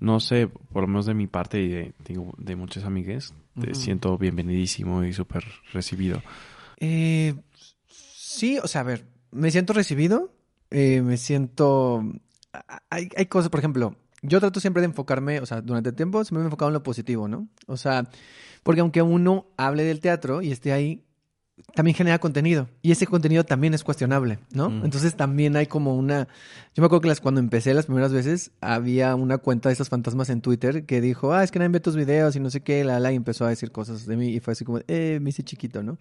no 0.00 0.20
sé, 0.20 0.48
por 0.72 0.82
lo 0.82 0.88
menos 0.88 1.06
de 1.06 1.14
mi 1.14 1.26
parte 1.26 1.62
y 1.62 1.68
de, 1.68 1.94
digo, 2.06 2.34
de 2.38 2.56
muchas 2.56 2.84
amigas, 2.84 3.34
te 3.60 3.74
siento 3.74 4.18
bienvenidísimo 4.18 5.04
y 5.04 5.12
súper 5.12 5.44
recibido. 5.72 6.22
Eh, 6.78 7.34
sí, 7.88 8.58
o 8.58 8.66
sea, 8.66 8.82
a 8.82 8.84
ver, 8.84 9.06
me 9.30 9.50
siento 9.50 9.72
recibido, 9.72 10.32
eh, 10.70 11.02
me 11.02 11.16
siento... 11.16 12.02
Hay, 12.90 13.08
hay 13.16 13.26
cosas, 13.26 13.50
por 13.50 13.60
ejemplo, 13.60 13.96
yo 14.22 14.40
trato 14.40 14.60
siempre 14.60 14.80
de 14.80 14.86
enfocarme, 14.86 15.40
o 15.40 15.46
sea, 15.46 15.60
durante 15.60 15.90
el 15.90 15.94
tiempo 15.94 16.24
siempre 16.24 16.38
me 16.38 16.44
he 16.44 16.46
enfocado 16.46 16.70
en 16.70 16.74
lo 16.74 16.82
positivo, 16.82 17.28
¿no? 17.28 17.48
O 17.66 17.76
sea, 17.76 18.08
porque 18.62 18.80
aunque 18.80 19.02
uno 19.02 19.46
hable 19.56 19.84
del 19.84 20.00
teatro 20.00 20.40
y 20.40 20.50
esté 20.50 20.72
ahí, 20.72 21.04
también 21.74 21.94
genera 21.96 22.18
contenido 22.18 22.68
y 22.82 22.92
ese 22.92 23.06
contenido 23.06 23.44
también 23.44 23.74
es 23.74 23.84
cuestionable, 23.84 24.38
¿no? 24.52 24.70
Mm. 24.70 24.84
Entonces 24.84 25.14
también 25.14 25.56
hay 25.56 25.66
como 25.66 25.94
una... 25.94 26.28
Yo 26.74 26.80
me 26.80 26.86
acuerdo 26.86 27.02
que 27.02 27.08
las, 27.08 27.20
cuando 27.20 27.40
empecé 27.40 27.74
las 27.74 27.86
primeras 27.86 28.12
veces 28.12 28.50
había 28.60 29.14
una 29.14 29.38
cuenta 29.38 29.68
de 29.68 29.74
estos 29.74 29.88
fantasmas 29.88 30.30
en 30.30 30.40
Twitter 30.40 30.84
que 30.84 31.00
dijo, 31.00 31.32
ah, 31.32 31.44
es 31.44 31.50
que 31.50 31.58
nadie 31.58 31.70
ve 31.70 31.80
tus 31.80 31.96
videos 31.96 32.34
y 32.36 32.40
no 32.40 32.50
sé 32.50 32.60
qué, 32.60 32.84
la, 32.84 32.98
la, 32.98 33.12
y 33.12 33.16
empezó 33.16 33.44
a 33.44 33.50
decir 33.50 33.70
cosas 33.70 34.06
de 34.06 34.16
mí 34.16 34.28
y 34.28 34.40
fue 34.40 34.52
así 34.52 34.64
como, 34.64 34.80
eh, 34.88 35.18
me 35.22 35.30
hice 35.30 35.42
chiquito, 35.42 35.82
¿no? 35.82 35.98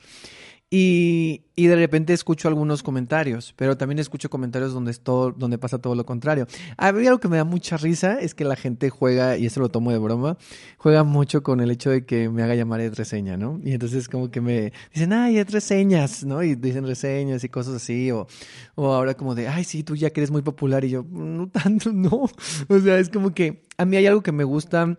Y, 0.76 1.44
de 1.56 1.76
repente 1.76 2.14
escucho 2.14 2.48
algunos 2.48 2.82
comentarios, 2.82 3.54
pero 3.56 3.78
también 3.78 4.00
escucho 4.00 4.32
comentarios 4.32 4.74
donde, 4.74 4.90
es 4.90 5.02
todo, 5.02 5.32
donde 5.32 5.60
pasa 5.60 5.78
todo 5.78 5.94
lo 5.94 6.04
contrario. 6.04 6.48
A 6.78 6.92
mí 6.92 7.06
algo 7.06 7.20
que 7.20 7.28
me 7.28 7.38
da 7.38 7.44
mucha 7.44 7.78
risa 7.78 8.20
es 8.20 8.34
que 8.34 8.44
la 8.44 8.56
gente 8.56 8.90
juega, 8.90 9.38
y 9.38 9.46
esto 9.46 9.60
lo 9.60 9.70
tomo 9.70 9.92
de 9.92 10.00
broma, 10.00 10.36
juega 10.78 11.04
mucho 11.04 11.44
con 11.44 11.60
el 11.60 11.70
hecho 11.70 11.92
de 11.92 12.08
que 12.08 12.28
me 12.28 12.42
haga 12.42 12.56
llamar 12.56 12.82
Ed 12.82 12.96
Reseña, 12.96 13.38
¿no? 13.38 13.62
Y 13.64 13.74
entonces 13.74 14.10
como 14.10 14.32
que 14.32 14.42
me 14.42 14.74
dicen, 14.92 15.14
ay, 15.14 15.38
Ed 15.38 15.52
Reseñas, 15.52 16.24
¿no? 16.24 16.42
Y 16.42 16.56
dicen 16.56 16.88
reseñas 16.88 17.44
y 17.44 17.50
cosas 17.50 17.76
así, 17.76 18.10
o, 18.10 18.26
o 18.74 18.92
ahora 18.92 19.14
como 19.14 19.36
de, 19.36 19.48
ay, 19.48 19.66
sí, 19.66 19.84
tú 19.84 19.96
ya 19.96 20.10
que 20.10 20.22
eres 20.22 20.32
muy 20.32 20.42
popular, 20.42 20.84
y 20.84 20.90
yo, 20.90 21.06
no 21.08 21.50
tanto, 21.50 21.92
no. 21.94 22.28
O 22.68 22.80
sea, 22.80 22.98
es 22.98 23.10
como 23.10 23.32
que 23.32 23.64
a 23.78 23.86
mí 23.86 23.96
hay 23.96 24.08
algo 24.08 24.24
que 24.24 24.32
me 24.32 24.44
gusta, 24.44 24.98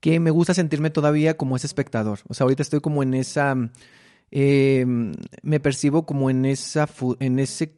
que 0.00 0.20
me 0.20 0.30
gusta 0.30 0.52
sentirme 0.52 0.90
todavía 0.90 1.38
como 1.38 1.56
ese 1.56 1.66
espectador. 1.66 2.18
O 2.28 2.34
sea, 2.34 2.44
ahorita 2.44 2.62
estoy 2.62 2.80
como 2.80 3.02
en 3.02 3.14
esa 3.14 3.56
eh, 4.30 4.84
me 5.42 5.60
percibo 5.60 6.04
como 6.06 6.30
en, 6.30 6.44
esa 6.44 6.88
en 7.20 7.38
ese 7.38 7.74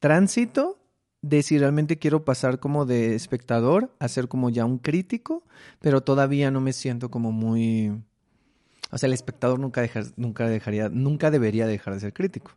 tránsito 0.00 0.78
de 1.22 1.42
si 1.42 1.56
realmente 1.56 1.98
quiero 1.98 2.24
pasar 2.24 2.58
como 2.58 2.84
de 2.84 3.14
espectador 3.14 3.94
a 4.00 4.08
ser 4.08 4.28
como 4.28 4.50
ya 4.50 4.64
un 4.64 4.78
crítico, 4.78 5.44
pero 5.80 6.00
todavía 6.00 6.50
no 6.50 6.60
me 6.60 6.72
siento 6.72 7.10
como 7.10 7.32
muy... 7.32 7.92
O 8.90 8.98
sea, 8.98 9.06
el 9.06 9.14
espectador 9.14 9.58
nunca, 9.58 9.80
deja, 9.80 10.02
nunca 10.16 10.46
dejaría, 10.48 10.90
nunca 10.90 11.30
debería 11.30 11.66
dejar 11.66 11.94
de 11.94 12.00
ser 12.00 12.12
crítico. 12.12 12.50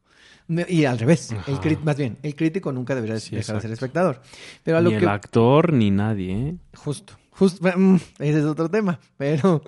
Y 0.68 0.86
al 0.86 1.00
revés, 1.00 1.34
el 1.48 1.80
más 1.80 1.96
bien, 1.96 2.18
el 2.22 2.36
crítico 2.36 2.72
nunca 2.72 2.94
debería 2.94 3.16
dejar 3.16 3.56
de 3.56 3.62
ser 3.62 3.72
espectador. 3.72 4.22
Pero 4.64 4.82
ni 4.82 4.94
el 4.94 5.08
actor 5.08 5.72
ni 5.72 5.92
nadie, 5.92 6.34
¿eh? 6.34 6.56
Justo, 6.76 7.14
justo, 7.32 7.68
ese 8.20 8.40
es 8.40 8.46
otro 8.46 8.70
tema, 8.70 9.00
pero, 9.18 9.62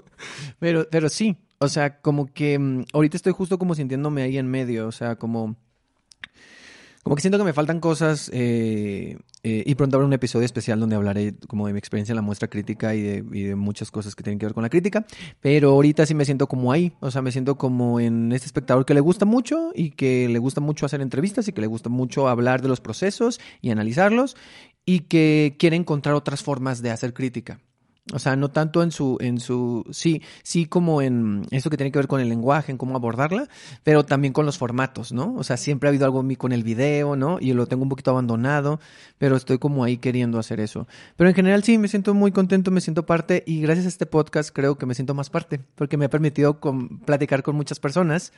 pero, 0.60 0.88
pero 0.90 1.10
sí, 1.10 1.38
o 1.60 1.68
sea, 1.68 2.02
como 2.02 2.28
que 2.28 2.58
mm, 2.60 2.86
ahorita 2.94 3.18
estoy 3.18 3.34
justo 3.34 3.58
como 3.58 3.76
sintiéndome 3.76 4.22
ahí 4.22 4.38
en 4.38 4.48
medio, 4.48 4.88
o 4.88 4.92
sea, 4.92 5.16
como... 5.16 5.56
Como 7.04 7.16
que 7.16 7.22
siento 7.22 7.38
que 7.38 7.46
me 7.46 7.54
faltan 7.54 7.80
cosas 7.80 8.30
eh, 8.34 9.18
eh, 9.42 9.64
y 9.66 9.76
pronto 9.76 9.96
habrá 9.96 10.06
un 10.06 10.12
episodio 10.12 10.44
especial 10.44 10.78
donde 10.78 10.98
hablaré 10.98 11.36
como 11.48 11.66
de 11.66 11.72
mi 11.72 11.80
experiencia 11.80 12.12
en 12.12 12.18
la 12.18 12.22
muestra 12.22 12.50
crítica 12.50 12.96
y 12.96 13.02
de, 13.02 13.24
y 13.32 13.44
de, 13.44 13.56
muchas 13.56 13.92
cosas 13.92 14.14
que 14.14 14.24
tienen 14.24 14.40
que 14.40 14.46
ver 14.46 14.54
con 14.54 14.64
la 14.64 14.68
crítica. 14.68 15.06
Pero 15.40 15.70
ahorita 15.70 16.06
sí 16.06 16.14
me 16.14 16.26
siento 16.26 16.48
como 16.48 16.74
ahí, 16.74 16.92
o 17.00 17.10
sea, 17.10 17.22
me 17.22 17.32
siento 17.32 17.58
como 17.58 18.02
en 18.02 18.34
este 18.34 18.48
espectador 18.48 18.86
que 18.86 18.94
le 18.94 19.00
gusta 19.00 19.24
mucho 19.24 19.72
y 19.74 19.92
que 19.92 20.28
le 20.28 20.38
gusta 20.38 20.60
mucho 20.60 20.86
hacer 20.86 21.00
entrevistas 21.00 21.48
y 21.48 21.54
que 21.54 21.62
le 21.62 21.68
gusta 21.68 21.88
mucho 21.88 22.28
hablar 22.28 22.62
de 22.62 22.68
los 22.68 22.82
procesos 22.82 23.40
y 23.62 23.70
analizarlos 23.70 24.36
y 24.84 25.02
que 25.02 25.56
quiere 25.58 25.78
encontrar 25.78 26.14
otras 26.14 26.44
formas 26.44 26.82
de 26.82 26.92
hacer 26.92 27.14
crítica. 27.14 27.62
O 28.14 28.20
sea, 28.20 28.38
no 28.38 28.50
tanto 28.50 28.84
en 28.84 28.92
su, 28.92 29.18
en 29.20 29.40
su, 29.40 29.86
sí, 29.92 30.22
sí 30.42 30.66
como 30.66 31.02
en 31.02 31.46
eso 31.52 31.70
que 31.70 31.76
tiene 31.76 31.92
que 31.92 32.00
ver 32.00 32.08
con 32.08 32.22
el 32.22 32.30
lenguaje, 32.30 32.72
en 32.72 32.78
cómo 32.78 32.96
abordarla, 32.96 33.50
pero 33.84 34.06
también 34.06 34.34
con 34.34 34.46
los 34.46 34.58
formatos, 34.58 35.12
¿no? 35.12 35.36
O 35.36 35.44
sea, 35.44 35.58
siempre 35.58 35.88
ha 35.88 35.90
habido 35.90 36.06
algo 36.06 36.22
en 36.22 36.28
mí 36.28 36.38
con 36.38 36.54
el 36.54 36.64
video, 36.64 37.18
¿no? 37.18 37.38
Y 37.42 37.52
lo 37.52 37.66
tengo 37.68 37.84
un 37.84 37.90
poquito 37.90 38.12
abandonado, 38.12 38.80
pero 39.18 39.36
estoy 39.36 39.58
como 39.58 39.84
ahí 39.84 39.98
queriendo 39.98 40.40
hacer 40.40 40.62
eso. 40.62 40.88
Pero 41.18 41.30
en 41.30 41.36
general 41.36 41.64
sí, 41.64 41.78
me 41.78 41.90
siento 41.90 42.14
muy 42.14 42.32
contento, 42.32 42.72
me 42.72 42.80
siento 42.80 43.06
parte 43.06 43.44
y 43.46 43.62
gracias 43.62 43.86
a 43.86 43.90
este 43.90 44.06
podcast 44.06 44.52
creo 44.54 44.78
que 44.78 44.86
me 44.86 44.96
siento 44.96 45.14
más 45.14 45.30
parte, 45.30 45.60
porque 45.76 45.98
me 45.98 46.06
ha 46.06 46.10
permitido 46.10 46.60
platicar 47.06 47.44
con 47.44 47.56
muchas 47.58 47.80
personas 47.80 48.32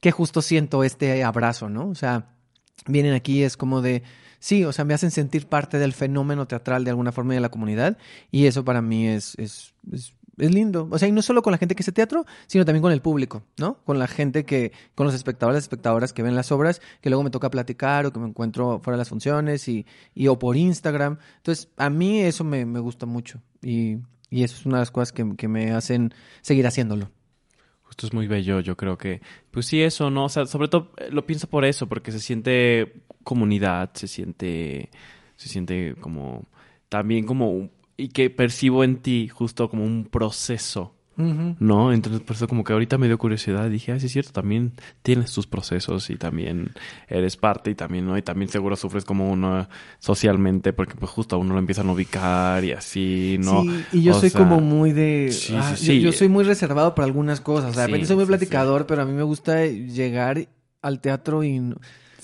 que 0.00 0.12
justo 0.12 0.40
siento 0.40 0.84
este 0.84 1.24
abrazo, 1.24 1.68
¿no? 1.68 1.88
O 1.88 1.94
sea, 1.96 2.35
vienen 2.86 3.14
aquí, 3.14 3.42
es 3.42 3.56
como 3.56 3.82
de 3.82 4.02
sí, 4.38 4.64
o 4.64 4.72
sea, 4.72 4.84
me 4.84 4.94
hacen 4.94 5.10
sentir 5.10 5.46
parte 5.46 5.78
del 5.78 5.92
fenómeno 5.92 6.46
teatral 6.46 6.84
de 6.84 6.90
alguna 6.90 7.12
forma 7.12 7.34
de 7.34 7.40
la 7.40 7.48
comunidad 7.48 7.98
y 8.30 8.46
eso 8.46 8.64
para 8.64 8.82
mí 8.82 9.06
es, 9.08 9.34
es, 9.38 9.74
es, 9.90 10.14
lindo. 10.38 10.86
O 10.90 10.98
sea, 10.98 11.08
y 11.08 11.12
no 11.12 11.22
solo 11.22 11.42
con 11.42 11.50
la 11.50 11.58
gente 11.58 11.74
que 11.74 11.82
hace 11.82 11.92
teatro, 11.92 12.26
sino 12.46 12.64
también 12.66 12.82
con 12.82 12.92
el 12.92 13.00
público, 13.00 13.42
¿no? 13.56 13.78
Con 13.84 13.98
la 13.98 14.06
gente 14.06 14.44
que, 14.44 14.70
con 14.94 15.06
los 15.06 15.14
espectadores, 15.14 15.62
espectadoras 15.62 16.12
que 16.12 16.22
ven 16.22 16.36
las 16.36 16.52
obras, 16.52 16.82
que 17.00 17.08
luego 17.08 17.22
me 17.22 17.30
toca 17.30 17.50
platicar 17.50 18.04
o 18.04 18.12
que 18.12 18.20
me 18.20 18.28
encuentro 18.28 18.80
fuera 18.82 18.96
de 18.96 19.00
las 19.00 19.08
funciones 19.08 19.66
y, 19.66 19.86
y 20.14 20.28
o 20.28 20.38
por 20.38 20.56
Instagram. 20.56 21.18
Entonces, 21.38 21.70
a 21.78 21.88
mí 21.88 22.20
eso 22.20 22.44
me, 22.44 22.66
me 22.66 22.80
gusta 22.80 23.06
mucho 23.06 23.40
y, 23.62 23.96
y 24.28 24.44
eso 24.44 24.56
es 24.56 24.66
una 24.66 24.76
de 24.76 24.82
las 24.82 24.90
cosas 24.90 25.12
que, 25.12 25.36
que 25.36 25.48
me 25.48 25.72
hacen 25.72 26.12
seguir 26.42 26.66
haciéndolo. 26.66 27.10
Esto 27.96 28.08
es 28.08 28.12
muy 28.12 28.26
bello, 28.26 28.60
yo 28.60 28.76
creo 28.76 28.98
que, 28.98 29.22
pues 29.50 29.64
sí, 29.64 29.80
eso, 29.80 30.10
¿no? 30.10 30.26
O 30.26 30.28
sea, 30.28 30.44
sobre 30.44 30.68
todo 30.68 30.92
eh, 30.98 31.08
lo 31.10 31.24
pienso 31.24 31.48
por 31.48 31.64
eso, 31.64 31.88
porque 31.88 32.12
se 32.12 32.18
siente 32.20 32.92
comunidad, 33.24 33.90
se 33.94 34.06
siente, 34.06 34.90
se 35.36 35.48
siente 35.48 35.94
como, 35.98 36.44
también 36.90 37.24
como, 37.24 37.70
y 37.96 38.08
que 38.08 38.28
percibo 38.28 38.84
en 38.84 38.98
ti 38.98 39.28
justo 39.28 39.70
como 39.70 39.82
un 39.82 40.04
proceso 40.04 40.95
¿no? 41.16 41.92
Entonces, 41.92 42.20
por 42.20 42.36
eso 42.36 42.46
como 42.46 42.62
que 42.62 42.72
ahorita 42.72 42.98
me 42.98 43.06
dio 43.06 43.16
curiosidad, 43.16 43.70
dije, 43.70 43.92
ah, 43.92 43.98
sí 43.98 44.06
es 44.06 44.12
cierto, 44.12 44.32
también 44.32 44.72
tienes 45.02 45.32
tus 45.32 45.46
procesos 45.46 46.10
y 46.10 46.16
también 46.16 46.72
eres 47.08 47.36
parte 47.36 47.70
y 47.70 47.74
también, 47.74 48.06
¿no? 48.06 48.18
Y 48.18 48.22
también 48.22 48.50
seguro 48.50 48.76
sufres 48.76 49.04
como 49.04 49.30
uno 49.30 49.68
socialmente 49.98 50.72
porque 50.72 50.94
pues 50.94 51.10
justo 51.10 51.36
a 51.36 51.38
uno 51.38 51.54
lo 51.54 51.58
empiezan 51.58 51.88
a 51.88 51.92
ubicar 51.92 52.64
y 52.64 52.72
así, 52.72 53.38
¿no? 53.40 53.62
Sí, 53.62 53.84
y 53.92 54.02
yo 54.02 54.14
soy 54.14 54.30
como 54.30 54.60
muy 54.60 54.92
de... 54.92 55.34
Ah, 55.54 55.74
yo, 55.74 56.12
soy 56.12 56.28
muy 56.28 56.44
reservado 56.44 56.94
para 56.94 57.06
algunas 57.06 57.40
cosas, 57.40 57.70
o 57.70 57.72
sea, 57.74 57.82
de 57.82 57.86
repente 57.88 58.06
soy 58.06 58.16
muy 58.16 58.26
platicador, 58.26 58.86
pero 58.86 59.02
a 59.02 59.04
mí 59.06 59.12
me 59.12 59.22
gusta 59.22 59.64
llegar 59.66 60.48
al 60.82 61.00
teatro 61.00 61.42
y... 61.42 61.62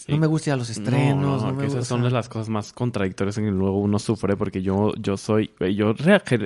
No 0.09 0.19
me 0.19 0.27
gustan 0.27 0.59
los 0.59 0.70
estrenos. 0.70 1.43
No, 1.43 1.62
esas 1.62 1.87
son 1.87 2.11
las 2.12 2.29
cosas 2.29 2.49
más 2.49 2.73
contradictorias 2.73 3.39
en 3.39 3.45
que 3.45 3.51
luego 3.51 3.79
uno 3.79 3.99
sufre 3.99 4.37
porque 4.37 4.62
yo, 4.62 4.93
yo 4.97 5.16
soy, 5.16 5.51
yo 5.74 5.95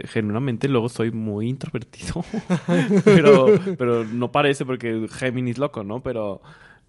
genuinamente 0.04 0.68
luego 0.68 0.88
soy 0.88 1.10
muy 1.10 1.48
introvertido. 1.48 2.24
pero, 3.04 3.46
pero 3.78 4.04
no 4.04 4.30
parece 4.30 4.64
porque 4.64 5.06
Géminis 5.10 5.58
loco, 5.58 5.84
¿no? 5.84 6.00
Pero, 6.00 6.40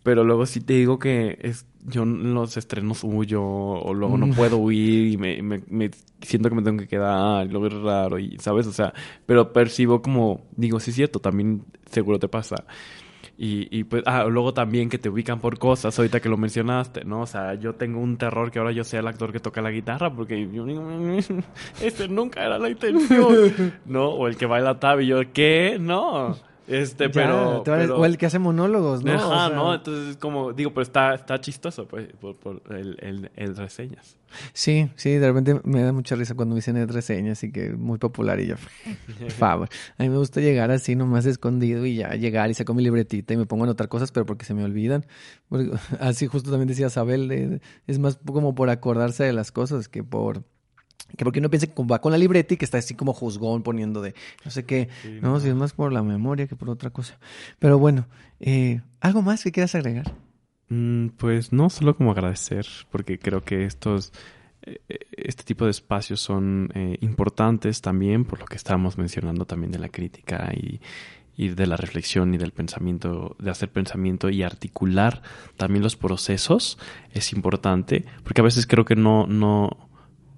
pero 0.03 0.23
luego 0.23 0.45
sí 0.45 0.61
te 0.61 0.73
digo 0.73 0.99
que 0.99 1.38
es, 1.41 1.65
yo 1.85 2.03
en 2.03 2.34
los 2.34 2.57
estrenos 2.57 3.03
huyo 3.03 3.44
o 3.44 3.94
luego 3.94 4.18
no 4.18 4.27
mm. 4.27 4.34
puedo 4.34 4.57
huir 4.57 5.14
y 5.14 5.18
me, 5.18 5.41
me, 5.41 5.91
siento 6.22 6.49
que 6.49 6.56
me 6.56 6.61
tengo 6.61 6.80
que 6.80 6.88
quedar 6.88 7.45
y 7.45 7.49
lo 7.49 7.61
veo 7.61 7.81
raro 7.81 8.19
y, 8.19 8.38
¿sabes? 8.39 8.68
O 8.68 8.73
sea, 8.73 8.94
pero 9.26 9.53
percibo 9.53 10.02
como, 10.02 10.41
digo, 10.56 10.80
sí 10.80 10.91
es 10.91 10.95
cierto, 10.95 11.19
también 11.19 11.64
seguro 11.89 12.19
te 12.19 12.27
pasa. 12.27 12.65
Y, 13.39 13.68
y 13.77 13.84
pues, 13.84 14.01
ah, 14.07 14.23
luego 14.23 14.51
también 14.53 14.89
que 14.89 14.97
te 14.97 15.09
ubican 15.09 15.39
por 15.39 15.59
cosas, 15.59 15.97
ahorita 15.97 16.19
que 16.19 16.27
lo 16.27 16.38
mencionaste, 16.38 17.05
¿no? 17.05 17.22
O 17.22 17.27
sea, 17.27 17.53
yo 17.53 17.76
tengo 17.76 17.99
un 17.99 18.18
terror 18.18 18.49
que 18.49 18.57
ahora 18.57 18.72
yo 18.72 18.84
sea 18.84 19.01
el 19.01 19.07
actor 19.07 19.31
que 19.31 19.39
toca 19.39 19.61
la 19.61 19.69
guitarra, 19.69 20.11
porque 20.11 20.49
yo 20.51 20.65
este 21.81 22.07
nunca 22.07 22.43
era 22.43 22.57
la 22.57 22.69
intención, 22.69 23.73
¿no? 23.85 24.09
O 24.09 24.27
el 24.27 24.38
que 24.38 24.47
baila 24.47 24.80
tab 24.80 25.01
y 25.01 25.07
yo, 25.07 25.22
¿qué? 25.34 25.77
No. 25.80 26.35
Este, 26.68 27.10
pero, 27.10 27.64
O 27.64 28.06
el 28.06 28.18
que 28.18 28.26
hace 28.26 28.39
monólogos, 28.39 29.02
¿no? 29.03 29.14
Ajá, 29.14 29.49
¿no? 29.49 29.73
Entonces, 29.73 30.18
como, 30.18 30.52
digo, 30.52 30.72
pero 30.72 30.81
está, 30.81 31.14
está 31.14 31.39
chistoso, 31.39 31.88
pues, 31.88 32.07
por, 32.19 32.35
por 32.35 32.61
el, 32.76 32.98
el, 32.99 33.31
el, 33.35 33.56
reseñas. 33.56 34.18
Sí, 34.52 34.89
sí, 34.95 35.11
de 35.11 35.27
repente 35.27 35.61
me 35.64 35.81
da 35.81 35.94
mucha 35.94 36.15
risa 36.15 36.35
cuando 36.35 36.56
me 36.56 36.57
dicen 36.57 36.76
el 36.76 36.89
reseñas 36.89 37.41
y 37.44 37.53
que 37.53 37.72
muy 37.72 37.99
popular 37.99 38.41
y 38.41 38.48
yo, 38.48 38.56
favor. 39.38 39.69
A 39.98 40.03
mí 40.03 40.10
me 40.10 40.18
gusta 40.18 40.41
llegar 40.41 40.69
así 40.72 40.95
nomás 40.95 41.26
escondido 41.26 41.85
y 41.85 41.95
ya 41.95 42.10
llegar 42.15 42.49
y 42.49 42.53
saco 42.53 42.73
mi 42.73 42.84
libretita 42.84 43.34
y 43.34 43.38
me 43.38 43.45
pongo 43.45 43.64
a 43.64 43.68
anotar 43.68 43.88
cosas, 43.88 44.11
pero 44.11 44.26
porque 44.26 44.44
se 44.44 44.53
me 44.53 44.65
olvidan. 44.65 45.06
así 46.02 46.27
justo 46.27 46.52
también 46.52 46.68
decía 46.68 46.89
Sabel, 46.89 47.61
es 47.88 47.99
más 47.99 48.19
como 48.26 48.56
por 48.56 48.69
acordarse 48.69 49.23
de 49.23 49.31
las 49.31 49.53
cosas 49.53 49.88
que 49.88 50.03
por 50.03 50.44
que 51.15 51.23
porque 51.23 51.39
uno 51.39 51.49
piensa 51.49 51.67
que 51.67 51.83
va 51.83 51.99
con 51.99 52.11
la 52.11 52.17
libreta 52.17 52.53
y 52.53 52.57
que 52.57 52.65
está 52.65 52.77
así 52.77 52.93
como 52.93 53.13
juzgón 53.13 53.63
poniendo 53.63 54.01
de 54.01 54.13
no 54.43 54.51
sé 54.51 54.65
qué, 54.65 54.89
no, 55.21 55.39
si 55.39 55.49
es 55.49 55.55
más 55.55 55.73
por 55.73 55.93
la 55.93 56.03
memoria 56.03 56.47
que 56.47 56.55
por 56.55 56.69
otra 56.69 56.89
cosa. 56.89 57.17
Pero 57.59 57.79
bueno, 57.79 58.07
eh, 58.39 58.81
¿algo 58.99 59.21
más 59.21 59.43
que 59.43 59.51
quieras 59.51 59.75
agregar? 59.75 60.13
Mm, 60.69 61.09
pues 61.17 61.53
no, 61.53 61.69
solo 61.69 61.95
como 61.95 62.11
agradecer, 62.11 62.67
porque 62.91 63.19
creo 63.19 63.43
que 63.43 63.65
estos, 63.65 64.11
eh, 64.63 64.79
este 65.11 65.43
tipo 65.43 65.65
de 65.65 65.71
espacios 65.71 66.19
son 66.19 66.69
eh, 66.75 66.97
importantes 67.01 67.81
también 67.81 68.25
por 68.25 68.39
lo 68.39 68.45
que 68.45 68.57
estábamos 68.57 68.97
mencionando 68.97 69.45
también 69.45 69.71
de 69.71 69.79
la 69.79 69.89
crítica 69.89 70.51
y, 70.53 70.81
y 71.37 71.49
de 71.49 71.67
la 71.67 71.77
reflexión 71.77 72.33
y 72.33 72.37
del 72.37 72.51
pensamiento, 72.51 73.35
de 73.39 73.51
hacer 73.51 73.71
pensamiento 73.71 74.29
y 74.29 74.41
articular 74.41 75.21
también 75.55 75.83
los 75.83 75.95
procesos 75.95 76.79
es 77.13 77.31
importante, 77.31 78.05
porque 78.23 78.41
a 78.41 78.43
veces 78.43 78.65
creo 78.65 78.85
que 78.85 78.95
no, 78.95 79.27
no, 79.27 79.86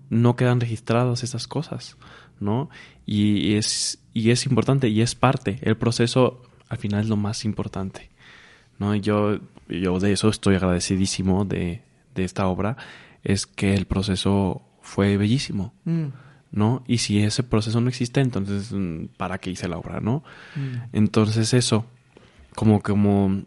no 0.09 0.35
quedan 0.35 0.59
registradas 0.59 1.23
esas 1.23 1.47
cosas, 1.47 1.97
¿no? 2.39 2.69
Y 3.05 3.55
es, 3.55 3.99
y 4.13 4.31
es 4.31 4.45
importante 4.45 4.89
y 4.89 5.01
es 5.01 5.15
parte, 5.15 5.59
el 5.61 5.77
proceso 5.77 6.41
al 6.67 6.77
final 6.77 7.01
es 7.01 7.09
lo 7.09 7.17
más 7.17 7.45
importante, 7.45 8.09
¿no? 8.77 8.95
Yo, 8.95 9.39
yo 9.67 9.99
de 9.99 10.11
eso 10.11 10.29
estoy 10.29 10.55
agradecidísimo 10.55 11.45
de, 11.45 11.81
de 12.15 12.23
esta 12.23 12.47
obra, 12.47 12.77
es 13.23 13.45
que 13.45 13.73
el 13.73 13.85
proceso 13.85 14.61
fue 14.81 15.17
bellísimo. 15.17 15.73
Mm. 15.85 16.07
¿no? 16.51 16.83
Y 16.87 16.97
si 16.97 17.21
ese 17.21 17.43
proceso 17.43 17.79
no 17.79 17.89
existe, 17.89 18.21
entonces, 18.21 18.73
¿para 19.17 19.37
qué 19.37 19.51
hice 19.51 19.67
la 19.67 19.77
obra, 19.77 19.99
no? 19.99 20.23
Mm. 20.55 20.75
Entonces 20.93 21.53
eso, 21.53 21.85
como, 22.55 22.81
como, 22.81 23.43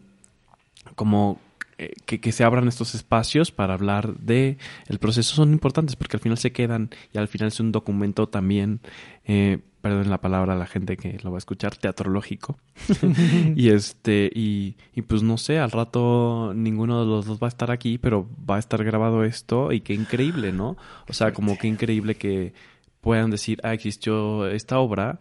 como 0.95 1.39
eh, 1.83 1.93
que, 2.05 2.19
que 2.19 2.31
se 2.31 2.43
abran 2.43 2.67
estos 2.67 2.95
espacios 2.95 3.51
para 3.51 3.73
hablar 3.73 4.15
de 4.15 4.57
el 4.87 4.99
proceso 4.99 5.35
son 5.35 5.51
importantes 5.51 5.95
porque 5.95 6.17
al 6.17 6.21
final 6.21 6.37
se 6.37 6.51
quedan 6.51 6.89
y 7.13 7.17
al 7.17 7.27
final 7.27 7.49
es 7.49 7.59
un 7.59 7.71
documento 7.71 8.27
también, 8.27 8.79
eh, 9.25 9.59
perdón 9.81 10.09
la 10.09 10.21
palabra 10.21 10.53
a 10.53 10.57
la 10.57 10.65
gente 10.65 10.95
que 10.95 11.19
lo 11.23 11.31
va 11.31 11.37
a 11.37 11.39
escuchar, 11.39 11.75
teatrológico. 11.75 12.57
y 13.55 13.69
este, 13.69 14.31
y, 14.33 14.75
y 14.95 15.01
pues 15.01 15.23
no 15.23 15.37
sé, 15.37 15.59
al 15.59 15.71
rato 15.71 16.53
ninguno 16.55 17.01
de 17.01 17.05
los 17.05 17.25
dos 17.25 17.39
va 17.41 17.47
a 17.47 17.49
estar 17.49 17.71
aquí, 17.71 17.97
pero 17.97 18.27
va 18.49 18.55
a 18.55 18.59
estar 18.59 18.83
grabado 18.83 19.23
esto 19.23 19.71
y 19.71 19.81
qué 19.81 19.93
increíble, 19.93 20.53
¿no? 20.53 20.77
O 21.09 21.13
sea, 21.13 21.33
como 21.33 21.57
qué 21.57 21.67
increíble 21.67 22.15
que 22.15 22.53
puedan 23.01 23.29
decir, 23.29 23.59
ah, 23.63 23.73
existió 23.73 24.47
esta 24.47 24.79
obra 24.79 25.19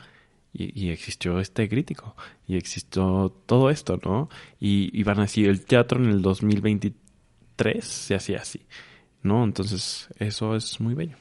y, 0.52 0.86
y 0.86 0.90
existió 0.90 1.40
este 1.40 1.68
crítico 1.68 2.16
y 2.46 2.56
existió 2.56 3.34
todo 3.46 3.70
esto, 3.70 3.98
¿no? 4.04 4.28
Y, 4.60 4.90
y 4.98 5.02
van 5.02 5.18
a 5.18 5.22
decir, 5.22 5.48
el 5.48 5.64
teatro 5.64 6.02
en 6.02 6.10
el 6.10 6.22
2023 6.22 7.84
se 7.84 8.14
hacía 8.14 8.38
así, 8.38 8.66
¿no? 9.22 9.44
Entonces, 9.44 10.08
eso 10.18 10.54
es 10.56 10.80
muy 10.80 10.94
bello. 10.94 11.16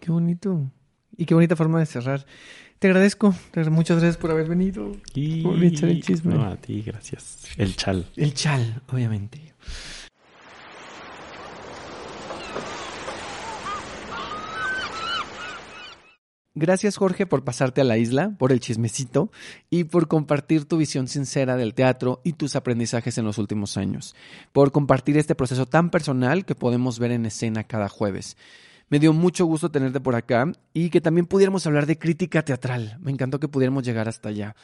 Qué 0.00 0.10
bonito. 0.10 0.70
Y 1.16 1.24
qué 1.24 1.34
bonita 1.34 1.56
forma 1.56 1.80
de 1.80 1.86
cerrar. 1.86 2.26
Te 2.78 2.86
agradezco. 2.86 3.34
Muchas 3.70 3.98
gracias 3.98 4.16
por 4.16 4.30
haber 4.30 4.48
venido. 4.48 4.92
Y... 5.14 5.42
Por 5.42 5.62
echar 5.62 5.88
el 5.88 6.02
chisme. 6.02 6.34
No, 6.34 6.44
a 6.44 6.56
ti, 6.56 6.82
gracias. 6.82 7.48
El 7.56 7.74
chal. 7.74 8.06
El 8.14 8.34
chal, 8.34 8.82
obviamente. 8.92 9.54
Gracias 16.60 16.96
Jorge 16.96 17.24
por 17.24 17.44
pasarte 17.44 17.82
a 17.82 17.84
la 17.84 17.98
isla, 17.98 18.34
por 18.36 18.50
el 18.50 18.58
chismecito 18.58 19.30
y 19.70 19.84
por 19.84 20.08
compartir 20.08 20.64
tu 20.64 20.76
visión 20.76 21.06
sincera 21.06 21.56
del 21.56 21.72
teatro 21.72 22.20
y 22.24 22.32
tus 22.32 22.56
aprendizajes 22.56 23.16
en 23.16 23.26
los 23.26 23.38
últimos 23.38 23.76
años, 23.76 24.16
por 24.52 24.72
compartir 24.72 25.16
este 25.18 25.36
proceso 25.36 25.66
tan 25.66 25.90
personal 25.90 26.44
que 26.44 26.56
podemos 26.56 26.98
ver 26.98 27.12
en 27.12 27.26
escena 27.26 27.62
cada 27.62 27.88
jueves. 27.88 28.36
Me 28.88 28.98
dio 28.98 29.12
mucho 29.12 29.46
gusto 29.46 29.70
tenerte 29.70 30.00
por 30.00 30.16
acá 30.16 30.50
y 30.74 30.90
que 30.90 31.00
también 31.00 31.26
pudiéramos 31.26 31.64
hablar 31.64 31.86
de 31.86 31.96
crítica 31.96 32.44
teatral. 32.44 32.98
Me 33.02 33.12
encantó 33.12 33.38
que 33.38 33.46
pudiéramos 33.46 33.84
llegar 33.84 34.08
hasta 34.08 34.30
allá. 34.30 34.56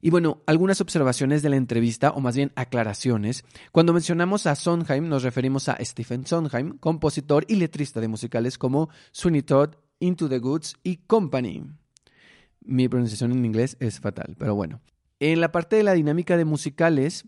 Y 0.00 0.08
bueno, 0.08 0.40
algunas 0.46 0.80
observaciones 0.80 1.42
de 1.42 1.50
la 1.50 1.56
entrevista, 1.56 2.12
o 2.12 2.20
más 2.20 2.36
bien 2.36 2.52
aclaraciones. 2.54 3.44
Cuando 3.70 3.92
mencionamos 3.92 4.46
a 4.46 4.54
Sondheim, 4.54 5.10
nos 5.10 5.24
referimos 5.24 5.68
a 5.68 5.76
Stephen 5.84 6.24
Sondheim, 6.24 6.78
compositor 6.78 7.44
y 7.48 7.56
letrista 7.56 8.00
de 8.00 8.08
musicales 8.08 8.56
como 8.56 8.88
Sweeney 9.12 9.42
Todd, 9.42 9.74
Into 10.00 10.28
the 10.28 10.38
Goods 10.38 10.76
y 10.82 10.98
Company. 10.98 11.64
Mi 12.60 12.88
pronunciación 12.88 13.32
en 13.32 13.44
inglés 13.44 13.76
es 13.80 14.00
fatal, 14.00 14.36
pero 14.38 14.54
bueno. 14.54 14.80
En 15.20 15.40
la 15.40 15.50
parte 15.50 15.76
de 15.76 15.82
la 15.82 15.94
dinámica 15.94 16.36
de 16.36 16.44
musicales, 16.44 17.24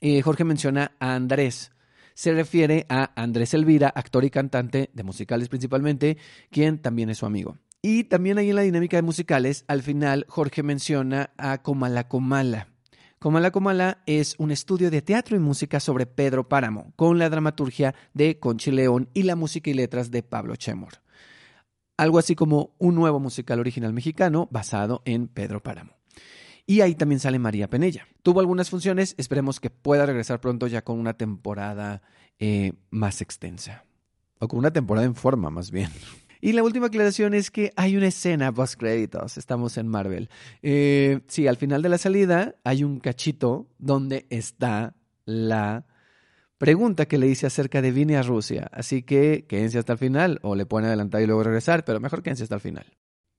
eh, 0.00 0.20
Jorge 0.22 0.44
menciona 0.44 0.92
a 1.00 1.14
Andrés. 1.14 1.72
Se 2.14 2.32
refiere 2.32 2.84
a 2.88 3.12
Andrés 3.20 3.54
Elvira, 3.54 3.88
actor 3.88 4.24
y 4.24 4.30
cantante 4.30 4.90
de 4.92 5.02
musicales 5.04 5.48
principalmente, 5.48 6.18
quien 6.50 6.78
también 6.78 7.10
es 7.10 7.18
su 7.18 7.26
amigo. 7.26 7.56
Y 7.80 8.04
también 8.04 8.38
ahí 8.38 8.50
en 8.50 8.56
la 8.56 8.62
dinámica 8.62 8.96
de 8.96 9.02
musicales, 9.02 9.64
al 9.68 9.82
final 9.82 10.26
Jorge 10.28 10.64
menciona 10.64 11.30
a 11.38 11.62
Comala 11.62 12.08
Comala. 12.08 12.68
Comala 13.20 13.52
Comala 13.52 14.02
es 14.06 14.34
un 14.38 14.50
estudio 14.50 14.90
de 14.90 15.02
teatro 15.02 15.36
y 15.36 15.40
música 15.40 15.80
sobre 15.80 16.06
Pedro 16.06 16.48
Páramo, 16.48 16.92
con 16.96 17.18
la 17.18 17.30
dramaturgia 17.30 17.94
de 18.14 18.38
Conchi 18.38 18.72
León 18.72 19.08
y 19.14 19.22
la 19.22 19.36
música 19.36 19.70
y 19.70 19.74
letras 19.74 20.10
de 20.10 20.22
Pablo 20.22 20.56
Chemor. 20.56 20.94
Algo 21.98 22.18
así 22.18 22.34
como 22.34 22.74
un 22.78 22.94
nuevo 22.94 23.20
musical 23.20 23.58
original 23.58 23.92
mexicano 23.92 24.48
basado 24.50 25.02
en 25.04 25.28
Pedro 25.28 25.62
Páramo. 25.62 25.92
Y 26.64 26.80
ahí 26.80 26.94
también 26.94 27.18
sale 27.18 27.38
María 27.38 27.68
Penella. 27.68 28.06
Tuvo 28.22 28.38
algunas 28.38 28.70
funciones, 28.70 29.14
esperemos 29.18 29.58
que 29.58 29.68
pueda 29.68 30.06
regresar 30.06 30.40
pronto 30.40 30.68
ya 30.68 30.82
con 30.82 31.00
una 31.00 31.14
temporada 31.14 32.02
eh, 32.38 32.74
más 32.90 33.20
extensa. 33.20 33.84
O 34.38 34.46
con 34.46 34.60
una 34.60 34.72
temporada 34.72 35.06
en 35.06 35.16
forma, 35.16 35.50
más 35.50 35.70
bien. 35.70 35.90
Y 36.40 36.52
la 36.52 36.62
última 36.62 36.86
aclaración 36.86 37.34
es 37.34 37.50
que 37.50 37.72
hay 37.74 37.96
una 37.96 38.06
escena 38.06 38.52
post 38.52 38.78
créditos. 38.78 39.38
Estamos 39.38 39.76
en 39.76 39.88
Marvel. 39.88 40.30
Eh, 40.62 41.18
sí, 41.26 41.48
al 41.48 41.56
final 41.56 41.82
de 41.82 41.88
la 41.88 41.98
salida 41.98 42.54
hay 42.62 42.84
un 42.84 43.00
cachito 43.00 43.66
donde 43.80 44.24
está 44.30 44.94
la 45.24 45.84
pregunta 46.58 47.06
que 47.06 47.18
le 47.18 47.28
hice 47.28 47.46
acerca 47.46 47.80
de 47.80 47.92
Vine 47.92 48.16
a 48.16 48.22
Rusia. 48.22 48.68
Así 48.72 49.02
que 49.02 49.46
quédense 49.48 49.78
hasta 49.78 49.94
el 49.94 49.98
final 49.98 50.38
o 50.42 50.54
le 50.54 50.66
pueden 50.66 50.88
adelantar 50.88 51.22
y 51.22 51.26
luego 51.26 51.44
regresar, 51.44 51.84
pero 51.84 52.00
mejor 52.00 52.22
quédense 52.22 52.42
hasta 52.42 52.56
el 52.56 52.60
final. 52.60 52.86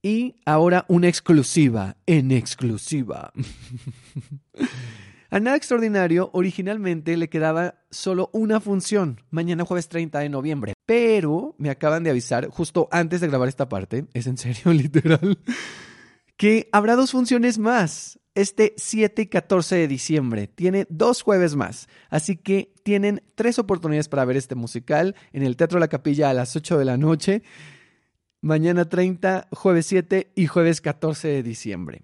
Y 0.02 0.38
ahora 0.46 0.86
una 0.88 1.10
exclusiva, 1.10 1.98
en 2.06 2.32
exclusiva. 2.32 3.32
A 5.32 5.40
Nada 5.40 5.58
Extraordinario 5.58 6.32
originalmente 6.34 7.16
le 7.16 7.30
quedaba 7.30 7.76
solo 7.92 8.32
una 8.34 8.60
función, 8.60 9.22
mañana 9.30 9.64
jueves 9.64 9.88
30 9.88 10.22
de 10.22 10.30
noviembre. 10.30 10.74
Pero 10.88 11.54
me 11.60 11.70
acaban 11.70 12.04
de 12.04 12.10
avisar, 12.10 12.48
justo 12.48 12.88
antes 12.92 13.22
de 13.22 13.28
grabar 13.28 13.48
esta 13.48 13.70
parte, 13.70 14.08
es 14.14 14.26
en 14.26 14.38
serio, 14.38 14.74
literal, 14.74 15.38
que 16.36 16.68
habrá 16.72 16.96
dos 16.96 17.12
funciones 17.12 17.60
más. 17.60 18.19
Este 18.40 18.74
7 18.78 19.24
y 19.24 19.26
14 19.28 19.76
de 19.76 19.88
diciembre. 19.90 20.48
Tiene 20.48 20.88
dos 20.90 21.24
jueves 21.24 21.58
más. 21.58 21.90
Así 22.10 22.38
que 22.38 22.74
tienen 22.84 23.22
tres 23.36 23.60
oportunidades 23.60 24.08
para 24.08 24.24
ver 24.24 24.38
este 24.38 24.56
musical 24.56 25.18
en 25.34 25.44
el 25.44 25.58
Teatro 25.58 25.78
La 25.78 25.90
Capilla 25.90 26.30
a 26.30 26.34
las 26.34 26.56
8 26.56 26.78
de 26.78 26.86
la 26.86 26.96
noche. 26.96 27.44
Mañana 28.40 28.88
30, 28.88 29.50
jueves 29.52 29.88
7 29.88 30.32
y 30.36 30.48
jueves 30.48 30.80
14 30.80 31.28
de 31.28 31.44
diciembre. 31.44 32.04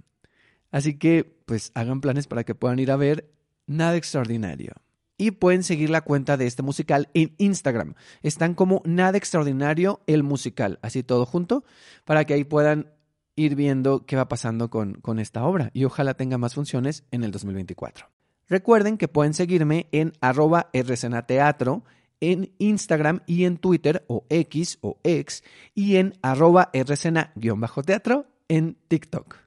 Así 0.71 0.97
que, 0.97 1.23
pues, 1.45 1.71
hagan 1.73 2.01
planes 2.01 2.27
para 2.27 2.43
que 2.43 2.53
puedan 2.53 2.79
ir 2.79 2.91
a 2.91 2.97
ver 2.97 3.31
Nada 3.65 3.95
Extraordinario. 3.95 4.73
Y 5.17 5.31
pueden 5.31 5.63
seguir 5.63 5.89
la 5.89 6.01
cuenta 6.01 6.35
de 6.35 6.47
este 6.47 6.63
musical 6.63 7.07
en 7.13 7.33
Instagram. 7.37 7.93
Están 8.23 8.55
como 8.55 8.81
Nada 8.83 9.17
Extraordinario 9.17 10.01
el 10.05 10.23
musical, 10.23 10.79
así 10.81 11.01
todo 11.01 11.25
junto, 11.25 11.63
para 12.03 12.25
que 12.25 12.33
ahí 12.33 12.43
puedan 12.43 12.91
ir 13.35 13.55
viendo 13.55 14.05
qué 14.05 14.15
va 14.15 14.27
pasando 14.27 14.69
con, 14.69 14.95
con 14.95 15.19
esta 15.19 15.43
obra 15.43 15.69
y 15.73 15.85
ojalá 15.85 16.13
tenga 16.13 16.37
más 16.37 16.55
funciones 16.55 17.03
en 17.11 17.23
el 17.23 17.31
2024. 17.31 18.07
Recuerden 18.47 18.97
que 18.97 19.07
pueden 19.07 19.33
seguirme 19.33 19.87
en 19.91 20.13
arroba 20.21 20.69
rcenateatro 20.73 21.83
en 22.19 22.53
Instagram 22.59 23.21
y 23.25 23.45
en 23.45 23.57
Twitter 23.57 24.05
o 24.07 24.25
X 24.29 24.77
o 24.81 24.99
X 25.03 25.43
y 25.73 25.97
en 25.97 26.17
arroba 26.21 26.71
rcena-teatro 26.73 28.27
en 28.47 28.77
TikTok. 28.87 29.37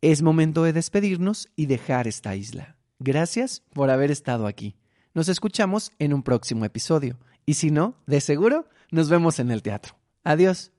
Es 0.00 0.22
momento 0.22 0.62
de 0.64 0.72
despedirnos 0.72 1.48
y 1.56 1.66
dejar 1.66 2.06
esta 2.06 2.34
isla. 2.34 2.76
Gracias 2.98 3.62
por 3.72 3.90
haber 3.90 4.10
estado 4.10 4.46
aquí. 4.46 4.76
Nos 5.14 5.28
escuchamos 5.28 5.92
en 5.98 6.14
un 6.14 6.22
próximo 6.22 6.64
episodio. 6.64 7.18
Y 7.44 7.54
si 7.54 7.70
no, 7.70 7.96
de 8.06 8.20
seguro, 8.20 8.68
nos 8.90 9.08
vemos 9.08 9.38
en 9.38 9.50
el 9.50 9.62
teatro. 9.62 9.96
Adiós. 10.24 10.72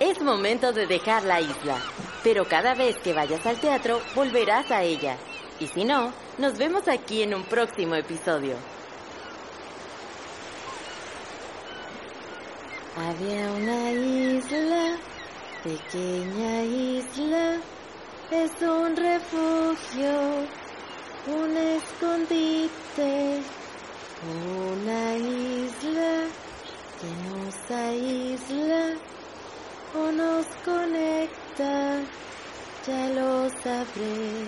Es 0.00 0.11
momento 0.22 0.72
de 0.72 0.86
dejar 0.86 1.24
la 1.24 1.40
isla, 1.40 1.76
pero 2.22 2.46
cada 2.46 2.74
vez 2.74 2.96
que 2.98 3.12
vayas 3.12 3.44
al 3.46 3.60
teatro 3.60 4.00
volverás 4.14 4.70
a 4.70 4.82
ella. 4.82 5.16
Y 5.60 5.66
si 5.68 5.84
no, 5.84 6.12
nos 6.38 6.58
vemos 6.58 6.88
aquí 6.88 7.22
en 7.22 7.34
un 7.34 7.44
próximo 7.44 7.94
episodio. 7.94 8.56
Había 12.96 13.50
una 13.52 13.90
isla, 13.90 14.96
pequeña 15.62 16.62
isla, 16.64 17.56
es 18.30 18.50
un 18.62 18.96
refugio, 18.96 20.46
un 21.26 21.56
escondite, 21.56 23.40
una 24.68 25.14
isla 25.16 26.26
que 27.00 27.10
nos 27.28 27.70
aísla 27.70 29.11
o 29.94 30.12
nos 30.12 30.46
conecta, 30.64 32.00
ya 32.86 33.08
lo 33.10 33.48
sabré. 33.62 34.46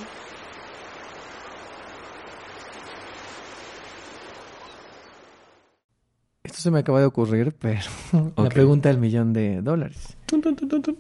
se 6.52 6.70
me 6.70 6.78
acaba 6.78 7.00
de 7.00 7.06
ocurrir, 7.06 7.54
pero 7.58 7.80
la 8.36 8.44
Ok. 8.44 8.54
pregunta 8.54 8.88
del 8.88 8.98
millón 8.98 9.32
de 9.32 9.60
dólares. 9.60 10.16
Tun, 10.26 10.40
tun, 10.40 10.56
tun. 10.56 10.96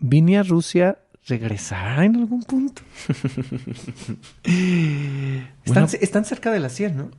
¿Vini 0.00 0.36
a 0.36 0.42
Rusia 0.42 0.98
regresará 1.28 2.04
en 2.04 2.16
algún 2.16 2.42
punto? 2.42 2.82
están, 4.44 5.54
Bueno. 5.66 5.86
están 6.00 6.24
cerca 6.24 6.50
de 6.50 6.58
las 6.60 6.72
100, 6.72 6.96
¿no? 6.96 7.10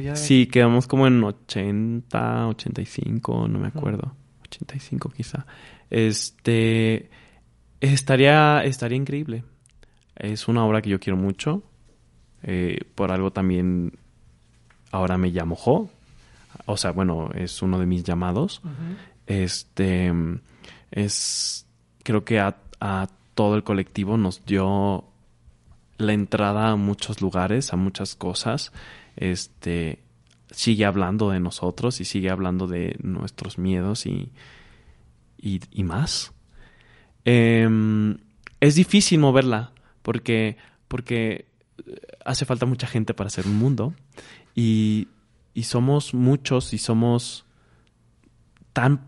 Ya- 0.00 0.16
Sí, 0.16 0.46
quedamos 0.46 0.86
como 0.86 1.06
en 1.06 1.22
80, 1.22 2.48
85, 2.48 3.46
no 3.48 3.58
me 3.58 3.68
acuerdo. 3.68 4.14
85 4.56 5.10
quizá. 5.10 5.46
Este 5.90 7.10
estaría 7.80 8.64
estaría 8.64 8.96
increíble. 8.96 9.44
Es 10.16 10.48
una 10.48 10.64
obra 10.64 10.82
que 10.82 10.90
yo 10.90 11.00
quiero 11.00 11.16
mucho. 11.16 11.62
Eh, 12.42 12.80
por 12.94 13.10
algo 13.10 13.32
también 13.32 13.92
ahora 14.90 15.18
me 15.18 15.30
llamo 15.30 15.56
Jo. 15.56 15.90
O 16.66 16.76
sea, 16.76 16.92
bueno, 16.92 17.30
es 17.34 17.62
uno 17.62 17.78
de 17.78 17.86
mis 17.86 18.04
llamados. 18.04 18.62
Este 19.26 20.12
es 20.90 21.66
creo 22.02 22.24
que 22.24 22.38
a, 22.38 22.56
a 22.80 23.08
todo 23.34 23.56
el 23.56 23.64
colectivo 23.64 24.16
nos 24.16 24.44
dio 24.44 25.04
la 25.98 26.12
entrada 26.12 26.70
a 26.70 26.76
muchos 26.76 27.20
lugares, 27.20 27.72
a 27.72 27.76
muchas 27.76 28.14
cosas. 28.14 28.72
Este 29.16 30.03
sigue 30.54 30.84
hablando 30.84 31.30
de 31.30 31.40
nosotros 31.40 32.00
y 32.00 32.04
sigue 32.04 32.30
hablando 32.30 32.66
de 32.66 32.96
nuestros 33.02 33.58
miedos 33.58 34.06
y, 34.06 34.30
y, 35.38 35.84
más. 35.84 36.32
Em, 37.24 38.18
es 38.60 38.74
difícil 38.74 39.18
moverla 39.18 39.72
porque, 40.02 40.56
porque 40.88 41.46
hace 42.24 42.44
falta 42.44 42.66
mucha 42.66 42.86
gente 42.86 43.14
para 43.14 43.28
hacer 43.28 43.46
un 43.46 43.56
mundo 43.56 43.94
y, 44.54 45.08
y 45.54 45.64
somos 45.64 46.14
muchos 46.14 46.72
y 46.72 46.78
somos 46.78 47.44
tan 48.72 49.06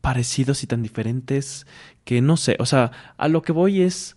parecidos 0.00 0.62
y 0.62 0.66
tan 0.66 0.82
diferentes 0.82 1.66
que 2.04 2.20
no 2.20 2.36
sé, 2.36 2.56
o 2.60 2.66
sea, 2.66 2.92
a 3.16 3.28
lo 3.28 3.42
que 3.42 3.52
voy 3.52 3.82
es 3.82 4.16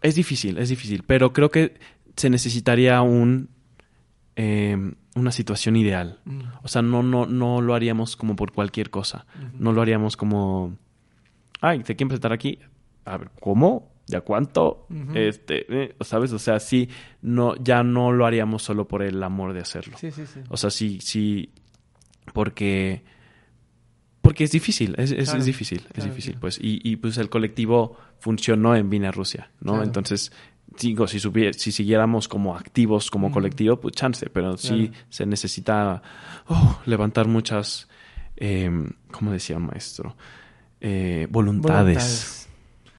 es 0.00 0.14
difícil, 0.14 0.58
es 0.58 0.68
difícil, 0.68 1.02
pero 1.06 1.32
creo 1.32 1.50
que 1.50 1.74
se 2.16 2.30
necesitaría 2.30 3.02
un 3.02 3.48
eh, 4.40 4.76
una 5.16 5.32
situación 5.32 5.74
ideal. 5.74 6.20
O 6.62 6.68
sea, 6.68 6.80
no, 6.80 7.02
no, 7.02 7.26
no 7.26 7.60
lo 7.60 7.74
haríamos 7.74 8.14
como 8.14 8.36
por 8.36 8.52
cualquier 8.52 8.88
cosa. 8.88 9.26
No 9.58 9.72
lo 9.72 9.82
haríamos 9.82 10.16
como, 10.16 10.76
ay, 11.60 11.80
¿te 11.80 11.96
quieren 11.96 12.08
presentar 12.08 12.32
aquí? 12.32 12.60
A 13.04 13.16
ver, 13.16 13.30
¿cómo? 13.40 13.90
¿Ya 14.06 14.20
cuánto? 14.20 14.86
Este, 15.14 15.66
eh, 15.68 15.96
¿sabes? 16.02 16.32
O 16.32 16.38
sea, 16.38 16.60
sí, 16.60 16.88
no, 17.20 17.56
ya 17.56 17.82
no 17.82 18.12
lo 18.12 18.26
haríamos 18.26 18.62
solo 18.62 18.86
por 18.86 19.02
el 19.02 19.20
amor 19.24 19.52
de 19.54 19.60
hacerlo. 19.60 19.98
Sí, 19.98 20.12
sí, 20.12 20.24
sí. 20.24 20.40
O 20.50 20.56
sea, 20.56 20.70
sí, 20.70 20.98
sí, 21.02 21.50
porque, 22.32 23.02
porque 24.22 24.44
es 24.44 24.52
difícil, 24.52 24.94
es, 24.98 25.10
es- 25.10 25.24
Claro, 25.24 25.40
es 25.40 25.44
difícil, 25.46 25.82
es 25.94 26.04
difícil, 26.04 26.32
claro. 26.34 26.40
pues. 26.42 26.58
Y, 26.60 26.80
y, 26.84 26.96
pues 26.96 27.18
el 27.18 27.28
colectivo 27.28 27.96
funcionó 28.18 28.74
en 28.76 28.88
Vina 28.88 29.10
Rusia, 29.10 29.50
¿no? 29.60 29.82
Entonces, 29.82 30.32
digo, 30.80 31.06
si, 31.06 31.18
subie- 31.18 31.52
si 31.52 31.72
siguiéramos 31.72 32.28
como 32.28 32.56
activos 32.56 33.10
como 33.10 33.30
colectivo, 33.30 33.78
pues 33.80 33.94
chance, 33.94 34.28
pero 34.30 34.56
sí 34.56 34.88
Claro. 34.88 35.04
se 35.10 35.26
necesita 35.26 36.02
oh, 36.48 36.80
levantar 36.86 37.26
muchas, 37.28 37.88
eh, 38.36 38.70
¿cómo 39.10 39.32
decía 39.32 39.56
el 39.56 39.62
maestro? 39.62 40.16
Eh, 40.80 41.26
voluntades. 41.30 41.94
Voluntades. 41.96 42.47